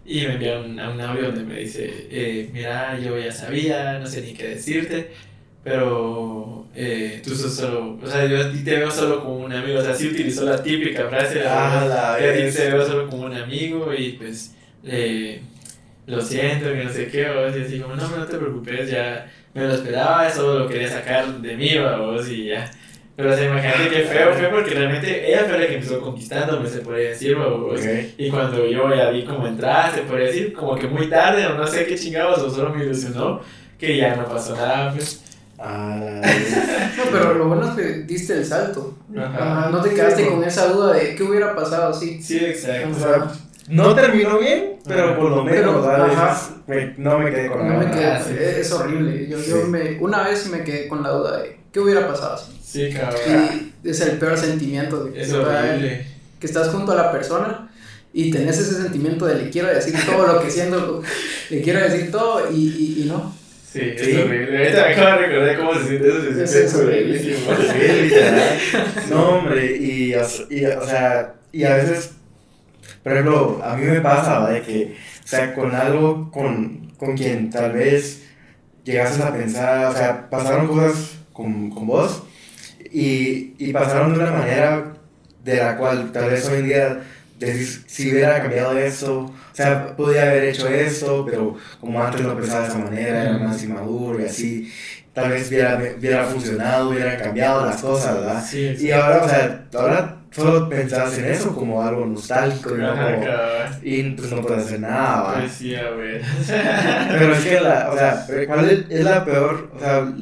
Y 0.06 0.20
me 0.26 0.34
envió 0.34 0.60
un, 0.60 0.78
a 0.78 0.90
un 0.90 1.00
audio 1.00 1.24
donde 1.26 1.42
me 1.42 1.58
dice, 1.60 2.06
eh, 2.10 2.48
mira, 2.52 2.98
yo 2.98 3.18
ya 3.18 3.32
sabía, 3.32 3.98
no 3.98 4.06
sé 4.06 4.22
ni 4.22 4.34
qué 4.34 4.48
decirte, 4.48 5.10
pero 5.64 6.68
eh, 6.76 7.20
tú 7.24 7.34
sos 7.34 7.54
solo, 7.56 7.98
o 8.00 8.06
sea, 8.06 8.24
yo 8.26 8.40
a 8.40 8.52
ti 8.52 8.58
te 8.62 8.76
veo 8.76 8.90
solo 8.90 9.24
como 9.24 9.38
un 9.38 9.52
amigo, 9.52 9.80
o 9.80 9.82
sea, 9.82 9.94
sí 9.94 10.08
utilizó 10.08 10.44
la 10.44 10.62
típica 10.62 11.08
frase, 11.08 11.42
Ah, 11.44 11.86
la 11.88 12.16
ti 12.18 12.56
te 12.56 12.70
veo 12.70 12.86
solo 12.86 13.08
como 13.08 13.26
un 13.26 13.34
amigo 13.34 13.92
y 13.92 14.12
pues 14.12 14.54
eh, 14.84 15.40
lo 16.06 16.20
siento, 16.20 16.72
que 16.72 16.84
no 16.84 16.92
sé 16.92 17.08
qué, 17.08 17.28
o 17.28 17.46
así 17.46 17.80
como, 17.80 17.96
no, 17.96 18.08
no 18.08 18.26
te 18.26 18.36
preocupes, 18.36 18.88
ya 18.88 19.26
me 19.54 19.62
lo 19.62 19.74
esperaba, 19.74 20.30
solo 20.30 20.60
lo 20.60 20.68
quería 20.68 20.88
sacar 20.88 21.40
de 21.40 21.56
mí, 21.56 21.70
vos, 21.98 22.28
y 22.28 22.46
ya. 22.46 22.70
Pero, 23.16 23.32
o 23.32 23.34
sea, 23.34 23.46
imagínate 23.46 23.88
qué 23.88 24.02
feo 24.02 24.34
fue 24.34 24.48
porque 24.48 24.74
realmente 24.74 25.26
ella 25.26 25.44
fue 25.48 25.58
la 25.58 25.66
que 25.66 25.74
empezó 25.76 26.00
conquistándome, 26.02 26.68
se 26.68 26.80
podría 26.80 27.10
decir. 27.10 27.36
Y 28.18 28.30
cuando 28.30 28.66
yo 28.66 28.94
ya 28.94 29.08
vi 29.08 29.24
cómo 29.24 29.46
entrar, 29.46 29.94
se 29.94 30.02
podría 30.02 30.26
decir, 30.26 30.52
como 30.52 30.76
que 30.76 30.86
muy 30.86 31.08
tarde, 31.08 31.46
o 31.46 31.54
no 31.54 31.66
sé 31.66 31.86
qué 31.86 31.96
chingados, 31.96 32.38
o 32.42 32.50
solo 32.50 32.74
me 32.74 32.84
ilusionó, 32.84 33.40
que 33.78 33.96
ya 33.96 34.16
no 34.16 34.26
pasó 34.26 34.54
nada, 34.54 34.92
pues. 34.92 35.22
Ah. 35.58 36.20
No, 36.96 37.02
pero 37.12 37.34
lo 37.34 37.48
bueno 37.48 37.68
es 37.68 37.74
que 37.74 37.82
diste 38.04 38.34
el 38.34 38.44
salto. 38.44 38.96
Ajá. 39.14 39.60
Ajá, 39.60 39.70
no 39.70 39.82
te 39.82 39.90
quedaste 39.90 40.26
con 40.28 40.42
esa 40.44 40.68
duda 40.68 40.94
de 40.94 41.14
qué 41.14 41.22
hubiera 41.22 41.54
pasado 41.54 41.90
así. 41.90 42.22
Sí, 42.22 42.38
exacto. 42.38 43.32
No 43.68 43.94
terminó 43.94 44.38
bien, 44.38 44.76
pero 44.86 45.16
por 45.18 45.30
lo 45.30 45.44
menos 45.44 45.84
me- 46.66 46.94
no 46.98 47.18
me 47.18 47.30
quedé 47.30 47.48
con 47.50 47.68
No 47.68 47.78
me 47.78 47.90
quedé, 47.90 48.18
sí. 48.22 48.30
es, 48.38 48.56
es 48.58 48.72
horrible. 48.72 49.26
Yo, 49.28 49.38
yo 49.38 49.62
Sí. 49.62 49.68
me, 49.68 49.98
una 50.00 50.22
vez 50.22 50.46
me 50.48 50.62
quedé 50.64 50.88
con 50.88 51.02
la 51.02 51.10
duda 51.10 51.38
de 51.42 51.58
qué 51.72 51.80
hubiera 51.80 52.06
pasado 52.06 52.34
así. 52.34 52.52
Sí, 52.62 52.90
cabrón. 52.92 53.72
Y 53.84 53.88
es 53.90 54.00
el 54.00 54.18
peor 54.18 54.36
sentimiento 54.36 55.04
de 55.04 55.12
que, 55.12 55.20
Es 55.22 55.32
horrible. 55.32 56.06
que 56.40 56.46
estás 56.46 56.68
junto 56.68 56.92
a 56.92 56.96
la 56.96 57.12
persona 57.12 57.70
y 58.12 58.30
tenés 58.30 58.58
ese 58.58 58.74
sentimiento 58.82 59.26
de 59.26 59.34
le 59.36 59.50
quiero 59.50 59.68
decir 59.68 59.94
todo 60.06 60.26
lo 60.26 60.40
que 60.42 60.50
siento, 60.50 61.02
le 61.50 61.60
quiero 61.62 61.80
decir 61.80 62.10
todo 62.10 62.50
y, 62.52 62.56
y, 62.56 63.02
y 63.02 63.04
no. 63.06 63.34
Sí, 63.72 63.80
es 63.94 64.00
Sí. 64.02 64.16
horrible. 64.16 64.58
Ahorita 64.58 64.86
me 64.86 64.92
acabo 64.94 65.20
de 65.20 65.26
recordar 65.26 65.58
cómo 65.58 65.74
se 65.74 65.86
siente 65.88 66.08
eso. 66.08 66.22
Se 66.22 66.42
Es- 66.44 66.50
siente 66.50 66.66
es 66.68 66.74
horrible. 66.74 67.18
Sí, 67.18 68.02
literal. 68.02 68.58
No, 69.10 69.28
hombre, 69.30 69.76
y, 69.76 70.12
y, 70.12 70.14
o 70.14 70.86
sea, 70.86 71.34
y 71.52 71.64
a 71.64 71.74
veces, 71.76 72.12
por 73.06 73.12
ejemplo, 73.12 73.60
a 73.62 73.76
mí 73.76 73.86
me 73.86 74.00
pasa, 74.00 74.48
de 74.50 74.62
que, 74.62 74.96
o 75.22 75.28
sea, 75.28 75.54
con 75.54 75.72
algo 75.72 76.28
con, 76.32 76.90
con 76.98 77.16
quien 77.16 77.50
tal 77.50 77.70
vez 77.70 78.24
llegases 78.82 79.20
a 79.20 79.32
pensar, 79.32 79.86
o 79.86 79.96
sea, 79.96 80.28
pasaron 80.28 80.66
cosas 80.66 81.18
con, 81.32 81.70
con 81.70 81.86
vos 81.86 82.24
y, 82.92 83.54
y 83.64 83.72
pasaron 83.72 84.12
de 84.12 84.18
una 84.18 84.32
manera 84.32 84.94
de 85.44 85.56
la 85.56 85.76
cual 85.76 86.10
tal 86.10 86.30
vez 86.30 86.48
hoy 86.48 86.58
en 86.58 86.66
día 86.66 87.00
decís, 87.38 87.84
si 87.86 88.10
hubiera 88.10 88.42
cambiado 88.42 88.76
esto, 88.76 89.20
o 89.20 89.34
sea, 89.52 89.94
podía 89.94 90.22
haber 90.22 90.42
hecho 90.42 90.66
esto, 90.66 91.24
pero 91.24 91.54
como 91.80 92.02
antes 92.02 92.22
no 92.22 92.36
pensaba 92.36 92.62
de 92.62 92.68
esa 92.70 92.78
manera, 92.78 93.22
era 93.22 93.38
más 93.38 93.62
inmaduro 93.62 94.20
y 94.20 94.24
así, 94.24 94.72
tal 95.12 95.30
vez 95.30 95.46
hubiera, 95.46 95.80
hubiera 95.96 96.24
funcionado, 96.24 96.90
hubieran 96.90 97.20
cambiado 97.20 97.66
las 97.66 97.80
cosas, 97.80 98.16
¿verdad? 98.16 98.44
Sí, 98.44 98.74
Y 98.80 98.90
ahora, 98.90 99.22
o 99.22 99.28
sea, 99.28 99.64
ahora 99.74 100.16
solo 100.36 100.68
pensás 100.68 101.16
en 101.18 101.24
eso 101.26 101.54
como 101.54 101.82
algo 101.82 102.04
nostálgico 102.04 102.76
y 102.76 102.80
no 102.80 102.90
como, 102.90 103.24
y 103.82 104.02
pues 104.10 104.30
no 104.32 104.42
puedes 104.42 104.66
hacer 104.66 104.80
nada, 104.80 105.22
¿va? 105.22 105.34
Pues 105.40 105.52
sí, 105.52 105.74
a 105.74 105.90
ver. 105.90 106.22
Pero 107.08 107.34
es 107.34 107.44
que 107.44 107.60
la, 107.60 107.90
o 107.90 107.96
sea, 107.96 108.26
¿cuál 108.46 108.70
es, 108.70 108.84
es 108.90 109.04
la 109.04 109.24
peor? 109.24 109.70
O 109.74 109.80
sea, 109.80 110.12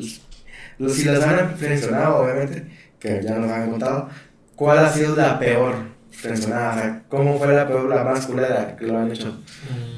los, 0.78 0.92
si 0.94 1.04
las 1.04 1.22
han 1.22 1.54
mencionado, 1.60 2.18
obviamente, 2.18 2.66
que 3.00 3.20
ya 3.22 3.34
nos 3.34 3.50
han 3.50 3.70
contado, 3.70 4.08
¿cuál 4.54 4.78
ha 4.78 4.88
sido 4.90 5.16
la 5.16 5.38
peor 5.38 5.74
mencionada? 6.22 6.70
O 6.70 6.78
sea, 6.78 7.02
¿cómo 7.08 7.38
fue 7.38 7.52
la 7.52 7.66
peor, 7.66 7.88
la 7.88 8.04
más 8.04 8.26
culera 8.26 8.76
que 8.76 8.86
lo 8.86 8.98
han 8.98 9.10
hecho? 9.10 9.28
Mm, 9.28 9.93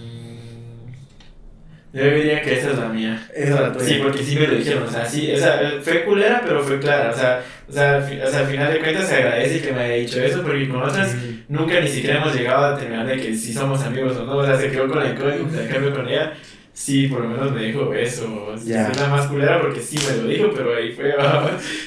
Yo 1.96 2.04
diría 2.14 2.42
que 2.42 2.58
esa 2.58 2.72
es 2.72 2.78
la 2.78 2.88
mía. 2.88 3.26
Esa 3.34 3.54
es 3.54 3.60
la 3.60 3.72
tuya. 3.72 3.86
Sí, 3.86 4.00
porque 4.02 4.22
sí 4.22 4.36
me 4.36 4.46
lo 4.46 4.54
dijeron, 4.54 4.82
o 4.82 4.90
sea, 4.90 5.06
sí, 5.06 5.32
o 5.32 5.36
sea, 5.38 5.72
fue 5.80 6.04
culera, 6.04 6.42
pero 6.46 6.62
fue 6.62 6.78
clara, 6.78 7.10
o 7.10 7.16
sea, 7.16 7.42
o 7.66 7.72
sea, 7.72 8.06
o 8.24 8.30
sea, 8.30 8.40
al 8.40 8.46
final 8.46 8.72
de 8.72 8.80
cuentas 8.80 9.08
se 9.08 9.14
agradece 9.14 9.62
que 9.62 9.72
me 9.72 9.80
haya 9.80 9.94
dicho 9.94 10.20
eso, 10.20 10.42
porque 10.42 10.68
con 10.68 10.82
otras 10.82 11.16
nunca 11.48 11.80
ni 11.80 11.88
siquiera 11.88 12.18
hemos 12.18 12.34
llegado 12.34 12.66
a 12.66 12.78
terminar 12.78 13.06
de 13.06 13.16
que 13.16 13.34
si 13.34 13.52
somos 13.54 13.82
amigos 13.82 14.14
o 14.18 14.26
no, 14.26 14.36
o 14.36 14.44
sea, 14.44 14.56
se 14.56 14.70
quedó 14.70 14.88
con 14.88 15.02
la 15.02 15.10
incógnita, 15.10 15.62
en 15.62 15.68
cambio 15.68 15.94
con 15.94 16.06
ella, 16.06 16.34
sí, 16.76 17.08
por 17.08 17.20
lo 17.22 17.28
menos 17.30 17.52
me 17.52 17.62
dijo 17.64 17.92
eso, 17.94 18.54
Ya. 18.62 18.88
es 18.88 19.00
la 19.00 19.08
más 19.08 19.26
culera 19.28 19.60
porque 19.62 19.80
sí 19.80 19.96
me 20.06 20.22
lo 20.22 20.28
dijo, 20.28 20.50
pero 20.54 20.76
ahí 20.76 20.92
fue, 20.92 21.14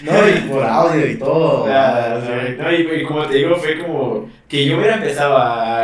No, 0.02 0.12
y 0.30 0.50
por 0.50 0.64
audio 0.64 1.06
y 1.08 1.16
todo. 1.16 1.68
Nada, 1.68 2.18
o 2.18 2.22
sea, 2.26 2.56
no, 2.58 2.72
y, 2.72 3.02
y 3.02 3.04
como 3.04 3.26
te 3.28 3.36
digo, 3.38 3.56
fue 3.56 3.78
como 3.78 4.30
que 4.48 4.66
yo 4.66 4.78
hubiera 4.78 4.96
empezado 4.96 5.38
a, 5.38 5.82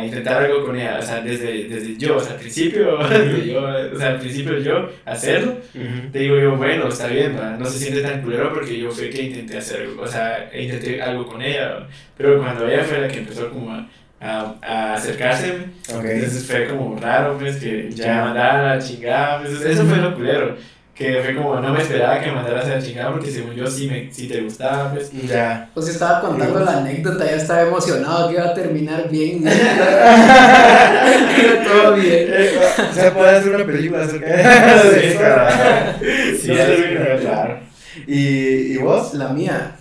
a 0.00 0.04
intentar 0.04 0.42
algo 0.42 0.64
con 0.66 0.74
ella, 0.76 0.98
o 0.98 1.02
sea, 1.02 1.20
desde, 1.20 1.68
desde 1.68 1.96
yo, 1.96 2.16
o 2.16 2.20
sea, 2.20 2.32
al 2.32 2.40
principio, 2.40 2.98
desde 3.08 3.52
yo, 3.52 3.60
o 3.94 3.96
sea, 3.96 4.08
al 4.08 4.18
principio 4.18 4.58
yo 4.58 4.88
hacerlo, 5.04 5.52
ujú. 5.74 6.10
te 6.12 6.18
digo 6.18 6.36
yo, 6.40 6.56
bueno, 6.56 6.88
está 6.88 7.06
bien, 7.06 7.36
¿va? 7.40 7.56
no 7.56 7.64
se 7.66 7.78
siente 7.78 8.00
tan 8.02 8.20
culero 8.22 8.52
porque 8.52 8.76
yo 8.76 8.90
fue 8.90 9.10
que 9.10 9.22
intenté 9.22 9.58
hacer 9.58 9.82
algo, 9.82 10.02
o 10.02 10.08
sea, 10.08 10.50
intenté 10.52 11.00
algo 11.00 11.24
con 11.24 11.40
ella, 11.40 11.86
pero 12.16 12.38
cuando 12.42 12.68
ella 12.68 12.82
fue 12.82 12.98
la 13.00 13.06
que 13.08 13.18
empezó 13.18 13.48
como 13.50 13.70
a, 13.72 13.86
a, 14.20 14.54
a 14.62 14.94
acercarse, 14.94 15.52
Ok. 15.94 16.04
entonces 16.04 16.44
fue 16.46 16.66
como 16.68 16.98
raro, 16.98 17.36
pues, 17.38 17.56
que 17.56 17.90
ya 17.92 18.24
mandara 18.24 18.72
a 18.72 18.76
la 18.76 18.82
chingada, 18.82 19.40
pues, 19.42 19.60
eso 19.62 19.84
fue 19.84 19.98
lo 19.98 20.14
culero, 20.14 20.56
que 20.94 21.20
fue 21.24 21.36
como, 21.36 21.60
no 21.60 21.72
me 21.72 21.80
esperaba 21.80 22.20
que 22.20 22.32
mandaras 22.32 22.66
a 22.66 22.70
la 22.70 22.82
chingada 22.82 23.12
porque 23.12 23.30
según 23.30 23.54
yo 23.54 23.68
sí, 23.68 23.86
me, 23.88 24.12
sí 24.12 24.26
te 24.26 24.40
gustaba, 24.40 24.92
pues, 24.92 25.12
Ya. 25.12 25.70
Pues 25.72 25.86
estaba 25.88 26.20
contando 26.20 26.58
la 26.58 26.78
anécdota, 26.78 27.24
ya 27.24 27.36
estaba 27.36 27.62
emocionado 27.62 28.28
que 28.28 28.34
iba 28.34 28.44
a 28.46 28.54
terminar 28.54 29.08
bien. 29.08 29.42
Iba 29.44 29.52
todo 31.64 31.94
bien. 31.94 32.28
Eh, 32.32 32.58
Se 32.92 33.10
puede 33.12 33.36
hacer 33.36 33.54
una 33.54 33.64
película 33.64 34.02
acerca 34.02 34.26
de 34.26 34.42
Sí, 35.00 35.06
eso. 35.06 35.18
claro. 35.20 35.94
Sí, 36.40 36.48
No 36.48 37.20
claro. 37.20 37.60
¿Y, 38.06 38.74
¿Y 38.74 38.76
vos? 38.78 39.14
La 39.14 39.28
mía, 39.28 39.76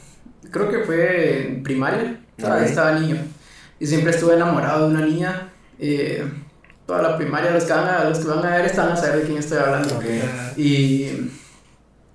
creo 0.52 0.70
que 0.70 0.80
fue 0.80 1.48
en 1.48 1.64
primaria, 1.64 2.18
estaba, 2.38 2.58
Ok. 2.58 2.62
estaba 2.64 2.92
niño. 3.00 3.18
Y 3.80 3.88
siempre 3.88 4.12
estuve 4.12 4.36
enamorado 4.36 4.88
de 4.88 4.96
una 4.96 5.06
niña. 5.06 5.54
eh, 5.80 6.26
toda 6.88 7.02
la 7.02 7.18
primaria, 7.18 7.52
los 7.52 7.66
que, 7.66 7.74
van 7.74 7.88
a, 7.88 8.04
los 8.06 8.20
que 8.20 8.28
van 8.28 8.46
a 8.46 8.56
ver 8.56 8.66
están 8.66 8.90
a 8.90 8.96
saber 8.96 9.18
de 9.18 9.24
quién 9.24 9.38
estoy 9.38 9.58
hablando. 9.58 9.96
Ok. 9.96 10.06
Y 10.58 11.30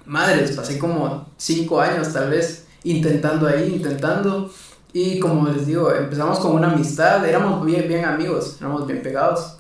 madres, 0.07 0.53
pasé 0.53 0.79
como 0.79 1.29
cinco 1.37 1.81
años 1.81 2.13
tal 2.13 2.31
vez 2.31 2.67
intentando 2.83 3.47
ahí, 3.47 3.75
intentando. 3.77 4.51
Y 4.95 5.21
como 5.21 5.49
les 5.49 5.67
digo, 5.67 5.95
empezamos 5.95 6.39
con 6.41 6.55
una 6.55 6.73
amistad, 6.73 7.25
éramos 7.27 7.65
bien, 7.65 7.87
bien 7.87 8.05
amigos, 8.05 8.57
éramos 8.61 8.87
bien 8.87 9.03
pegados. 9.03 9.59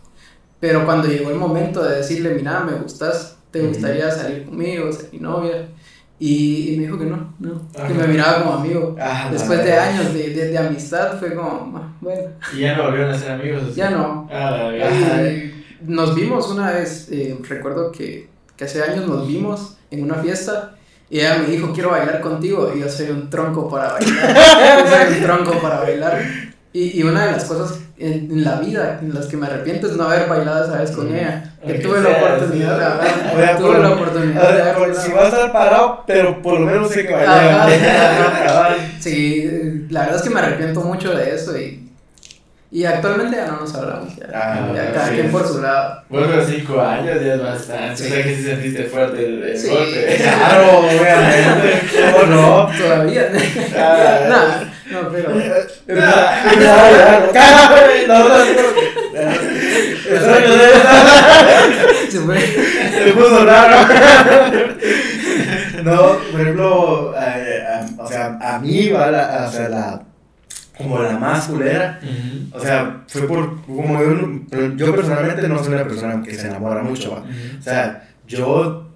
Pero 0.58 0.84
cuando 0.84 1.08
llegó 1.08 1.30
el 1.30 1.36
momento 1.36 1.82
de 1.82 1.96
decirle, 1.96 2.34
mira, 2.34 2.60
me 2.60 2.72
gustas, 2.72 3.36
te 3.50 3.66
gustaría 3.66 4.10
salir 4.10 4.44
conmigo, 4.44 4.92
ser 4.92 5.10
mi 5.12 5.18
novia. 5.18 5.68
Y, 6.24 6.74
y 6.74 6.76
me 6.76 6.84
dijo 6.84 6.96
que 7.00 7.06
no, 7.06 7.34
no, 7.40 7.62
que 7.72 7.82
Ajá. 7.82 7.94
me 7.94 8.06
miraba 8.06 8.42
como 8.44 8.54
amigo. 8.60 8.94
Ah, 9.00 9.28
Después 9.32 9.64
de 9.64 9.72
años 9.72 10.14
de, 10.14 10.30
de, 10.30 10.48
de 10.50 10.58
amistad 10.58 11.18
fue 11.18 11.34
como, 11.34 11.72
"Ah, 11.76 11.88
bueno, 12.00 12.22
Y 12.56 12.60
ya 12.60 12.76
no 12.76 12.84
volvieron 12.84 13.10
a 13.10 13.18
ser 13.18 13.32
amigos. 13.32 13.62
¿o 13.64 13.66
sí? 13.66 13.72
ya 13.74 13.90
no. 13.90 14.28
Ah. 14.32 14.70
Ajá. 14.70 15.22
Nos 15.84 16.14
vimos 16.14 16.48
una 16.48 16.70
vez, 16.70 17.08
eh, 17.10 17.36
recuerdo 17.48 17.90
que, 17.90 18.28
que 18.56 18.64
hace 18.66 18.84
años 18.84 19.08
nos 19.08 19.26
vimos 19.26 19.78
en 19.90 20.04
una 20.04 20.14
fiesta 20.14 20.76
Y 21.10 21.18
ella 21.18 21.38
me 21.40 21.48
dijo, 21.48 21.72
quiero 21.72 21.90
bailar 21.90 22.20
contigo. 22.20 22.72
Y 22.72 22.78
yo 22.80 22.88
soy 22.88 23.10
un 23.10 23.28
tronco 23.28 23.68
para 23.68 23.94
bailar. 23.94 24.36
yo 24.84 24.90
soy 24.90 25.16
un 25.18 25.22
tronco 25.24 25.60
para 25.60 25.80
bailar. 25.80 26.22
Y, 26.74 26.98
y 26.98 27.02
una 27.02 27.26
de 27.26 27.32
las 27.32 27.44
cosas 27.44 27.78
en, 27.98 28.30
en 28.30 28.44
la 28.44 28.56
vida 28.56 28.98
en 29.02 29.12
las 29.14 29.26
que 29.26 29.36
me 29.36 29.46
arrepiento 29.46 29.86
es 29.88 29.92
no 29.96 30.04
haber 30.04 30.26
bailado 30.28 30.64
esa 30.64 30.78
vez 30.80 30.90
con 30.92 31.14
ella. 31.14 31.44
Que 31.66 31.74
tuve 31.74 32.00
la 32.00 32.08
oportunidad 32.10 32.78
de 32.78 32.84
hablar. 32.84 33.56
Tuve 33.58 33.68
por- 33.68 33.78
la 33.78 33.90
oportunidad 33.90 34.76
de 34.88 34.94
si 34.94 35.12
va 35.12 35.22
a 35.22 35.28
estar 35.28 35.52
parado, 35.52 36.02
pero 36.06 36.40
por 36.40 36.58
lo 36.58 36.66
menos 36.66 36.90
sé 36.90 37.06
que 37.06 37.14
ajá. 37.14 37.68
Sí, 39.00 39.86
la 39.90 40.00
verdad 40.00 40.16
es 40.16 40.22
que 40.22 40.30
me 40.30 40.40
arrepiento 40.40 40.80
mucho 40.80 41.12
de 41.14 41.34
eso 41.34 41.56
y, 41.58 41.88
y 42.70 42.84
actualmente 42.86 43.36
ya 43.36 43.46
no 43.48 43.60
nos 43.60 43.74
hablamos. 43.74 44.16
Ya, 44.16 44.26
Ah, 44.32 44.72
ya 44.74 44.92
cada 44.92 45.08
sí. 45.08 45.14
quien 45.14 45.30
por 45.30 45.46
su 45.46 45.60
lado. 45.60 46.02
Bueno, 46.08 46.28
cinco 46.46 46.80
años 46.80 47.18
ya 47.22 47.34
es 47.34 47.42
bastante. 47.42 47.96
Sí. 47.96 48.04
O 48.06 48.14
sea 48.14 48.22
que 48.24 48.34
sí 48.36 48.42
sentiste 48.44 48.84
fuerte 48.84 49.26
el, 49.26 49.42
el 49.42 49.58
Sí. 49.58 49.68
golpe. 49.68 50.16
Claro, 50.22 50.78
obviamente. 50.78 51.82
¿Cómo 52.12 52.26
no? 52.34 52.70
Todavía. 52.78 53.28
Ah, 53.76 54.18
no, 54.28 54.71
no, 54.90 55.08
pero. 55.10 55.30
Se 62.10 62.20
fue. 62.20 62.40
Se 62.40 63.12
puso 63.12 63.44
raro. 63.44 63.88
No, 65.84 66.16
por 66.30 66.40
ejemplo, 66.40 67.14
eh, 67.18 67.62
a- 67.66 68.02
o 68.02 68.06
sea, 68.08 68.38
a 68.40 68.58
mí 68.58 68.88
va 68.90 69.10
la, 69.10 69.46
o 69.48 69.52
sea, 69.52 69.68
la, 69.68 70.02
como 70.76 70.98
la 71.02 71.16
más 71.18 71.46
culera. 71.48 71.98
Ujú. 72.02 72.56
O 72.56 72.60
sea, 72.60 73.02
fue 73.08 73.22
por, 73.26 73.64
como 73.66 73.98
yo, 74.00 74.76
yo 74.76 74.94
personalmente 74.94 75.48
no 75.48 75.62
soy 75.64 75.74
una 75.74 75.84
persona 75.84 76.22
que 76.22 76.34
se 76.34 76.46
enamora 76.48 76.82
mucho, 76.82 77.12
¿va? 77.12 77.18
Ujú. 77.20 77.30
O 77.58 77.62
sea, 77.62 78.08
yo, 78.28 78.88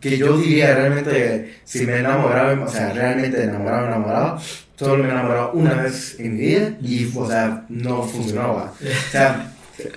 que 0.00 0.16
yo 0.18 0.36
diría 0.38 0.74
realmente, 0.74 1.58
si 1.64 1.86
me 1.86 1.92
he 1.94 1.98
enamorado, 2.00 2.64
o 2.64 2.68
sea, 2.68 2.92
realmente 2.92 3.42
enamorado, 3.44 3.86
enamorado, 3.86 4.40
solo 4.76 5.02
me 5.02 5.08
he 5.08 5.12
enamorado 5.12 5.52
una 5.52 5.74
vez 5.74 6.16
en 6.18 6.34
mi 6.34 6.40
vida 6.40 6.76
y, 6.80 7.10
o 7.14 7.26
sea, 7.26 7.64
no 7.68 8.02
funcionó, 8.02 8.54
¿va? 8.54 8.72
O 8.80 9.10
sea, 9.10 9.50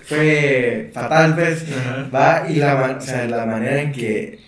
fue 0.05 0.89
fatal, 0.93 1.35
pues, 1.35 1.65
Ajá. 1.71 2.09
va, 2.13 2.49
y 2.49 2.55
la, 2.55 2.97
o 2.97 3.01
sea, 3.01 3.27
la 3.27 3.45
manera 3.45 3.81
en 3.81 3.91
que 3.91 4.39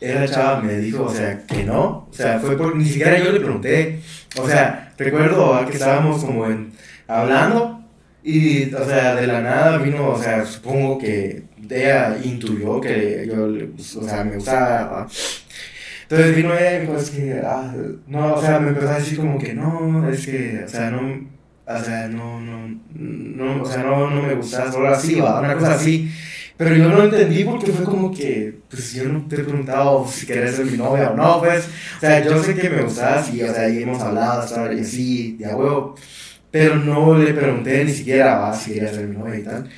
esa 0.00 0.26
chava 0.26 0.60
me 0.60 0.78
dijo, 0.78 1.04
o 1.04 1.14
sea, 1.14 1.44
que 1.46 1.64
no, 1.64 2.08
o 2.10 2.12
sea, 2.12 2.38
fue 2.38 2.56
por, 2.56 2.76
ni 2.76 2.84
siquiera 2.84 3.18
yo 3.18 3.32
le 3.32 3.40
pregunté, 3.40 4.00
o 4.40 4.48
sea, 4.48 4.92
recuerdo 4.96 5.50
¿va? 5.50 5.66
que 5.66 5.74
estábamos 5.74 6.24
como 6.24 6.46
en, 6.46 6.72
hablando, 7.06 7.84
y, 8.22 8.72
o 8.74 8.84
sea, 8.84 9.14
de 9.14 9.26
la 9.26 9.40
nada 9.40 9.78
vino, 9.78 10.10
o 10.10 10.22
sea, 10.22 10.44
supongo 10.44 10.98
que 10.98 11.44
ella 11.70 12.16
intuyó 12.22 12.80
que 12.80 13.26
yo, 13.26 14.00
o 14.00 14.04
sea, 14.04 14.24
me 14.24 14.36
gustaba, 14.36 14.84
¿va? 14.84 15.08
Entonces 16.10 16.36
vino 16.36 16.54
ella 16.54 16.78
y 16.78 16.80
dijo, 16.80 16.96
es 16.96 17.10
que, 17.10 17.42
ah, 17.44 17.74
no, 18.06 18.34
o 18.34 18.40
sea, 18.40 18.58
me 18.60 18.70
empezó 18.70 18.88
a 18.88 18.98
decir 18.98 19.18
como 19.18 19.38
que 19.38 19.52
no, 19.52 20.08
es 20.08 20.24
que, 20.24 20.62
o 20.64 20.68
sea, 20.68 20.90
no, 20.90 21.28
o 21.66 21.84
sea, 21.84 22.08
no, 22.08 22.40
no, 22.40 22.80
no, 22.94 23.62
o 23.62 23.66
sea, 23.66 23.82
no, 23.82 24.10
no 24.10 24.22
me 24.22 24.34
gusta, 24.34 24.72
solo 24.72 24.88
así, 24.88 25.20
va, 25.20 25.40
una 25.40 25.54
cosa 25.54 25.74
así. 25.74 26.10
Pero 26.56 26.74
yo 26.74 26.88
no 26.88 27.04
entendí 27.04 27.44
porque 27.44 27.72
fue 27.72 27.84
como 27.84 28.10
que, 28.10 28.58
pues 28.70 28.94
yo 28.94 29.04
no 29.04 29.26
te 29.28 29.36
he 29.36 29.44
preguntado 29.44 30.08
si 30.08 30.26
querés 30.26 30.56
ser 30.56 30.64
mi 30.64 30.78
novia 30.78 31.10
o 31.10 31.16
no, 31.16 31.40
pues, 31.40 31.68
o 31.98 32.00
sea, 32.00 32.24
yo 32.24 32.42
sé 32.42 32.54
que 32.54 32.70
me 32.70 32.82
gustas 32.82 33.32
y, 33.32 33.42
o 33.42 33.52
sea, 33.52 33.68
y 33.68 33.82
hemos 33.82 34.00
hablado 34.00 34.40
hasta 34.40 34.72
y 34.72 34.80
así, 34.80 35.36
de 35.36 35.44
a 35.44 35.56
huevo, 35.56 35.94
pero 36.50 36.76
no 36.76 37.18
le 37.18 37.34
pregunté 37.34 37.84
ni 37.84 37.92
siquiera, 37.92 38.38
va, 38.38 38.54
si 38.54 38.72
quería 38.72 38.92
ser 38.92 39.06
mi 39.06 39.16
novia 39.16 39.38
y 39.38 39.42
tal. 39.42 39.68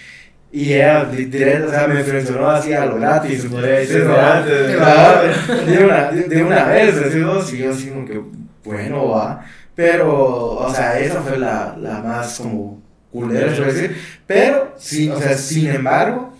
Y 0.53 0.72
ella, 0.74 1.05
di- 1.05 1.26
directo, 1.26 1.68
o 1.68 1.70
sea, 1.70 1.86
me 1.86 2.03
mencionó 2.03 2.48
así 2.51 2.72
a 2.72 2.84
lo 2.86 2.96
gratis, 2.96 3.44
podría 3.46 3.78
decir, 3.78 4.05
de- 4.44 5.84
una, 5.84 6.11
de, 6.11 6.42
una 6.42 6.64
vez, 6.64 6.96
así 6.96 7.18
dos, 7.20 7.53
y 7.53 7.59
yo 7.59 7.70
así 7.70 7.88
como 7.88 8.05
que, 8.05 8.20
bueno, 8.64 9.09
va. 9.09 9.44
Pero, 9.76 10.57
o 10.57 10.74
sea, 10.74 10.98
esa 10.98 11.20
fue 11.22 11.38
la, 11.38 11.76
la 11.80 12.01
más 12.01 12.38
como 12.38 12.82
culera, 13.12 13.55
se 13.55 13.62
decir. 13.64 13.96
Pero, 14.26 14.74
sí, 14.76 15.09
o 15.09 15.18
sea, 15.20 15.36
sin 15.36 15.68
embargo, 15.70 16.34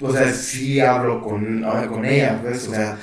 o 0.00 0.12
sea, 0.12 0.32
sí 0.32 0.80
hablo 0.80 1.20
con, 1.22 1.62
con 1.88 2.04
ella, 2.04 2.38
pues, 2.42 2.66
o 2.68 2.70
sea, 2.72 2.96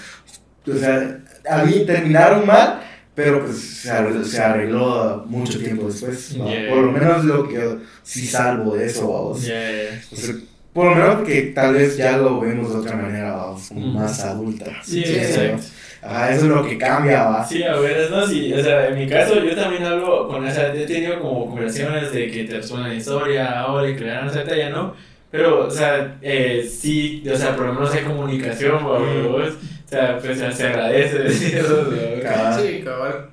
o 0.67 0.75
sea, 0.75 1.19
a 1.49 1.63
mí 1.63 1.85
terminaron 1.85 2.45
mal, 2.45 2.81
pero 3.15 3.43
pues 3.45 3.57
se 3.59 3.91
arregló, 3.91 4.23
se 4.23 4.41
arregló 4.41 5.23
mucho 5.27 5.59
tiempo 5.59 5.87
después. 5.87 6.35
¿va? 6.39 6.45
Yeah. 6.49 6.69
Por 6.69 6.77
lo 6.79 6.91
menos 6.91 7.25
lo 7.25 7.47
que 7.47 7.77
sí 8.03 8.25
salvo 8.27 8.75
de 8.75 8.85
eso, 8.87 9.11
vamos. 9.11 9.43
Ya. 9.45 10.01
O 10.11 10.15
sea, 10.15 10.35
por 10.73 10.85
lo 10.85 10.95
menos 10.95 11.27
que 11.27 11.41
tal 11.53 11.73
vez 11.75 11.97
ya 11.97 12.17
lo 12.17 12.39
vemos 12.39 12.73
de 12.73 12.79
otra 12.79 12.95
manera, 12.95 13.35
vamos, 13.35 13.67
como 13.67 13.81
Ujú. 13.87 13.97
más 13.99 14.19
adulta. 14.23 14.65
Sí, 14.83 15.03
Sí, 15.05 15.15
exacto. 15.15 15.63
Ajá, 16.05 16.31
eso 16.31 16.41
es 16.45 16.51
lo 16.51 16.65
que 16.65 16.77
cambia, 16.77 17.23
va. 17.23 17.45
Sí, 17.47 17.63
a 17.63 17.75
ver, 17.77 18.11
no, 18.11 18.27
sí, 18.27 18.51
o 18.51 18.61
sea, 18.61 18.87
en 18.87 18.95
mi 18.99 19.07
caso 19.07 19.35
yo 19.41 19.55
también 19.55 19.83
hablo 19.85 20.27
con, 20.27 20.45
o 20.45 20.51
sea, 20.51 20.73
he 20.75 20.85
tenido 20.85 21.17
como 21.21 21.45
conversaciones 21.47 22.11
de 22.11 22.29
que 22.29 22.43
te 22.43 22.55
resuenan 22.57 22.89
la 22.89 22.95
historia 22.95 23.59
ahora 23.61 23.87
y 23.89 23.95
que 23.95 24.03
la 24.03 24.23
ahorita 24.25 24.53
ya 24.57 24.69
no, 24.69 24.95
pero, 25.31 25.65
o 25.67 25.71
sea, 25.71 26.17
eh, 26.21 26.69
sí, 26.69 27.23
o 27.31 27.37
sea, 27.37 27.55
por 27.55 27.67
lo 27.67 27.73
menos 27.75 27.93
hay 27.93 28.03
comunicación, 28.03 28.75
¿va, 28.85 28.99
Mm. 28.99 29.31
vos? 29.31 29.53
O 29.93 29.99
sea, 29.99 30.19
pues 30.19 30.39
se 30.39 30.51
se 30.51 30.63
agradece. 30.67 31.29
Sí, 32.61 32.81
cabal. 32.83 33.27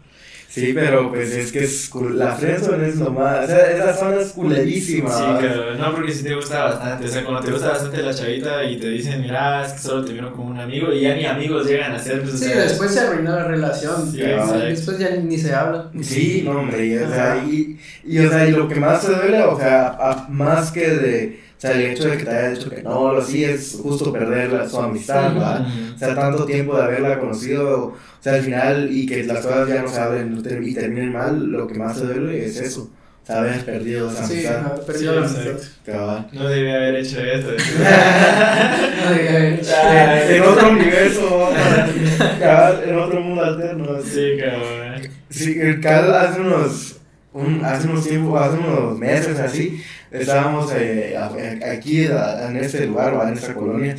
Sí, 0.48 0.72
pero 0.74 1.10
pues 1.12 1.30
es 1.30 1.52
que 1.52 1.60
es 1.60 1.88
cul- 1.92 2.14
la 2.14 2.34
friendzone 2.34 2.88
es 2.88 2.96
lo 2.96 3.12
más, 3.12 3.44
o 3.44 3.46
sea, 3.46 3.70
esa 3.70 3.94
zona 3.94 4.20
es 4.20 4.32
culerísima. 4.32 5.08
Sí, 5.08 5.22
¿va? 5.22 5.38
claro, 5.38 5.74
no, 5.76 5.94
porque 5.94 6.10
sí 6.12 6.24
te 6.24 6.34
gusta 6.34 6.64
bastante, 6.64 7.04
o 7.04 7.08
sea, 7.08 7.22
cuando 7.24 7.40
te 7.42 7.52
gusta 7.52 7.68
bastante 7.68 8.02
la 8.02 8.12
chavita 8.12 8.64
y 8.64 8.76
te 8.80 8.88
dicen, 8.88 9.22
mira, 9.22 9.64
es 9.64 9.74
que 9.74 9.78
solo 9.78 10.04
te 10.04 10.12
vieron 10.12 10.32
como 10.32 10.50
un 10.50 10.58
amigo 10.58 10.92
y 10.92 11.02
ya 11.02 11.14
ni 11.14 11.24
amigos 11.24 11.68
llegan 11.68 11.92
a 11.92 12.00
ser, 12.00 12.22
pues, 12.22 12.34
o 12.34 12.36
Sí, 12.36 12.46
sea, 12.46 12.62
después 12.62 12.90
se 12.92 12.98
arruinó 12.98 13.36
la 13.36 13.44
relación. 13.44 14.10
Sí, 14.10 14.18
después 14.20 14.98
ya 14.98 15.10
ni 15.10 15.38
se 15.38 15.54
habla. 15.54 15.88
Sí, 16.02 16.42
no, 16.44 16.50
hombre, 16.58 16.84
y, 16.84 16.96
o 16.96 17.08
sea, 17.08 17.44
y, 17.48 17.78
y, 18.04 18.18
o 18.18 18.28
sea, 18.28 18.48
y 18.48 18.50
lo 18.50 18.66
que 18.66 18.74
más 18.74 19.06
te 19.06 19.12
duele, 19.14 19.44
o 19.44 19.56
sea, 19.56 19.86
a- 19.86 20.26
más 20.28 20.72
que 20.72 20.88
de, 20.90 21.40
o 21.60 21.62
sea, 21.62 21.72
el 21.72 21.82
hecho 21.82 22.08
de 22.08 22.16
que 22.16 22.24
te 22.24 22.30
haya 22.30 22.50
dicho 22.52 22.70
que 22.70 22.82
no, 22.82 23.12
lo 23.12 23.22
sí 23.22 23.44
es 23.44 23.78
justo 23.82 24.10
perder 24.12 24.50
la- 24.50 24.66
su 24.66 24.80
amistad. 24.80 25.30
Ujú. 25.60 25.94
O 25.94 25.98
sea, 25.98 26.14
tanto 26.14 26.46
tiempo 26.46 26.74
de 26.74 26.82
haberla 26.84 27.18
conocido, 27.18 27.78
o 27.88 27.96
sea, 28.18 28.32
al 28.34 28.40
final, 28.42 28.88
y 28.90 29.04
que 29.04 29.24
las 29.24 29.44
cosas 29.44 29.68
ya 29.68 29.82
no 29.82 29.88
se 29.88 30.00
hablen 30.00 30.34
no 30.34 30.40
y 30.66 30.72
terminen 30.74 31.12
mal, 31.12 31.38
lo 31.50 31.66
que 31.66 31.74
más 31.74 32.00
te 32.00 32.06
duele 32.06 32.46
es 32.46 32.56
eso, 32.58 32.90
o 33.22 33.26
sea, 33.26 33.40
haber 33.40 33.62
perdido 33.66 34.10
esa 34.10 34.26
Sí, 34.26 34.32
amistad. 34.46 34.56
haber 34.66 34.78
Sí, 34.78 34.84
perdido 34.86 35.12
la 35.14 35.20
amistad. 35.26 35.68
Cabal. 35.84 36.28
No 36.32 36.48
debía 36.48 36.74
haber 36.76 36.94
hecho 36.96 37.20
esto. 37.20 37.50
Ay, 39.08 39.26
ay, 39.28 39.60
Ah, 39.84 40.20
en 40.30 40.42
otro 40.42 40.70
universo, 40.70 41.50
cabal, 42.40 42.82
en 42.86 42.96
otro 42.98 43.20
mundo 43.20 43.44
alterno. 43.44 43.86
Sí, 44.02 44.32
cabrón. 44.40 45.10
Sí, 45.28 45.58
el 45.60 45.80
Cal 45.80 46.14
hace 46.14 46.40
unos, 46.40 46.96
un, 47.32 47.64
hace 47.64 47.86
unos 47.88 48.06
tiempos, 48.06 48.40
hace 48.40 48.58
unos 48.58 48.98
meses 48.98 49.38
así, 49.38 49.82
estábamos 50.10 50.72
eh, 50.76 51.16
aquí 51.72 52.06
en 52.06 52.56
este 52.56 52.86
lugar, 52.86 53.18
¿va? 53.18 53.28
en 53.28 53.34
esta 53.34 53.54
colonia, 53.54 53.94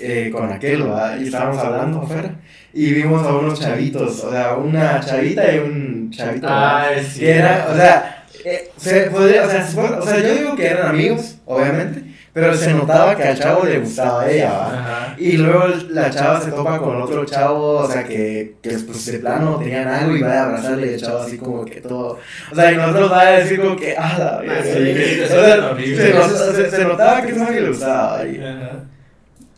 eh, 0.00 0.30
con 0.32 0.52
aquel, 0.52 0.88
¿va? 0.90 1.16
y 1.16 1.24
estábamos 1.24 1.58
hablando 1.58 2.02
afuera, 2.02 2.36
y 2.72 2.92
vimos 2.92 3.26
a 3.26 3.34
unos 3.34 3.60
chavitos, 3.60 4.22
o 4.24 4.30
sea, 4.30 4.54
una 4.54 5.00
chavita 5.00 5.52
y 5.52 5.58
un 5.58 6.10
chavito, 6.10 6.46
¿va? 6.46 6.82
Ah, 6.82 6.88
sí. 7.02 7.20
que 7.20 7.30
era, 7.30 7.68
o 7.70 7.74
sea, 7.76 8.24
eh, 8.44 8.70
se 8.76 9.00
podría, 9.10 9.44
o 9.46 9.50
sea, 9.50 9.66
se 9.66 9.74
puede- 9.74 9.94
o 9.94 10.02
sea, 10.02 10.20
yo 10.20 10.34
digo 10.34 10.54
que 10.56 10.66
eran 10.66 10.88
amigos, 10.88 11.38
obviamente, 11.46 12.02
pero 12.40 12.54
se 12.56 12.72
notaba 12.74 13.16
que 13.16 13.22
al 13.24 13.38
chavo 13.38 13.64
le 13.64 13.78
gustaba 13.78 14.22
a 14.22 14.30
ella, 14.30 14.50
¿va? 14.52 15.14
Y 15.18 15.36
luego 15.36 15.64
la 15.90 16.10
chava 16.10 16.40
se 16.40 16.50
topa 16.52 16.78
con 16.78 17.00
otro 17.02 17.24
chavo, 17.24 17.78
o 17.78 17.90
sea, 17.90 18.04
que, 18.04 18.56
que 18.62 18.70
pues 18.70 19.06
de 19.06 19.18
plano 19.18 19.56
tenían 19.58 19.88
algo 19.88 20.16
y 20.16 20.22
va 20.22 20.32
a 20.32 20.44
abrazarle 20.44 20.90
y 20.90 20.94
el 20.94 21.00
chavo 21.00 21.18
así 21.18 21.38
como 21.38 21.64
que 21.64 21.80
todo. 21.80 22.18
O 22.50 22.54
sea, 22.54 22.72
y 22.72 22.76
nosotros 22.76 23.10
va 23.12 23.20
a 23.20 23.30
decir 23.32 23.60
como 23.60 23.76
que, 23.76 23.94
ah, 23.96 24.40
la 24.44 24.62
se, 24.62 26.12
nota- 26.14 26.52
se- 26.54 26.70
se 26.70 26.84
notaba 26.84 27.22
que 27.22 27.32
eso 27.32 27.46
que 27.46 27.60
le 27.60 27.68
gustaba. 27.68 28.26
y- 28.26 28.36
Ajá. 28.40 28.70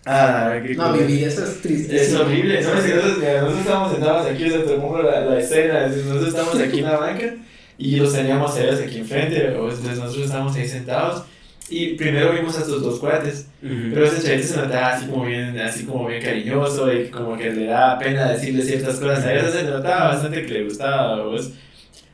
ah, 0.07 0.33
la 0.41 0.49
verdad 0.49 0.67
que 0.69 0.75
No, 0.75 0.93
vivir 0.93 1.29
eso 1.29 1.45
es 1.45 1.61
triste. 1.61 1.97
Es 1.97 2.15
horrible, 2.15 2.61
¿no? 2.63 2.81
Si 2.81 2.89
nosotros, 2.89 3.19
mira, 3.19 3.33
nosotros 3.41 3.61
estábamos 3.61 3.93
sentados 3.93 4.27
aquí, 4.27 4.45
o 4.45 4.51
sea, 4.51 4.65
te 4.65 4.75
pongo 4.77 5.03
la, 5.03 5.21
la 5.21 5.39
escena, 5.39 5.87
es 5.87 5.97
nosotros 6.05 6.29
estamos 6.29 6.59
aquí 6.61 6.79
en 6.79 6.85
la 6.85 6.97
banca 6.97 7.35
y 7.79 7.97
los 7.97 8.13
teníamos 8.13 8.57
a 8.57 8.63
ellos 8.63 8.81
aquí 8.81 8.99
enfrente, 9.01 9.49
o 9.51 9.71
entonces 9.71 9.99
nosotros 9.99 10.25
estábamos 10.27 10.57
ahí 10.57 10.69
sentados 10.69 11.25
y 11.71 11.95
primero 11.95 12.33
vimos 12.33 12.57
a 12.59 12.61
estos 12.61 12.83
dos 12.83 12.99
cuates, 12.99 13.49
Ujú. 13.63 13.75
pero 13.95 14.07
ese 14.07 14.27
chavito 14.27 14.47
se 14.49 14.57
notaba 14.57 14.89
así 14.95 15.07
como 15.07 15.25
bien, 15.25 15.59
así 15.61 15.85
como 15.85 16.07
bien 16.07 16.23
cariñoso 16.23 16.93
y 16.93 17.09
como 17.09 17.37
que 17.37 17.51
le 17.53 17.67
daba 17.67 17.99
pena 17.99 18.31
decirle 18.33 18.63
ciertas 18.63 18.97
cosas 18.99 19.25
a 19.25 19.33
ellos, 19.33 19.53
se 19.53 19.63
notaba 19.63 20.09
bastante 20.09 20.45
que 20.47 20.53
le 20.53 20.65
gustaba, 20.65 21.23
¿vos? 21.23 21.53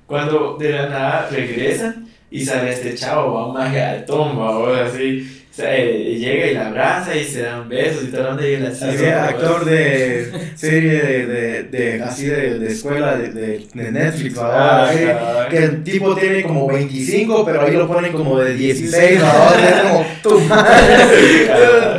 Cuando 0.06 0.56
de 0.58 0.70
la 0.70 0.88
nada 0.88 1.28
regresan 1.30 2.06
y 2.30 2.44
sale 2.44 2.70
este 2.70 2.94
chavo, 2.94 3.34
va 3.34 3.48
un 3.48 3.54
maje 3.54 3.80
altón, 3.82 4.38
va, 4.38 4.84
así, 4.84 5.35
sea, 5.56 5.74
eh, 5.76 6.16
llega 6.18 6.46
y 6.48 6.54
la 6.54 6.68
abraza 6.68 7.16
y 7.16 7.24
se 7.24 7.42
dan 7.42 7.68
besos 7.68 8.04
y 8.04 8.06
todo, 8.08 8.24
donde 8.24 8.66
así, 8.66 8.84
Así, 8.84 9.04
¿no? 9.06 9.18
actor 9.20 9.64
de 9.64 10.30
serie 10.54 11.00
de, 11.00 11.26
de, 11.26 11.62
de 11.62 12.02
así 12.02 12.26
de, 12.26 12.58
de 12.58 12.72
escuela 12.72 13.16
de, 13.16 13.30
de, 13.30 13.92
Netflix. 13.92 14.36
Ah, 14.38 14.88
Así, 14.88 15.04
cabrón. 15.06 15.48
que 15.50 15.56
el 15.56 15.82
tipo 15.82 16.14
tiene 16.14 16.42
como 16.42 16.66
25, 16.68 17.44
pero 17.46 17.62
ahí 17.62 17.72
lo 17.72 17.88
ponen 17.88 18.12
como 18.12 18.38
de 18.38 18.54
16, 18.54 19.22
¿va? 19.22 19.54
Es 19.66 19.80
como 19.80 20.04
tu 20.22 20.40
madre. 20.40 21.48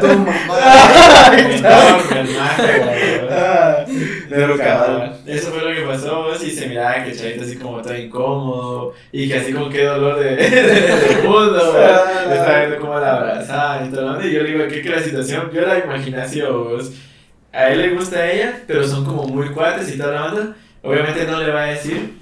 Tu 0.02 0.08
mamá. 0.08 0.68
Eso 5.28 5.52
fue 5.52 5.62
lo 5.62 5.76
que 5.76 5.86
pasó, 5.86 6.26
pues, 6.28 6.42
y 6.44 6.52
se 6.52 6.68
miraba 6.68 7.04
que 7.04 7.12
el 7.12 7.18
Chavito 7.18 7.44
así 7.44 7.58
como 7.58 7.82
todo 7.82 7.98
incómodo, 7.98 8.94
y 9.12 9.28
que 9.28 9.36
así 9.36 9.52
con 9.52 9.70
qué 9.70 9.84
dolor 9.84 10.20
de, 10.20 10.38
mundo, 11.24 11.58
estaba 12.32 12.60
viendo 12.60 12.80
como 12.80 12.98
la 12.98 13.18
abrazada 13.18 13.86
y 13.86 13.90
todo, 13.90 14.26
y 14.26 14.32
yo 14.32 14.44
le 14.44 14.52
digo, 14.52 14.68
¿qué 14.70 14.82
que 14.82 14.90
la 14.90 15.02
situación? 15.02 15.52
Yo 15.54 15.62
la 15.62 15.80
imaginación, 15.80 16.70
pues, 16.70 16.94
a 17.52 17.70
él 17.70 17.82
le 17.82 17.90
gusta 17.90 18.20
a 18.20 18.32
ella, 18.32 18.62
pero 18.68 18.88
son 18.88 19.04
como 19.04 19.24
muy 19.28 19.50
cuates 19.50 19.94
y 19.94 19.98
toda 19.98 20.14
la 20.14 20.22
banda, 20.22 20.56
Obviamente 20.84 21.26
no 21.26 21.42
le 21.42 21.52
va 21.52 21.64
a 21.64 21.72
decir, 21.72 22.14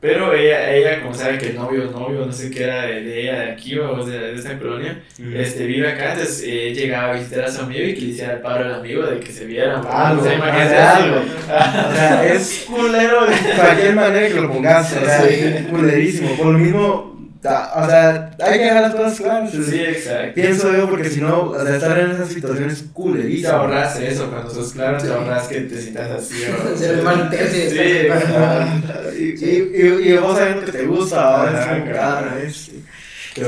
pero 0.00 0.32
ella, 0.34 0.70
ella, 0.72 1.00
como 1.02 1.14
sabe 1.14 1.38
que 1.38 1.46
el 1.48 1.56
novio, 1.56 1.90
novio, 1.90 2.24
no 2.26 2.32
sé 2.32 2.50
qué 2.50 2.64
era 2.64 2.82
de, 2.82 3.20
ella 3.22 3.40
de 3.40 3.50
aquí 3.52 3.76
o 3.78 4.04
de, 4.04 4.18
de 4.18 4.34
esta 4.34 4.58
colonia, 4.58 5.02
este, 5.34 5.66
vive 5.66 5.88
acá, 5.90 6.12
entonces 6.12 6.44
eh, 6.46 6.72
llegaba 6.74 7.12
a 7.14 7.16
visitar 7.16 7.44
a 7.44 7.50
su 7.50 7.62
amigo 7.62 7.84
y 7.86 7.94
que 7.94 8.00
le 8.02 8.06
hiciera 8.08 8.34
el 8.34 8.40
paro 8.40 8.64
al 8.66 8.74
amigo 8.74 9.02
de 9.04 9.18
que 9.18 9.32
se 9.32 9.46
vieran. 9.46 9.82
Ah, 9.88 10.16
o 10.18 10.22
sea, 10.22 10.34
imagínate 10.34 10.76
algo. 10.76 11.16
O 11.18 11.94
sea, 11.94 12.26
es 12.32 12.64
culero 12.68 13.26
de 13.26 13.34
cualquier 13.56 13.94
manera 13.94 14.28
que 14.28 14.40
lo 14.40 14.48
pongas. 14.52 14.92
O 14.96 15.04
sea, 15.04 15.22
Sí. 15.22 15.66
culerísimo. 15.70 16.36
Por 16.36 16.46
lo 16.46 16.58
mismo, 16.58 17.15
da- 17.50 17.72
o 17.76 17.88
sea, 17.88 18.30
hay 18.40 18.58
que 18.58 18.64
dejar 18.64 18.82
las 18.82 18.94
cosas 18.94 19.20
claras. 19.20 19.50
Sí, 19.50 19.80
exacto. 19.80 20.34
Pienso 20.34 20.72
yo, 20.76 20.88
porque 20.90 21.08
si 21.08 21.20
no, 21.20 21.50
o 21.50 21.64
sea, 21.64 21.74
estar 21.76 21.98
en 21.98 22.10
esas 22.10 22.28
situaciones 22.28 22.74
es 22.74 22.84
Y 23.28 23.42
te 23.42 23.48
ahorras 23.48 23.98
eso, 24.00 24.30
cuando 24.30 24.50
sos 24.50 24.72
claro, 24.72 24.98
te 24.98 25.06
Sí. 25.06 25.12
ahorras 25.12 25.48
que 25.48 25.60
te 25.62 25.80
sientas 25.80 26.10
así. 26.10 26.34
o- 26.44 26.74
y 26.74 27.70
Sí, 27.70 28.08
ajá. 28.08 28.80
Y, 29.18 29.22
y, 29.22 29.72
y, 29.74 30.08
y 30.12 30.16
vos 30.18 30.36
sabiendo 30.38 30.64
que 30.66 30.72
te 30.72 30.84
gusta, 30.86 31.36
ahora 31.36 31.50
es 31.52 31.56
Ajá, 31.66 31.78
como, 31.80 31.90
claro. 31.92 32.26
es- 32.44 32.70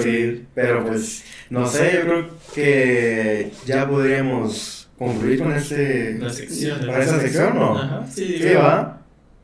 Sí, 0.02 0.44
pero 0.54 0.84
pues, 0.84 1.24
no 1.48 1.66
sé, 1.66 1.92
yo 1.94 2.00
creo 2.02 2.28
que 2.54 3.50
ya 3.64 3.88
podríamos 3.88 4.88
concluir 4.98 5.38
con 5.38 5.52
este. 5.54 6.18
Sección. 6.30 6.86
¿Para 6.86 7.04
esa 7.04 7.18
sección 7.20 7.58
no? 7.58 7.78
Ajá, 7.78 8.04
sí, 8.14 8.36
¿Qué 8.38 8.54
va? 8.56 9.00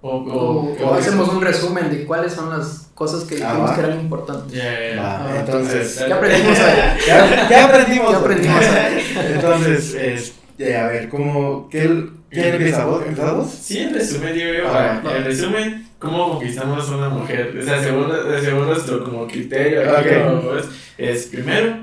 O, 0.06 0.16
O, 0.18 0.76
o, 0.78 0.86
o 0.90 0.94
hacemos 0.94 1.28
un 1.30 1.40
resumen 1.40 1.90
de 1.90 2.04
cuáles 2.04 2.34
son 2.34 2.50
las 2.50 2.90
cosas 2.94 3.24
que 3.24 3.36
Ah, 3.42 3.48
dijimos 3.48 3.70
va. 3.70 3.74
que 3.74 3.80
eran 3.80 4.00
importantes. 4.00 4.52
Ya, 4.52 4.62
ya, 4.64 4.94
ya. 4.96 5.02
Va, 5.02 5.16
Ah, 5.32 5.36
entonces. 5.40 6.04
¿Qué 6.06 6.12
aprendimos 6.12 6.58
ahí? 6.58 6.76
¿Qué, 6.98 7.46
qué 7.48 7.54
aprendimos? 7.56 8.10
¿Qué 8.10 8.16
aprendimos 8.16 8.64
Entonces, 9.34 9.94
este, 9.94 10.76
a 10.76 10.88
ver, 10.88 11.08
¿cómo, 11.08 11.68
qué, 11.70 12.04
¿quién 12.30 12.44
empieza 12.54 12.84
vos? 12.84 13.02
¿Empiezas 13.06 13.34
vos? 13.34 13.50
Sí, 13.50 13.78
en 13.78 13.94
resumen, 13.94 14.34
digo 14.34 14.52
yo, 14.52 14.64
Ah, 14.68 15.02
en 15.16 15.24
resumen, 15.24 15.88
¿cómo 15.98 16.32
conquistamos 16.32 16.86
a 16.90 16.96
una 16.98 17.08
mujer? 17.08 17.56
O 17.58 17.64
sea, 17.64 17.82
según, 17.82 18.12
según 18.42 18.66
nuestro 18.66 19.04
como 19.04 19.26
criterio, 19.26 19.90
aquí, 19.96 20.08
Ok. 20.10 20.22
como, 20.26 20.40
pues, 20.42 20.64
es 20.98 21.26
primero, 21.28 21.78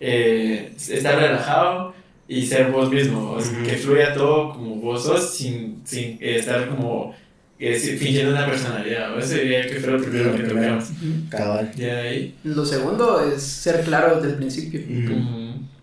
eh, 0.00 0.72
estar 0.88 1.18
relajado 1.18 1.92
y 2.26 2.46
ser 2.46 2.70
vos 2.70 2.90
mismo, 2.90 3.32
o 3.32 3.40
sea, 3.42 3.62
que 3.62 3.72
fluya 3.76 4.14
todo 4.14 4.54
como 4.54 4.76
vos 4.76 5.02
sos 5.04 5.34
sin, 5.34 5.82
sin 5.84 6.16
estar 6.20 6.68
como 6.68 7.14
sí, 7.58 7.96
fingiendo 7.96 8.32
una 8.32 8.46
personalidad, 8.46 9.14
o 9.16 9.18
ese 9.18 9.40
diría 9.40 9.66
que 9.66 9.80
fue 9.80 9.92
lo 9.92 10.00
primero 10.00 10.30
Lo 10.30 10.36
que 10.36 10.44
primero. 10.44 10.78
tocamos. 10.78 10.90
Cabal. 11.30 11.72
Ahí. 11.78 12.34
Lo 12.44 12.64
segundo 12.64 13.20
es 13.20 13.42
ser 13.42 13.80
claro 13.82 14.16
desde 14.16 14.30
el 14.30 14.36
principio. 14.36 14.80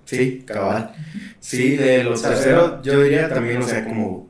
Sí, 0.06 0.44
cabal. 0.46 0.94
Sí, 1.40 1.76
de 1.76 2.04
lo 2.04 2.20
tercero, 2.20 2.82
yo 2.82 3.02
diría 3.02 3.28
también, 3.30 3.58
o 3.62 3.68
sea, 3.68 3.84
como 3.84 4.28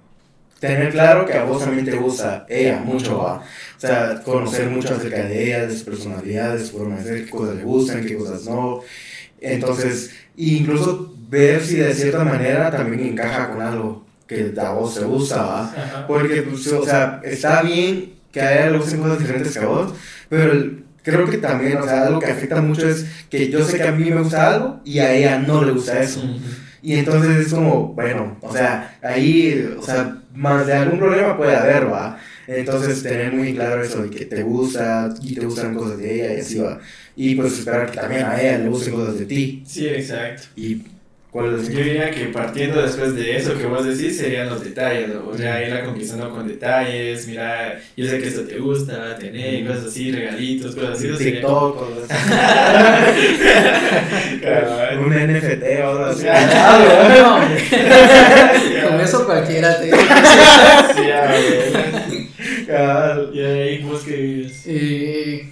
tener 0.60 0.92
claro 0.92 1.26
que 1.26 1.34
a 1.34 1.44
vos 1.44 1.64
también 1.64 1.86
te 1.86 1.96
gusta 1.98 2.46
ella 2.50 2.80
mucho, 2.80 3.20
¿va? 3.20 3.44
O 3.78 3.80
sea, 3.80 4.22
conocer 4.24 4.70
mucho 4.70 4.96
acerca 4.96 5.24
de 5.24 5.48
ella, 5.48 5.68
de 5.68 5.78
su 5.78 5.86
personalidad, 5.86 6.58
de 6.58 6.66
su 6.66 6.78
forma 6.78 6.98
de 6.98 7.04
ser, 7.04 7.26
qué 7.26 7.30
cosas 7.30 7.56
le 7.56 7.64
gustan, 7.64 8.06
qué 8.06 8.16
cosas 8.16 8.46
no. 8.46 8.82
Entonces, 9.40 10.12
incluso 10.38 11.14
ver 11.30 11.62
si 11.62 11.76
de 11.76 11.94
cierta 11.94 12.24
manera 12.24 12.72
también 12.72 13.06
encaja 13.12 13.52
con 13.52 13.62
algo 13.62 14.05
que 14.27 14.53
a 14.60 14.72
vos 14.72 14.95
te 14.95 15.03
gusta, 15.06 15.41
¿va? 15.43 15.61
Ajá. 15.72 16.07
Porque, 16.07 16.41
pues, 16.43 16.68
o 16.73 16.84
sea, 16.84 17.22
está 17.23 17.61
bien 17.61 18.14
que 18.31 18.41
a 18.41 18.53
ella 18.53 18.72
le 18.72 18.77
gusten 18.80 18.99
cosas 19.02 19.19
diferentes 19.19 19.53
que 19.53 19.60
a 19.64 19.68
vos, 19.68 19.93
pero 20.30 20.52
el- 20.52 20.84
creo 21.03 21.30
que 21.30 21.38
también, 21.38 21.77
o 21.77 21.84
sea, 21.84 22.07
algo 22.07 22.19
que 22.19 22.31
afecta 22.31 22.61
mucho 22.61 22.88
es 22.89 23.06
que 23.30 23.49
yo 23.49 23.64
sé 23.64 23.77
que 23.77 23.88
a 23.88 23.91
mí 23.91 24.10
me 24.10 24.22
gusta 24.22 24.53
algo 24.56 24.81
y 24.84 24.99
a 24.99 25.14
ella 25.14 25.38
no 25.39 25.64
le 25.64 25.72
gusta 25.72 26.02
eso. 26.02 26.22
Y 26.81 26.95
entonces 26.95 27.47
es 27.47 27.53
como, 27.53 27.93
bueno, 27.93 28.38
o 28.41 28.52
sea, 28.53 28.97
ahí, 29.02 29.69
o 29.77 29.81
sea, 29.81 30.18
más 30.34 30.65
de 30.68 30.73
algún 30.73 30.99
problema 30.99 31.38
puede 31.38 31.56
haber, 31.56 31.91
va. 31.91 32.18
Entonces, 32.47 33.02
tener 33.02 33.34
muy 33.34 33.56
claro 33.56 33.81
eso 33.84 34.03
de 34.03 34.10
que 34.11 34.26
te 34.26 34.43
gusta 34.43 35.14
y 35.22 35.34
te 35.35 35.45
gustan 35.45 35.73
cosas 35.76 35.97
de 35.97 36.14
ella 36.15 36.34
y 36.35 36.39
así 36.41 36.60
va. 36.60 36.80
Y 37.15 37.35
pues 37.35 37.57
esperar 37.60 37.89
que 37.89 37.97
también 37.97 38.23
a 38.26 38.39
ella 38.39 38.57
le 38.60 38.69
gusten 38.69 38.93
cosas 38.93 39.18
de 39.18 39.26
ti. 39.26 39.64
Sí, 39.65 39.88
exacto. 39.88 40.43
Y 40.56 40.84
cuál 41.36 41.60
es 41.60 41.68
Yo 41.68 41.80
diría 41.84 42.10
que 42.12 42.28
partiendo 42.28 42.82
después 42.82 43.14
de 43.14 43.36
eso 43.36 43.57
que 43.57 43.66
vos 43.66 43.84
decís 43.86 44.16
serían 44.18 44.48
los 44.48 44.64
detalles, 44.64 45.10
¿no? 45.10 45.28
o 45.28 45.38
sea, 45.38 45.62
irla 45.62 45.84
conquistando 45.84 46.30
con 46.30 46.48
detalles, 46.48 47.28
mira, 47.28 47.78
yo 47.98 48.07
sé 48.07 48.20
que 48.20 48.28
esto 48.30 48.44
te 48.44 48.57
gusta, 48.57 49.18
tener 49.18 49.62
Mm. 49.62 49.68
cosas 49.68 49.88
así, 49.88 50.14
regalitos, 50.14 50.74
cosas 50.76 50.91
así, 50.98 51.07
eso 51.10 51.18
sería- 51.18 51.41
cosas 51.41 52.10
así. 52.10 52.16
Cabal. 54.41 54.99
un 55.06 55.14
NFT 55.14 55.64
o 55.84 55.90
algo 55.90 56.06
así. 56.06 56.26
No, 57.20 57.36
hombre. 57.36 57.57
Con 58.88 59.02
eso 59.02 59.26
cualquiera 59.26 59.78
te 59.80 59.91
Sí, 59.91 61.12
a 61.12 61.32
ver. 61.32 62.66
Cabal. 62.66 63.30
Y 63.34 63.41
ahí 63.41 63.84
vos 63.84 64.03
que 64.03 64.16
vives. 64.16 64.64
Eh, 64.68 65.49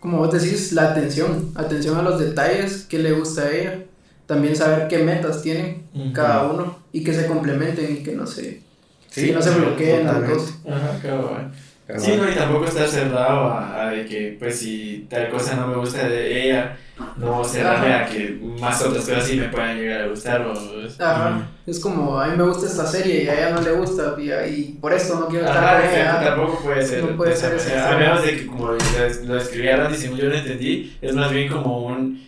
como 0.00 0.16
vos 0.18 0.32
decís, 0.32 0.72
la 0.72 0.92
atención, 0.92 1.52
atención 1.56 1.98
a 1.98 2.02
los 2.02 2.18
detalles, 2.20 2.86
qué 2.88 2.98
le 2.98 3.12
gusta 3.12 3.42
a 3.42 3.50
ella, 3.52 3.78
también 4.26 4.54
saber 4.56 4.88
qué 4.88 4.98
metas 4.98 5.42
tienen 5.42 5.84
Ujú. 5.94 6.12
cada 6.12 6.44
uno 6.50 6.78
y 6.92 7.02
que 7.04 7.12
se 7.14 7.26
complementen 7.26 7.96
y 7.98 8.02
que 8.02 8.12
no 8.12 8.26
se, 8.26 8.60
Sí, 9.08 9.26
que 9.28 9.32
no 9.32 9.40
se 9.42 9.50
bloqueen 9.50 10.06
totalmente. 10.06 10.34
dos. 10.34 10.54
Ajá, 10.68 10.98
cabal. 11.02 11.52
Cabal. 11.86 12.02
Sí, 12.02 12.14
no, 12.16 12.28
y 12.28 12.34
tampoco 12.34 12.64
estar 12.66 12.86
cerrado 12.88 13.44
a, 13.46 13.82
a 13.86 13.90
de 13.90 14.04
que, 14.04 14.36
pues, 14.38 14.58
si 14.58 15.06
tal 15.08 15.28
cosa 15.30 15.54
no 15.54 15.68
me 15.68 15.76
gusta 15.76 16.08
de 16.08 16.44
ella, 16.48 16.76
no 17.16 17.44
cerrarme 17.44 17.94
Ajá. 17.94 18.04
a 18.04 18.08
que 18.08 18.38
más 18.60 18.82
otras 18.82 19.04
cosas 19.04 19.24
sí 19.24 19.36
me 19.36 19.48
puedan 19.48 19.78
llegar 19.78 20.02
a 20.02 20.08
gustar 20.08 20.42
o... 20.42 20.52
Ajá. 20.98 21.48
Es 21.66 21.78
como, 21.78 22.18
a 22.20 22.26
mí 22.26 22.36
me 22.36 22.42
gusta 22.44 22.66
esta 22.66 22.84
serie 22.86 23.22
y 23.24 23.28
a 23.28 23.34
ella 23.34 23.50
no 23.54 23.60
le 23.62 23.70
gusta 23.72 24.16
y, 24.18 24.30
y 24.32 24.78
por 24.80 24.92
esto 24.92 25.18
no 25.20 25.28
quiero 25.28 25.46
estar 25.46 25.64
Ajá, 25.64 25.80
con 25.88 25.94
ella. 25.94 26.20
tampoco 26.24 26.62
puede 26.64 26.84
ser. 26.84 27.04
No 27.04 27.16
puede 27.16 27.30
de 27.30 27.36
esa 27.36 27.58
ser 27.58 27.78
manera. 27.78 27.94
A 27.94 27.98
menos 27.98 28.22
de 28.24 28.36
que, 28.36 28.46
como 28.46 28.66
lo, 28.72 28.78
lo 29.24 29.38
escribía 29.38 29.76
Randy, 29.76 29.96
si 29.96 30.08
yo 30.08 30.24
lo 30.28 30.34
entendí, 30.36 30.96
es 31.00 31.14
más 31.14 31.30
bien 31.30 31.48
como 31.48 31.86
un, 31.86 32.26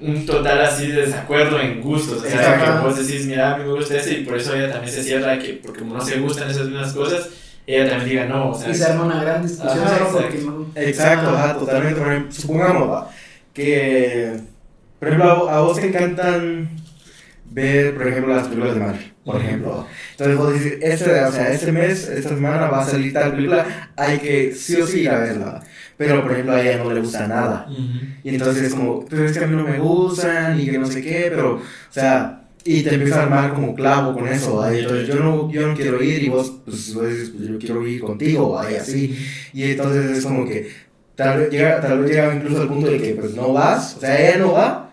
un 0.00 0.24
total 0.26 0.60
así 0.62 0.88
de 0.88 1.02
desacuerdo 1.06 1.60
en 1.60 1.80
gustos. 1.80 2.18
O 2.18 2.20
sea, 2.26 2.34
Exacto. 2.40 2.64
que 2.82 2.86
vos 2.88 3.06
decís, 3.06 3.26
mira, 3.26 3.54
a 3.54 3.58
mí 3.58 3.64
me 3.64 3.72
gusta 3.72 3.96
ese 3.96 4.14
y 4.20 4.24
por 4.24 4.36
eso 4.36 4.54
ella 4.54 4.70
también 4.72 4.92
se 4.92 5.02
cierra, 5.02 5.38
que 5.38 5.54
porque 5.54 5.80
como 5.80 5.94
no 5.94 6.00
se 6.04 6.18
gustan 6.20 6.50
esas 6.50 6.66
mismas 6.66 6.92
cosas, 6.92 7.28
ella 7.66 7.88
también 7.90 8.08
diga 8.10 8.24
no. 8.26 8.50
O 8.50 8.54
sea, 8.58 8.70
Y 8.70 8.74
se 8.74 8.84
arma 8.84 9.04
una 9.04 9.22
gran 9.22 9.42
discusión 9.42 9.84
Ajá, 9.84 9.98
solo 9.98 10.04
exacto. 10.10 10.18
porque 10.22 10.38
no. 10.38 10.66
Exacto, 10.82 11.30
Ajá. 11.30 11.58
totalmente. 11.58 12.32
Supongamos 12.32 12.90
va, 12.90 13.10
que, 13.52 14.32
por 14.98 15.08
ejemplo, 15.08 15.30
a 15.30 15.36
vo- 15.40 15.50
a 15.50 15.60
vos 15.60 15.80
te 15.80 15.88
encantan 15.88 16.70
ver, 17.50 17.94
por 17.94 18.06
ejemplo, 18.08 18.34
las 18.34 18.46
películas 18.48 18.74
de 18.74 18.80
Marvel, 18.80 19.12
por 19.24 19.36
ejemplo. 19.40 19.86
Entonces 20.12 20.36
vos 20.36 20.52
decís, 20.52 20.78
este, 20.82 21.24
o 21.24 21.32
sea, 21.32 21.50
este 21.52 21.72
mes, 21.72 22.08
esta 22.08 22.30
semana 22.30 22.68
va 22.68 22.82
a 22.82 22.86
salir 22.86 23.12
tal 23.12 23.32
película, 23.32 23.90
hay 23.96 24.18
que 24.18 24.54
sí 24.54 24.76
o 24.80 24.86
sí 24.86 25.00
ir 25.00 25.10
a 25.10 25.18
verla. 25.18 25.62
Pero, 25.98 26.22
por 26.22 26.32
ejemplo, 26.32 26.54
a 26.54 26.62
ella 26.62 26.78
no 26.78 26.92
le 26.92 27.00
gusta 27.00 27.26
nada. 27.26 27.66
Ujú. 27.68 27.82
Y 28.22 28.28
entonces 28.30 28.62
es 28.62 28.74
como, 28.74 29.04
pero 29.04 29.24
es 29.24 29.36
que 29.36 29.44
a 29.44 29.48
mí 29.48 29.56
no 29.56 29.64
me 29.64 29.78
gustan 29.78 30.58
y 30.58 30.66
que 30.66 30.78
no 30.78 30.86
sé 30.86 31.02
qué, 31.02 31.26
pero, 31.28 31.56
o 31.56 31.60
sea, 31.90 32.44
y 32.64 32.82
te 32.82 32.94
empieza 32.94 33.20
a 33.20 33.22
armar 33.24 33.52
como 33.52 33.74
clavo 33.74 34.14
con 34.14 34.28
eso, 34.28 34.56
¿va? 34.56 34.72
Y 34.74 34.80
entonces 34.80 35.08
yo 35.08 35.16
no, 35.16 35.50
yo 35.50 35.66
no 35.66 35.74
quiero 35.74 36.02
ir 36.02 36.22
y 36.22 36.28
vos, 36.28 36.60
pues, 36.64 36.94
vos 36.94 37.08
dices, 37.08 37.30
pues 37.30 37.48
yo 37.48 37.58
quiero 37.58 37.86
ir 37.86 38.00
contigo, 38.00 38.50
¿va? 38.52 38.70
y 38.70 38.76
así. 38.76 39.18
Y 39.52 39.64
entonces 39.64 40.18
es 40.18 40.24
como 40.24 40.46
que 40.46 40.70
tal 41.16 41.40
vez 41.40 41.50
llega, 41.50 41.80
tal 41.80 41.98
vez 42.00 42.10
llega 42.10 42.34
incluso 42.34 42.62
al 42.62 42.68
punto 42.68 42.90
de 42.90 43.00
que 43.00 43.14
pues 43.14 43.34
no 43.34 43.52
vas, 43.52 43.96
o 43.96 44.00
sea, 44.00 44.20
ella 44.20 44.38
no 44.38 44.52
va 44.52 44.87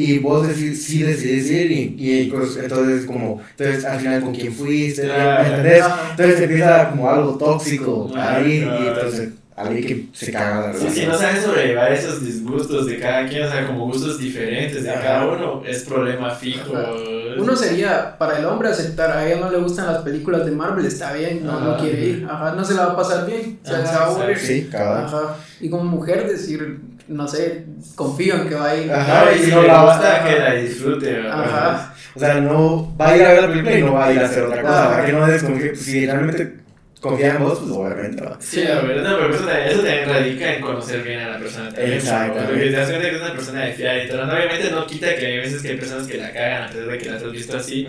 y 0.00 0.18
vos 0.20 0.46
decís, 0.46 0.84
sí 0.84 1.02
decides 1.02 1.50
ir 1.50 1.72
y, 1.72 1.96
y 1.98 2.30
pues, 2.30 2.56
entonces 2.56 3.04
como, 3.04 3.40
entonces 3.56 3.84
al 3.84 3.98
final 3.98 4.20
con 4.22 4.32
quién 4.34 4.52
fuiste. 4.52 5.06
¿me 5.06 5.46
entendés? 5.46 5.82
Ajá. 5.82 6.10
Entonces 6.12 6.40
empieza 6.42 6.90
como 6.90 7.10
algo 7.10 7.36
tóxico 7.36 8.10
ahí 8.16 8.58
y 8.58 8.86
entonces 8.86 9.30
ahí 9.56 9.84
que 9.84 10.06
se 10.12 10.30
caga 10.30 10.68
la 10.68 10.72
Sí, 10.74 10.78
si 10.78 10.84
relación. 10.84 11.08
no 11.10 11.18
sabes 11.18 11.42
sobrellevar 11.42 11.92
esos 11.92 12.24
disgustos 12.24 12.86
de 12.86 13.00
cada 13.00 13.26
quien, 13.28 13.42
o 13.42 13.50
sea, 13.50 13.66
como 13.66 13.86
gustos 13.86 14.20
diferentes 14.20 14.84
de 14.84 14.90
Ajá. 14.90 15.00
cada 15.02 15.26
uno, 15.26 15.62
es 15.66 15.82
problema 15.82 16.30
fijo. 16.30 16.76
Ajá. 16.76 16.92
Uno 17.36 17.56
sería, 17.56 18.16
para 18.18 18.38
el 18.38 18.44
hombre, 18.46 18.68
aceptar, 18.68 19.10
a 19.10 19.26
ella 19.26 19.40
no 19.40 19.50
le 19.50 19.58
gustan 19.58 19.86
las 19.92 20.02
películas 20.02 20.44
de 20.46 20.52
Marvel, 20.52 20.86
está 20.86 21.12
bien, 21.12 21.44
no, 21.44 21.58
no 21.60 21.76
quiere 21.76 22.04
ir, 22.04 22.26
ajá, 22.30 22.54
no 22.54 22.64
se 22.64 22.74
la 22.74 22.86
va 22.86 22.92
a 22.92 22.96
pasar 22.96 23.26
bien, 23.26 23.58
o 23.64 23.66
sea, 23.68 23.78
Ajá, 23.78 23.86
se 23.88 23.94
va 23.96 24.02
a 24.02 24.06
aburrir. 24.10 24.38
Sí, 24.38 24.68
cabal. 24.70 25.04
Ajá. 25.06 25.36
Y 25.60 25.68
como 25.70 25.82
mujer 25.84 26.28
decir, 26.28 26.78
no 27.08 27.26
sé, 27.26 27.64
confío 27.94 28.36
en 28.36 28.48
que 28.48 28.54
va 28.54 28.70
a 28.70 28.76
ir. 28.76 28.92
Ajá. 28.92 29.32
Y 29.34 29.38
si 29.38 29.50
no 29.50 29.62
le 29.62 29.68
la 29.68 29.84
gusta, 29.84 30.24
que 30.24 30.38
la 30.38 30.54
disfrute. 30.54 31.12
¿verdad? 31.12 31.44
Ajá. 31.44 31.94
O 32.14 32.20
sea, 32.20 32.40
no 32.40 32.96
va 32.96 33.08
a 33.10 33.16
ir 33.16 33.24
a 33.24 33.32
ver 33.32 33.42
la 33.42 33.48
película 33.48 33.78
y 33.78 33.82
no 33.82 33.92
va 33.92 34.06
a 34.06 34.12
ir 34.12 34.20
a 34.20 34.26
hacer 34.26 34.42
otra 34.44 34.62
cosa. 34.62 34.80
Ajá. 34.80 34.90
Para 34.90 35.06
que 35.06 35.12
no 35.12 35.26
des 35.26 35.42
como 35.42 35.58
que 35.58 35.74
si 35.76 36.06
realmente 36.06 36.54
confía 37.00 37.34
en 37.34 37.44
vos, 37.44 37.60
pues 37.60 37.70
obviamente 37.70 38.24
va. 38.24 38.36
Sí, 38.40 38.64
la 38.64 38.80
verdad, 38.80 39.10
no, 39.10 39.18
pero 39.18 39.34
eso 39.34 39.44
también, 39.44 39.68
eso 39.68 39.82
también 39.82 40.08
radica 40.08 40.54
en 40.54 40.60
conocer 40.60 41.02
bien 41.02 41.20
a 41.20 41.28
la 41.28 41.38
persona 41.38 41.70
también. 41.70 41.92
Exactamente. 41.92 42.48
Porque 42.48 42.64
te 42.64 42.72
das 42.72 42.88
cuenta 42.88 43.10
que 43.10 43.16
es 43.16 43.22
una 43.22 43.32
persona 43.32 43.64
de 43.64 43.72
fiar 43.72 44.04
y 44.04 44.08
todo. 44.08 44.26
No, 44.26 44.32
obviamente 44.32 44.70
no 44.70 44.86
quita 44.86 45.14
que 45.14 45.26
hay 45.26 45.36
veces 45.38 45.62
que 45.62 45.68
hay 45.68 45.76
personas 45.76 46.06
que 46.06 46.18
la 46.18 46.32
cagan 46.32 46.62
a 46.64 46.66
pesar 46.68 46.86
de 46.86 46.98
que 46.98 47.10
las 47.10 47.22
has 47.22 47.32
visto 47.32 47.56
así, 47.56 47.88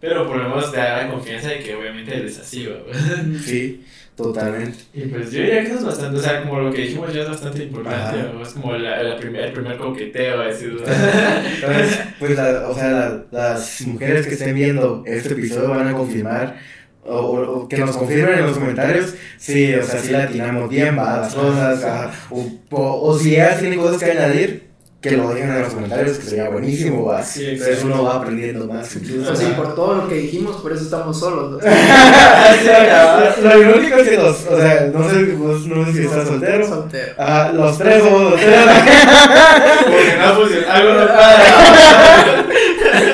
pero 0.00 0.26
por 0.26 0.36
lo 0.36 0.48
menos 0.48 0.70
te 0.70 0.76
da 0.76 1.02
la 1.04 1.10
confianza 1.10 1.48
de 1.48 1.60
que 1.60 1.74
obviamente 1.74 2.14
eres 2.14 2.38
así, 2.38 2.66
güey. 2.66 3.40
Sí, 3.42 3.84
totalmente. 4.16 4.78
Y 4.94 5.02
pues 5.06 5.30
yo 5.32 5.40
diría 5.40 5.60
que 5.60 5.66
eso 5.68 5.78
es 5.78 5.84
bastante, 5.84 6.18
o 6.18 6.22
sea, 6.22 6.42
como 6.42 6.60
lo 6.60 6.72
que 6.72 6.82
dijimos 6.82 7.12
ya 7.12 7.22
es 7.22 7.28
bastante 7.30 7.62
importante. 7.64 8.18
¿no? 8.32 8.42
es 8.42 8.48
como 8.50 8.72
la, 8.76 9.02
la 9.02 9.16
primer, 9.16 9.44
el 9.46 9.52
primer 9.52 9.76
coqueteo, 9.78 10.40
decir, 10.40 10.76
Entonces, 11.54 11.98
pues, 12.18 12.36
la- 12.36 12.68
o 12.68 12.74
sea, 12.74 12.90
la- 12.90 13.24
las 13.30 13.80
mujeres 13.86 14.26
que 14.26 14.34
estén 14.34 14.54
viendo 14.54 15.02
este 15.06 15.32
episodio 15.32 15.70
van 15.70 15.88
a 15.88 15.92
confirmar, 15.94 16.56
o, 17.04 17.16
o- 17.16 17.68
que 17.68 17.78
nos 17.78 17.96
confirmen 17.96 18.38
en 18.38 18.46
los 18.46 18.58
comentarios, 18.58 19.14
sí, 19.38 19.74
o 19.74 19.82
sea, 19.82 19.98
si 20.00 20.12
la 20.12 20.24
atinamos 20.24 20.68
bien, 20.68 20.96
va, 20.96 21.20
las 21.22 21.34
cosas, 21.34 21.82
o, 22.30 22.46
o, 22.70 23.02
o 23.10 23.18
si 23.18 23.34
ellas 23.34 23.58
tienen 23.60 23.80
cosas 23.80 24.02
que 24.02 24.10
añadir, 24.12 24.71
que 25.02 25.16
lo 25.16 25.34
digan 25.34 25.56
en 25.56 25.62
los 25.62 25.74
comentarios, 25.74 26.16
que 26.18 26.26
sería 26.26 26.48
buenísimo, 26.48 27.06
va. 27.06 27.24
Sí, 27.24 27.44
Entonces 27.44 27.82
uno 27.82 28.04
va 28.04 28.18
aprendiendo 28.18 28.68
más. 28.68 28.94
incluso. 28.94 29.34
Sí, 29.34 29.46
por 29.56 29.74
todo 29.74 29.96
lo 29.96 30.08
que 30.08 30.14
dijimos, 30.14 30.60
por 30.62 30.72
eso 30.72 30.84
estamos 30.84 31.18
solos. 31.18 31.50
¿no? 31.50 31.58
Lo 33.42 33.60
irónico 33.60 33.96
es 33.96 34.08
que 34.08 34.16
los, 34.16 34.46
o 34.46 34.56
sea, 34.56 34.90
no 34.94 35.10
sé, 35.10 35.24
vos 35.32 35.66
no 35.66 35.84
sé 35.86 35.92
si 35.92 36.04
estás 36.04 36.28
soltero. 36.28 36.68
Soltero. 36.68 37.14
Ajá, 37.18 37.50
los 37.52 37.76
tres 37.78 38.04
somos 38.04 38.30
solteros. 38.30 38.64
Porque 39.84 40.16
no 40.20 40.34
funciona, 40.36 40.72
algo 40.72 40.92
no 40.92 41.06
para. 41.08 42.44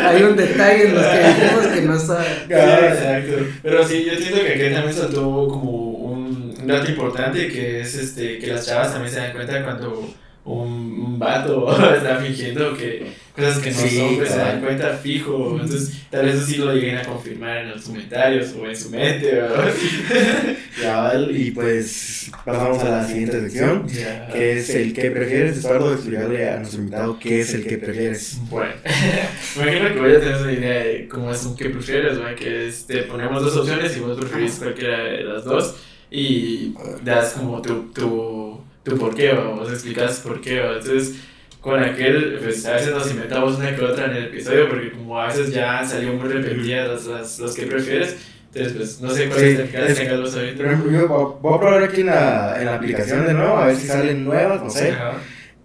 Hay 0.10 0.22
un 0.22 0.36
detalle 0.36 0.88
en 0.88 0.94
los 0.94 1.06
que 1.06 1.18
dijimos 1.18 1.66
que 1.68 1.80
no 1.82 1.96
está. 1.96 2.22
Sí, 2.22 2.52
exacto. 2.52 3.32
Pero 3.62 3.88
sí, 3.88 4.04
yo 4.04 4.14
siento 4.14 4.40
que 4.42 4.52
aquí 4.52 4.74
también 4.74 4.94
saltó 4.94 5.20
como 5.48 5.70
un, 5.70 6.54
un 6.60 6.66
dato 6.66 6.90
importante 6.90 7.48
que 7.48 7.80
es 7.80 7.94
este 7.94 8.38
que 8.38 8.48
las 8.48 8.66
chavas 8.66 8.92
también 8.92 9.14
se 9.14 9.20
dan 9.20 9.32
cuenta 9.32 9.64
cuando 9.64 10.06
un, 10.48 11.18
vato 11.18 11.68
está 11.96 12.16
fingiendo 12.16 12.76
que 12.76 13.06
cosas 13.34 13.58
que 13.58 13.70
no 13.70 13.76
Sí, 13.76 13.98
son, 13.98 14.16
pues 14.16 14.30
se 14.30 14.36
dan 14.38 14.60
cuenta 14.60 14.96
fijo. 14.96 15.58
Entonces, 15.60 16.02
tal 16.10 16.26
vez 16.26 16.36
eso 16.36 16.46
sí 16.46 16.56
lo 16.56 16.72
lleguen 16.72 16.98
a 16.98 17.02
confirmar 17.02 17.58
en 17.58 17.70
los 17.70 17.82
comentarios 17.82 18.54
o 18.54 18.66
en 18.66 18.76
su 18.76 18.90
mente, 18.90 19.40
y 21.30 21.50
pues 21.50 22.30
pasamos 22.44 22.82
a 22.84 22.90
la 22.90 23.06
siguiente 23.06 23.40
sección. 23.40 23.86
Que 24.32 24.58
es 24.58 24.70
el 24.70 24.92
que 24.92 25.10
prefieres, 25.10 25.58
Eduardo, 25.58 25.92
explicarle 25.92 26.48
a 26.48 26.58
nuestro 26.58 26.80
invitado 26.80 27.18
qué 27.18 27.40
es 27.40 27.54
el 27.54 27.66
que 27.66 27.78
prefieres. 27.78 28.38
Bueno, 28.48 28.72
me 29.56 29.62
imagino 29.62 29.94
que 29.94 30.00
voy 30.00 30.14
a 30.14 30.20
tener 30.20 30.36
una 30.36 30.52
idea 30.52 30.84
de 30.84 31.08
cómo 31.08 31.32
es 31.32 31.44
un 31.44 31.56
que 31.56 31.70
prefieres, 31.70 32.18
que 32.36 32.68
es, 32.68 32.86
te 32.86 33.02
ponemos 33.02 33.42
dos 33.42 33.56
opciones 33.56 33.96
y 33.96 34.00
vos 34.00 34.18
preferís 34.18 34.56
cualquiera 34.56 34.98
de 35.04 35.24
las 35.24 35.44
dos 35.44 35.76
y 36.10 36.74
das 37.04 37.34
como 37.34 37.60
tu, 37.60 37.92
tu, 37.92 38.60
tu 38.88 38.98
por 38.98 39.14
qué, 39.14 39.32
vos 39.32 39.70
explicas 39.70 40.20
por 40.20 40.40
qué, 40.40 40.60
¿va? 40.60 40.74
entonces 40.74 41.16
con 41.60 41.82
aquel, 41.82 42.38
pues 42.42 42.64
a 42.66 42.74
veces 42.74 42.94
nos 42.94 43.10
inventamos 43.10 43.58
una 43.58 43.74
que 43.74 43.82
otra 43.82 44.06
en 44.06 44.16
el 44.16 44.24
episodio 44.26 44.68
porque 44.68 44.92
como 44.92 45.20
a 45.20 45.26
veces 45.26 45.52
ya 45.52 45.84
salió 45.84 46.12
muy 46.12 46.28
repetidas 46.28 46.88
las, 46.88 47.06
las, 47.06 47.38
los 47.40 47.54
que 47.54 47.66
prefieres, 47.66 48.16
entonces 48.46 48.72
pues 48.72 49.00
no 49.00 49.10
sé 49.10 49.26
cuál 49.28 49.40
Sí, 49.40 49.46
es 49.46 49.96
tengas 49.96 50.20
vos 50.20 50.36
ahorita. 50.36 50.56
Por 50.56 50.66
ejemplo, 50.66 50.92
yo 50.92 51.08
voy 51.08 51.32
voy 51.42 51.54
a 51.54 51.60
probar 51.60 51.82
aquí 51.82 52.00
en 52.00 52.06
la, 52.06 52.56
en 52.58 52.66
la 52.66 52.74
aplicación 52.76 53.26
de 53.26 53.34
nuevo, 53.34 53.56
a 53.56 53.66
ver 53.66 53.76
si 53.76 53.86
salen 53.86 54.24
nuevas, 54.24 54.62
no 54.62 54.70
sé. 54.70 54.90
Ajá. 54.90 55.18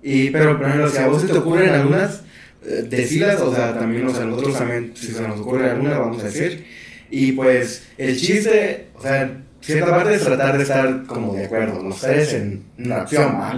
Y, 0.04 0.30
pero, 0.32 0.58
por 0.58 0.68
ejemplo, 0.68 0.90
si 0.90 0.98
a 0.98 1.08
vos 1.08 1.22
se 1.22 1.30
te 1.30 1.38
ocurren 1.38 1.70
algunas, 1.70 2.24
eh, 2.66 2.86
decilas, 2.88 3.40
o 3.40 3.56
sea, 3.56 3.74
también, 3.80 4.06
o 4.06 4.14
sea, 4.14 4.26
nosotros 4.26 4.58
también, 4.58 4.92
si 4.96 5.08
se 5.08 5.26
nos 5.26 5.40
ocurre 5.40 5.70
alguna, 5.70 5.98
vamos 5.98 6.22
a 6.22 6.26
decir. 6.26 6.66
Y 7.10 7.32
pues, 7.32 7.88
el 7.98 8.20
chiste, 8.20 8.88
o 8.96 9.02
sea, 9.02 9.44
cierta 9.64 9.92
parte 9.92 10.16
es 10.16 10.24
tratar 10.24 10.58
de 10.58 10.64
estar 10.64 11.04
como 11.06 11.34
de 11.34 11.46
acuerdo, 11.46 11.82
los 11.84 12.00
tres 12.00 12.34
en 12.34 12.64
una 12.78 13.02
opción, 13.04 13.36
¿va? 13.40 13.54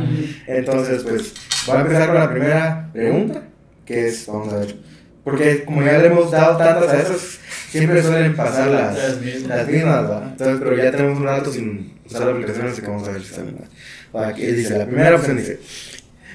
Entonces, 0.48 1.03
pues, 1.03 1.34
voy 1.68 1.77
a 1.77 1.82
empezar 1.82 2.07
con 2.07 2.15
la 2.15 2.30
primera 2.32 2.90
pregunta, 2.94 3.41
que 3.86 4.07
es, 4.07 4.26
vamos 4.27 4.53
a 4.53 4.57
ver, 4.57 4.76
porque 5.23 5.64
como 5.65 5.82
ya 5.84 5.98
le 5.98 6.07
hemos 6.07 6.30
dado 6.32 6.57
tantas 6.57 6.90
a 6.90 7.02
esas, 7.02 7.40
siempre 7.69 8.02
suelen 8.03 8.36
pasar 8.36 8.69
las, 8.69 8.95
Las 8.98 9.22
mismas. 9.22 9.57
las 9.57 9.68
mismas, 9.68 10.10
¿va? 10.10 10.23
Entonces, 10.32 10.60
pero 10.64 10.77
ya 10.77 10.91
tenemos 10.91 11.18
un 11.19 11.26
rato 11.26 11.52
sin 11.52 11.94
usar 12.06 12.22
la 12.27 12.32
aplicación, 12.32 12.68
así 12.68 12.82
que 12.82 12.88
vamos 12.88 13.07
a 13.07 13.11
ver 13.11 13.22
si 13.22 13.30
están 13.32 13.56
Va, 14.15 14.27
Aquí 14.27 14.45
dice, 14.45 14.77
la 14.77 14.86
primera 14.86 15.15
opción 15.15 15.38
dice, 15.38 15.60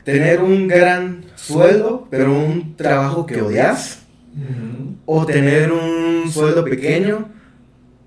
tener 0.05 0.40
un 0.40 0.66
gran 0.68 1.24
sueldo, 1.36 2.06
pero 2.10 2.32
un 2.36 2.76
trabajo 2.76 3.24
que 3.26 3.40
odias, 3.40 3.98
Ujú. 4.32 4.97
o 5.06 5.26
tener 5.26 5.72
un 5.72 6.30
sueldo 6.30 6.64
pequeño 6.64 7.28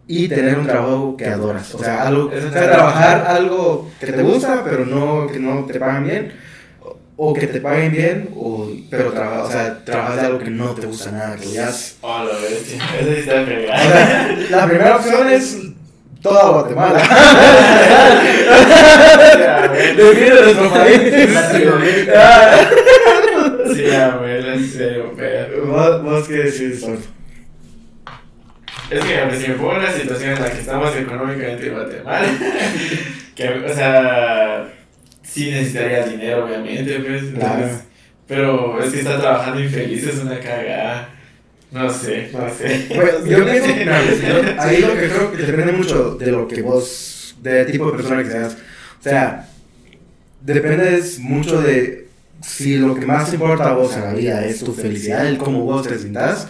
y 0.08 0.28
tener 0.28 0.58
un 0.60 0.68
trabajo 0.68 1.16
que 1.18 1.26
adoras. 1.28 1.74
O 1.76 1.80
sea, 1.80 2.04
algo, 2.08 2.32
o 2.36 2.52
sea, 2.52 2.72
trabajar 2.72 3.26
algo 3.28 3.90
que 4.00 4.12
te 4.12 4.22
gusta, 4.22 4.62
pero 4.64 4.86
no 4.86 5.28
que 5.28 5.40
no 5.40 5.66
te 5.66 5.80
pagan 5.80 6.04
bien, 6.06 6.34
o- 7.16 7.34
que 7.34 7.48
te 7.48 7.62
paguen 7.62 7.92
bien, 7.92 8.30
o, 8.36 8.70
pero 8.90 9.12
traba- 9.14 9.44
o 9.44 9.52
sea, 9.52 9.84
trabajas 9.86 10.16
de 10.18 10.22
algo 10.28 10.40
que 10.40 10.50
no 10.50 10.70
te 10.76 10.86
gusta 10.88 11.12
nada, 11.12 11.36
que 11.38 11.48
odias. 11.48 11.96
Oh, 12.02 12.24
la. 12.24 12.32
Eso 12.34 12.66
sí 12.66 12.78
está 13.20 13.42
O 13.42 13.46
pegado. 13.46 13.84
sea, 13.84 14.38
la 14.50 14.68
primera 14.68 14.96
opción 14.98 15.30
es 15.30 15.58
toda 16.22 16.50
Guatemala. 16.50 17.00
Define 19.98 20.42
nuestro 20.42 20.70
país. 20.70 21.34
Latinoamérica. 21.34 22.60
Sí, 23.74 23.92
abuela, 23.96 24.54
en 24.56 24.70
serio, 24.70 25.14
pero. 25.16 25.66
¿Vos, 25.68 26.04
vos 26.04 26.28
qué 26.28 26.34
decís, 26.36 26.82
Sol? 26.82 27.00
Es 28.90 29.04
que, 29.04 29.22
hombre, 29.22 29.40
si 29.40 29.48
me 29.48 29.56
pongo 29.56 29.76
en 29.78 29.84
la 29.84 29.92
situación 29.94 30.32
en 30.34 30.42
la 30.42 30.52
que 30.52 30.60
estamos 30.60 30.96
económicamente 30.96 31.68
en 31.68 31.74
Guatemala, 31.74 32.28
que, 33.36 33.50
o 33.50 33.74
sea, 33.74 34.68
sí 35.24 35.52
necesitaría 35.52 36.06
dinero, 36.06 36.46
obviamente, 36.46 37.00
pues. 37.00 37.24
entonces. 37.24 37.84
Pero 38.28 38.82
es 38.84 38.92
que 38.92 39.00
estar 39.00 39.20
trabajando 39.20 39.60
infeliz 39.62 40.06
es 40.08 40.20
una 40.20 40.40
cagada. 40.40 41.10
No 41.72 41.90
sé, 41.90 42.30
no 42.32 42.48
sé. 42.54 42.86
Pues, 42.94 43.26
yo 43.26 43.44
pienso, 43.46 43.76
mira, 43.76 44.02
pues, 44.06 44.22
yo- 44.22 44.62
ahí 44.62 44.82
lo 44.82 44.94
que 44.94 45.08
creo 45.10 45.32
que 45.32 45.38
depende 45.44 45.72
mucho 45.74 46.16
de 46.16 46.32
lo 46.32 46.48
que 46.48 46.62
vos, 46.62 47.36
del 47.42 47.72
tipo 47.72 47.90
de 47.90 47.98
persona 47.98 48.24
que 48.24 48.30
seas. 48.30 48.54
O 49.00 49.04
sea, 49.04 49.50
depende 50.42 51.02
mucho 51.20 51.62
de 51.62 52.03
si 52.44 52.78
lo 52.78 52.94
que 52.96 53.06
más 53.06 53.34
importa 53.34 53.70
a 53.70 53.74
vos 53.74 53.96
en 53.96 54.04
la 54.04 54.14
vida 54.14 54.46
es 54.46 54.64
tu 54.64 54.74
felicidad, 54.74 55.26
el 55.28 55.38
cómo 55.38 55.62
vos 55.64 55.88
te 55.88 55.98
sientas, 55.98 56.50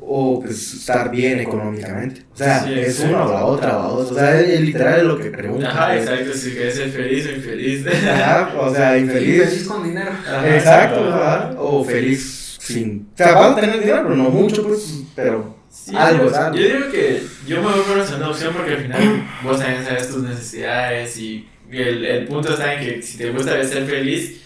o 0.00 0.40
pues 0.40 0.74
estar 0.74 1.10
bien 1.10 1.40
económicamente. 1.40 2.22
O 2.32 2.36
sea, 2.36 2.62
Sí, 2.64 2.72
es 2.74 3.00
exacto. 3.00 3.14
una 3.16 3.24
o 3.26 3.32
la 3.32 3.44
otra, 3.46 3.78
o 3.78 3.98
o 3.98 4.14
sea, 4.14 4.40
es 4.40 4.60
literal 4.60 5.08
lo 5.08 5.18
que 5.18 5.30
pregunta. 5.30 5.68
Ajá, 5.68 5.96
exacto, 5.96 6.32
si 6.34 6.50
quieres 6.52 6.74
ser 6.76 6.90
feliz 6.90 7.26
o 7.26 7.30
infeliz. 7.32 7.84
Ajá, 8.08 8.52
o 8.58 8.74
sea, 8.74 8.96
infeliz. 8.98 9.44
Feliz 9.44 9.64
con 9.64 9.82
dinero. 9.84 10.10
Ajá. 10.26 10.56
Exacto, 10.56 11.08
ajá, 11.12 11.54
o 11.58 11.84
feliz 11.84 12.56
sin. 12.60 13.08
O 13.14 13.16
sea, 13.16 13.32
vas 13.34 13.52
a 13.52 13.60
tener 13.60 13.80
dinero, 13.80 14.00
pero 14.04 14.16
no 14.16 14.30
mucho, 14.30 14.62
pues, 14.66 15.02
pero 15.14 15.56
Sí, 15.70 15.92
algo, 15.96 16.24
yo, 16.24 16.30
¿sabes? 16.30 16.60
yo 16.60 16.66
digo 16.66 16.90
que 16.92 17.22
yo 17.46 17.56
me 17.60 17.68
voy 17.68 17.80
por 17.86 17.96
la 17.98 18.06
segunda 18.06 18.30
opción 18.30 18.54
porque 18.54 18.72
al 18.74 18.82
final 18.82 19.22
vos 19.42 19.58
también 19.58 19.84
sabes 19.84 20.08
tus 20.08 20.22
necesidades 20.22 21.18
y 21.18 21.46
el, 21.70 22.04
el 22.04 22.24
punto 22.26 22.52
está 22.52 22.74
en 22.74 22.80
que 22.86 23.02
si 23.02 23.18
te 23.18 23.30
gusta 23.30 23.62
ser 23.64 23.84
feliz, 23.84 24.40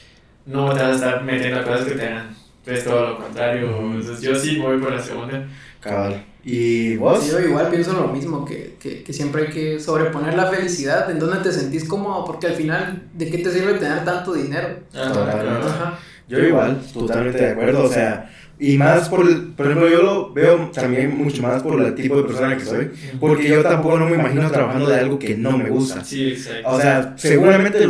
no 0.49 0.73
te 0.75 0.81
vas 0.83 0.91
a 0.91 0.95
estar 0.95 1.25
metiendo 1.25 1.61
a 1.61 1.65
cosas 1.65 1.85
que 1.85 1.95
te 1.95 2.07
hagan 2.07 2.37
pues 2.65 2.85
todo 2.85 3.09
lo 3.11 3.17
contrario. 3.19 3.69
Entonces 3.95 4.21
yo 4.21 4.35
sí 4.35 4.59
voy 4.59 4.79
por 4.79 4.93
la 4.93 5.01
segunda. 5.03 5.47
Cabal. 5.81 6.25
¿Y 6.45 6.97
vos? 6.97 7.23
Sí, 7.25 7.31
yo 7.31 7.41
igual 7.41 7.69
pienso 7.69 7.93
lo 7.93 8.09
mismo, 8.09 8.45
que, 8.45 8.77
que, 8.81 9.03
que 9.03 9.13
siempre 9.13 9.43
hay 9.47 9.49
que 9.53 9.81
sobreponer 9.81 10.35
la 10.35 10.47
felicidad, 10.47 11.11
en 11.11 11.19
donde 11.19 11.39
te 11.39 11.53
sentís 11.53 11.85
cómodo, 11.85 12.25
porque 12.25 12.47
al 12.49 12.55
final, 12.55 13.03
¿de 13.15 13.31
qué 13.31 13.39
te 13.39 13.51
sirve 13.51 13.75
tener 13.75 14.05
tanto 14.05 14.33
dinero? 14.35 14.69
Ajá, 14.95 15.13
Totalmente. 15.13 15.45
claro. 15.45 15.67
Ajá. 15.69 15.99
Yo 16.29 16.39
igual, 16.41 16.81
totalmente 16.93 17.39
de 17.39 17.51
acuerdo, 17.51 17.85
o 17.85 17.89
sea, 17.89 18.31
y 18.59 18.77
más 18.77 19.09
por, 19.09 19.27
el- 19.27 19.49
por 19.55 19.67
ejemplo, 19.67 19.89
yo 19.89 20.03
lo 20.03 20.33
veo 20.33 20.71
también 20.75 21.17
mucho 21.17 21.43
más 21.43 21.63
por 21.63 21.81
el 21.81 21.95
tipo 21.95 22.17
de 22.17 22.25
persona 22.25 22.57
que 22.57 22.65
soy, 22.65 22.91
porque 23.21 23.49
yo 23.49 23.63
tampoco 23.63 23.99
no 23.99 24.07
me 24.09 24.17
imagino 24.17 24.51
trabajando 24.51 24.89
de 24.89 25.01
algo 25.01 25.19
que 25.19 25.37
no 25.37 25.57
me 25.57 25.71
gusta. 25.71 26.05
Sí, 26.05 26.29
exacto. 26.33 26.69
O 26.71 26.81
sea, 26.81 27.15
seguramente 27.17 27.87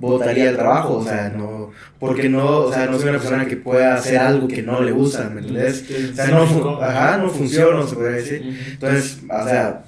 votaría 0.00 0.50
el 0.50 0.56
trabajo, 0.56 0.98
o 0.98 1.04
sea, 1.04 1.28
no, 1.28 1.70
porque 1.98 2.28
no, 2.28 2.60
o 2.60 2.72
sea, 2.72 2.86
no 2.86 2.98
soy 2.98 3.10
una 3.10 3.18
persona 3.18 3.46
que 3.46 3.56
pueda 3.56 3.94
hacer 3.94 4.18
algo 4.18 4.48
que 4.48 4.62
no 4.62 4.80
le 4.80 4.92
gusta, 4.92 5.28
¿me 5.28 5.40
entiendes? 5.40 5.84
O 6.12 6.14
sea, 6.14 6.26
no, 6.28 6.82
ajá, 6.82 7.18
no 7.18 7.28
funciona, 7.28 7.86
se 7.86 7.94
podría 7.94 8.16
decir. 8.16 8.58
Entonces, 8.72 9.20
o 9.28 9.44
sea, 9.44 9.84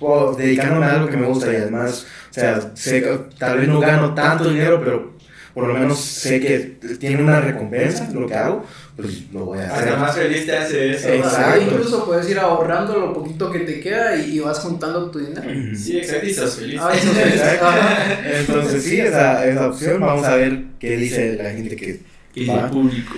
o 0.00 0.34
dedicándome 0.34 0.86
a 0.86 0.92
algo 0.92 1.08
que 1.08 1.16
me 1.16 1.26
gusta 1.26 1.52
y 1.52 1.56
además, 1.56 2.06
o 2.30 2.34
sea, 2.34 2.60
sé 2.74 3.02
tal 3.38 3.58
vez 3.58 3.68
no 3.68 3.80
gano 3.80 4.14
tanto 4.14 4.50
dinero, 4.50 4.80
pero 4.84 5.14
por 5.60 5.68
lo 5.68 5.74
menos 5.74 6.00
sé 6.00 6.40
que 6.40 6.58
tiene 6.98 7.22
una 7.22 7.40
recompensa 7.40 8.10
lo 8.12 8.26
que 8.26 8.34
hago, 8.34 8.64
pues 8.96 9.30
lo 9.32 9.44
voy 9.44 9.58
a 9.58 9.72
hacer. 9.72 9.88
Hasta 9.90 10.00
más 10.00 10.16
feliz 10.16 10.46
te 10.46 10.56
hace 10.56 10.90
eso. 10.92 11.08
Exacto. 11.08 11.62
Incluso 11.62 12.04
puedes 12.04 12.28
ir 12.28 12.38
ahorrando 12.38 12.98
lo 12.98 13.12
poquito 13.14 13.50
que 13.52 13.60
te 13.60 13.80
queda 13.80 14.16
y, 14.16 14.36
y 14.36 14.40
vas 14.40 14.58
juntando 14.58 15.10
tu 15.10 15.18
dinero. 15.20 15.42
Sí, 15.76 15.98
exacto, 15.98 16.26
y 16.26 16.34
sos 16.34 16.56
feliz. 16.56 16.80
Ah, 16.82 16.92
eso. 16.94 17.10
Ajá. 17.66 18.18
Entonces, 18.40 18.82
sí, 18.82 19.00
esa, 19.00 19.46
esa 19.46 19.68
opción, 19.68 20.00
vamos 20.00 20.24
a 20.24 20.34
ver 20.36 20.62
qué 20.78 20.96
dice 20.96 21.36
la 21.40 21.50
gente 21.50 21.76
que 21.76 22.00
Y 22.34 22.46
Va. 22.46 22.64
el 22.64 22.70
público. 22.70 23.14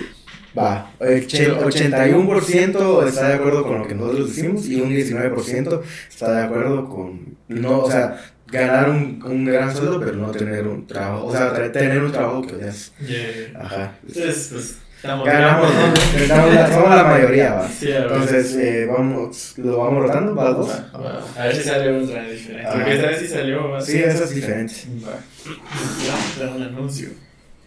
Va, 0.55 0.91
ochen- 0.99 1.57
81% 1.57 3.07
está 3.07 3.27
de 3.29 3.33
acuerdo 3.33 3.63
con 3.65 3.79
lo 3.79 3.87
que 3.87 3.95
nosotros 3.95 4.35
decimos 4.35 4.67
y 4.67 4.79
un 4.81 4.91
19% 4.91 5.81
está 6.09 6.31
de 6.31 6.43
acuerdo 6.43 6.87
con, 6.89 7.37
no, 7.47 7.79
o 7.79 7.89
sea, 7.91 8.21
ganar 8.53 8.89
un, 8.89 9.21
un 9.25 9.45
gran 9.45 9.75
sueldo, 9.75 9.99
pero 9.99 10.13
no 10.13 10.31
tener 10.31 10.67
un 10.67 10.85
trabajo, 10.87 11.25
o 11.25 11.31
sea, 11.31 11.51
tener 11.71 12.01
un 12.03 12.11
trabajo 12.11 12.41
que 12.45 12.59
ya 12.59 12.67
es, 12.67 12.93
Yeah. 13.01 13.59
ajá. 13.59 13.91
Entonces, 14.07 14.49
pues, 14.51 14.77
estamos 14.95 15.25
Ganamos, 15.25 15.69
estamos 16.15 16.53
la- 16.53 16.67
somos 16.73 16.89
la 16.95 17.03
mayoría, 17.03 17.53
va. 17.55 17.67
Sí, 17.67 17.91
a 17.91 17.99
ver. 17.99 18.03
Entonces, 18.11 18.55
eh, 18.55 18.85
vamos, 18.89 19.53
lo 19.57 19.77
vamos 19.79 20.03
rotando, 20.03 20.35
va 20.35 20.51
dos. 20.51 20.69
Va, 20.69 20.97
va. 20.99 21.25
A 21.37 21.45
ver 21.47 21.55
si 21.55 21.63
sale 21.63 21.91
otra 22.03 22.23
diferente. 22.23 22.67
Ajá. 22.67 22.75
Porque 22.75 22.93
esta 22.95 23.07
vez 23.07 23.19
sí 23.19 23.27
salió. 23.27 23.69
va. 23.69 23.81
Sí, 23.81 23.97
eso 23.99 24.23
es 24.23 24.35
diferente. 24.35 24.73
Va. 25.05 26.45
Un 26.55 26.61
anuncio. 26.63 27.09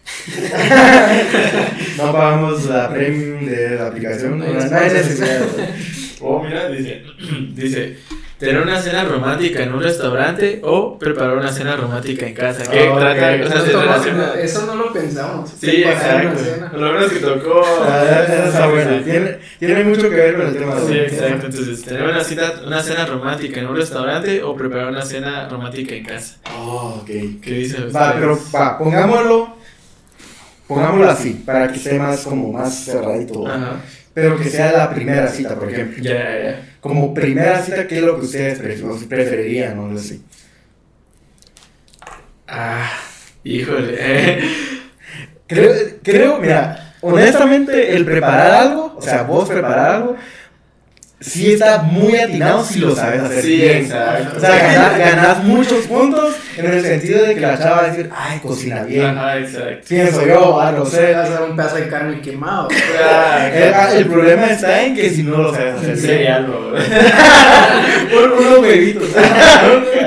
No 1.97 2.11
pagamos 2.13 2.65
la 2.65 2.89
premium 2.89 3.45
de 3.45 3.71
la 3.75 3.87
aplicación, 3.87 4.39
No 4.39 4.45
no, 4.45 4.51
hay 4.51 4.53
no 4.53 4.59
hay 4.77 4.89
sponsors. 4.89 4.93
necesidad. 4.93 5.41
Oh, 6.21 6.43
mira, 6.43 6.69
dice, 6.69 7.03
dice, 7.53 7.97
tener 8.39 8.61
una 8.61 8.79
cena 8.79 9.03
romántica 9.03 9.63
en 9.63 9.73
un 9.73 9.81
restaurante 9.81 10.61
o 10.63 10.99
preparar 10.99 11.37
una 11.37 11.51
cena 11.51 11.75
romántica 11.75 12.27
en 12.27 12.35
casa. 12.35 12.69
¿Qué 12.69 12.87
Ah, 12.87 12.95
trata? 12.99 13.35
eso 14.39 14.65
no 14.67 14.75
lo 14.75 14.93
pensamos. 14.93 15.49
Sí, 15.59 15.83
exacto. 15.83 16.39
Lo 16.77 16.91
menos 16.93 17.11
que 17.11 17.19
tocó. 17.19 17.61
Ah, 17.81 18.03
esa 18.27 18.47
está 18.47 18.67
buena. 18.67 19.03
Tiene, 19.03 19.39
tiene 19.57 19.83
mucho 19.83 20.03
que 20.03 20.15
ver 20.15 20.35
con 20.37 20.47
el 20.47 20.57
tema 20.57 20.75
de 20.75 20.87
Sí, 20.87 20.97
exacto. 21.15 21.45
Entonces, 21.47 21.83
tener 21.83 22.03
una, 22.03 22.23
cita, 22.23 22.53
una 22.65 22.83
cena 22.83 23.05
romántica 23.07 23.59
en 23.59 23.67
un 23.67 23.75
restaurante 23.75 24.43
o 24.43 24.55
preparar 24.55 24.89
una 24.89 25.01
cena 25.03 25.49
romántica 25.49 25.95
en 25.95 26.05
casa. 26.05 26.35
Oh, 26.59 26.99
ok. 27.01 27.07
¿Qué 27.07 27.39
dicen 27.51 27.85
Va, 27.95 28.11
ustedes? 28.11 28.13
pero 28.19 28.39
va, 28.55 28.77
pongámoslo, 28.77 29.55
pongámoslo 30.67 31.09
así, 31.09 31.41
para 31.45 31.69
que 31.71 31.77
esté 31.77 31.97
más 31.97 32.21
como 32.21 32.51
más 32.51 32.85
cerradito. 32.85 33.47
Ajá. 33.47 33.77
Pero 34.17 34.35
que 34.39 34.49
sea 34.49 34.71
la 34.71 34.89
primera 34.89 35.27
cita, 35.27 35.53
por 35.53 35.71
ejemplo. 35.71 36.03
Ya, 36.03 36.13
ya, 36.15 36.43
ya. 36.43 36.69
Como 36.81 37.13
primera 37.13 37.61
cita, 37.61 37.85
¿qué 37.85 37.97
es 37.97 38.01
lo 38.01 38.17
que 38.19 38.25
ustedes 38.25 38.59
pref- 38.59 38.83
o 38.83 39.07
preferirían? 39.07 39.77
No 39.93 39.99
sé. 39.99 40.21
Ah, 42.47 42.89
híjole. 43.43 43.95
eh. 43.99 44.39
Creo, 45.45 45.71
creo, 46.01 46.37
mira, 46.39 46.93
honestamente, 47.01 47.95
el 47.95 48.05
preparar 48.05 48.51
algo, 48.53 48.95
o 48.97 49.01
sea, 49.03 49.21
vos 49.21 49.47
preparar 49.47 49.89
algo, 49.97 50.15
sí 51.19 51.53
está 51.53 51.79
muy 51.79 52.15
atinado 52.15 52.63
si 52.63 52.79
lo 52.79 52.95
sabes 52.95 53.21
hacer 53.23 53.41
Sí, 53.41 53.55
bien. 53.57 53.77
exacto. 53.77 54.37
O 54.37 54.39
sea, 54.39 54.55
ganas, 54.55 54.97
ganas 54.99 55.43
muchos 55.43 55.85
puntos 55.87 56.35
en 56.57 56.65
el 56.65 56.81
sentido 56.83 57.23
de 57.25 57.33
que 57.35 57.41
la 57.41 57.57
chava 57.57 57.75
va 57.77 57.83
a 57.85 57.87
decir, 57.89 58.09
ay, 58.15 58.39
cocina 58.39 58.83
bien. 58.83 59.05
Ajá, 59.17 59.37
exacto. 59.39 59.85
Pienso 59.89 60.25
yo, 60.27 60.59
ah, 60.61 60.71
no 60.71 60.85
sé. 60.85 61.13
Vas 61.13 61.29
a 61.29 61.33
dar 61.33 61.43
un 61.49 61.55
pedazo 61.55 61.75
de 61.77 61.87
carne 61.87 62.21
quemado. 62.21 62.67
Ah, 62.99 63.47
El, 63.51 63.97
el 63.99 64.05
problema 64.07 64.47
está 64.47 64.83
en 64.83 64.95
que 64.95 65.09
si 65.09 65.23
no 65.23 65.37
lo 65.37 65.53
sabes 65.53 65.75
hacer 65.75 65.97
Sí, 65.97 66.07
bien. 66.07 66.31
algo. 66.33 66.71
Por 68.13 68.31
unos 68.33 68.59
huevitos. 68.59 69.07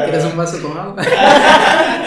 ¿Quieres 0.05 0.25
un 0.25 0.37
vaso 0.37 0.63
con 0.63 0.79
agua? 0.79 0.97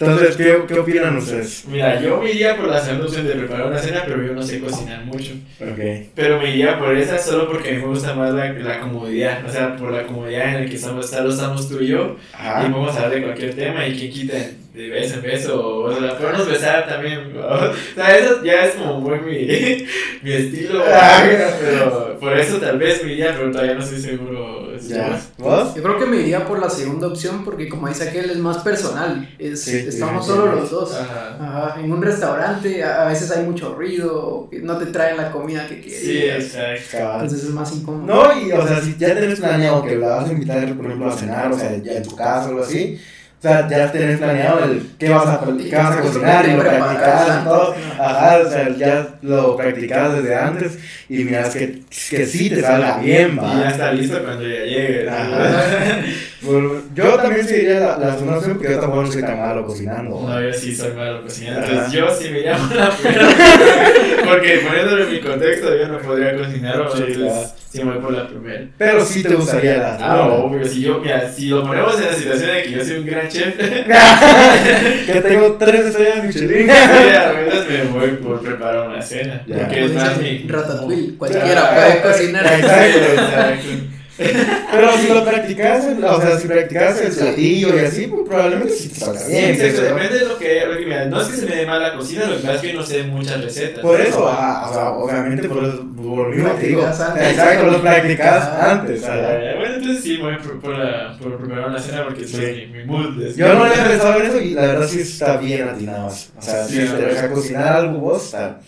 Entonces, 0.00 0.36
¿qué, 0.36 0.62
¿qué 0.68 0.74
opinan 0.78 1.16
ustedes? 1.16 1.64
Mira, 1.68 2.00
yo 2.00 2.20
me 2.20 2.30
iría 2.30 2.56
por 2.56 2.68
la 2.68 2.80
segunda 2.80 3.06
opción 3.06 3.26
de 3.26 3.34
preparar 3.34 3.66
una 3.66 3.78
cena, 3.78 4.02
pero 4.06 4.24
yo 4.24 4.32
no 4.32 4.42
sé 4.42 4.60
cocinar 4.60 5.04
mucho. 5.04 5.32
Ok. 5.60 6.08
Pero 6.14 6.40
me 6.40 6.50
iría 6.50 6.78
por 6.78 6.96
esa 6.96 7.18
solo 7.18 7.48
porque 7.48 7.70
a 7.70 7.72
mí 7.72 7.78
me 7.78 7.86
gusta 7.86 8.14
más 8.14 8.32
la, 8.32 8.52
la 8.52 8.80
comodidad. 8.80 9.44
O 9.44 9.50
sea, 9.50 9.74
por 9.76 9.90
la 9.92 10.04
comodidad 10.04 10.54
en 10.54 10.64
la 10.64 10.70
que 10.70 10.76
estamos, 10.76 11.10
solo 11.10 11.30
estamos 11.30 11.68
tú 11.68 11.80
y 11.80 11.88
yo. 11.88 12.16
Y 12.32 12.36
Ajá. 12.36 12.60
podemos 12.60 12.94
hablar 12.94 13.10
de 13.10 13.22
cualquier 13.22 13.54
tema 13.54 13.86
y 13.88 13.98
quien 13.98 14.12
quita 14.12 14.34
de 14.78 14.90
beso 14.90 15.16
en 15.16 15.22
beso. 15.22 15.78
O 15.80 15.98
sea, 15.98 16.16
podemos 16.16 16.48
besar 16.48 16.88
también. 16.88 17.36
O 17.38 17.94
sea, 17.94 18.16
eso 18.16 18.44
ya 18.44 18.66
es 18.66 18.74
como 18.74 19.00
muy 19.00 19.18
mi, 19.20 19.86
mi 20.22 20.32
estilo. 20.32 20.82
Pero 21.60 22.18
por 22.20 22.38
eso 22.38 22.58
tal 22.58 22.78
vez 22.78 23.02
me 23.02 23.12
iría, 23.12 23.34
pero 23.36 23.50
todavía 23.50 23.74
no 23.74 23.82
estoy 23.82 24.00
seguro. 24.00 24.76
Ya. 24.78 25.20
¿Vos? 25.38 25.74
Yo 25.74 25.82
creo 25.82 25.98
que 25.98 26.06
me 26.06 26.18
iría 26.18 26.46
por 26.46 26.60
la 26.60 26.70
segunda 26.70 27.08
opción 27.08 27.44
porque 27.44 27.68
como 27.68 27.88
dice 27.88 28.08
aquel 28.08 28.30
es 28.30 28.38
más 28.38 28.58
personal. 28.58 29.28
Es, 29.38 29.62
Sí, 29.62 29.76
estamos 29.88 30.24
sí, 30.24 30.30
solo 30.30 30.52
sí. 30.52 30.58
los 30.60 30.70
dos. 30.70 30.94
Ajá. 30.94 31.36
Ajá, 31.40 31.80
en 31.80 31.90
un 31.90 32.00
restaurante 32.02 32.84
a, 32.84 33.04
veces 33.06 33.30
hay 33.32 33.44
mucho 33.44 33.74
ruido, 33.74 34.48
no 34.62 34.76
te 34.78 34.86
traen 34.86 35.16
la 35.16 35.30
comida 35.32 35.66
que. 35.66 35.82
Sí, 35.82 36.18
exacto. 36.18 37.14
Entonces 37.14 37.44
es 37.44 37.50
más 37.50 37.72
incómodo. 37.74 38.06
No, 38.06 38.40
y 38.40 38.52
o 38.52 38.66
sea, 38.66 38.80
si 38.80 38.96
ya 38.96 39.14
tenés 39.14 39.40
planeado 39.40 39.82
que 39.82 39.96
la 39.96 40.08
vas 40.08 40.28
a 40.28 40.32
invitar, 40.32 40.74
por 40.76 40.86
ejemplo, 40.86 41.08
a 41.08 41.16
cenar, 41.16 41.52
o 41.52 41.58
sea, 41.58 41.76
ya 41.78 41.92
en 41.94 42.02
tu 42.02 42.14
casa 42.14 42.46
o 42.46 42.50
algo 42.50 42.62
así, 42.62 42.98
o 43.38 43.40
sea, 43.40 43.68
ya 43.68 43.92
tenés 43.92 44.18
planeado 44.18 44.64
el 44.64 44.82
qué 44.98 45.10
vas 45.10 45.26
a, 45.28 45.40
qué 45.70 45.76
vas 45.76 45.96
a 45.96 46.00
cocinar 46.00 46.48
y 46.48 46.52
lo 46.54 46.60
practicás 46.60 47.40
y 47.40 47.44
todo. 47.44 47.74
Ajá, 48.00 48.38
o 48.44 48.50
sea, 48.50 48.68
ya 48.76 49.08
lo 49.22 49.56
practicás 49.56 50.16
desde 50.16 50.34
antes 50.34 50.78
y 51.08 51.22
miras 51.22 51.54
que, 51.54 51.82
que 52.10 52.26
sí 52.26 52.50
te 52.50 52.62
salga 52.62 52.98
bien, 52.98 53.34
Y 53.34 53.36
ya 53.36 53.42
va. 53.42 53.68
está 53.70 53.92
listo 53.92 54.20
cuando 54.24 54.42
ya 54.42 54.64
llegue. 54.64 55.08
Ajá. 55.08 56.00
Bueno, 56.42 56.70
yo 56.94 57.16
también 57.16 57.46
seguiría 57.46 57.80
la, 57.80 57.98
la 57.98 58.12
segunda 58.14 58.38
opción 58.38 58.56
porque 58.58 58.72
yo 58.72 58.80
tampoco 58.80 59.06
soy 59.12 59.22
tan 59.22 59.38
malo 59.38 59.64
cocinando. 59.66 60.20
No, 60.20 60.40
yo 60.42 60.52
sí 60.52 60.74
soy 60.74 60.92
malo 60.94 61.22
cocinando. 61.22 61.66
Entonces 61.66 61.92
yo 61.92 62.10
sí 62.10 62.30
me 62.30 62.40
llamo 62.40 62.74
la 62.74 62.90
primera. 62.90 63.28
Porque 64.24 64.60
poniéndolo 64.66 65.04
en 65.04 65.12
mi 65.12 65.20
contexto, 65.20 65.76
yo 65.76 65.88
no 65.88 65.98
podría 65.98 66.36
cocinar. 66.36 66.88
Sí, 66.94 67.02
entonces. 67.06 67.54
Sí 67.70 67.84
me 67.84 67.92
voy 67.92 68.00
por 68.02 68.12
la 68.12 68.26
primera. 68.26 68.64
Pero 68.78 69.04
sí 69.04 69.22
te 69.22 69.34
gustaría 69.34 69.76
la 69.78 69.94
Ah, 69.94 69.98
segunda. 69.98 70.34
obvio. 70.44 70.64
Si, 70.66 70.80
yo, 70.80 70.98
mira, 71.00 71.30
si 71.30 71.48
lo 71.48 71.62
ponemos 71.64 71.98
en 72.00 72.06
la 72.06 72.12
situación 72.12 72.50
de 72.54 72.62
que 72.62 72.70
yo 72.72 72.84
soy 72.84 72.96
un 72.98 73.06
gran 73.06 73.28
chef, 73.28 73.54
que 75.12 75.20
tengo 75.20 75.52
tres 75.54 75.86
estrellas 75.86 76.24
Michelin. 76.24 76.66
sí, 76.66 76.72
a 76.72 77.32
veces 77.32 77.68
me 77.68 77.84
voy 77.98 78.10
por 78.16 78.40
preparar 78.42 78.88
una 78.88 79.02
cena. 79.02 79.42
Ya. 79.46 79.58
Porque 79.58 79.84
es 79.84 79.92
más 79.94 80.16
mi. 80.18 80.46
Ratatouille, 80.48 81.16
cualquiera 81.16 81.74
puede 81.74 82.00
cocinar. 82.02 82.44
exacto. 82.46 82.98
Exacto. 83.18 83.97
Pero 84.72 84.92
si 84.98 85.08
lo 85.08 85.24
practicas, 85.24 85.84
o 86.04 86.20
sea, 86.20 86.38
si 86.38 86.48
practicas 86.48 87.00
el 87.00 87.12
platillo 87.12 87.76
y 87.76 87.78
así, 87.84 88.06
pues 88.08 88.22
probablemente 88.28 88.72
sí 88.74 88.88
te 88.88 88.94
salga 89.00 89.26
bien. 89.26 89.50
exacto, 89.50 89.76
¿sí? 89.76 89.82
depende 89.84 90.18
de 90.18 90.24
lo 90.26 90.38
que, 90.38 90.66
lo 90.66 90.76
que 90.78 90.84
mira, 90.86 91.04
no 91.06 91.20
es 91.20 91.28
que 91.28 91.36
se 91.36 91.46
me 91.46 91.54
dé 91.56 91.66
mal 91.66 91.80
la 91.82 91.94
cocina, 91.94 92.26
lo 92.26 92.36
que 92.36 92.42
pasa 92.42 92.54
es 92.56 92.60
que 92.60 92.72
yo 92.72 92.80
no 92.80 92.86
sé 92.86 93.02
muchas 93.04 93.44
recetas. 93.44 93.80
Por 93.80 94.00
eso, 94.00 94.28
ah, 94.28 94.66
o 94.68 94.74
sea, 94.74 94.90
obviamente, 94.90 95.48
por, 95.48 95.64
eso- 95.64 95.86
por 95.96 96.28
lo 96.30 96.34
mismo 96.34 96.50
te 96.54 96.66
digo. 96.66 96.82
Exacto, 96.86 97.66
lo 97.70 97.80
practicas 97.80 98.48
antes. 98.60 99.04
Ah, 99.04 99.38
bueno, 99.56 99.74
entonces 99.76 100.02
sí, 100.02 100.16
voy 100.16 100.36
por, 100.36 100.60
por, 100.60 100.76
la, 100.78 101.16
por 101.18 101.38
preparar 101.38 101.68
una 101.70 101.78
cena 101.80 102.04
porque 102.04 102.26
Sí. 102.26 102.44
es 102.44 102.68
mi, 102.70 102.78
mi 102.78 102.84
mood. 102.84 103.22
es- 103.22 103.36
Yo 103.36 103.52
no 103.54 103.64
había 103.64 103.84
pensado 103.88 104.20
en 104.20 104.26
eso 104.26 104.40
y 104.40 104.50
la 104.54 104.62
verdad 104.62 104.88
sí 104.88 105.00
está 105.00 105.36
bien 105.36 105.68
atinado. 105.68 106.06
O 106.08 106.42
sea, 106.42 106.64
Sí, 106.66 106.74
si 106.74 106.80
¿no? 106.84 106.94
te 106.94 107.06
vas 107.06 107.22
a 107.22 107.30
cocinar 107.30 107.68
algo 107.76 107.98
vos, 107.98 108.24
está, 108.24 108.60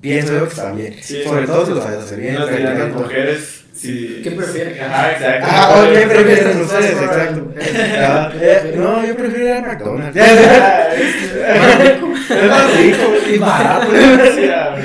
pienso 0.00 0.32
yo 0.32 0.44
que 0.44 0.48
está 0.50 0.72
bien. 0.72 0.96
Sí, 1.02 1.22
Sobre 1.24 1.46
todo 1.46 1.66
si 1.66 1.72
lo 1.72 1.82
sabes 1.82 1.98
hacer 2.00 2.20
bien. 2.20 2.34
Las 2.38 2.92
mujeres, 2.94 3.63
sí. 3.84 4.20
¿Qué 4.22 4.30
prefieren? 4.32 4.82
Ajá, 4.82 5.12
exacto. 5.12 5.46
Ah, 5.50 5.74
ok, 5.76 5.88
Mujeres- 5.88 6.08
prefieren 6.08 6.60
ustedes, 6.62 6.90
exacto. 6.92 7.54
Ah, 7.98 8.32
eh, 8.40 8.74
no, 8.76 9.06
yo 9.06 9.16
prefiero 9.16 9.44
ir 9.46 9.52
a 9.52 9.60
McDonald's. 9.60 10.16
Ah, 10.20 10.88
es- 10.94 12.30
Es 12.30 12.48
más 12.50 12.76
rico 12.78 13.12
y 13.34 13.38
barato. 13.38 13.86
Ah. 13.92 14.76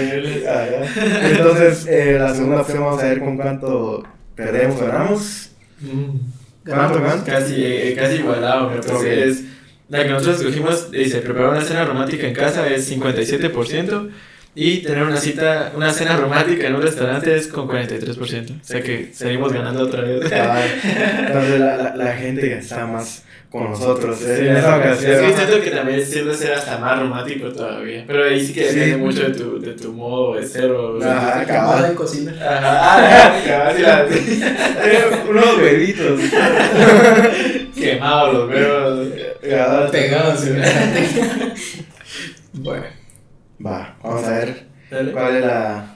Entonces, 1.31 1.85
eh, 1.87 2.17
la 2.19 2.33
segunda 2.33 2.61
opción 2.61 2.83
vamos 2.83 3.01
a 3.01 3.05
ver 3.07 3.19
con 3.19 3.37
cuánto 3.37 4.03
perdemos 4.35 4.81
o 4.81 4.85
ganamos. 4.85 5.51
¿Cuánto, 6.65 6.99
cuánto? 7.01 7.25
Casi, 7.31 7.55
eh, 7.65 7.95
casi 7.97 8.15
igualado, 8.17 8.69
me 8.69 8.77
parece. 8.77 8.93
Ok. 8.95 9.03
Es, 9.05 9.43
la 9.89 10.03
que 10.03 10.09
nosotros 10.09 10.39
escogimos, 10.41 10.91
dice, 10.91 11.19
preparar 11.21 11.49
una 11.51 11.61
cena 11.61 11.85
romántica 11.85 12.27
en 12.27 12.33
casa 12.33 12.67
es 12.67 12.85
57%. 12.91 14.09
Y 14.55 14.77
tener 14.79 15.03
una 15.03 15.17
cita, 15.17 15.71
una 15.75 15.93
cena 15.93 16.17
romántica 16.17 16.67
en 16.67 16.75
un 16.75 16.81
restaurante 16.81 17.35
es 17.35 17.47
con 17.47 17.67
43%. 17.67 18.61
O 18.61 18.63
sea 18.63 18.81
que 18.81 19.11
seguimos 19.13 19.53
ganando 19.53 19.83
otra 19.83 20.01
vez. 20.01 20.21
Ah, 20.33 20.61
Entonces, 21.27 21.59
la, 21.59 21.77
la, 21.77 21.95
la 21.95 22.13
gente 22.15 22.57
está 22.57 22.85
más 22.87 23.23
con 23.51 23.69
nosotros 23.71 24.17
Sí, 24.19 24.25
eh, 24.27 24.49
en 24.49 24.57
esa 24.57 24.75
es 24.91 24.97
que 24.99 25.11
ocasión. 25.13 25.33
siento 25.35 25.63
que 25.63 25.71
también 25.71 26.05
sirve 26.05 26.35
ser 26.35 26.53
hasta 26.53 26.77
más 26.77 26.99
romántico 26.99 27.49
todavía. 27.51 28.03
Pero 28.05 28.25
ahí 28.25 28.43
sí 28.45 28.53
que 28.53 28.65
depende 28.65 28.93
Sí. 28.95 28.97
mucho 28.97 29.21
de 29.23 29.29
tu, 29.31 29.59
de 29.61 29.73
tu 29.73 29.93
modo 29.93 30.35
de 30.35 30.45
ser 30.45 30.69
o 30.71 30.99
de 30.99 31.05
Ajá, 31.09 31.21
cabal. 31.29 31.41
Acabada 31.43 31.87
en 31.89 31.95
cocina. 31.95 32.31
Ajá, 32.33 33.37
ah, 33.37 33.73
sí, 33.75 33.81
la- 33.81 34.05
Eh, 34.85 35.23
unos 35.29 35.57
huevitos. 35.57 36.19
quemados 37.79 38.33
los 38.33 38.49
huevos. 38.49 39.07
Pegados. 39.91 40.41
bueno. 42.53 42.98
Va, 43.65 43.97
vamos 44.01 44.23
a 44.23 44.31
ver 44.31 44.67
Dale. 44.89 45.11
cuál 45.11 45.35
es 45.35 45.45
la. 45.45 45.95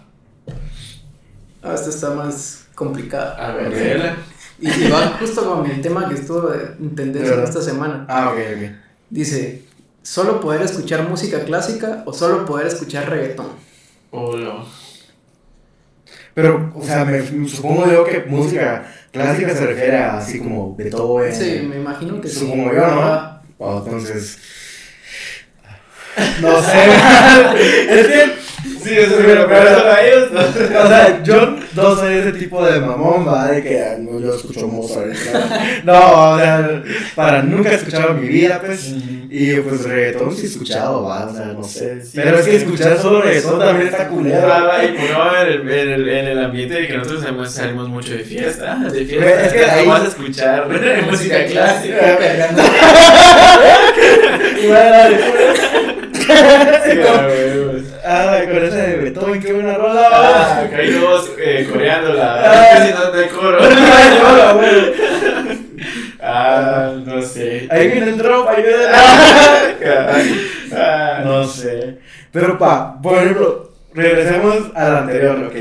Ah, 1.61 1.73
esta 1.73 1.89
está 1.89 2.09
más 2.11 2.67
complicada. 2.75 3.35
A 3.35 3.55
ver. 3.55 4.15
Y, 4.59 4.89
va 4.89 5.17
justo 5.19 5.45
con 5.45 5.69
el 5.69 5.81
tema 5.81 6.07
que 6.09 6.15
estuvo 6.15 6.53
en 6.53 6.95
tendencia 6.95 7.43
esta 7.43 7.61
semana. 7.61 8.05
Ah, 8.09 8.31
ok, 8.31 8.39
ok. 8.55 8.71
Dice, 9.09 9.63
¿solo 10.01 10.39
poder 10.39 10.61
escuchar 10.61 11.07
música 11.07 11.43
clásica 11.43 12.03
o 12.05 12.13
solo 12.13 12.45
poder 12.45 12.67
escuchar 12.67 13.09
reggaetón? 13.09 13.47
Oh, 14.11 14.35
no. 14.35 14.65
Pero, 16.33 16.71
o 16.75 16.83
sea, 16.83 17.05
me, 17.05 17.47
supongo 17.47 17.91
yo 17.91 18.03
que 18.05 18.21
música 18.21 18.91
clásica 19.11 19.55
se 19.55 19.67
refiere 19.67 19.97
a 19.97 20.17
así 20.17 20.39
como 20.39 20.75
Beethoven. 20.75 21.33
Sí, 21.33 21.65
me 21.67 21.77
imagino 21.77 22.19
que 22.19 22.27
sí. 22.27 22.39
Supongo 22.39 22.73
yo, 22.73 22.87
¿no? 22.87 23.41
Oh, 23.59 23.83
entonces. 23.85 24.39
No 26.41 26.61
sé. 26.61 27.89
es 27.89 28.07
que 28.07 28.43
Sí, 28.83 28.89
eso 28.97 29.11
sí, 29.17 29.23
pero 29.25 29.47
pero 29.47 29.69
eso 29.69 29.87
a 29.89 30.01
ellos 30.01 30.31
no. 30.31 30.41
O 30.41 30.87
sea, 30.87 31.21
yo 31.23 31.55
no 31.73 31.95
soy 31.95 32.15
ese 32.15 32.33
tipo 32.33 32.65
de 32.65 32.81
mamón, 32.81 33.25
va, 33.25 33.47
de 33.47 33.63
que 33.63 33.81
ah, 33.81 33.95
no, 33.97 34.19
yo 34.19 34.35
escucho 34.35 34.67
Mozart. 34.67 35.13
¿no? 35.85 36.31
O 36.33 36.37
sea, 36.37 36.83
para 37.15 37.41
nunca 37.43 37.71
he 37.71 37.75
escuchado 37.75 38.11
en 38.11 38.21
mi 38.21 38.27
vida, 38.27 38.61
pues. 38.65 38.93
Y 39.29 39.55
pues 39.61 39.83
reggaetón 39.85 40.35
sí 40.35 40.43
he 40.43 40.49
escuchado, 40.49 41.03
va, 41.03 41.25
o 41.27 41.33
sea, 41.33 41.45
no 41.47 41.63
sé. 41.63 42.01
Pero 42.13 42.37
es 42.39 42.45
que 42.45 42.55
escuchar 42.57 42.97
solo 43.01 43.21
reggaetón 43.21 43.59
también 43.59 43.87
está 43.87 44.07
culero. 44.09 44.51
Ah, 44.53 44.83
Y 44.83 44.87
por 44.97 45.09
no, 45.11 45.41
en 45.41 45.47
el, 45.47 45.69
en, 45.71 45.89
el, 45.91 46.09
en 46.09 46.25
el 46.27 46.43
ambiente 46.43 46.75
de 46.75 46.87
que 46.87 46.97
nosotros 46.97 47.21
salimos, 47.23 47.51
salimos 47.53 47.87
mucho 47.87 48.11
de 48.13 48.19
fiesta. 48.19 48.75
De 48.91 49.01
Es 49.01 49.07
fiesta. 49.07 49.49
que 49.53 49.65
ahí- 49.65 49.87
vamos 49.87 50.05
a 50.05 50.09
escuchar 50.09 50.67
música 51.09 51.45
clásica. 51.45 52.17
Perreando. 52.17 52.63
Ah, 56.35 57.27
güey. 57.27 57.83
Ah, 58.05 58.39
con 58.45 58.63
ese 58.65 58.75
de 58.75 58.97
Beethoven, 58.97 59.41
qué 59.41 59.53
buena 59.53 59.73
Ah, 59.73 59.77
rola. 59.77 60.59
acá 60.61 60.77
hay 60.77 60.91
dos 60.91 61.31
eh, 61.39 61.67
coreándola. 61.71 62.41
Ah. 62.43 62.67
Casi 62.77 62.93
no 62.93 63.11
de 63.11 63.27
coro. 63.29 63.59
Ah, 66.25 66.93
no 67.05 67.21
sé. 67.21 67.67
Ahí 67.69 67.89
viene 67.89 68.11
el 68.11 68.17
drop, 68.17 68.47
ahí 68.47 68.63
viene 68.63 68.83
el 68.83 68.89
Ah, 70.77 71.21
No 71.25 71.43
sé. 71.45 71.97
Pero 72.31 72.57
pa, 72.57 72.97
por 73.01 73.17
ejemplo, 73.17 73.71
regresemos 73.93 74.71
al 74.73 74.95
anterior, 74.97 75.43
ok. 75.49 75.55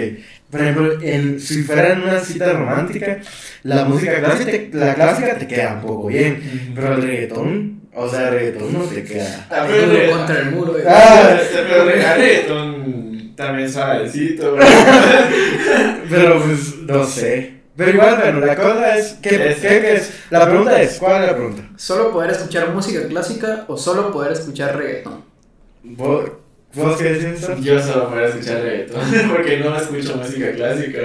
Por 0.53 0.61
ejemplo, 0.61 1.01
en, 1.03 1.41
si 1.41 1.63
fuera 1.63 1.95
en 1.95 2.03
una 2.03 2.21
cita 2.21 2.53
romántica, 2.53 3.19
la 3.63 3.87
música 3.87 4.21
clásica, 4.21 4.53
la 4.73 4.95
clásica 4.95 5.39
te 5.39 5.47
queda 5.49 5.75
un 5.77 5.81
poco 5.81 6.09
bien. 6.09 6.73
Pero 6.75 6.95
el 6.95 7.03
reggaetón, 7.03 7.81
o 7.95 8.07
sea, 8.09 8.29
el 8.29 8.35
reggaetón 8.35 8.73
no 8.75 8.81
te 8.85 9.03
queda. 9.03 9.47
Ah, 9.51 9.67
Duro 9.67 9.87
pero- 9.93 10.13
contra 10.13 10.39
el 10.41 10.51
muro. 10.51 10.79
eh. 10.79 10.85
Ah. 10.87 11.39
Pero 11.69 11.85
reggaetón 11.87 13.33
también 13.35 13.73
suavecito. 13.73 14.57
Pero 16.11 16.43
pues, 16.43 16.77
no 16.83 17.05
sé. 17.07 17.63
Pero 17.75 17.91
igual, 17.93 18.19
bueno, 18.23 18.41
la 18.41 18.55
cosa 18.55 18.99
es, 18.99 19.15
¿qué, 19.23 19.51
Es- 19.53 19.57
qué- 19.57 19.69
qué 19.81 19.95
es? 19.95 20.13
La 20.29 20.45
pregunta 20.47 20.81
es, 20.83 20.99
¿cuál 20.99 21.23
es 21.23 21.29
la 21.31 21.35
pregunta? 21.37 21.63
Solo 21.77 22.13
poder 22.13 22.33
escuchar 22.33 22.69
música 22.75 23.07
clásica 23.09 23.65
o 23.69 23.79
solo 23.79 24.13
poder 24.13 24.33
escuchar 24.33 24.77
reggaetón. 24.77 25.25
¿Vos, 25.83 26.31
vos 26.75 26.97
qué 26.97 27.05
decís? 27.13 27.47
Yo 27.61 27.81
solo 27.83 28.09
para 28.11 28.29
escuchar 28.29 28.63
reggaetón. 28.63 29.01
Porque 29.31 29.59
no 29.59 29.77
escucho 29.77 30.17
música 30.17 30.53
clásica. 30.53 31.01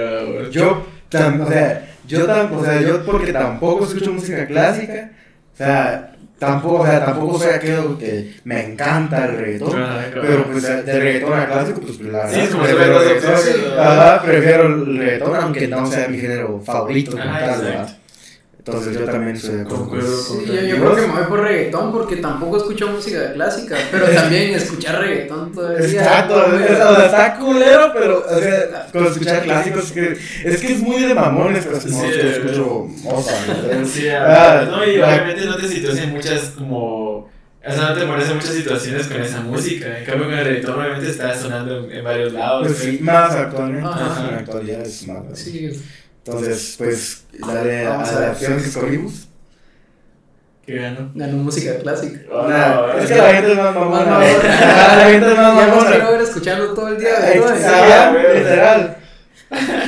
Yo, 0.50 0.84
tam- 1.10 1.40
o 1.46 1.48
sea, 1.48 1.88
yo, 2.06 2.26
tam- 2.26 2.52
o 2.56 2.64
sea, 2.64 2.80
yo 2.80 3.04
porque 3.04 3.32
tampoco 3.32 3.84
escucho 3.84 4.12
música 4.12 4.46
clásica, 4.46 5.10
o 5.54 5.56
sea, 5.56 6.12
tampoco, 6.38 6.82
o 6.82 6.86
sea, 6.86 7.04
tampoco 7.04 7.38
soy 7.38 7.50
aquello 7.52 7.98
que 7.98 8.34
me 8.44 8.64
encanta 8.64 9.26
el 9.26 9.36
reggaetón, 9.38 9.74
Ah, 9.82 10.04
claro. 10.12 10.28
pero 10.28 10.44
pues 10.46 10.62
de 10.62 11.00
reggaetón 11.00 11.32
a 11.38 11.46
clásico, 11.46 11.80
pues 11.80 12.00
la 12.00 12.28
Sí, 12.28 12.36
verdad, 12.36 12.44
es 12.44 12.50
como 12.50 12.64
prefiero 12.64 12.98
reggaetón. 13.00 13.78
Ajá, 13.78 14.22
prefiero 14.22 14.66
el 14.66 14.98
reggaetón, 14.98 15.36
aunque 15.36 15.68
no 15.68 15.86
sea 15.86 16.08
mi 16.08 16.18
género 16.18 16.60
favorito 16.64 17.10
como 17.12 17.24
Ah, 17.24 17.40
tal. 17.40 17.97
Entonces 18.68 18.98
yo 18.98 19.04
también 19.06 19.36
estoy 19.36 19.54
de 19.56 19.62
acuerdo 19.62 19.98
eso. 19.98 20.38
Sí, 20.40 20.46
yo, 20.46 20.54
yo 20.54 20.60
¿Y 20.76 20.78
creo 20.78 20.94
que 20.96 21.02
me 21.02 21.12
voy 21.14 21.24
por 21.28 21.40
reggaetón 21.40 21.92
porque 21.92 22.16
tampoco 22.16 22.56
escucho 22.58 22.88
música 22.88 23.32
clásica, 23.32 23.76
pero 23.90 24.06
también 24.14 24.54
escuchar 24.54 25.00
reggaetón 25.00 25.52
todo 25.52 25.76
el 25.76 25.90
día. 25.90 26.00
Exacto, 26.02 26.48
no, 26.48 26.58
es- 26.58 26.70
o 26.80 26.96
sea, 26.96 27.06
está 27.06 27.36
culero, 27.38 27.92
pero, 27.94 28.24
o 28.28 28.38
sea, 28.38 28.86
con 28.92 29.06
escuchar 29.06 29.42
clásicos, 29.42 29.84
es 29.86 29.92
que, 29.92 30.18
es 30.48 30.60
que 30.60 30.72
es 30.74 30.80
muy 30.80 31.02
de 31.02 31.14
mamones, 31.14 31.64
pues, 31.66 31.84
como 31.86 32.00
Sí, 32.02 32.06
es- 32.08 32.24
escucho 32.36 32.86
Mozart, 33.02 33.48
¿no? 33.48 33.86
Sí, 33.86 34.08
Ah, 34.08 34.66
no, 34.70 34.84
y 34.84 34.96
obviamente 35.00 35.44
no 35.46 35.56
te 35.56 35.68
sitúas 35.68 35.96
en 35.98 36.10
muchas 36.10 36.40
como. 36.56 37.28
O 37.66 37.72
sea, 37.72 37.90
no 37.90 37.94
te 37.94 38.06
pones 38.06 38.28
en 38.30 38.36
muchas 38.36 38.54
situaciones 38.54 39.06
con 39.08 39.20
esa 39.20 39.40
música. 39.40 39.98
En 39.98 40.04
cambio, 40.06 40.26
con 40.26 40.38
el 40.38 40.44
reggaetón, 40.44 40.78
obviamente 40.80 41.10
está 41.10 41.34
sonando 41.34 41.84
en, 41.84 41.92
en 41.98 42.04
varios 42.04 42.32
lados. 42.32 42.66
Pues 42.66 42.78
sí, 42.78 42.98
más 43.02 43.34
actualmente, 43.34 43.88
Ajá. 43.92 44.24
en 44.24 44.30
la 44.34 44.38
actualidad 44.38 44.80
es 44.82 45.06
más. 45.08 45.22
Sí, 45.34 45.70
Entonces, 46.32 46.74
pues, 46.78 47.22
dale 47.38 47.86
a 47.86 47.90
Vamos 47.90 48.08
a 48.10 48.20
la 48.20 48.30
opción 48.32 48.58
que 48.60 48.68
escogimos. 48.68 49.28
¿Qué 50.66 50.74
ganó? 50.76 51.10
ganó 51.14 51.36
música 51.38 51.78
clásica. 51.78 52.20
Oh, 52.30 52.46
Nah, 52.46 52.68
no, 52.74 52.92
es 52.98 53.08
que 53.10 53.16
la 53.16 53.32
gente 53.34 53.52
es 53.52 53.56
más 53.58 53.74
mamona. 53.74 54.18
La 54.20 55.04
gente 55.10 55.26
es 55.30 55.36
más 55.36 55.56
Ya 55.56 55.66
mamona. 55.66 56.10
ver 56.10 56.20
escuchando 56.20 56.74
todo 56.74 56.88
el 56.88 56.98
día. 57.00 57.08
Sí, 57.32 57.38
Ah, 57.64 58.12
ya, 58.14 58.34
literal. 58.34 58.96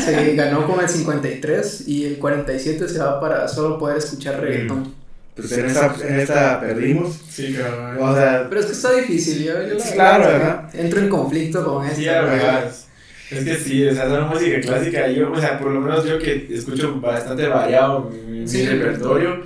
Se 0.03 0.35
ganó 0.37 0.67
con 0.67 0.81
el 0.81 0.89
53 0.89 1.87
y 1.87 2.07
el 2.07 2.19
47 2.19 2.89
se 2.89 2.99
va 2.99 3.21
para 3.21 3.47
solo 3.47 3.79
poder 3.79 3.99
escuchar 3.99 4.41
reggaetón. 4.41 4.95
Pues 5.37 5.53
en 5.53 5.67
esta, 5.67 5.95
en 6.03 6.21
esta 6.21 6.61
perdimos. 6.61 7.21
Sí, 7.31 7.55
cabrón. 7.55 7.99
O 8.01 8.15
sea, 8.15 8.47
Pero 8.49 8.61
es 8.63 8.67
que 8.67 8.73
está 8.73 8.93
difícil, 8.93 9.45
yo, 9.45 9.53
yo 9.63 9.75
la- 9.75 9.85
claro, 9.93 10.25
¿verdad? 10.25 10.71
Entro 10.75 11.01
en 11.01 11.09
conflicto 11.11 11.63
con 11.65 11.85
esto. 11.85 11.97
Sí, 11.99 12.07
la. 12.07 12.71
Es 13.31 13.45
que 13.45 13.55
sí, 13.55 13.87
o 13.87 13.95
sea, 13.95 14.07
la 14.07 14.23
música 14.23 14.61
clásica, 14.61 15.09
yo, 15.09 15.31
o 15.31 15.41
sea, 15.41 15.59
por 15.59 15.71
lo 15.71 15.81
menos 15.81 16.05
yo 16.05 16.19
que 16.19 16.49
escucho 16.51 17.01
bastante 17.01 17.47
variado 17.47 18.11
mi, 18.29 18.45
repertorio, 18.45 19.43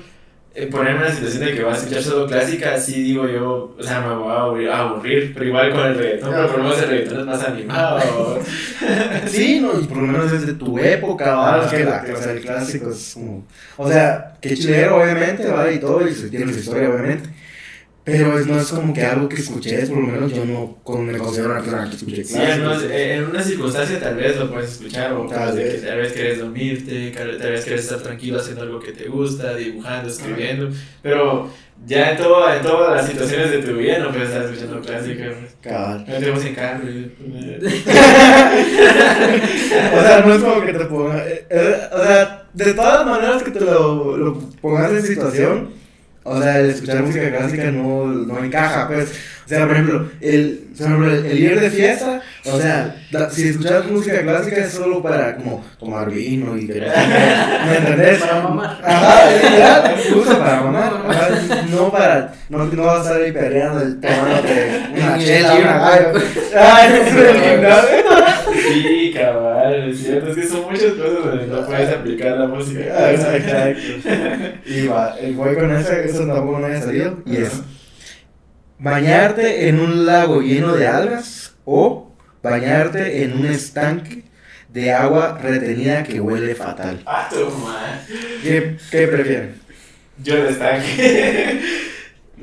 eh, 0.55 0.69
ponerme 0.69 1.01
en 1.01 1.05
la 1.07 1.13
situación 1.13 1.45
de 1.45 1.55
que 1.55 1.63
voy 1.65 1.73
a 1.73 1.77
escuchar 1.77 2.03
solo 2.03 2.27
clásica, 2.27 2.81
sí 2.81 3.03
digo 3.03 3.29
yo, 3.29 3.75
o 3.79 3.83
sea, 3.83 4.01
me 4.01 4.15
voy 4.15 4.33
a 4.33 4.41
aburrir, 4.41 4.69
a 4.71 4.79
aburrir 4.81 5.33
pero 5.35 5.47
igual 5.47 5.71
con 5.73 5.81
el 5.81 5.97
reggaetón, 5.97 6.31
pero 6.33 6.49
por 6.49 6.59
lo 6.59 6.65
menos 6.65 6.83
el 6.83 6.89
reggaetón 6.89 7.21
es 7.21 7.27
más 7.27 7.45
animado. 7.45 8.41
sí, 9.27 9.61
no, 9.61 9.79
y 9.79 9.85
por 9.85 9.99
lo 9.99 10.07
menos 10.07 10.33
es 10.33 10.47
de 10.47 10.55
tu 10.55 10.79
época. 10.79 11.35
Ah, 11.37 11.69
que 11.69 11.85
la, 11.85 12.05
o 12.11 12.17
sea, 12.17 12.33
el 12.33 12.41
clásico 12.41 12.91
es 12.91 13.13
como. 13.15 13.45
O 13.77 13.89
sea, 13.91 14.39
que 14.41 14.55
chilero, 14.55 15.03
obviamente, 15.03 15.47
va 15.51 15.71
y 15.71 15.79
todo, 15.79 16.09
y 16.09 16.15
tiene 16.31 16.53
su 16.53 16.61
historia, 16.61 16.89
obviamente. 16.89 17.29
Pero 18.05 18.39
es- 18.39 18.47
no 18.47 18.61
es 18.61 18.69
como 18.69 18.93
que 18.93 19.03
algo 19.03 19.29
que 19.31 19.37
escuché, 19.37 19.87
por 19.87 19.97
lo 19.97 20.07
menos 20.07 20.31
yo 20.33 20.45
no 20.45 20.77
con- 20.83 21.07
me 21.07 21.17
considero 21.17 21.53
una 21.53 21.61
persona 21.63 21.89
que 21.89 21.97
escuche 21.97 22.23
Sí, 22.23 22.35
en, 22.35 22.41
clásicos. 22.43 22.69
unos- 22.69 22.83
eh, 22.91 23.15
en 23.15 23.25
una 23.25 23.43
circunstancia 23.43 23.99
tal 24.01 24.17
vez 24.17 24.37
lo 24.39 24.51
puedes 24.53 24.73
escuchar, 24.73 25.13
o 25.15 25.27
Tal 25.27 25.57
vez. 25.57 25.81
que 25.81 25.87
tal 25.87 25.97
vez 25.99 26.13
quieres 26.13 26.39
dormirte, 26.39 27.11
tal 27.13 27.39
vez 27.53 27.65
quieres 27.65 27.85
estar 27.85 28.01
tranquilo 28.03 28.39
haciendo 28.41 28.63
algo 28.63 28.79
que 28.79 28.93
te 28.93 29.09
gusta, 29.09 29.55
dibujando, 29.57 30.11
escribiendo, 30.11 30.69
pero 31.01 31.49
ya 31.87 32.11
en, 32.13 32.19
todo, 32.19 32.55
en 32.55 32.63
todas 32.63 32.95
las 32.95 33.11
situaciones 33.11 33.51
de 33.51 33.59
tu 33.63 33.75
vida 33.79 33.99
no 33.99 34.11
puedes 34.11 34.29
estar 34.29 34.45
escuchando 34.45 34.81
clásica. 34.83 35.25
pues. 35.41 35.55
Cabal. 35.63 36.05
No 36.07 36.15
tenemos 36.15 36.45
en 36.45 36.55
carro. 36.55 36.85
O 39.97 40.01
sea, 40.03 40.23
no 40.27 40.35
es 40.35 40.43
como 40.43 40.65
que 40.65 40.73
te 40.73 40.85
ponga. 40.85 41.27
eh, 41.27 41.47
eh, 41.51 41.77
o 41.93 42.03
sea, 42.05 42.45
de 42.53 42.75
todas 42.75 43.07
maneras 43.07 43.43
que 43.43 43.51
te 43.51 43.61
lo, 43.61 44.17
lo 44.17 44.39
pongas 44.61 44.93
en 44.93 45.03
situación, 45.03 45.71
o 46.25 46.43
sea, 46.43 46.59
el 46.61 46.71
escuchar 46.71 47.03
música 47.03 47.31
clásica 47.31 47.71
no, 47.71 48.07
no 48.07 48.43
encaja, 48.45 48.89
pues. 48.89 49.11
O 49.45 49.49
sea, 49.49 49.67
por 49.67 49.73
ejemplo, 49.73 50.11
el, 50.23 50.69
ejemplo, 50.75 51.13
el, 51.13 51.27
el 51.27 51.39
ir 51.39 51.61
de 51.61 51.69
fiesta, 51.71 52.23
o 52.47 52.59
sea, 52.59 52.97
la- 53.11 53.29
si 53.29 53.49
escuchas 53.51 53.85
música 53.87 54.23
clásica 54.23 54.57
es 54.57 54.73
solo 54.73 55.03
para 55.03 55.37
como 55.37 55.63
tomar 55.79 56.11
vino 56.11 56.57
y 56.57 56.67
que. 56.67 56.81
¿Me 57.69 57.77
entendés? 57.77 58.19
Para 58.21 58.41
mamar. 58.41 58.81
Ajá, 58.83 59.31
literal, 59.31 59.95
justo 60.15 60.39
para 60.39 60.61
mamar. 60.63 60.93
Ajá, 61.11 61.29
no 61.71 61.93
para. 61.93 62.33
No, 62.49 62.65
no 62.65 62.83
vas 62.85 63.01
a 63.01 63.03
estar 63.03 63.21
ahí 63.23 63.33
perreando, 63.33 63.81
tomándote 64.01 64.83
una 64.97 65.15
el 65.17 65.25
chela, 65.25 65.53
gym, 65.53 65.63
una. 65.63 65.89
Ay, 66.57 66.89
no 66.91 67.05
sé, 67.11 67.59
¿no? 67.61 68.44
Sí, 68.65 69.13
cabal, 69.15 69.91
es 69.91 69.99
cierto. 69.99 70.31
Es 70.31 70.37
que 70.37 70.47
son 70.49 70.63
muchas 70.63 70.93
cosas 70.93 71.25
donde 71.25 71.47
no 71.47 71.67
puedes 71.67 71.89
aplicar 71.91 72.39
la 72.39 72.47
música. 72.47 72.81
Ah, 72.97 73.13
Exacto. 73.13 74.59
Y 74.67 74.87
va, 74.87 75.17
el 75.21 75.35
voy 75.35 75.55
con 75.55 75.75
esa, 75.75 76.01
eso 76.01 76.27
tampoco 76.27 76.59
no 76.59 76.67
había 76.67 76.81
salido. 76.81 77.23
Y 77.27 77.37
es 77.37 77.63
bañarte 78.79 79.69
en 79.69 79.81
un 79.81 80.07
lago 80.07 80.41
lleno 80.41 80.75
de 80.75 80.87
algas 80.87 81.55
o 81.65 82.13
bañarte 82.43 83.23
en 83.23 83.39
un 83.39 83.47
estanque 83.47 84.25
de 84.69 84.93
agua 84.93 85.39
retenida 85.43 86.03
que 86.03 86.21
huele 86.21 86.55
fatal. 86.55 87.01
Ah. 87.07 87.29
¿Qué, 88.43 88.77
qué 88.91 89.07
prefieren? 89.09 89.55
Yo 90.23 90.37
el 90.37 90.47
estanque. 90.47 91.61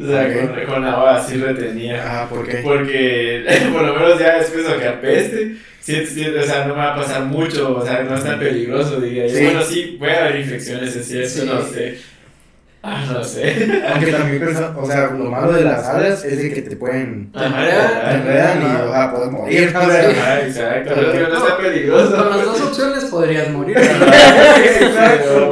O 0.01 0.07
sea, 0.07 0.33
con, 0.33 0.65
con 0.65 0.85
agua 0.85 1.17
así 1.17 1.37
retenida. 1.37 2.03
Ah, 2.05 2.29
¿por 2.29 2.47
qué? 2.47 2.57
Porque 2.57 3.45
por 3.73 3.83
lo 3.83 3.93
menos 3.93 4.19
ya 4.19 4.37
después 4.39 4.67
de 4.67 4.77
que 4.77 4.87
apeste, 4.87 5.55
sí, 5.79 6.05
sí, 6.05 6.27
o 6.27 6.43
sea, 6.43 6.65
no 6.65 6.75
me 6.75 6.81
va 6.81 6.93
a 6.93 6.95
pasar 6.95 7.23
mucho, 7.25 7.77
o 7.77 7.85
sea, 7.85 8.03
no 8.03 8.15
es 8.15 8.23
tan 8.23 8.39
peligroso, 8.39 8.99
diría 8.99 9.27
yo. 9.27 9.39
Bueno, 9.43 9.61
sí, 9.63 9.95
puede 9.99 10.17
haber 10.17 10.39
infecciones, 10.39 10.95
es 10.95 11.07
cierto, 11.07 11.53
no 11.53 11.61
sé. 11.63 11.99
Ah, 12.83 13.03
no 13.13 13.23
sé. 13.23 13.83
Aunque 13.93 14.11
también 14.11 14.39
pensa, 14.43 14.73
o 14.75 14.85
sea, 14.87 15.11
lo 15.11 15.25
malo 15.29 15.51
de 15.53 15.63
las 15.63 15.85
algas 15.87 16.25
es 16.25 16.37
de 16.41 16.51
que 16.51 16.61
te 16.63 16.75
pueden 16.75 17.31
Te 17.31 17.45
enredan, 17.45 18.61
y 18.61 18.65
o 18.65 18.91
sea, 18.91 19.11
puedes 19.13 19.31
morir. 19.31 19.61
exacto, 19.63 20.91
pero 20.95 21.11
es 21.11 21.13
que 21.13 21.19
no 21.27 21.37
está 21.37 21.57
peligroso. 21.57 22.15
Con 22.17 22.29
las 22.37 22.45
dos 22.45 22.61
opciones 22.61 23.05
podrías 23.05 23.49
morir. 23.51 23.77
Exacto. 23.77 25.51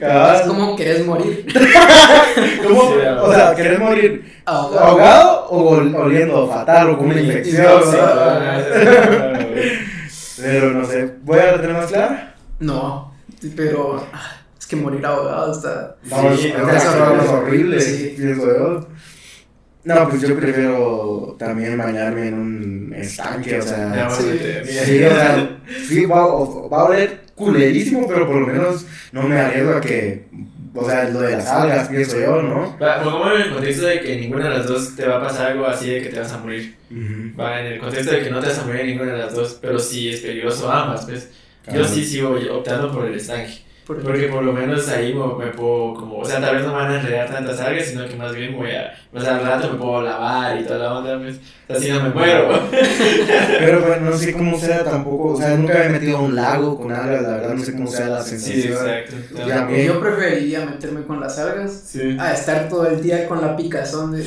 Es 0.00 0.40
como 0.46 0.76
querés 0.76 1.06
morir. 1.06 1.46
¿Cómo? 2.66 2.80
O 3.22 3.32
sea, 3.34 3.54
¿querés 3.54 3.78
morir 3.78 4.40
Ahogado. 4.44 5.46
o 5.48 5.70
ol- 5.76 5.94
oliendo 5.96 6.46
fatal 6.48 6.90
o 6.90 6.98
con 6.98 7.06
una 7.06 7.20
infección? 7.20 7.66
Pero 10.40 10.70
no 10.70 10.84
sé, 10.86 11.14
voy 11.22 11.38
a 11.40 11.52
la 11.52 11.60
tener 11.60 11.72
más 11.76 11.86
clara. 11.86 12.34
No, 12.60 13.14
pero 13.56 14.04
que 14.68 14.76
morir 14.76 15.04
ahogado 15.06 15.52
está. 15.52 15.96
No, 16.04 16.36
Sí, 16.36 16.48
es 16.48 16.54
no, 16.58 16.64
una 16.64 16.76
es 16.76 16.84
cosa 16.84 17.14
más 17.14 17.28
horrible. 17.28 17.80
Sí. 17.80 18.14
pienso 18.16 18.46
yo. 18.46 18.88
No, 19.84 20.08
pues 20.08 20.20
yo 20.22 20.36
prefiero 20.36 21.36
también 21.38 21.78
bañarme 21.78 22.28
en 22.28 22.34
un 22.34 22.94
estanque, 22.94 23.58
o 23.58 23.62
sea. 23.62 23.94
Ya, 23.94 24.10
sí, 24.10 24.24
mira. 24.32 24.64
Sí, 24.84 25.04
o 25.04 25.08
sea, 25.10 25.58
sí, 25.88 26.04
va, 26.06 26.26
va 26.26 26.80
a 26.80 26.84
oler 26.84 27.20
culerísimo, 27.34 28.06
pero 28.06 28.26
por 28.26 28.36
lo 28.36 28.46
menos 28.46 28.84
no 29.12 29.22
me 29.22 29.38
arriesgo 29.38 29.72
a 29.74 29.80
que, 29.80 30.26
o 30.74 30.84
sea, 30.84 31.08
lo 31.08 31.20
de 31.20 31.36
las 31.36 31.46
algas, 31.46 31.88
pienso 31.88 32.18
yo, 32.20 32.42
¿no? 32.42 32.76
Va, 32.78 33.02
como 33.02 33.30
en 33.30 33.40
el 33.42 33.50
contexto 33.50 33.86
de 33.86 34.00
que 34.00 34.16
ninguna 34.16 34.50
de 34.50 34.58
las 34.58 34.66
dos 34.66 34.94
te 34.96 35.06
va 35.06 35.18
a 35.18 35.22
pasar 35.22 35.52
algo 35.52 35.64
así 35.66 35.88
de 35.90 36.02
que 36.02 36.08
te 36.10 36.18
vas 36.20 36.32
a 36.32 36.38
morir. 36.38 36.76
Ujú. 36.90 37.40
Va, 37.40 37.60
en 37.60 37.66
el 37.72 37.78
contexto 37.78 38.10
de 38.12 38.22
que 38.24 38.30
no 38.30 38.40
te 38.40 38.48
vas 38.48 38.58
a 38.58 38.64
morir 38.64 38.80
en 38.82 38.86
ninguna 38.88 39.12
de 39.12 39.18
las 39.18 39.34
dos, 39.34 39.58
pero 39.62 39.78
sí 39.78 40.10
es 40.10 40.20
peligroso 40.20 40.70
ambas, 40.70 41.06
pues. 41.06 41.30
Yo 41.66 41.72
Claro. 41.74 41.88
sí 41.88 42.04
sigo 42.04 42.36
optando 42.52 42.90
por 42.92 43.06
el 43.06 43.14
estanque. 43.14 43.62
Por- 43.88 44.02
Porque 44.02 44.26
por 44.28 44.42
lo 44.44 44.52
menos 44.52 44.86
ahí 44.90 45.14
me, 45.14 45.26
me 45.46 45.50
puedo, 45.50 45.94
como, 45.94 46.18
o 46.18 46.24
sea, 46.24 46.40
tal 46.42 46.56
vez 46.56 46.64
no 46.66 46.72
me 46.72 46.78
van 46.82 46.92
a 46.92 47.00
enredar 47.00 47.30
tantas 47.30 47.58
algas, 47.58 47.86
sino 47.86 48.06
que 48.06 48.16
más 48.16 48.34
bien 48.36 48.54
voy 48.54 48.70
a, 48.70 48.92
o 49.14 49.18
sea, 49.20 49.36
al 49.38 49.42
rato 49.46 49.72
me 49.72 49.78
puedo 49.78 50.02
lavar 50.02 50.60
y 50.60 50.64
toda 50.64 50.78
la 50.78 50.98
onda, 50.98 51.18
pues, 51.18 51.40
así 51.70 51.90
no 51.90 52.02
me 52.02 52.10
muero. 52.10 52.60
Pero 53.58 53.80
bueno, 53.80 54.10
no 54.10 54.16
sé 54.16 54.32
cómo 54.34 54.58
sea 54.58 54.84
tampoco, 54.84 55.32
o 55.32 55.36
sea, 55.38 55.56
nunca 55.56 55.74
me 55.78 55.84
he 55.86 55.88
metido 55.88 56.18
a 56.18 56.20
un 56.20 56.34
lago 56.34 56.76
con 56.78 56.92
algas, 56.92 57.22
la 57.22 57.28
verdad, 57.30 57.54
no 57.54 57.64
sé 57.64 57.72
cómo 57.72 57.86
sea 57.88 58.08
la 58.08 58.22
Sí, 58.22 58.38
sensación. 58.38 58.72
exacto. 58.74 59.16
Ya, 59.48 59.64
bien. 59.64 59.86
Yo 59.86 60.00
preferiría 60.00 60.66
meterme 60.66 61.02
con 61.04 61.18
las 61.20 61.38
algas 61.38 61.72
Sí. 61.86 62.14
a 62.20 62.34
estar 62.34 62.68
todo 62.68 62.86
el 62.88 63.02
día 63.02 63.26
con 63.26 63.40
la 63.40 63.56
picazón 63.56 64.12
de. 64.12 64.22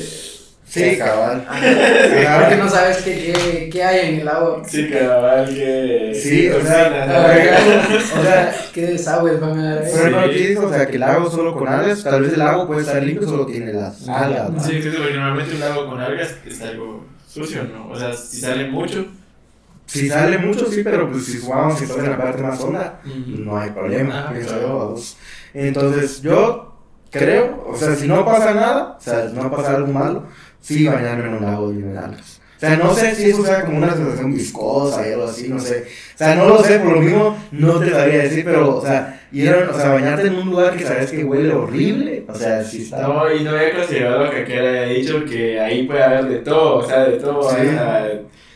Sí, 0.72 0.96
cabal. 0.96 1.44
Porque 1.46 2.56
no 2.56 2.68
sabes 2.70 2.96
qué, 2.98 3.14
qué, 3.34 3.68
qué 3.70 3.84
hay 3.84 4.08
en 4.14 4.20
el 4.20 4.28
agua. 4.28 4.62
Sí, 4.66 4.88
cabal, 4.88 5.46
que... 5.54 6.12
Sí, 6.14 6.48
o 6.50 6.62
sea, 6.62 7.06
toxinas, 7.06 8.12
o 8.18 8.22
sea, 8.22 8.56
¿Qué 8.72 8.86
desagües 8.86 9.38
van 9.38 9.58
a 9.58 9.74
dar 9.74 9.78
por 9.80 9.88
ejemplo, 10.00 10.20
aquí 10.20 10.46
dijo, 10.46 10.66
o 10.66 10.72
sea, 10.72 10.86
que 10.86 10.94
el 10.94 11.00
lago 11.00 11.30
solo 11.30 11.54
con 11.54 11.68
algas, 11.68 12.02
tal 12.02 12.22
vez 12.22 12.32
el 12.32 12.38
lago 12.38 12.66
puede 12.66 12.80
estar 12.80 13.02
limpio, 13.02 13.28
solo 13.28 13.44
tiene 13.44 13.70
las 13.74 14.08
algas. 14.08 14.50
¿no? 14.50 14.64
Sí, 14.64 14.80
sí, 14.82 14.88
porque 14.96 15.12
normalmente 15.12 15.54
un 15.54 15.60
lago 15.60 15.86
con 15.90 16.00
algas 16.00 16.36
está 16.46 16.68
algo 16.68 17.04
sucio, 17.28 17.64
¿no? 17.64 17.90
O 17.90 17.98
sea, 17.98 18.14
si 18.14 18.38
sale 18.40 18.70
mucho, 18.70 19.04
Si 19.84 20.08
sale 20.08 20.38
mucho, 20.38 20.70
sí, 20.70 20.80
pero 20.82 21.10
pues 21.10 21.26
si 21.26 21.38
jugamos, 21.38 21.76
si 21.78 21.84
estás 21.84 21.98
en 21.98 22.10
la 22.12 22.16
parte 22.16 22.42
más 22.42 22.58
honda, 22.60 23.00
no 23.04 23.58
hay 23.58 23.70
problema, 23.70 24.26
Ah, 24.28 24.32
pienso 24.32 24.54
claro. 24.58 24.96
yo. 24.96 25.02
Entonces, 25.52 26.22
yo 26.22 26.72
creo, 27.10 27.66
o 27.68 27.76
sea, 27.76 27.94
si 27.94 28.08
no 28.08 28.24
pasa 28.24 28.54
nada, 28.54 28.96
o 28.98 29.00
sea, 29.02 29.30
no 29.34 29.50
pasa 29.50 29.76
algo 29.76 29.92
malo, 29.92 30.24
sí 30.62 30.86
bañarme 30.86 31.26
en 31.26 31.34
un 31.34 31.42
lago 31.44 31.70
de 31.70 31.98
algas. 31.98 32.40
O 32.56 32.60
sea, 32.64 32.76
no 32.76 32.94
sé 32.94 33.14
si 33.16 33.30
eso 33.30 33.44
sea 33.44 33.64
como 33.64 33.78
una 33.78 33.92
sensación 33.92 34.32
viscosa 34.32 35.06
y 35.08 35.10
algo 35.12 35.24
así, 35.24 35.48
no 35.48 35.58
sé. 35.58 35.84
O 36.14 36.18
sea, 36.18 36.36
no 36.36 36.46
lo 36.48 36.62
sé, 36.62 36.78
por 36.78 36.92
lo 36.92 37.00
mismo 37.00 37.36
no 37.50 37.80
te 37.80 37.90
sabría 37.90 38.22
decir, 38.22 38.44
pero, 38.44 38.76
o 38.78 38.80
sea, 38.80 39.20
a- 39.32 39.70
o 39.70 39.74
sea, 39.76 39.88
bañarte 39.94 40.28
en 40.28 40.34
un 40.36 40.50
lugar 40.50 40.76
que 40.76 40.84
sabes 40.86 41.10
que 41.10 41.24
huele 41.24 41.52
horrible, 41.52 42.24
o 42.28 42.34
sea, 42.36 42.62
sí 42.62 42.82
está... 42.82 43.02
No, 43.02 43.32
y 43.34 43.42
no 43.42 43.50
había 43.50 43.74
considerado 43.74 44.24
lo 44.26 44.30
que 44.30 44.42
había 44.42 44.82
dicho, 44.84 45.24
que 45.24 45.58
ahí 45.58 45.88
puede 45.88 46.04
haber 46.04 46.26
de 46.26 46.38
todo, 46.38 46.76
o 46.76 46.86
sea, 46.86 47.00
de 47.04 47.16
todo, 47.18 47.42
Sí. 47.50 47.56
hasta, 47.68 48.08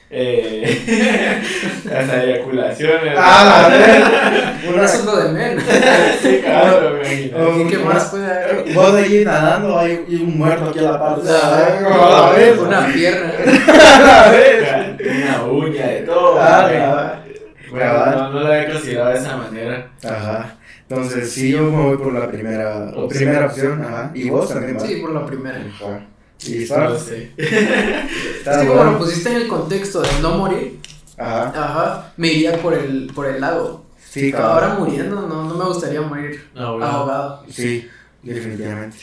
eh, 0.09 1.43
hasta 1.93 2.25
eyaculaciones. 2.25 3.15
¡Ah, 3.19 3.69
la 3.69 4.85
es 4.85 5.05
lo 5.05 5.17
de 5.17 5.33
menos. 5.33 5.65
sí, 6.23 6.41
cabrón, 6.45 6.99
me 7.01 7.01
imagino. 7.01 7.39
Oh, 7.39 7.61
¿Y 7.61 7.67
qué 7.67 7.79
más 7.79 8.05
puede 8.11 8.27
haber? 8.27 8.75
Vos 8.75 8.95
de 8.95 9.01
ahí 9.01 9.25
nadando, 9.25 9.79
hay 9.79 10.05
y 10.09 10.17
un 10.17 10.39
muerto 10.39 10.71
aquí 10.71 10.79
a 10.79 10.83
la 10.83 10.99
parte. 11.01 11.29
Ah, 11.29 12.29
A 12.29 12.37
ver, 12.37 12.59
Una 12.59 12.87
pierna. 12.87 13.33
a 14.27 14.31
ver. 14.31 14.97
Una 15.01 15.45
uña, 15.45 15.87
de 15.89 16.01
todo. 16.03 16.39
Ah. 16.41 17.23
Bueno, 17.71 18.07
no, 18.17 18.31
no 18.31 18.41
lo 18.41 18.47
había 18.47 18.73
considerado 18.73 19.11
de 19.11 19.19
esa 19.19 19.37
manera. 19.37 19.91
Ajá. 20.05 20.57
Entonces, 20.89 21.33
sí, 21.33 21.51
yo 21.51 21.63
me 21.65 21.83
voy 21.83 21.97
por 21.97 22.15
la 22.15 22.29
primera, 22.29 22.93
o 22.95 23.09
primera 23.09 23.47
opción, 23.47 23.85
ajá. 23.85 24.13
Y 24.15 24.31
vos 24.31 24.49
también. 24.49 24.79
Sí, 24.79 24.97
por 25.01 25.13
la 25.13 25.27
primera. 25.27 25.59
Ajá. 25.59 26.07
Y 26.45 26.51
No 26.55 26.61
está, 26.63 26.99
sé. 26.99 27.31
está 27.37 28.53
Es 28.53 28.59
que 28.59 28.67
como 28.69 28.85
lo 28.85 28.99
pusiste 28.99 29.31
en 29.31 29.37
el 29.37 29.49
contexto 29.49 30.03
de 30.03 30.09
no 30.21 30.37
morir, 30.39 30.79
Ajá. 31.17 31.49
ajá, 31.49 32.13
me 32.17 32.29
iría 32.33 32.61
por 32.61 32.75
el, 32.75 33.11
por 33.15 33.27
el 33.27 33.41
lago. 33.41 33.87
Sí, 34.11 34.33
Ahora 34.33 34.69
cabrón. 34.69 34.85
muriendo, 34.89 35.23
no, 35.23 35.45
no 35.45 35.55
me 35.55 35.65
gustaría 35.65 36.01
morir 36.03 36.49
No, 36.55 36.73
bueno. 36.73 36.87
ahogado. 36.87 37.45
Sí, 37.49 37.87
definitivamente. 38.23 38.97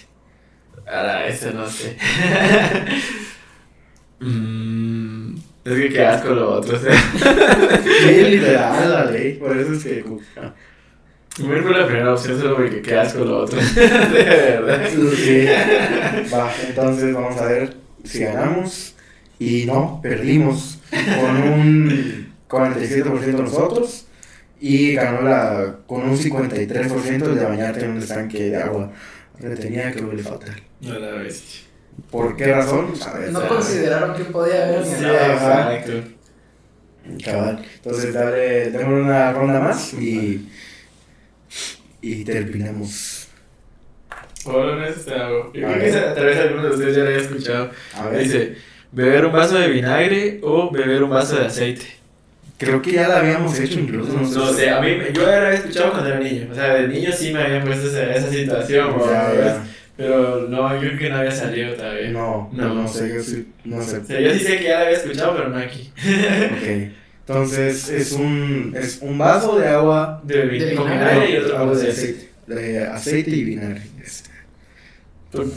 Ahora, 0.87 1.27
eso 1.27 1.51
no 1.51 1.67
sé. 1.69 1.97
Mm, 4.19 5.35
es 5.65 5.73
que 5.73 5.89
qué 5.89 6.05
asco 6.05 6.29
lo 6.29 6.51
otro, 6.53 6.77
o 6.77 6.79
sea. 6.79 6.93
Sí, 6.93 8.21
literal, 8.29 8.89
la 8.91 9.05
ley. 9.11 9.33
Por 9.33 9.57
eso 9.57 9.73
es 9.73 9.83
que. 9.83 10.05
ah, 11.39 11.43
Voy 11.45 11.61
por 11.61 11.77
la 11.77 11.85
primera 11.85 12.13
opción 12.13 12.39
solo 12.39 12.55
porque 12.55 12.81
qué 12.81 12.95
asco 12.95 13.25
lo 13.25 13.39
otro. 13.39 13.59
De 13.75 14.23
verdad. 14.23 14.89
Sí. 14.89 15.45
Va, 16.33 16.51
entonces 16.67 17.13
vamos 17.13 17.37
a 17.37 17.45
ver 17.45 17.75
si 18.03 18.19
ganamos. 18.19 18.95
Y 19.39 19.65
no, 19.65 19.99
perdimos 20.01 20.79
con 20.91 21.43
un 21.43 22.33
47% 22.47 23.39
nosotros. 23.39 24.05
Y 24.59 24.93
ganó 24.93 25.21
la 25.23 25.79
con 25.87 26.03
un 26.03 26.17
53% 26.17 27.33
de 27.33 27.43
bañarte 27.43 27.83
en 27.83 27.91
un 27.91 27.97
estanque 27.97 28.49
de 28.49 28.57
agua. 28.57 28.91
Le 29.39 29.55
tenía 29.57 29.91
que 29.91 30.01
huele 30.01 30.23
fatal. 30.23 30.55
No 30.79 30.97
la 30.99 31.11
bestia. 31.13 31.61
¿Por 32.09 32.35
qué 32.35 32.53
razón? 32.53 32.93
A 33.05 33.17
ver, 33.17 33.31
No 33.31 33.39
sea, 33.39 33.49
consideraron 33.49 34.15
que 34.15 34.23
podía 34.25 34.65
haber 34.65 34.85
Sí, 34.85 35.03
exacto. 35.03 35.91
Cabal. 37.23 37.65
Entonces, 37.75 38.13
dale, 38.13 38.71
démosle 38.71 39.01
una 39.01 39.33
ronda 39.33 39.59
más 39.59 39.93
y. 39.93 40.49
Y 42.03 42.23
terminamos. 42.25 43.29
Por 44.43 44.65
no 44.65 44.83
hago. 44.83 45.51
Yo 45.53 45.67
creo 45.67 45.79
que 45.79 45.91
tal 46.15 46.25
vez 46.25 46.37
alguno 46.37 46.63
de 46.63 46.69
ustedes 46.71 46.95
ya 46.97 47.03
lo 47.03 47.09
haya 47.09 47.17
escuchado. 47.19 47.71
A 47.95 48.09
ver, 48.09 48.23
Dice, 48.23 48.55
beber 48.91 49.25
un 49.25 49.31
vaso 49.31 49.57
de 49.57 49.69
vinagre 49.69 50.39
o 50.43 50.69
beber 50.69 51.01
un 51.01 51.09
vaso 51.11 51.37
de 51.37 51.45
aceite. 51.45 51.85
creo 52.57 52.81
que 52.81 52.91
ya 52.91 53.07
la 53.07 53.19
habíamos 53.19 53.57
hecho 53.57 53.79
incluso. 53.79 54.11
No 54.19 54.53
sé, 54.53 54.69
a 54.69 54.81
mí, 54.81 54.97
yo 55.13 55.21
lo 55.21 55.31
había 55.31 55.53
escuchado 55.53 55.91
cuando 55.91 56.09
era 56.09 56.19
niño. 56.19 56.49
O 56.51 56.55
sea, 56.55 56.73
de 56.75 56.89
niño 56.89 57.09
sí 57.13 57.31
me 57.33 57.41
habían 57.41 57.63
puesto 57.63 57.87
esa, 57.87 58.13
esa 58.13 58.29
situación, 58.29 58.97
¿no? 58.97 59.05
Ya, 59.05 59.33
ya. 59.33 59.63
pero 59.95 60.47
no, 60.49 60.73
yo 60.75 60.81
creo 60.89 60.99
que 60.99 61.09
no 61.09 61.15
había 61.19 61.31
salido 61.31 61.73
todavía. 61.75 62.09
No, 62.09 62.49
No. 62.51 62.67
no, 62.67 62.75
no 62.81 62.87
sé, 62.89 63.13
yo 63.15 63.21
sí, 63.23 63.47
no 63.63 63.81
sé. 63.81 63.99
O 63.99 64.03
sea, 64.05 64.19
yo 64.19 64.33
sí 64.33 64.39
sé 64.39 64.57
que 64.57 64.65
ya 64.65 64.79
la 64.79 64.85
había 64.87 64.97
escuchado, 64.97 65.37
pero 65.37 65.49
no 65.49 65.57
aquí. 65.57 65.89
Ok. 65.95 66.91
Entonces 67.27 67.89
es 67.89 68.11
un, 68.11 68.75
es 68.77 68.99
un 69.01 69.17
vaso 69.17 69.57
de 69.57 69.67
agua, 69.69 70.21
De, 70.25 70.39
De 70.39 70.45
vinagre. 70.71 71.31
y 71.31 71.37
otro 71.37 71.67
vaso 71.67 71.79
de 71.81 71.89
aceite, 71.91 72.29
de 72.47 72.83
aceite 72.85 73.29
y 73.31 73.43
vinagre. 73.45 73.81
este. 74.03 74.29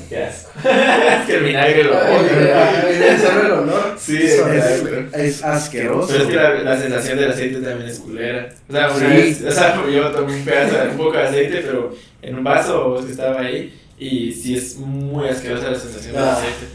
Qué 0.08 0.24
asco. 0.24 0.50
es 0.64 1.26
que 1.26 1.34
el 1.36 1.44
vinagre 1.44 1.84
lo 1.84 1.90
odio. 1.98 3.44
el 3.44 3.50
olor. 3.52 3.96
Sí, 3.98 4.16
Es 4.22 4.32
es. 4.40 5.14
Es 5.14 5.44
asqueroso. 5.44 6.08
Pero 6.08 6.22
es 6.22 6.28
que 6.30 6.36
la, 6.36 6.54
la 6.62 6.80
sensación 6.80 7.18
del 7.18 7.30
aceite 7.32 7.60
también 7.60 7.90
es 7.90 7.98
culera. 7.98 8.48
O 8.68 8.72
sea, 8.72 8.90
una 8.90 8.98
Sí. 8.98 9.04
vez, 9.16 9.42
o 9.44 9.50
sea, 9.52 9.84
yo 9.92 10.10
tomé 10.12 10.34
un 10.34 10.44
pedazo, 10.44 10.90
un 10.92 10.96
poco 10.96 11.12
de 11.18 11.22
aceite, 11.24 11.62
pero 11.66 11.94
en 12.22 12.34
un 12.36 12.44
vaso 12.44 13.02
que 13.04 13.12
estaba 13.12 13.40
ahí. 13.40 13.78
Y 13.98 14.32
sí 14.32 14.56
es 14.56 14.76
muy 14.76 15.28
asquerosa 15.28 15.70
la 15.70 15.78
sensación 15.78 16.14
del 16.14 16.22
Ah. 16.24 16.32
aceite. 16.38 16.66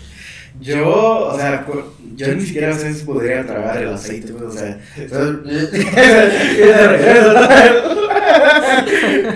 Yo, 0.60 1.28
o 1.30 1.38
sea, 1.38 1.66
yo 2.16 2.28
ni 2.36 2.42
siquiera 2.42 2.74
sé 2.74 2.94
si 2.94 3.06
podría 3.06 3.46
tragar 3.46 3.82
el 3.82 3.90
aceite, 3.90 4.34
pues, 4.34 4.44
o 4.44 4.52
sea. 4.52 4.80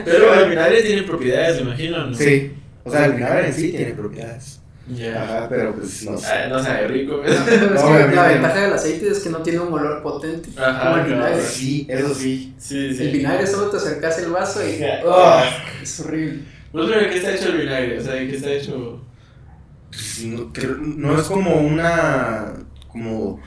Pero 0.03 0.33
el 0.33 0.49
vinagre 0.49 0.81
tiene 0.83 1.03
propiedades, 1.03 1.55
me 1.57 1.61
imagino, 1.69 2.07
¿no? 2.07 2.15
sí, 2.15 2.51
o 2.83 2.91
sea, 2.91 3.05
el 3.05 3.13
vinagre 3.13 3.47
en 3.47 3.53
sí 3.53 3.71
tiene 3.71 3.93
propiedades. 3.93 4.59
Ya. 4.87 5.23
Ajá, 5.23 5.49
pero 5.49 5.73
pues 5.73 6.03
no 6.03 6.15
sé. 6.15 6.47
No 6.47 6.63
sabe 6.63 6.87
rico. 6.87 7.19
Pero 7.23 7.33
es 7.33 7.41
que 7.41 7.55
Obviamente 7.65 8.15
la 8.15 8.27
ventaja 8.27 8.61
del 8.61 8.73
aceite 8.73 9.09
es 9.09 9.19
que 9.19 9.29
no 9.31 9.39
tiene 9.39 9.59
un 9.59 9.73
olor 9.73 10.03
potente 10.03 10.49
Ajá, 10.55 10.91
como 10.91 10.97
el 10.97 11.05
claro. 11.07 11.25
vinagre. 11.25 11.41
Sí, 11.41 11.87
eso 11.89 12.13
sí. 12.13 12.53
Sí, 12.59 12.93
sí. 12.95 13.03
El 13.03 13.11
vinagre 13.11 13.47
solo 13.47 13.71
te 13.71 13.77
acercas 13.77 14.19
el 14.19 14.29
vaso 14.31 14.61
y. 14.63 14.83
¡oh! 15.05 15.41
es 15.81 15.99
horrible. 16.01 16.41
¿Vos 16.71 16.87
pero 16.87 17.01
de 17.01 17.09
qué 17.09 17.17
está 17.17 17.33
hecho 17.33 17.49
el 17.49 17.57
vinagre? 17.57 17.97
O 17.97 18.03
sea, 18.03 18.13
¿de 18.13 18.27
qué 18.27 18.35
está 18.35 18.51
hecho? 18.51 19.01
No, 20.25 20.51
creo- 20.53 20.77
no 20.77 21.19
es 21.19 21.27
como 21.27 21.55
una. 21.55 22.53
como. 22.87 23.39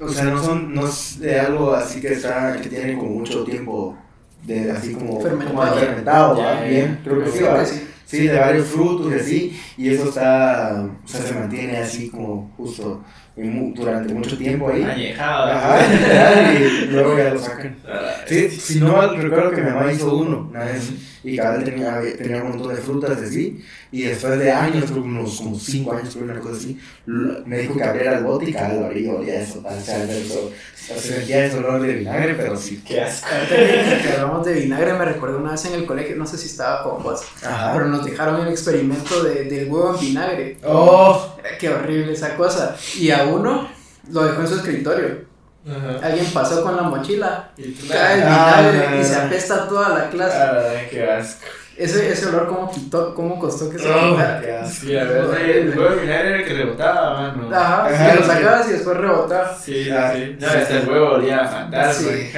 O 0.00 0.08
sea, 0.08 0.24
no 0.24 0.42
son. 0.42 0.74
no 0.74 0.86
es 0.86 1.18
de 1.20 1.38
algo 1.40 1.72
así 1.74 2.00
que 2.00 2.12
está. 2.12 2.56
que 2.60 2.68
tiene 2.68 2.96
como 2.96 3.10
mucho 3.10 3.44
tiempo. 3.44 3.96
de 4.44 4.70
así 4.70 4.94
como. 4.94 5.20
Fermentado. 5.20 5.56
como 5.56 5.72
fermentado, 5.80 6.38
ya. 6.38 6.60
Bien, 6.62 7.00
creo 7.04 7.24
que 7.24 7.30
sí, 7.30 7.44
sí. 7.64 7.84
Sí, 8.06 8.26
de 8.26 8.38
varios 8.38 8.66
frutos 8.68 9.12
y 9.12 9.16
así. 9.16 9.60
Y 9.76 9.90
eso 9.90 10.08
está. 10.08 10.86
o 11.04 11.08
sea, 11.08 11.20
se 11.20 11.34
mantiene 11.34 11.76
así 11.78 12.08
como 12.08 12.50
justo. 12.56 13.02
durante 13.36 14.14
mucho 14.14 14.36
tiempo 14.38 14.70
ahí. 14.70 14.82
Añejado. 14.82 15.52
Ajá, 15.52 15.86
literal, 15.92 16.56
y 16.62 16.86
luego 16.86 17.18
ya 17.18 17.30
lo 17.34 17.38
sacan. 17.38 17.76
Sí, 18.26 18.50
si 18.50 18.80
no 18.80 19.00
recuerdo 19.14 19.50
que 19.52 19.62
mi 19.62 19.70
mamá 19.70 19.90
hizo 19.92 20.14
uno 20.14 20.48
una 20.50 20.64
vez 20.64 20.90
y 21.24 21.36
cada 21.36 21.56
vez 21.56 21.64
tenía, 21.64 22.00
tenía 22.16 22.42
un 22.42 22.50
montón 22.50 22.74
de 22.74 22.80
frutas 22.80 23.18
así 23.18 23.64
y 23.90 24.02
después 24.02 24.38
de 24.38 24.52
años, 24.52 24.84
creo 24.84 25.02
que 25.02 25.08
unos 25.08 25.40
como 25.40 25.58
5 25.58 25.92
años, 25.92 26.14
creo 26.14 26.24
una 26.24 26.40
cosa 26.40 26.56
así, 26.56 26.78
me 27.06 27.58
dijo 27.58 27.76
que 27.76 27.84
abriera 27.84 28.18
el 28.18 28.24
bote 28.24 28.50
y 28.50 28.52
cada 28.52 28.68
vez 28.68 28.78
lo 28.78 28.86
abría 28.86 29.12
y 29.12 29.14
olía 29.14 29.40
eso, 29.40 29.62
o 29.64 29.80
sea, 29.80 30.04
eso, 30.04 30.52
se 30.74 30.98
sentía 31.00 31.44
ese 31.44 31.58
olor 31.58 31.82
de 31.82 31.94
vinagre, 31.94 32.34
pero 32.34 32.56
sí. 32.56 32.82
Qué 32.86 33.02
asco. 33.02 33.28
Que 33.48 34.12
hablamos 34.12 34.46
de 34.46 34.54
vinagre, 34.54 34.94
me 34.94 35.04
recuerdo 35.04 35.38
una 35.38 35.52
vez 35.52 35.64
en 35.66 35.74
el 35.74 35.86
colegio, 35.86 36.16
no 36.16 36.26
sé 36.26 36.38
si 36.38 36.46
estaba 36.46 36.82
con 36.82 37.02
vos, 37.02 37.22
pero 37.42 37.86
nos 37.86 38.04
dejaron 38.04 38.40
el 38.46 38.48
experimento 38.48 39.22
de, 39.22 39.44
del 39.44 39.70
huevo 39.70 39.94
en 39.94 40.00
vinagre. 40.00 40.56
Oh, 40.64 41.36
Qué 41.58 41.68
horrible 41.68 42.12
esa 42.12 42.36
cosa. 42.36 42.76
Y 42.98 43.10
a 43.10 43.24
uno 43.24 43.68
lo 44.10 44.24
dejó 44.24 44.42
en 44.42 44.48
su 44.48 44.54
escritorio. 44.56 45.27
Ajá. 45.70 46.06
Alguien 46.06 46.26
pasó 46.32 46.62
con 46.62 46.76
la 46.76 46.82
mochila, 46.82 47.50
Y 47.56 47.72
cae 47.88 48.14
el 48.14 48.22
Ah, 48.26 48.60
vinagre 48.72 49.00
y 49.00 49.04
se 49.04 49.14
ah. 49.16 49.24
apesta 49.26 49.68
toda 49.68 49.88
la 49.90 50.08
clase. 50.10 50.36
Ay, 50.38 50.86
qué 50.90 51.10
asco. 51.10 51.44
Ese, 51.76 52.10
ese 52.10 52.26
olor, 52.26 52.48
¿cómo, 52.48 52.68
quitó, 52.72 53.14
cómo 53.14 53.38
costó 53.38 53.70
que 53.70 53.78
se 53.78 53.88
Oh, 53.88 54.10
quitara? 54.16 54.40
qué 54.40 54.50
asco. 54.52 54.86
Sí, 54.86 54.96
a 54.96 55.04
ver, 55.04 55.16
el 55.46 55.72
juego 55.74 55.90
de 55.94 56.00
vinagre 56.02 56.28
era 56.30 56.36
el 56.38 56.44
que 56.44 56.54
rebotaba, 56.54 57.20
mano. 57.32 57.48
Ajá, 57.56 57.86
Ajá, 57.86 58.10
que 58.10 58.16
lo 58.16 58.22
sí. 58.22 58.28
sacabas 58.28 58.68
y 58.68 58.72
después 58.72 58.96
rebotaba. 58.96 59.56
Sí, 59.56 59.84
sí, 59.84 59.90
Ah, 59.92 60.12
sí. 60.12 60.36
No, 60.40 60.48
sí. 60.48 60.56
el 60.70 60.88
huevo 60.88 61.10
olía 61.12 61.44
fantasma. 61.46 61.92
Sí. 62.10 62.32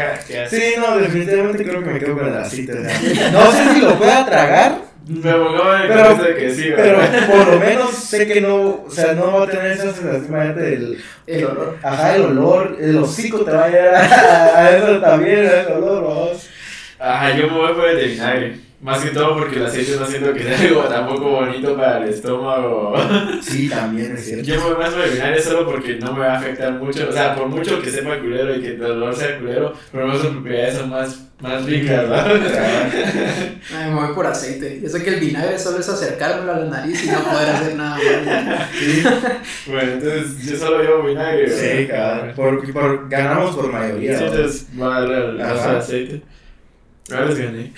Sí, 0.51 0.75
no, 0.79 0.99
definitivamente 0.99 1.65
creo 1.65 1.81
que 1.83 1.91
me 1.91 1.99
quedo 1.99 2.19
con 2.19 2.27
el 2.29 2.37
aceite. 2.37 2.73
o 2.73 2.85
sea, 2.85 3.31
No 3.31 3.51
sé 3.53 3.75
si 3.75 3.81
lo 3.81 3.95
pueda 3.97 4.27
tragar, 4.27 4.75
Me 5.13 5.29
abogó 5.31 5.75
el 5.75 5.89
Pero- 5.89 6.15
de 6.23 6.37
que 6.37 6.55
sí, 6.55 6.71
pero 6.77 6.99
por 7.33 7.49
lo 7.55 7.59
menos 7.59 7.91
sé 7.95 8.29
que 8.29 8.41
no, 8.41 8.85
o 8.87 8.91
sea, 8.91 9.13
no 9.15 9.33
va 9.39 9.45
a 9.45 9.49
tener 9.49 9.73
esa 9.73 9.93
sensación 9.93 10.55
del 10.57 11.03
El 11.27 11.45
olor. 11.47 11.79
Ajá, 11.83 12.15
el 12.15 12.23
olor, 12.27 12.77
el 12.81 12.97
hocico 12.99 13.41
te 13.45 13.51
va 13.51 13.65
a 13.65 13.69
llegar 13.69 13.95
a, 13.97 14.59
a 14.59 14.77
eso 14.77 15.01
también, 15.01 15.45
ese 15.47 15.67
olor, 15.73 16.05
vamos. 16.05 16.49
Ajá, 17.01 17.37
yo 17.37 17.49
me 17.49 17.59
voy 17.59 17.73
por 17.75 17.89
el 17.89 17.97
de 17.97 18.07
vinagre. 18.07 18.57
Más 18.83 19.03
que 19.03 19.11
todo 19.11 19.37
porque 19.37 19.57
el 19.57 19.67
aceite 19.67 19.97
no 20.01 20.07
siento 20.07 20.33
que 20.33 20.43
sea 20.43 20.59
algo 20.69 20.85
tampoco 20.85 21.31
bonito 21.33 21.77
para 21.77 22.03
el 22.03 22.09
estómago. 22.09 22.95
Sí, 23.43 23.69
también 23.69 24.17
es 24.17 24.25
cierto. 24.25 24.45
Yo 24.45 24.57
me 24.57 24.71
voy 24.71 24.79
más 24.79 24.91
por 24.91 25.03
el 25.03 25.11
vinagre 25.13 25.43
solo 25.43 25.67
porque 25.67 25.97
no 25.97 26.13
me 26.13 26.21
va 26.21 26.35
a 26.35 26.39
afectar 26.39 26.73
mucho. 26.73 27.09
O 27.09 27.13
sea, 27.13 27.35
por 27.35 27.49
mucho 27.49 27.81
que 27.81 27.91
sepa 27.91 28.19
culero 28.19 28.55
y 28.55 28.61
que 28.61 28.75
el 28.75 28.83
olor 28.83 29.15
sea 29.15 29.39
culero, 29.39 29.73
pero 29.91 30.07
no 30.07 30.15
sus 30.17 30.29
propiedades 30.29 30.77
son 30.77 30.91
más, 30.91 31.27
más 31.41 31.65
ricas, 31.65 32.09
¿no? 32.09 32.15
Ay, 33.77 33.91
me 33.91 33.95
voy 33.95 34.15
por 34.15 34.27
aceite. 34.27 34.81
Yo 34.83 34.89
sé 34.89 35.03
que 35.03 35.11
el 35.11 35.21
vinagre 35.21 35.59
solo 35.59 35.79
es 35.79 35.89
acercármelo 35.89 36.53
a 36.53 36.59
la 36.59 36.67
nariz 36.67 37.05
y 37.05 37.11
no 37.11 37.19
poder 37.25 37.51
hacer 37.51 37.77
nada 37.77 37.97
más. 37.97 38.69
Sí, 38.79 39.03
bueno, 39.67 39.93
entonces 39.93 40.47
yo 40.47 40.57
solo 40.59 40.83
llevo 40.83 41.03
vinagre. 41.03 41.43
¿verdad? 41.43 41.59
sí, 41.59 41.87
cabrón. 41.87 42.33
Por, 42.37 42.73
por, 42.73 43.09
ganamos 43.09 43.57
por 43.57 43.73
mayoría. 43.73 44.19
Sí, 44.19 44.25
entonces 44.25 44.67
voy 44.75 44.93
a 44.93 45.01
de 45.01 45.43
aceite. 45.43 46.23
Ahora 47.13 47.27
les 47.27 47.39
gané. 47.39 47.73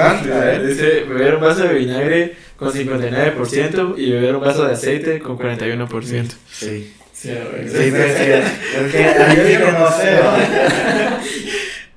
A. 0.00 0.58
Dice 0.58 1.04
beber 1.08 1.34
un 1.36 1.40
vaso 1.40 1.62
de 1.64 1.74
vinagre 1.74 2.34
con 2.56 2.72
59% 2.72 3.94
y 3.98 4.12
beber 4.12 4.36
un 4.36 4.42
vaso 4.42 4.66
de 4.66 4.72
aceite 4.74 5.18
con 5.18 5.38
41%. 5.38 6.30
Sí. 6.50 6.94
Sí, 7.12 7.30
a 7.30 7.34
ver. 7.44 7.68
Sí, 7.68 7.76
sí. 7.76 7.90
Es 7.90 8.92
que 8.92 9.04
ah, 9.04 9.34
yo 9.34 9.44
digo, 9.44 9.66
no 9.78 9.90
sé, 9.92 10.18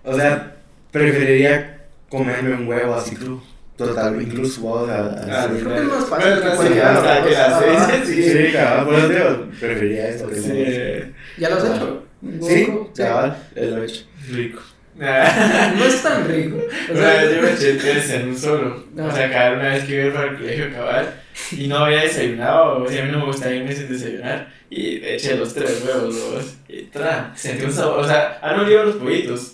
¿no? 0.04 0.12
O 0.12 0.16
sea, 0.16 0.56
preferiría 0.92 1.86
comerme 2.10 2.54
un 2.56 2.68
huevo 2.68 2.94
así 2.96 3.16
tú. 3.16 3.42
Total, 3.76 4.22
incluso 4.22 4.62
vos 4.62 4.88
a, 4.90 5.00
a- 5.00 5.44
Ah, 5.44 5.50
sí. 5.52 5.60
creo 5.62 5.74
que 5.76 5.82
es 5.82 5.88
más 5.88 6.06
fácil 6.06 6.32
Bueno, 6.32 6.58
que 7.92 8.06
sí, 8.06 8.32
que 8.34 8.54
cabrón, 8.54 8.86
por 8.86 8.94
eso 8.96 9.10
digo, 9.10 9.46
preferiría 9.60 10.06
que 10.12 10.36
Sí, 10.36 11.14
¿Ya 11.38 11.50
lo 11.50 11.56
has 11.58 11.64
hecho? 11.66 12.04
Sí, 12.42 12.68
cabal, 12.96 13.38
lo 13.56 13.84
he 13.84 13.86
hecho. 13.86 14.06
rico. 14.32 14.62
No 14.98 15.86
es 15.86 16.02
tan 16.02 16.28
rico. 16.28 16.58
O 16.58 16.94
Una 16.94 17.02
sea, 17.02 17.24
vez 17.24 17.36
yo 17.36 17.42
me 17.42 17.54
eché 17.54 17.74
tres 17.74 18.10
en 18.12 18.30
un 18.30 18.38
solo. 18.38 18.84
Ah. 18.98 19.08
O 19.12 19.16
sea, 19.16 19.30
cada 19.30 19.52
una 19.54 19.70
vez 19.70 19.84
que 19.84 20.06
iba 20.06 20.14
para 20.14 20.32
el 20.32 20.38
colegio 20.38 20.74
cabal 20.74 21.22
y 21.52 21.68
no 21.68 21.78
había 21.80 22.02
desayunado, 22.02 22.84
o 22.84 22.88
sea, 22.88 23.04
a 23.04 23.06
mí 23.06 23.12
no 23.12 23.20
me 23.20 23.26
gusta 23.26 23.54
irme 23.54 23.74
sin 23.74 23.90
desayunar. 23.90 24.48
Y 24.70 25.06
eché 25.06 25.36
los 25.36 25.54
tres 25.54 25.84
huevos, 25.86 26.16
los, 26.16 26.56
y 26.68 26.84
tra, 26.84 27.32
sentí 27.36 27.66
un 27.66 27.74
sabor. 27.74 28.00
O 28.00 28.08
sea, 28.08 28.40
han 28.42 28.60
olido 28.60 28.86
los 28.86 28.96
pollitos. 28.96 29.54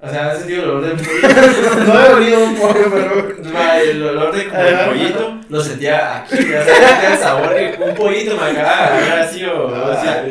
O 0.00 0.08
sea, 0.08 0.30
han 0.30 0.36
sentido 0.36 0.64
el 0.64 0.70
olor 0.70 0.86
del 0.86 1.06
pollito. 1.06 1.28
No 1.86 2.00
he 2.00 2.08
olido 2.12 2.44
un 2.44 2.56
pollo, 2.56 2.90
pero. 2.92 3.80
El 3.82 4.02
olor 4.02 4.34
de 4.36 4.48
como 4.48 4.62
el 4.62 4.78
pollito 4.86 5.40
lo 5.48 5.60
sentía 5.62 6.22
aquí, 6.22 6.34
o 6.34 6.38
sea, 6.38 6.64
sentía 6.64 7.12
el 7.14 7.18
sabor 7.18 7.54
que 7.54 7.76
un 7.82 7.94
pollito 7.94 8.36
me 8.36 8.42
acaba 8.42 8.90
de 8.90 8.98
agarrar 8.98 9.18
así 9.20 9.44
o, 9.44 9.66
o 9.66 10.02
sea, 10.02 10.26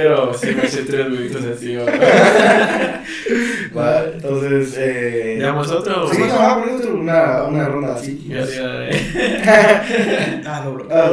Pero 0.00 0.32
sí 0.32 0.46
me 0.54 0.64
eché 0.64 0.82
tres 0.84 1.08
huevitos 1.10 1.44
así 1.44 1.76
o. 1.76 1.84
Va, 3.76 4.04
entonces, 4.14 4.74
eh. 4.78 5.36
¿Llevamos 5.38 5.70
otro? 5.70 6.10
Sí, 6.10 6.20
no, 6.20 6.34
ah, 6.38 6.58
por 6.58 6.68
eso 6.70 6.94
una, 6.94 7.42
una 7.42 7.68
ronda 7.68 7.96
así. 7.96 8.26
Ya, 8.26 8.42
ya, 8.46 8.88
ya. 8.88 10.42
Ah, 10.46 10.64
lo 10.74 10.88
Ah, 10.90 11.10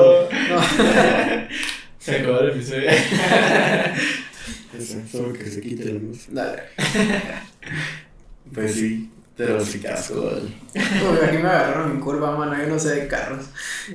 No. 0.49 0.61
Se 1.99 2.15
acabó 2.15 2.39
el 2.39 2.51
episodio. 2.51 2.89
eso, 4.79 5.01
solo 5.11 5.33
que 5.33 5.45
se 5.47 5.59
quite 5.59 5.83
la 5.83 5.99
luz. 5.99 6.27
Dale. 6.29 6.63
Pues 8.53 8.73
sí, 8.73 9.11
pero 9.35 9.59
sí 9.65 9.79
casco. 9.79 10.31
Uy, 10.73 11.27
aquí 11.27 11.39
me 11.39 11.49
agarraron 11.49 11.91
en 11.91 11.99
curva, 11.99 12.37
mano. 12.37 12.57
Yo 12.57 12.67
no 12.69 12.79
sé 12.79 12.95
de 12.95 13.07
carros. 13.09 13.47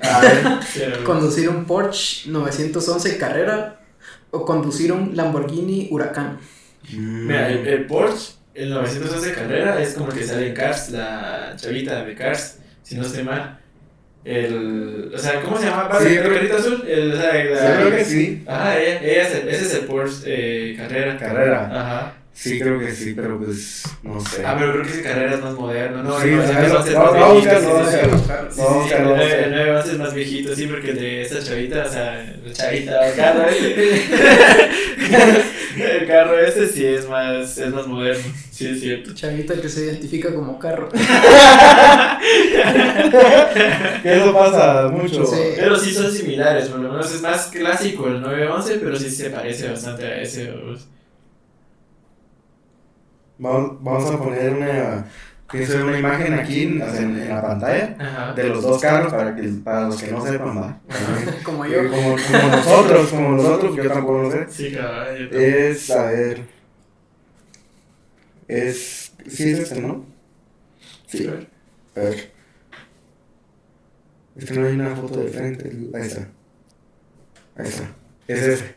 A 0.02 0.20
ver, 0.20 1.02
Conducir 1.04 1.48
un 1.48 1.64
Porsche 1.64 2.28
911 2.28 3.16
Carrera 3.16 3.78
o 4.32 4.44
conducir 4.44 4.90
un 4.92 5.16
Lamborghini 5.16 5.88
Huracán. 5.90 6.38
Mira, 6.92 7.48
el, 7.48 7.66
el 7.66 7.86
Porsche, 7.86 8.32
el 8.54 8.70
911 8.70 9.32
Carrera, 9.34 9.80
es 9.80 9.94
como 9.94 10.08
el 10.10 10.18
que 10.18 10.24
sale 10.24 10.48
en 10.48 10.54
Cars, 10.54 10.90
la 10.90 11.52
chavita 11.56 12.04
de 12.04 12.14
Cars, 12.14 12.58
si 12.82 12.96
no 12.96 13.02
estoy 13.02 13.22
mal. 13.22 13.58
El, 14.24 15.10
o 15.14 15.18
sea, 15.18 15.40
¿cómo 15.42 15.56
se 15.58 15.66
llama? 15.66 15.90
Sí, 16.00 16.14
¿El 16.14 16.22
carrito 16.22 16.56
azul? 16.56 16.84
El, 16.88 17.12
o 17.12 17.16
sea, 17.16 17.76
creo 17.78 17.90
que 17.90 18.04
sí. 18.04 18.44
Ajá, 18.46 18.78
ella, 18.80 19.00
ella 19.02 19.22
es 19.28 19.34
el- 19.34 19.48
ese 19.48 19.64
es 19.66 19.74
el 19.74 19.80
Porsche 19.86 20.22
eh, 20.72 20.76
Carrera. 20.76 21.16
Carrera. 21.18 21.66
Ajá. 21.72 22.14
Sí, 22.34 22.58
creo 22.58 22.78
que 22.80 22.92
sí, 22.92 23.12
pero 23.14 23.38
pues 23.38 23.82
no 24.02 24.18
sé. 24.20 24.42
Ah, 24.44 24.56
pero 24.58 24.72
creo 24.72 24.84
que 24.84 24.90
ese 24.90 25.02
Carrera 25.02 25.34
es 25.34 25.40
más 25.42 25.54
moderno, 25.54 26.02
¿no? 26.02 26.18
Sí, 26.20 26.28
el 26.30 26.40
o 26.40 26.46
sea, 26.46 26.54
911 26.54 26.88
es 26.90 26.94
vamos- 26.96 27.12
más 27.12 27.20
vamos 27.20 27.46
a 27.46 27.50
viejito, 27.50 27.60
buscarlo, 27.70 27.84
sí, 27.84 27.92
sí, 27.92 27.92
vamos 27.92 27.94
a 27.94 28.00
sí. 28.02 28.08
buscarlo. 28.16 28.50
Sí, 28.52 28.56
Vamos 28.58 28.72
a 28.72 28.72
sí, 28.72 28.78
sí, 28.78 28.82
buscarlo, 28.82 29.04
el 29.04 29.12
vamos 29.12 29.22
a 29.22 29.26
9 29.26 29.32
el 29.32 29.50
buscarlo. 29.50 29.72
911 29.72 29.92
es 29.92 29.98
más 29.98 30.14
viejito, 30.14 30.56
sí, 30.56 30.66
porque 30.66 30.90
el 30.90 30.96
de 30.96 31.22
esta 31.22 31.42
chavita, 31.42 31.84
o 31.86 31.90
sea, 31.92 32.36
la 32.44 32.52
chavita, 32.52 33.08
el 33.08 33.14
carro 33.16 33.48
ese. 33.48 34.02
el 36.00 36.06
carro 36.06 36.38
ese 36.40 36.68
sí 36.68 36.84
es 36.86 37.08
más, 37.08 37.58
es 37.58 37.70
más 37.72 37.86
moderno, 37.86 38.24
sí 38.50 38.66
es 38.66 38.80
cierto. 38.80 39.14
Chavita 39.14 39.54
que 39.60 39.68
se 39.68 39.84
identifica 39.84 40.34
como 40.34 40.58
carro. 40.58 40.88
Que 44.02 44.16
eso 44.16 44.32
pasa 44.32 44.88
mucho. 44.88 45.24
Sí. 45.26 45.36
Pero 45.56 45.76
sí 45.78 45.92
son 45.92 46.10
similares, 46.10 46.68
por 46.68 46.80
lo 46.80 46.90
menos 46.90 47.14
es 47.14 47.20
más 47.22 47.46
clásico 47.48 48.08
el 48.08 48.20
911, 48.20 48.78
pero 48.82 48.96
sí 48.96 49.10
se 49.10 49.30
parece 49.30 49.68
bastante 49.68 50.04
a 50.06 50.20
ese. 50.22 50.50
o- 50.50 50.76
Vamos, 53.42 53.82
vamos 53.82 54.10
a 54.12 54.18
poner 54.18 54.52
una, 54.52 55.04
una 55.84 55.98
imagen 55.98 56.34
aquí 56.34 56.62
en, 56.62 56.80
en 56.80 57.28
la 57.28 57.42
pantalla 57.42 57.96
Ajá. 57.98 58.32
de 58.34 58.44
los 58.48 58.62
dos 58.62 58.80
carros 58.80 59.12
para, 59.12 59.34
que, 59.34 59.48
para 59.64 59.88
los 59.88 60.00
que 60.00 60.12
no 60.12 60.24
sepan, 60.24 60.56
va. 60.62 60.80
como 61.44 61.64
Eh, 61.64 61.70
yo. 61.72 61.90
Como, 61.90 62.16
como 62.16 62.56
nosotros, 62.56 63.10
como 63.10 63.28
nosotros, 63.36 63.76
yo 63.76 63.88
tampoco 63.88 64.22
lo 64.22 64.30
sé. 64.30 64.46
Sí, 64.48 64.72
cabrón, 64.72 65.16
yo 65.18 65.28
también. 65.30 65.54
Es, 65.54 65.90
a 65.90 66.04
ver. 66.06 66.42
Es. 68.46 69.12
Sí, 69.28 69.50
es 69.50 69.58
este, 69.58 69.80
¿no? 69.80 70.06
Sí. 71.06 71.26
A 71.96 72.00
ver. 72.00 72.32
Es 74.36 74.44
que 74.46 74.54
no 74.54 74.66
hay 74.66 74.74
una 74.74 74.94
foto 74.96 75.18
de 75.20 75.28
frente. 75.30 75.70
Ahí 75.94 76.02
está. 76.06 76.28
Ahí 77.56 77.66
está. 77.68 77.84
Es 78.28 78.38
ese. 78.40 78.74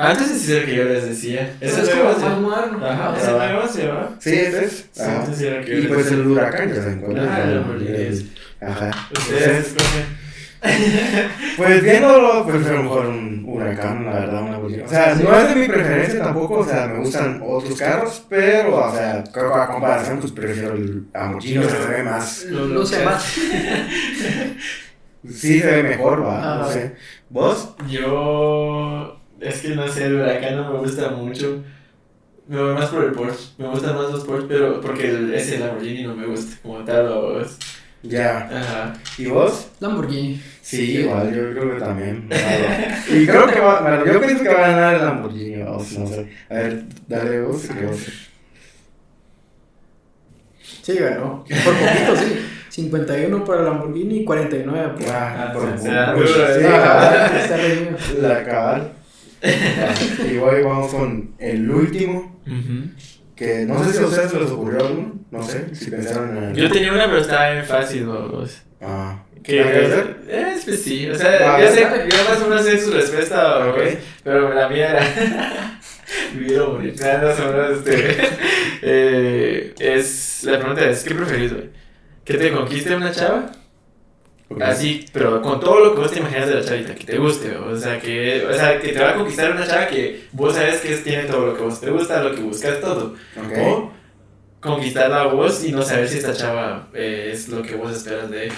Antes 0.00 0.30
es 0.30 0.48
el 0.48 0.64
que 0.64 0.74
yo 0.76 0.84
les 0.84 1.04
decía. 1.04 1.54
Eso 1.60 1.82
Ese 1.82 1.92
es 1.92 1.96
como 1.96 2.12
más 2.12 2.40
moderno. 2.40 2.86
Ajá, 2.86 3.14
ese 3.16 3.30
911, 3.30 3.86
¿verdad? 3.86 4.10
Sí, 4.18 4.30
ese 4.34 4.64
es. 4.64 4.84
Sí, 4.92 5.02
Ajá. 5.02 5.22
ese 5.24 5.36
sí 5.36 5.46
era 5.46 5.60
que 5.64 5.70
yo 5.70 5.78
Y 5.78 5.86
pues 5.88 6.10
el 6.12 6.26
huracán 6.26 6.68
ya 6.74 6.82
se 6.82 6.92
encuentra. 6.92 7.34
Ah, 7.34 7.42
el 7.42 7.48
El- 7.50 7.54
Lamborghini 7.56 7.96
es. 7.96 8.24
Ajá. 8.60 8.90
Ustedes 9.12 9.66
escogen. 9.68 10.20
Pues 11.56 11.82
viéndolo, 11.82 12.44
pues 12.44 12.66
a 12.66 12.72
lo 12.72 12.82
mejor 12.82 13.06
un 13.06 13.44
huracán, 13.48 14.04
la 14.04 14.12
verdad, 14.12 14.42
una 14.42 14.50
Lamborghini. 14.52 14.82
O 14.82 14.88
sea, 14.88 15.14
no 15.14 15.34
es 15.38 15.48
de 15.48 15.54
mi 15.56 15.68
preferencia 15.68 16.22
tampoco, 16.22 16.58
o 16.58 16.66
sea, 16.66 16.86
me 16.86 16.98
gustan 16.98 17.40
otros 17.42 17.78
carros, 17.78 18.22
pero, 18.28 18.76
o 18.76 18.92
sea, 18.94 19.24
creo 19.32 19.52
que 19.54 19.58
a 19.58 19.66
comparación, 19.68 20.18
pues 20.20 20.32
prefiero 20.32 20.74
el 20.74 21.06
Lamborghini, 21.14 21.64
se 21.64 21.78
ve 21.88 22.02
más, 22.02 22.44
Luce 22.44 23.02
más. 23.04 23.24
sí 25.30 25.60
se 25.60 25.66
ve 25.66 25.82
mejor, 25.82 26.26
va, 26.26 26.40
no 26.56 26.62
Ajá. 26.64 26.72
sé. 26.72 26.94
¿Vos? 27.30 27.74
Yo. 27.88 29.19
Es 29.40 29.60
que 29.62 29.68
no 29.70 29.88
sé, 29.88 30.06
el 30.06 30.16
huracán 30.16 30.56
no 30.56 30.72
me 30.72 30.78
gusta 30.80 31.08
mucho. 31.10 31.62
Me 32.46 32.60
voy 32.60 32.74
más 32.74 32.88
por 32.88 33.04
el 33.04 33.12
Porsche. 33.12 33.50
Me 33.58 33.68
gustan 33.68 33.94
más 33.94 34.10
los 34.10 34.24
Porsche, 34.24 34.46
pero 34.48 34.80
porque 34.80 35.08
el, 35.10 35.32
ese 35.34 35.58
Lamborghini 35.58 36.02
no 36.02 36.14
me 36.16 36.26
gusta 36.26 36.56
como 36.62 36.78
tal. 36.84 37.06
O, 37.08 37.42
Ya. 38.02 38.38
Ajá. 38.52 38.92
¿Y 39.18 39.26
vos? 39.26 39.68
Lamborghini. 39.80 40.42
Sí, 40.60 40.98
igual, 40.98 41.34
yo 41.34 41.50
creo 41.52 41.74
que 41.74 41.80
también. 41.80 42.28
Y 43.10 43.26
creo 43.26 43.46
que 43.46 43.60
va, 43.60 43.80
bueno, 43.80 44.04
yo 44.06 44.20
pienso 44.20 44.42
que 44.42 44.48
va 44.48 44.64
a 44.66 44.70
ganar 44.70 44.94
el 44.96 45.00
Lamborghini, 45.02 45.62
vamos, 45.62 45.98
no 45.98 46.06
sé. 46.06 46.28
A 46.48 46.54
ver, 46.54 46.84
dale 47.08 47.42
vos, 47.42 47.62
¿qué 47.66 47.86
vos? 47.86 47.98
Sí, 50.82 50.94
ganó. 50.96 51.44
Por 51.44 51.74
poquito, 51.74 52.16
sí. 52.16 52.46
51 52.70 53.44
para 53.44 53.62
Lamborghini 53.62 54.18
y 54.20 54.24
49 54.24 54.94
para. 54.98 55.12
Ah, 55.12 55.46
Ah, 55.48 55.52
por 55.52 55.62
por-. 55.64 55.74
Está 55.74 57.56
reñido. 57.56 57.96
La 58.22 58.44
cabal. 58.44 58.92
Y 60.32 60.36
hoy 60.38 60.62
vamos 60.62 60.92
con 60.92 61.34
el 61.38 61.70
último, 61.70 62.40
que 63.36 63.64
no 63.66 63.82
sé 63.84 63.92
si 63.92 64.02
a 64.02 64.06
ustedes 64.06 64.30
se 64.30 64.38
les 64.40 64.50
ocurrió 64.50 64.80
alguno, 64.86 65.14
no 65.30 65.42
sé, 65.42 65.74
si 65.74 65.90
pensaron 65.90 66.36
en 66.36 66.54
Yo 66.54 66.70
tenía 66.70 66.92
una, 66.92 67.06
pero 67.06 67.18
estaba 67.18 67.50
bien 67.52 67.64
fácil, 67.64 68.06
vos. 68.06 68.62
Ah, 68.82 69.22
Que, 69.42 69.56
¿La 69.64 69.70
quieres 69.70 69.92
hacer? 69.92 70.16
eh, 70.28 70.56
pues 70.64 70.82
sí, 70.82 71.08
o 71.08 71.14
sea, 71.14 71.54
Ah, 71.56 71.60
ya 71.60 71.70
sé, 71.70 71.80
ya 71.80 72.30
más 72.30 72.42
o 72.42 72.48
menos 72.48 72.64
sé 72.64 72.78
su 72.78 72.90
respuesta, 72.92 73.68
Ok. 73.68 73.74
pues, 73.76 73.98
pero 74.22 74.52
la 74.54 74.68
mía 74.68 74.90
era 74.90 75.80
vivir 76.34 76.58
o 76.60 76.72
morir. 76.74 76.94
Nada, 77.00 77.28
más 77.30 77.40
o 77.40 77.52
menos, 77.52 77.78
este, 77.78 78.16
eh, 78.82 79.74
es, 79.78 80.44
la 80.44 80.58
pregunta 80.58 80.88
es, 80.88 81.02
¿qué 81.04 81.14
preferís, 81.14 81.52
güey? 81.54 81.70
¿Que 82.24 82.34
te 82.34 82.52
conquiste 82.52 82.94
una 82.94 83.10
chava? 83.12 83.50
Así, 84.58 85.06
pero 85.12 85.40
con 85.40 85.60
todo 85.60 85.84
lo 85.84 85.94
que 85.94 86.00
vos 86.00 86.10
te 86.10 86.18
imaginas 86.18 86.48
de 86.48 86.54
la 86.56 86.64
chavita, 86.64 86.94
que 86.94 87.04
te 87.04 87.18
guste, 87.18 87.56
o 87.56 87.76
sea, 87.76 88.00
que, 88.00 88.44
o 88.44 88.52
sea, 88.52 88.80
que 88.80 88.88
te 88.88 88.98
va 88.98 89.10
a 89.10 89.14
conquistar 89.14 89.52
una 89.52 89.64
chava 89.64 89.86
que 89.86 90.24
vos 90.32 90.54
sabes 90.54 90.80
que 90.80 90.96
tiene 90.96 91.24
todo 91.24 91.46
lo 91.46 91.56
que 91.56 91.62
vos 91.62 91.80
te 91.80 91.88
gusta, 91.88 92.22
lo 92.22 92.34
que 92.34 92.40
buscas, 92.40 92.80
todo. 92.80 93.14
O 93.56 93.92
conquistarla 94.60 95.22
a 95.22 95.26
vos 95.26 95.64
y 95.64 95.72
no 95.72 95.82
saber 95.82 96.08
si 96.08 96.18
esta 96.18 96.34
chava 96.34 96.88
eh, 96.92 97.30
es 97.32 97.48
lo 97.48 97.62
que 97.62 97.76
vos 97.76 97.96
esperas 97.96 98.30
de 98.30 98.46
ella. 98.46 98.54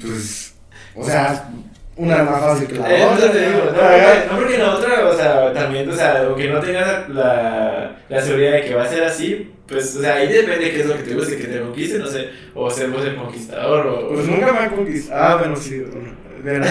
Pues, 0.00 0.54
o 0.94 1.04
sea, 1.04 1.50
una 1.96 2.22
más 2.24 2.40
fácil 2.40 2.66
que 2.68 2.74
la 2.74 2.90
Eh, 2.98 3.04
otra. 3.04 3.30
te 3.32 3.38
digo, 3.40 3.58
no, 3.72 3.80
Ah, 3.80 4.24
no, 4.30 4.36
porque 4.38 4.58
la 4.58 4.74
otra, 4.74 5.08
o 5.08 5.16
sea, 5.16 5.52
también, 5.52 5.88
o 5.88 5.94
sea, 5.94 6.22
aunque 6.26 6.48
no 6.48 6.60
tengas 6.60 7.08
la, 7.08 7.96
la 8.08 8.20
seguridad 8.20 8.52
de 8.52 8.64
que 8.64 8.74
va 8.74 8.82
a 8.84 8.88
ser 8.88 9.04
así, 9.04 9.52
pues, 9.66 9.94
o 9.96 10.00
sea, 10.00 10.16
ahí 10.16 10.28
depende 10.32 10.70
qué 10.72 10.80
es 10.80 10.86
lo 10.86 10.96
que 10.96 11.02
te 11.04 11.14
guste, 11.14 11.36
que 11.36 11.46
te 11.46 11.60
conquiste, 11.60 11.98
no 11.98 12.06
sé, 12.06 12.28
o 12.54 12.68
ser 12.70 12.88
vos 12.90 13.04
el 13.04 13.16
conquistador, 13.16 13.86
o... 13.86 14.08
Pues 14.14 14.26
nunca 14.26 14.52
me 14.52 14.58
han 14.58 14.70
conquistado. 14.70 15.22
Ah, 15.22 15.36
bueno, 15.38 15.56
sí. 15.56 15.78
bueno, 16.42 16.64
De 16.64 16.68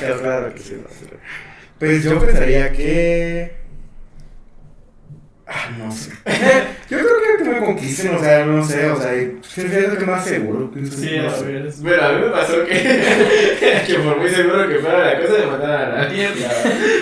claro, 0.00 0.20
claro 0.20 0.54
que 0.54 0.60
sí. 0.60 0.76
no, 0.82 0.88
sí. 0.88 1.06
Pues 1.78 2.02
yo 2.02 2.18
pensaría 2.18 2.72
que. 2.72 3.65
Ah, 5.46 5.70
no 5.78 5.92
sé. 5.92 6.10
Yo 6.90 6.98
creo 6.98 7.20
que 7.20 7.26
que 7.36 7.44
me 7.44 7.66
conquisten, 7.66 8.14
o 8.14 8.18
sea, 8.18 8.44
no 8.44 8.64
sé, 8.64 8.90
o 8.90 9.00
sea, 9.00 9.14
y 9.14 9.38
siento 9.42 9.98
que 9.98 10.06
más 10.06 10.24
seguro. 10.24 10.70
pienso, 10.70 10.96
Sí, 10.96 11.16
no 11.16 11.30
a 11.30 11.40
ver, 11.40 11.72
bueno, 11.78 12.02
a 12.02 12.12
mí 12.12 12.20
me 12.20 12.30
pasó 12.30 12.64
que, 12.64 13.82
que 13.86 13.94
por 13.94 14.18
muy 14.18 14.30
seguro 14.30 14.68
que 14.68 14.76
fuera 14.76 15.14
la 15.14 15.20
cosa, 15.20 15.38
me 15.38 15.46
mandaron 15.46 15.98
a 15.98 16.02
la 16.02 16.08
mierda. 16.08 16.50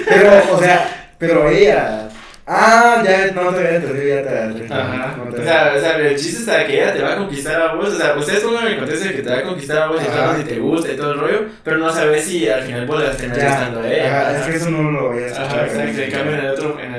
Pero, 0.08 0.54
o 0.54 0.58
sea, 0.58 1.08
pero 1.18 1.48
ella. 1.48 2.08
Ah, 2.46 3.02
ya 3.02 3.30
no 3.32 3.54
te 3.54 3.56
había 3.56 3.76
entendido, 3.76 4.16
ya 4.16 4.22
te 4.22 4.28
había 4.28 4.44
entendido. 4.44 4.74
Ajá. 4.74 5.16
No 5.16 5.32
te 5.32 5.40
O 5.40 5.44
sea, 5.44 5.72
o 5.74 5.80
sea, 5.80 5.96
el 5.96 6.16
chiste 6.16 6.40
está 6.40 6.66
que 6.66 6.74
ella 6.74 6.92
te 6.92 7.02
va 7.02 7.14
a 7.14 7.16
conquistar 7.16 7.58
a 7.58 7.74
vos. 7.74 7.88
O 7.88 7.96
sea, 7.96 8.14
ustedes 8.16 8.40
pongan 8.40 8.66
en 8.66 8.72
el 8.72 8.78
contexto 8.80 9.08
de 9.08 9.14
que 9.14 9.22
te 9.22 9.30
va 9.30 9.38
a 9.38 9.42
conquistar 9.42 9.78
a 9.78 9.86
vos 9.86 10.02
y 10.02 10.42
si 10.42 10.48
te 10.48 10.58
gusta 10.58 10.92
y 10.92 10.96
todo 10.96 11.12
el 11.12 11.20
rollo, 11.20 11.44
pero 11.62 11.78
no 11.78 11.90
sabes 11.90 12.24
si 12.24 12.46
al 12.46 12.62
final 12.64 12.86
vos 12.86 13.00
le 13.00 13.06
vas 13.06 13.14
a 13.14 13.18
terminar 13.18 13.48
gustando 13.48 13.80
a 13.80 13.90
ella. 13.90 14.20
ajá, 14.20 14.40
es 14.40 14.46
que 14.46 14.56
eso 14.56 14.70
no 14.70 14.90
lo 14.90 15.08
voy 15.08 15.22
a 15.22 15.26
escuchar. 15.26 15.46
Ajá, 15.46 15.66
exacto. 15.66 16.02
En 16.02 16.10
cambio, 16.10 16.34
en, 16.34 16.40
el 16.40 16.50
otro, 16.50 16.80
en 16.80 16.92
la 16.92 16.93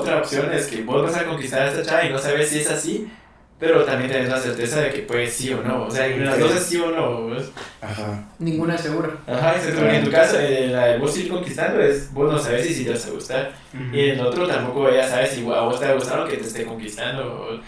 otra 0.00 0.18
opción 0.18 0.52
es 0.52 0.66
que 0.66 0.82
vos 0.82 1.02
vas 1.02 1.16
a 1.16 1.24
conquistar 1.26 1.62
a 1.62 1.70
esta 1.70 1.82
chava 1.84 2.04
y 2.04 2.10
no 2.12 2.18
sabes 2.18 2.48
si 2.48 2.60
es 2.60 2.70
así, 2.70 3.10
pero 3.58 3.84
también 3.84 4.10
tenés 4.10 4.28
la 4.30 4.38
certeza 4.40 4.80
de 4.80 4.90
que 4.90 5.02
pues 5.02 5.32
sí 5.34 5.52
o 5.52 5.62
no. 5.62 5.84
O 5.84 5.90
sea, 5.90 6.06
en 6.06 6.24
las 6.24 6.34
Ok. 6.36 6.40
dos 6.40 6.56
es 6.56 6.62
sí 6.64 6.78
o 6.78 6.90
no. 6.90 7.28
pues. 7.28 7.50
Ajá. 7.82 8.24
Ninguna 8.38 8.74
es 8.74 8.80
segura. 8.80 9.10
Ajá, 9.26 9.54
exacto. 9.56 9.86
En 9.86 10.04
tu 10.04 10.10
caso, 10.10 10.38
eh, 10.40 10.68
la 10.68 10.86
de 10.86 10.98
vos 10.98 11.16
ir 11.18 11.28
conquistando 11.28 11.78
es 11.80 12.10
vos 12.12 12.32
no 12.32 12.38
sabes 12.38 12.66
si 12.66 12.72
sí 12.74 12.84
te 12.84 12.90
vas 12.92 13.06
a 13.06 13.10
gustar. 13.10 13.52
Y 13.92 14.00
en 14.00 14.18
el 14.18 14.20
otro 14.20 14.46
tampoco 14.48 14.88
ella 14.88 15.06
sabe 15.08 15.26
si 15.26 15.40
a 15.42 15.60
vos 15.60 15.78
te 15.78 15.84
va 15.86 15.92
a 15.92 15.94
gustar 15.94 16.20
o 16.20 16.26
que 16.28 16.36
te 16.38 16.46
esté 16.46 16.64
conquistando. 16.64 17.22
o- 17.24 17.60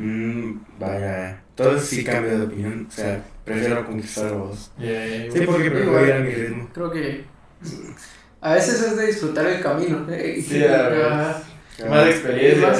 Mm, 0.00 0.60
vaya. 0.78 1.42
Entonces 1.56 1.88
sí 1.88 2.04
cambio 2.04 2.38
de 2.38 2.44
opinión. 2.44 2.86
O 2.88 2.92
sea, 2.92 3.20
prefiero 3.44 3.84
conquistar 3.84 4.26
a 4.26 4.32
vos. 4.32 4.70
Ya, 4.78 4.86
ya, 4.92 5.24
ya. 5.24 5.32
Sí, 5.32 5.40
porque 5.44 5.70
prefiero 5.72 6.06
ir 6.06 6.12
a 6.12 6.18
mi 6.20 6.30
ritmo. 6.30 6.68
Creo 6.72 6.90
que. 6.90 7.24
A 8.40 8.54
veces 8.54 8.80
es 8.80 8.96
de 8.96 9.06
disfrutar 9.06 9.44
el 9.46 9.60
camino. 9.60 10.06
¿eh? 10.10 10.40
Sí, 10.46 10.62
a 10.62 11.42
Más 11.88 12.06
experiencia, 12.08 12.68
Más 12.68 12.78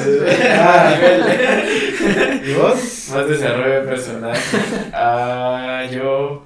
Ah. 0.59 0.95
nivel- 0.97 2.49
¿Y 2.49 2.53
vos? 2.55 3.09
más 3.15 3.29
desarrollo 3.29 3.75
de 3.83 3.89
personaje. 3.89 4.59
Ah, 4.93 5.85
yo 5.91 6.45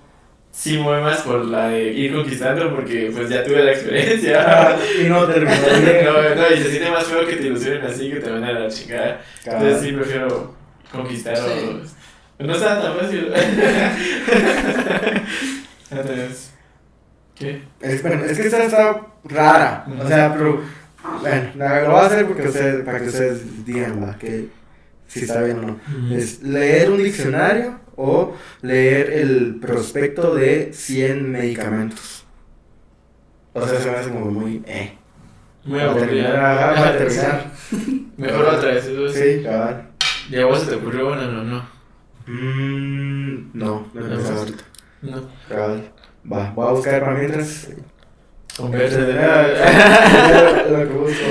sí 0.50 0.76
me 0.76 0.82
voy 0.84 1.00
más 1.00 1.22
por 1.22 1.44
la 1.46 1.68
de 1.68 1.84
ir 1.92 2.14
conquistando 2.14 2.74
porque 2.74 3.10
pues 3.14 3.30
ya 3.30 3.42
tuve 3.42 3.64
la 3.64 3.72
experiencia. 3.72 4.44
Ah, 4.46 4.76
y 5.00 5.04
no 5.08 5.24
terminó. 5.26 5.52
No, 6.04 6.34
no, 6.34 6.54
y 6.54 6.58
se 6.58 6.70
siente 6.70 6.90
más 6.90 7.04
feo 7.04 7.26
que 7.26 7.36
te 7.36 7.46
ilusionen 7.46 7.84
así 7.84 8.10
que 8.10 8.20
te 8.20 8.30
van 8.30 8.44
a 8.44 8.52
la 8.52 8.68
chingada. 8.68 9.20
Entonces 9.44 9.80
sí 9.80 9.92
prefiero 9.92 10.54
conquistar 10.90 11.34
a 11.34 11.36
Sí. 11.38 11.78
los- 11.80 11.92
No 12.38 12.54
está 12.54 12.82
tan 12.82 12.96
fácil. 12.96 13.32
Entonces, 15.90 16.52
¿qué? 17.34 17.62
Es, 17.80 18.02
bueno, 18.02 18.24
es 18.24 18.38
que 18.38 18.46
esta 18.46 18.64
está 18.64 19.00
rara. 19.24 19.86
O 20.02 20.06
sea, 20.08 20.32
pero. 20.34 20.62
Bueno, 21.20 21.50
la- 21.56 21.82
lo 21.82 21.90
voy 21.90 22.00
a 22.00 22.06
hacer 22.06 22.26
porque 22.26 22.48
ustedes, 22.48 22.84
para 22.84 23.00
que 23.00 23.06
ustedes 23.08 23.64
digan 23.64 24.02
¿va? 24.04 24.16
que 24.18 24.48
si 25.08 25.20
está 25.24 25.42
bien 25.42 25.58
o 25.58 25.62
no. 25.62 25.80
Es 26.16 26.42
leer 26.42 26.90
un 26.90 26.98
diccionario 27.02 27.80
o 27.96 28.34
leer 28.62 29.10
el 29.12 29.56
prospecto 29.60 30.34
de 30.34 30.72
100 30.72 31.30
medicamentos. 31.30 32.24
O 33.52 33.66
sea, 33.66 33.78
se 33.80 33.90
me 33.90 33.96
hace 33.96 34.10
como 34.10 34.30
muy. 34.30 34.62
Eh. 34.66 34.96
Muy 35.64 35.78
Para 35.78 35.94
terminar, 35.96 36.74
para 36.74 36.98
terminar. 36.98 37.52
Mejor 38.16 38.44
otra 38.46 38.74
vez, 38.74 38.84
eso 38.86 39.08
sí. 39.10 39.18
Sí, 39.38 39.42
cabal. 39.44 39.88
¿Y 40.30 40.36
a 40.38 40.46
vos 40.46 40.60
se 40.60 40.66
te 40.70 40.76
ocurrió 40.76 41.12
una? 41.12 41.26
No, 41.26 41.42
no. 41.44 41.66
Mm, 42.26 43.50
no, 43.54 43.88
no 43.92 44.00
No. 44.00 44.28
ahorita. 44.38 44.64
No. 45.02 45.28
Cabal. 45.48 45.90
Va, 46.32 46.50
voy 46.54 46.68
a 46.68 46.70
buscar 46.72 47.00
para 47.00 47.14
mientras. 47.18 47.68
Conversa 48.56 48.98
de 49.00 49.18
Ah, 49.18 50.62
Lo 50.70 50.78
que 50.78 50.84
busco. 50.84 51.24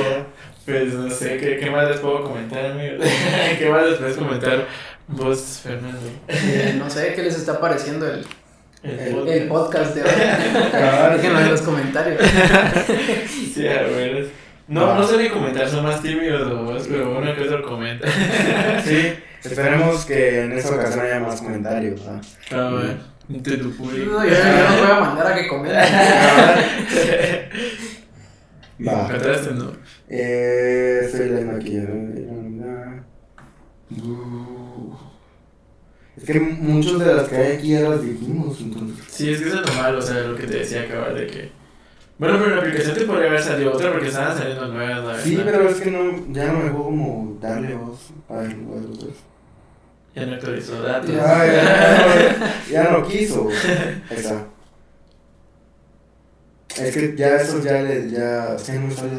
Pues 0.66 0.94
no 0.94 1.10
sé, 1.10 1.38
¿qué, 1.38 1.58
qué 1.58 1.70
más 1.72 1.90
les 1.90 2.00
puedo 2.00 2.24
comentar, 2.24 2.66
amigos? 2.66 3.00
¿Qué 3.60 3.70
más 3.70 3.86
les 3.88 3.98
puedes 3.98 4.16
comentar 4.18 4.68
vos, 5.08 5.62
Fernando? 5.64 6.00
Eh, 6.28 6.76
no 6.78 6.90
sé 6.90 7.14
qué 7.16 7.24
les 7.24 7.36
está 7.36 7.60
pareciendo 7.60 8.08
el, 8.08 8.26
El- 8.84 9.28
el 9.28 9.48
podcast 9.48 9.96
de 9.96 10.04
hoy. 10.04 10.10
Déjenlo 11.18 11.40
en 11.40 11.52
los 11.52 11.62
comentarios. 11.62 12.22
Sí, 13.54 13.68
a 13.68 13.82
ver. 13.84 14.30
No, 14.68 14.88
Va. 14.88 14.96
no 14.96 15.04
sé 15.04 15.18
ni 15.18 15.30
comentar, 15.30 15.68
son 15.68 15.84
más 15.84 16.02
tímidos 16.02 16.48
los 16.48 16.66
dos, 16.66 16.88
pero 16.90 17.18
uno 17.18 17.36
que 17.36 17.42
otro 17.42 17.62
comenta. 17.64 18.08
Sí, 18.86 19.14
esperemos 19.44 20.06
que 20.06 20.44
en 20.44 20.54
esta 20.54 20.76
ocasión 20.76 21.04
haya 21.06 21.20
más 21.20 21.42
comentarios. 21.42 22.02
A 22.52 22.70
ver, 22.70 22.98
de 23.32 23.58
tu 23.58 23.72
público. 23.72 24.12
No, 24.12 24.26
yo, 24.26 24.32
los 24.32 24.82
voy 24.82 24.92
a 24.92 25.00
mandar 25.00 25.28
a 25.28 25.36
que 25.36 25.48
comenten. 25.48 25.84
Va. 28.88 29.06
¿Encontraste, 29.06 29.54
no? 29.54 29.72
Eh, 30.10 31.10
leyendo 31.14 31.56
aquí. 31.56 31.76
¿no? 31.76 33.06
Uh. 33.92 34.96
Es 36.18 36.24
que 36.26 36.40
muchas 36.40 37.00
de 37.00 37.16
las 37.16 37.30
que 37.30 37.36
hay 37.36 37.58
aquí 37.58 37.70
ya 37.70 37.82
las 37.82 38.04
dijimos, 38.04 38.60
entonces. 38.62 39.06
Sí, 39.08 39.32
es 39.32 39.40
que 39.40 39.48
eso 39.48 39.62
es 39.62 39.68
normal, 39.68 39.96
o 39.96 40.02
sea, 40.02 40.20
lo 40.22 40.36
que 40.36 40.48
te 40.48 40.58
decía 40.58 40.82
acabar 40.84 41.14
de 41.16 41.28
que... 41.28 41.52
Bueno, 42.20 42.38
pero 42.38 42.50
en 42.52 42.58
la 42.58 42.62
aplicación 42.62 42.96
te 42.96 43.06
podría 43.06 43.30
haber 43.30 43.42
salido 43.42 43.74
otra 43.74 43.92
porque 43.92 44.10
estaban 44.10 44.38
saliendo 44.38 44.68
nuevas, 44.68 44.98
la 44.98 45.04
verdad. 45.04 45.24
Sí, 45.24 45.42
pero 45.44 45.68
es 45.68 45.82
que 45.82 45.90
no, 45.90 46.32
ya 46.32 46.52
no 46.52 46.60
me 46.60 46.66
dejó 46.66 46.84
como 46.84 47.40
darle 47.42 47.74
voz 47.76 48.12
a 48.30 48.36
a 48.36 48.42
ver. 48.42 48.56
Ya 50.14 50.26
no 50.26 50.34
actualizó 50.34 50.82
datos. 50.82 51.10
Ya. 51.10 51.18
No, 51.22 52.72
ya 52.72 52.84
no 52.92 53.08
quiso. 53.08 53.50
Está. 54.10 54.46
Es 56.78 56.96
que 56.96 57.16
ya 57.16 57.36
esos 57.36 57.64
ya 57.64 57.82
le, 57.82 58.10
ya, 58.10 58.56
ya 58.58 58.74
no 58.76 58.92
sale. 58.92 59.12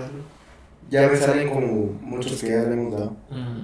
Ya 0.91 1.09
me 1.09 1.17
salen 1.17 1.49
como 1.49 1.99
muchos 2.03 2.41
que 2.41 2.49
ya 2.51 2.63
le 2.63 2.75
hemos 2.75 2.93
dado. 2.93 3.17
Mm. 3.31 3.63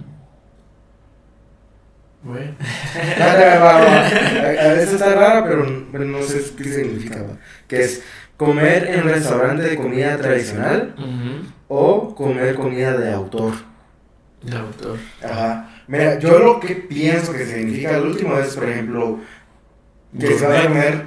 Bueno. 2.22 2.52
Ah, 3.20 3.36
ya, 3.38 3.58
va, 3.58 3.72
va. 3.80 4.74
Veces 4.74 4.94
está 4.94 5.14
rara, 5.14 5.44
pero, 5.44 6.04
no 6.04 6.22
sé 6.22 6.42
qué 6.56 6.64
significa. 6.64 7.22
va. 7.22 7.36
Que 7.66 7.82
es 7.84 8.02
comer 8.36 8.86
en 8.88 9.04
restaurante 9.04 9.62
de 9.64 9.76
comida 9.76 10.16
tradicional 10.16 10.94
o 11.68 12.14
comer 12.14 12.54
comida 12.54 12.96
de 12.96 13.12
autor. 13.12 13.52
El 14.46 14.56
autor. 14.56 14.98
Ajá. 15.22 15.68
Mira, 15.88 16.18
yo 16.18 16.38
lo 16.38 16.60
que 16.60 16.76
pienso 16.76 17.32
que 17.32 17.46
significa 17.46 17.96
el 17.96 18.06
último 18.06 18.38
es, 18.38 18.54
por 18.54 18.68
ejemplo, 18.68 19.18
que 20.18 20.38
se 20.38 20.46
va 20.46 20.60
a 20.60 20.62
comer 20.64 21.04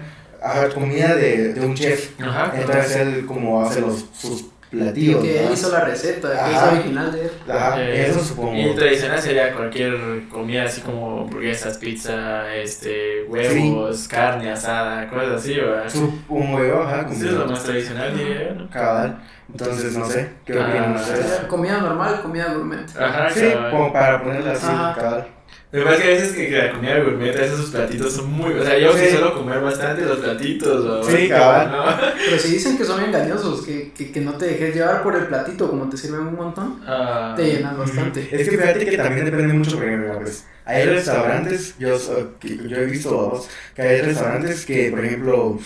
comida 0.74 1.16
de, 1.16 1.54
de 1.54 1.66
un 1.66 1.76
chef. 1.76 2.20
Ajá. 2.20 2.54
Entonces 2.60 2.96
él 2.98 3.26
como 3.26 3.62
hace 3.62 3.82
los, 3.82 4.06
sus 4.14 4.51
platillos. 4.72 5.22
Que 5.22 5.40
él 5.42 5.46
¿no? 5.48 5.54
hizo 5.54 5.72
la 5.72 5.82
receta, 5.82 6.30
que 6.46 6.52
es 6.56 6.62
original 6.64 7.12
de 7.12 7.22
él. 7.26 7.32
Ajá, 7.50 7.82
Eh, 7.82 8.08
eso 8.10 8.24
supongo. 8.24 8.56
Y 8.56 8.74
tradicional 8.76 9.22
sería 9.22 9.54
cualquier 9.54 10.28
comida 10.30 10.64
así 10.64 10.82
como 10.82 11.22
hamburguesas, 11.22 11.78
pizza, 11.78 12.54
este, 12.56 13.24
huevos, 13.28 14.08
carne 14.08 14.52
asada, 14.52 15.08
cosas 15.10 15.32
así, 15.42 15.56
¿verdad? 15.56 15.90
Supongo 15.90 16.64
yo, 16.66 16.82
ajá, 16.84 17.08
Eso 17.12 17.26
es 17.26 17.34
lo 17.34 17.46
más 17.46 17.64
tradicional, 17.64 18.18
diría 18.18 18.50
yo, 18.50 18.56
¿no? 18.56 18.70
cabal. 18.70 19.22
Entonces, 19.52 19.98
no 19.98 20.06
sé, 20.06 20.30
¿qué 20.46 20.54
Ah, 20.58 20.66
opinan 20.70 20.96
ustedes? 20.96 21.42
Comida 21.50 21.78
normal, 21.82 22.22
comida 22.22 22.54
gourmet. 22.54 22.86
Ajá, 22.98 23.30
Sí, 23.30 23.42
cabal. 23.52 23.72
como 23.72 23.92
para 23.94 24.24
ponerla 24.24 24.54
así, 24.54 24.66
Ajá. 24.66 24.96
cabal. 24.96 25.28
Lo 25.72 25.80
que 25.80 25.86
pasa 25.86 25.96
es 25.98 26.02
que 26.02 26.08
a 26.08 26.14
veces 26.16 26.32
que 26.34 26.50
la 26.52 26.72
comida 26.74 27.00
gourmet, 27.00 27.34
esos 27.34 27.70
platitos 27.70 28.12
son 28.14 28.30
muy... 28.32 28.54
O 28.56 28.64
sea, 28.66 28.78
yo 28.78 28.92
sí 28.92 29.06
Sí. 29.06 29.12
suelo 29.12 29.34
comer 29.34 29.62
bastante 29.62 30.02
los 30.02 30.18
platitos, 30.20 30.84
¿no? 30.84 31.04
Sí, 31.04 31.30
cabal. 31.30 31.72
¿no? 31.72 31.86
Pero 32.26 32.38
sí 32.40 32.52
dicen 32.56 32.78
que 32.78 32.84
son 32.84 33.02
engañosos, 33.02 33.62
que, 33.66 33.92
que, 33.94 34.12
que 34.12 34.20
no 34.20 34.34
te 34.34 34.48
dejes 34.48 34.76
llevar 34.76 35.02
por 35.02 35.16
el 35.16 35.28
platito, 35.28 35.70
como 35.70 35.88
te 35.90 35.96
sirven 35.96 36.28
un 36.28 36.36
montón, 36.36 36.82
Ah, 36.86 37.34
te 37.38 37.46
llenan 37.46 37.78
bastante. 37.78 38.28
Es 38.32 38.50
que 38.50 38.58
fíjate 38.58 38.86
que 38.86 38.98
también 38.98 39.26
depende 39.26 39.54
mucho, 39.54 39.78
por 39.78 39.86
ejemplo, 39.86 40.20
pues, 40.20 40.46
hay 40.66 40.86
restaurantes, 40.86 41.76
yo, 41.80 41.98
que 42.40 42.58
yo 42.68 42.78
he 42.78 42.86
visto 42.86 43.10
vos, 43.16 43.50
que 43.74 43.82
hay 43.82 44.02
restaurantes 44.02 44.66
que, 44.66 44.90
por 44.92 45.06
ejemplo, 45.06 45.58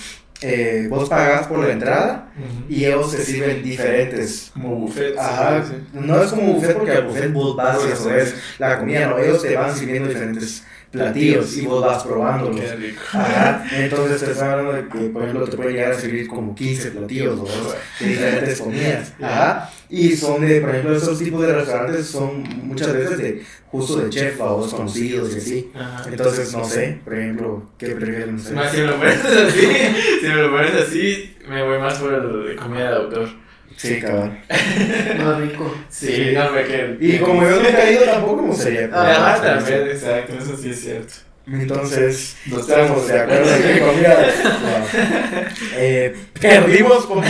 eh, 0.41 0.87
vos 0.89 1.09
pagas 1.09 1.47
por 1.47 1.59
la 1.59 1.71
entrada 1.71 2.29
y 2.67 2.85
ellos 2.85 3.11
te 3.11 3.23
sirven 3.23 3.63
diferentes. 3.63 4.51
Como 4.53 4.75
buffet. 4.75 5.17
Ajá, 5.17 5.63
sí, 5.63 5.73
sí. 5.75 5.99
no 5.99 6.21
es 6.21 6.31
como 6.31 6.53
buffet 6.53 6.73
porque 6.73 6.91
al 6.91 7.07
buffet 7.07 7.31
vos 7.33 7.55
vas 7.55 7.79
y 7.87 7.91
eso 7.91 8.13
es 8.13 8.35
la 8.59 8.79
comida, 8.79 9.07
no, 9.07 9.17
ellos 9.17 9.41
te 9.41 9.55
van 9.55 9.75
sirviendo 9.75 10.09
diferentes 10.09 10.63
platillos 10.95 11.57
y 11.57 11.65
vos 11.65 11.85
vas 11.85 12.03
probándolos. 12.03 12.61
Ajá, 13.13 13.65
entonces 13.71 14.23
te 14.23 14.31
están 14.31 14.51
hablando 14.51 14.73
de 14.73 14.87
que, 14.87 15.09
por 15.09 15.23
ejemplo, 15.23 15.47
te 15.47 15.57
pueden 15.57 15.73
llegar 15.73 15.91
a 15.91 15.99
servir 15.99 16.27
como 16.27 16.55
15 16.55 16.91
platillos 16.91 17.39
o 17.39 18.03
de 18.03 18.09
diferentes 18.09 18.61
comidas. 18.61 19.13
Ajá, 19.21 19.71
y 19.89 20.15
son 20.15 20.45
de, 20.45 20.61
por 20.61 20.69
ejemplo, 20.69 20.95
esos 20.95 21.19
tipos 21.19 21.41
de 21.41 21.53
restaurantes 21.53 22.07
son 22.07 22.43
muchas 22.63 22.93
veces 22.93 23.17
de 23.17 23.45
justo 23.67 23.97
de 23.97 24.09
chef 24.09 24.39
o 24.41 24.61
dos 24.61 24.73
conocidos 24.73 25.35
y 25.35 25.37
así. 25.37 25.71
Ajá. 25.75 26.09
Entonces, 26.09 26.53
no 26.53 26.65
sé, 26.65 26.99
por 27.03 27.13
ejemplo, 27.13 27.69
¿qué 27.77 27.87
prefieren 27.89 28.35
ustedes? 28.35 28.71
Si 28.71 28.77
me 28.77 28.87
lo 28.87 28.97
pones 28.97 29.25
así, 29.25 29.61
si 30.21 30.27
me 30.27 30.35
lo 30.35 30.51
pones 30.51 30.73
así, 30.75 31.35
me 31.47 31.63
voy 31.63 31.79
más 31.79 31.97
por 31.99 32.13
el 32.13 32.45
de 32.47 32.55
comida 32.55 32.89
de 32.89 32.95
autor. 32.95 33.44
Sí, 33.77 33.99
cabal. 33.99 34.43
Más 35.17 35.37
rico. 35.39 35.75
Sí, 35.89 36.31
no 36.33 36.51
me 36.51 36.63
que. 36.63 36.97
Y 36.99 37.17
como 37.19 37.43
yo 37.43 37.57
nunca 37.57 37.87
he 37.87 37.93
ido, 37.93 38.03
tampoco 38.05 38.41
me 38.41 38.47
gustaría. 38.49 38.89
Ah, 38.91 39.39
también, 39.41 39.87
exacto, 39.87 40.33
eso 40.37 40.57
sí 40.57 40.69
es 40.69 40.81
cierto. 40.81 41.13
Entonces, 41.47 42.35
Nos 42.47 42.61
estamos 42.61 43.07
de 43.07 43.19
acuerdo 43.19 43.55
en 43.55 43.61
que 43.61 43.79
comida. 43.79 44.17
no. 44.43 45.55
Eh, 45.77 46.15
perdimos 46.41 47.05
como 47.05 47.21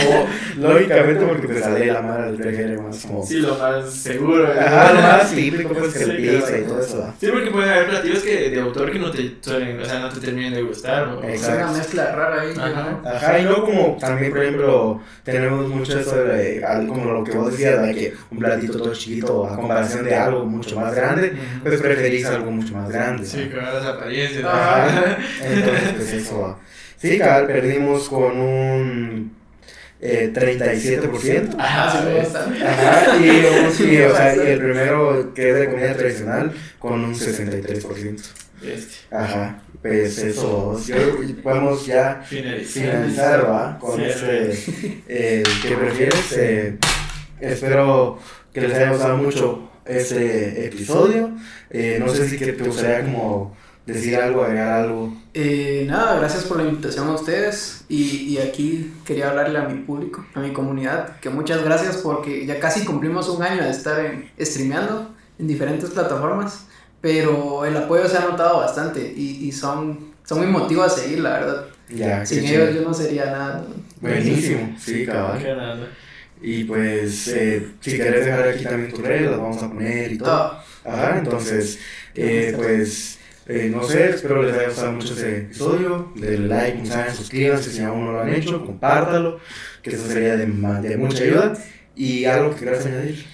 lógicamente 0.56 1.26
porque 1.26 1.46
te 1.48 1.60
sale 1.60 1.86
la 1.86 2.00
madre 2.00 2.26
del 2.32 2.36
prefiere 2.36 2.78
más 2.78 3.04
como. 3.04 3.26
Sí, 3.26 3.40
lo 3.40 3.56
más 3.56 3.92
seguro. 3.92 4.48
Ajá, 4.50 4.92
lo 4.94 5.02
más 5.02 5.30
típico 5.30 5.74
pues 5.74 5.92
que 5.92 5.98
Sí, 5.98 6.10
el 6.10 6.16
pizza 6.16 6.46
claro. 6.46 6.62
y 6.62 6.66
todo 6.66 6.80
eso. 6.80 7.14
Sí, 7.20 7.26
porque 7.30 7.50
pueden 7.50 7.70
haber 7.70 7.88
platillos 7.88 8.22
que 8.22 8.50
de 8.50 8.60
autor 8.60 8.90
que 8.90 8.98
no 8.98 9.10
te 9.10 9.36
suelen, 9.40 9.80
o 9.80 9.84
sea, 9.84 9.98
no 10.00 10.08
te 10.08 10.20
terminen 10.20 10.54
de 10.54 10.62
gustar, 10.62 11.08
¿no? 11.08 11.22
Es 11.22 11.42
Exacto. 11.42 11.64
una 11.68 11.78
mezcla 11.78 12.12
rara 12.12 12.42
ahí. 12.42 12.54
Ajá. 12.56 12.98
¿no? 13.02 13.08
Ajá, 13.08 13.38
y 13.38 13.42
luego 13.42 13.64
como 13.66 13.96
también, 14.00 14.32
por 14.32 14.42
ejemplo, 14.42 15.00
tenemos 15.24 15.68
mucho 15.68 15.98
eso 15.98 16.16
de, 16.24 16.64
algo 16.64 16.94
como 16.94 17.12
lo 17.12 17.24
que 17.24 17.32
vos 17.32 17.50
decías, 17.50 17.82
de 17.82 17.94
que 17.94 18.14
un 18.30 18.38
platito 18.38 18.78
todo 18.78 18.94
chiquito 18.94 19.46
a 19.46 19.56
comparación 19.56 20.04
de 20.04 20.14
algo 20.14 20.46
mucho 20.46 20.80
más 20.80 20.94
grande, 20.94 21.34
pues 21.62 21.80
preferís 21.82 22.24
algo 22.26 22.50
mucho 22.50 22.74
más 22.74 22.88
grande. 22.88 23.26
Sí, 23.26 23.50
con 23.50 24.05
Ajá. 24.44 25.18
Entonces, 25.44 25.92
pues 25.96 26.12
eso 26.12 26.40
va. 26.40 26.58
Sí, 26.96 27.18
cabal, 27.18 27.46
perdimos 27.46 28.08
con 28.08 28.38
un 28.40 29.36
eh, 30.00 30.30
37%. 30.34 31.56
Ah, 31.58 32.02
sí, 32.02 32.18
gusta. 32.20 32.44
Ajá, 32.44 33.16
y, 33.18 33.28
un- 33.28 33.92
y, 33.92 33.98
o 34.02 34.16
sea, 34.16 34.36
y 34.36 34.40
el 34.40 34.58
primero 34.60 35.32
que 35.34 35.50
es 35.50 35.56
de 35.56 35.70
comida 35.70 35.94
tradicional 35.94 36.52
con 36.78 37.04
un 37.04 37.14
63%. 37.14 38.22
Este, 38.64 39.14
Ajá, 39.14 39.62
pues 39.82 40.16
eso, 40.18 40.80
yo, 40.86 40.96
podemos 41.42 41.84
ya 41.86 42.22
finalizar. 42.26 42.82
finalizar, 42.82 43.50
¿va? 43.50 43.78
Con 43.78 43.96
Sí, 44.00 44.06
este, 44.06 44.58
eh, 45.08 45.42
¿qué 45.62 45.76
prefieres? 45.76 46.32
Eh, 46.38 46.78
espero 47.40 48.18
que 48.54 48.62
les 48.62 48.74
haya 48.74 48.90
gustado 48.90 49.16
mucho 49.18 49.70
este 49.84 50.66
episodio. 50.66 51.36
Eh, 51.70 51.98
no 52.00 52.08
sé 52.08 52.28
si 52.28 52.38
que 52.38 52.52
te 52.54 52.64
gustaría 52.64 53.02
como 53.04 53.54
decir 53.86 54.16
algo, 54.16 54.42
agregar 54.44 54.68
algo. 54.84 55.16
Eh, 55.34 55.84
nada, 55.88 56.18
gracias 56.18 56.44
por 56.44 56.56
la 56.58 56.64
invitación 56.68 57.08
a 57.08 57.12
ustedes 57.14 57.84
y, 57.88 58.02
y 58.32 58.38
aquí 58.38 58.92
quería 59.04 59.30
hablarle 59.30 59.58
a 59.58 59.68
mi 59.68 59.80
público, 59.82 60.24
a 60.34 60.40
mi 60.40 60.52
comunidad, 60.52 61.18
que 61.20 61.30
muchas 61.30 61.62
gracias 61.64 61.98
porque 61.98 62.46
ya 62.46 62.58
casi 62.58 62.84
cumplimos 62.84 63.28
un 63.28 63.42
año 63.42 63.62
de 63.62 63.70
estar 63.70 64.04
en, 64.04 64.30
streameando 64.40 65.14
en 65.38 65.46
diferentes 65.46 65.90
plataformas, 65.90 66.66
pero 67.00 67.64
el 67.64 67.76
apoyo 67.76 68.08
se 68.08 68.16
ha 68.16 68.20
notado 68.24 68.58
bastante 68.58 69.12
y, 69.16 69.46
y 69.46 69.52
son, 69.52 70.12
son 70.24 70.38
muy 70.38 70.48
motivos 70.48 70.86
a 70.86 70.90
seguir, 70.90 71.20
la 71.20 71.30
verdad. 71.38 71.66
Ya, 71.88 72.26
Sin 72.26 72.44
chévere. 72.44 72.70
ellos 72.70 72.82
yo 72.82 72.88
no 72.88 72.94
sería 72.94 73.26
nada. 73.26 73.64
Buenísimo, 74.00 74.74
sí, 74.78 75.06
cabal. 75.06 75.88
Y 76.42 76.64
pues, 76.64 77.28
eh, 77.28 77.66
si 77.80 77.96
querés 77.96 78.26
dejar 78.26 78.48
aquí 78.48 78.64
también 78.64 78.90
tus 78.90 79.00
redes, 79.00 79.30
las 79.30 79.40
vamos 79.40 79.62
a 79.62 79.68
poner 79.68 80.12
y 80.12 80.18
todo. 80.18 80.30
Ah, 80.30 80.64
Ajá, 80.84 81.18
entonces, 81.18 81.78
eh, 82.14 82.52
pues, 82.56 83.18
eh, 83.48 83.70
no 83.72 83.82
sé, 83.84 84.10
espero 84.10 84.42
les 84.42 84.54
haya 84.54 84.68
gustado 84.68 84.92
mucho 84.92 85.14
este 85.14 85.38
episodio. 85.38 86.12
Denle 86.16 86.48
like, 86.48 86.86
saben, 86.86 87.14
suscríbanse 87.14 87.70
si 87.70 87.82
aún 87.82 88.04
no 88.06 88.12
lo 88.12 88.20
han 88.20 88.34
hecho, 88.34 88.64
compártalo, 88.64 89.38
que 89.82 89.90
eso 89.90 90.06
sería 90.06 90.36
de, 90.36 90.46
de 90.46 90.96
mucha 90.96 91.24
ayuda. 91.24 91.54
Y 91.98 92.26
algo 92.26 92.50
que 92.50 92.58
quieras 92.64 92.84
añadir? 92.84 93.24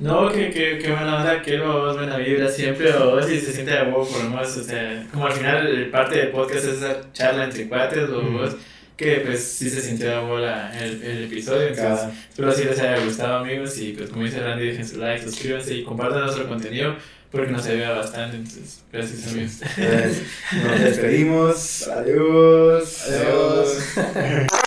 No, 0.00 0.32
que, 0.32 0.48
que, 0.50 0.78
que 0.78 0.88
buena 0.90 1.18
onda, 1.18 1.42
quiero 1.42 1.92
buena 1.92 2.16
vibra 2.16 2.48
siempre, 2.48 2.90
o 2.94 3.22
si 3.22 3.38
se 3.38 3.52
siente 3.52 3.76
a 3.76 3.82
huevo 3.84 4.08
por 4.08 4.24
lo 4.24 4.30
menos, 4.30 4.56
o 4.56 4.62
sea, 4.64 5.06
como 5.12 5.26
al 5.26 5.32
final 5.34 5.88
parte 5.92 6.16
del 6.16 6.28
podcast 6.30 6.64
es 6.64 6.74
esa 6.78 7.12
charla 7.12 7.44
entre 7.44 7.68
cuates, 7.68 8.08
o 8.08 8.20
Ujú. 8.20 8.38
vos, 8.38 8.56
que 8.96 9.16
pues 9.16 9.44
sí 9.44 9.68
se 9.68 9.82
sintió 9.82 10.10
a 10.16 10.22
huevo 10.22 10.38
el, 10.38 11.02
el 11.02 11.24
episodio, 11.24 11.68
entonces 11.68 11.84
Cada- 11.84 12.12
espero 12.30 12.52
si 12.52 12.64
les 12.64 12.78
haya 12.80 13.04
gustado 13.04 13.36
amigos, 13.36 13.78
y 13.78 13.92
pues 13.92 14.08
como 14.08 14.24
dice 14.24 14.40
Randy, 14.40 14.64
dejen 14.68 14.88
su 14.88 14.98
like, 14.98 15.22
suscríbanse 15.22 15.74
y 15.74 15.84
compartan 15.84 16.22
nuestro 16.22 16.48
contenido, 16.48 16.96
porque 17.36 17.52
nos 17.52 17.66
ayuda 17.66 17.92
bastante, 17.92 18.36
entonces 18.36 18.82
gracias 18.92 19.26
amigos. 19.28 19.60
Nos 20.64 20.80
despedimos. 20.80 21.88
Adiós. 21.88 23.04
Adiós. 23.08 24.46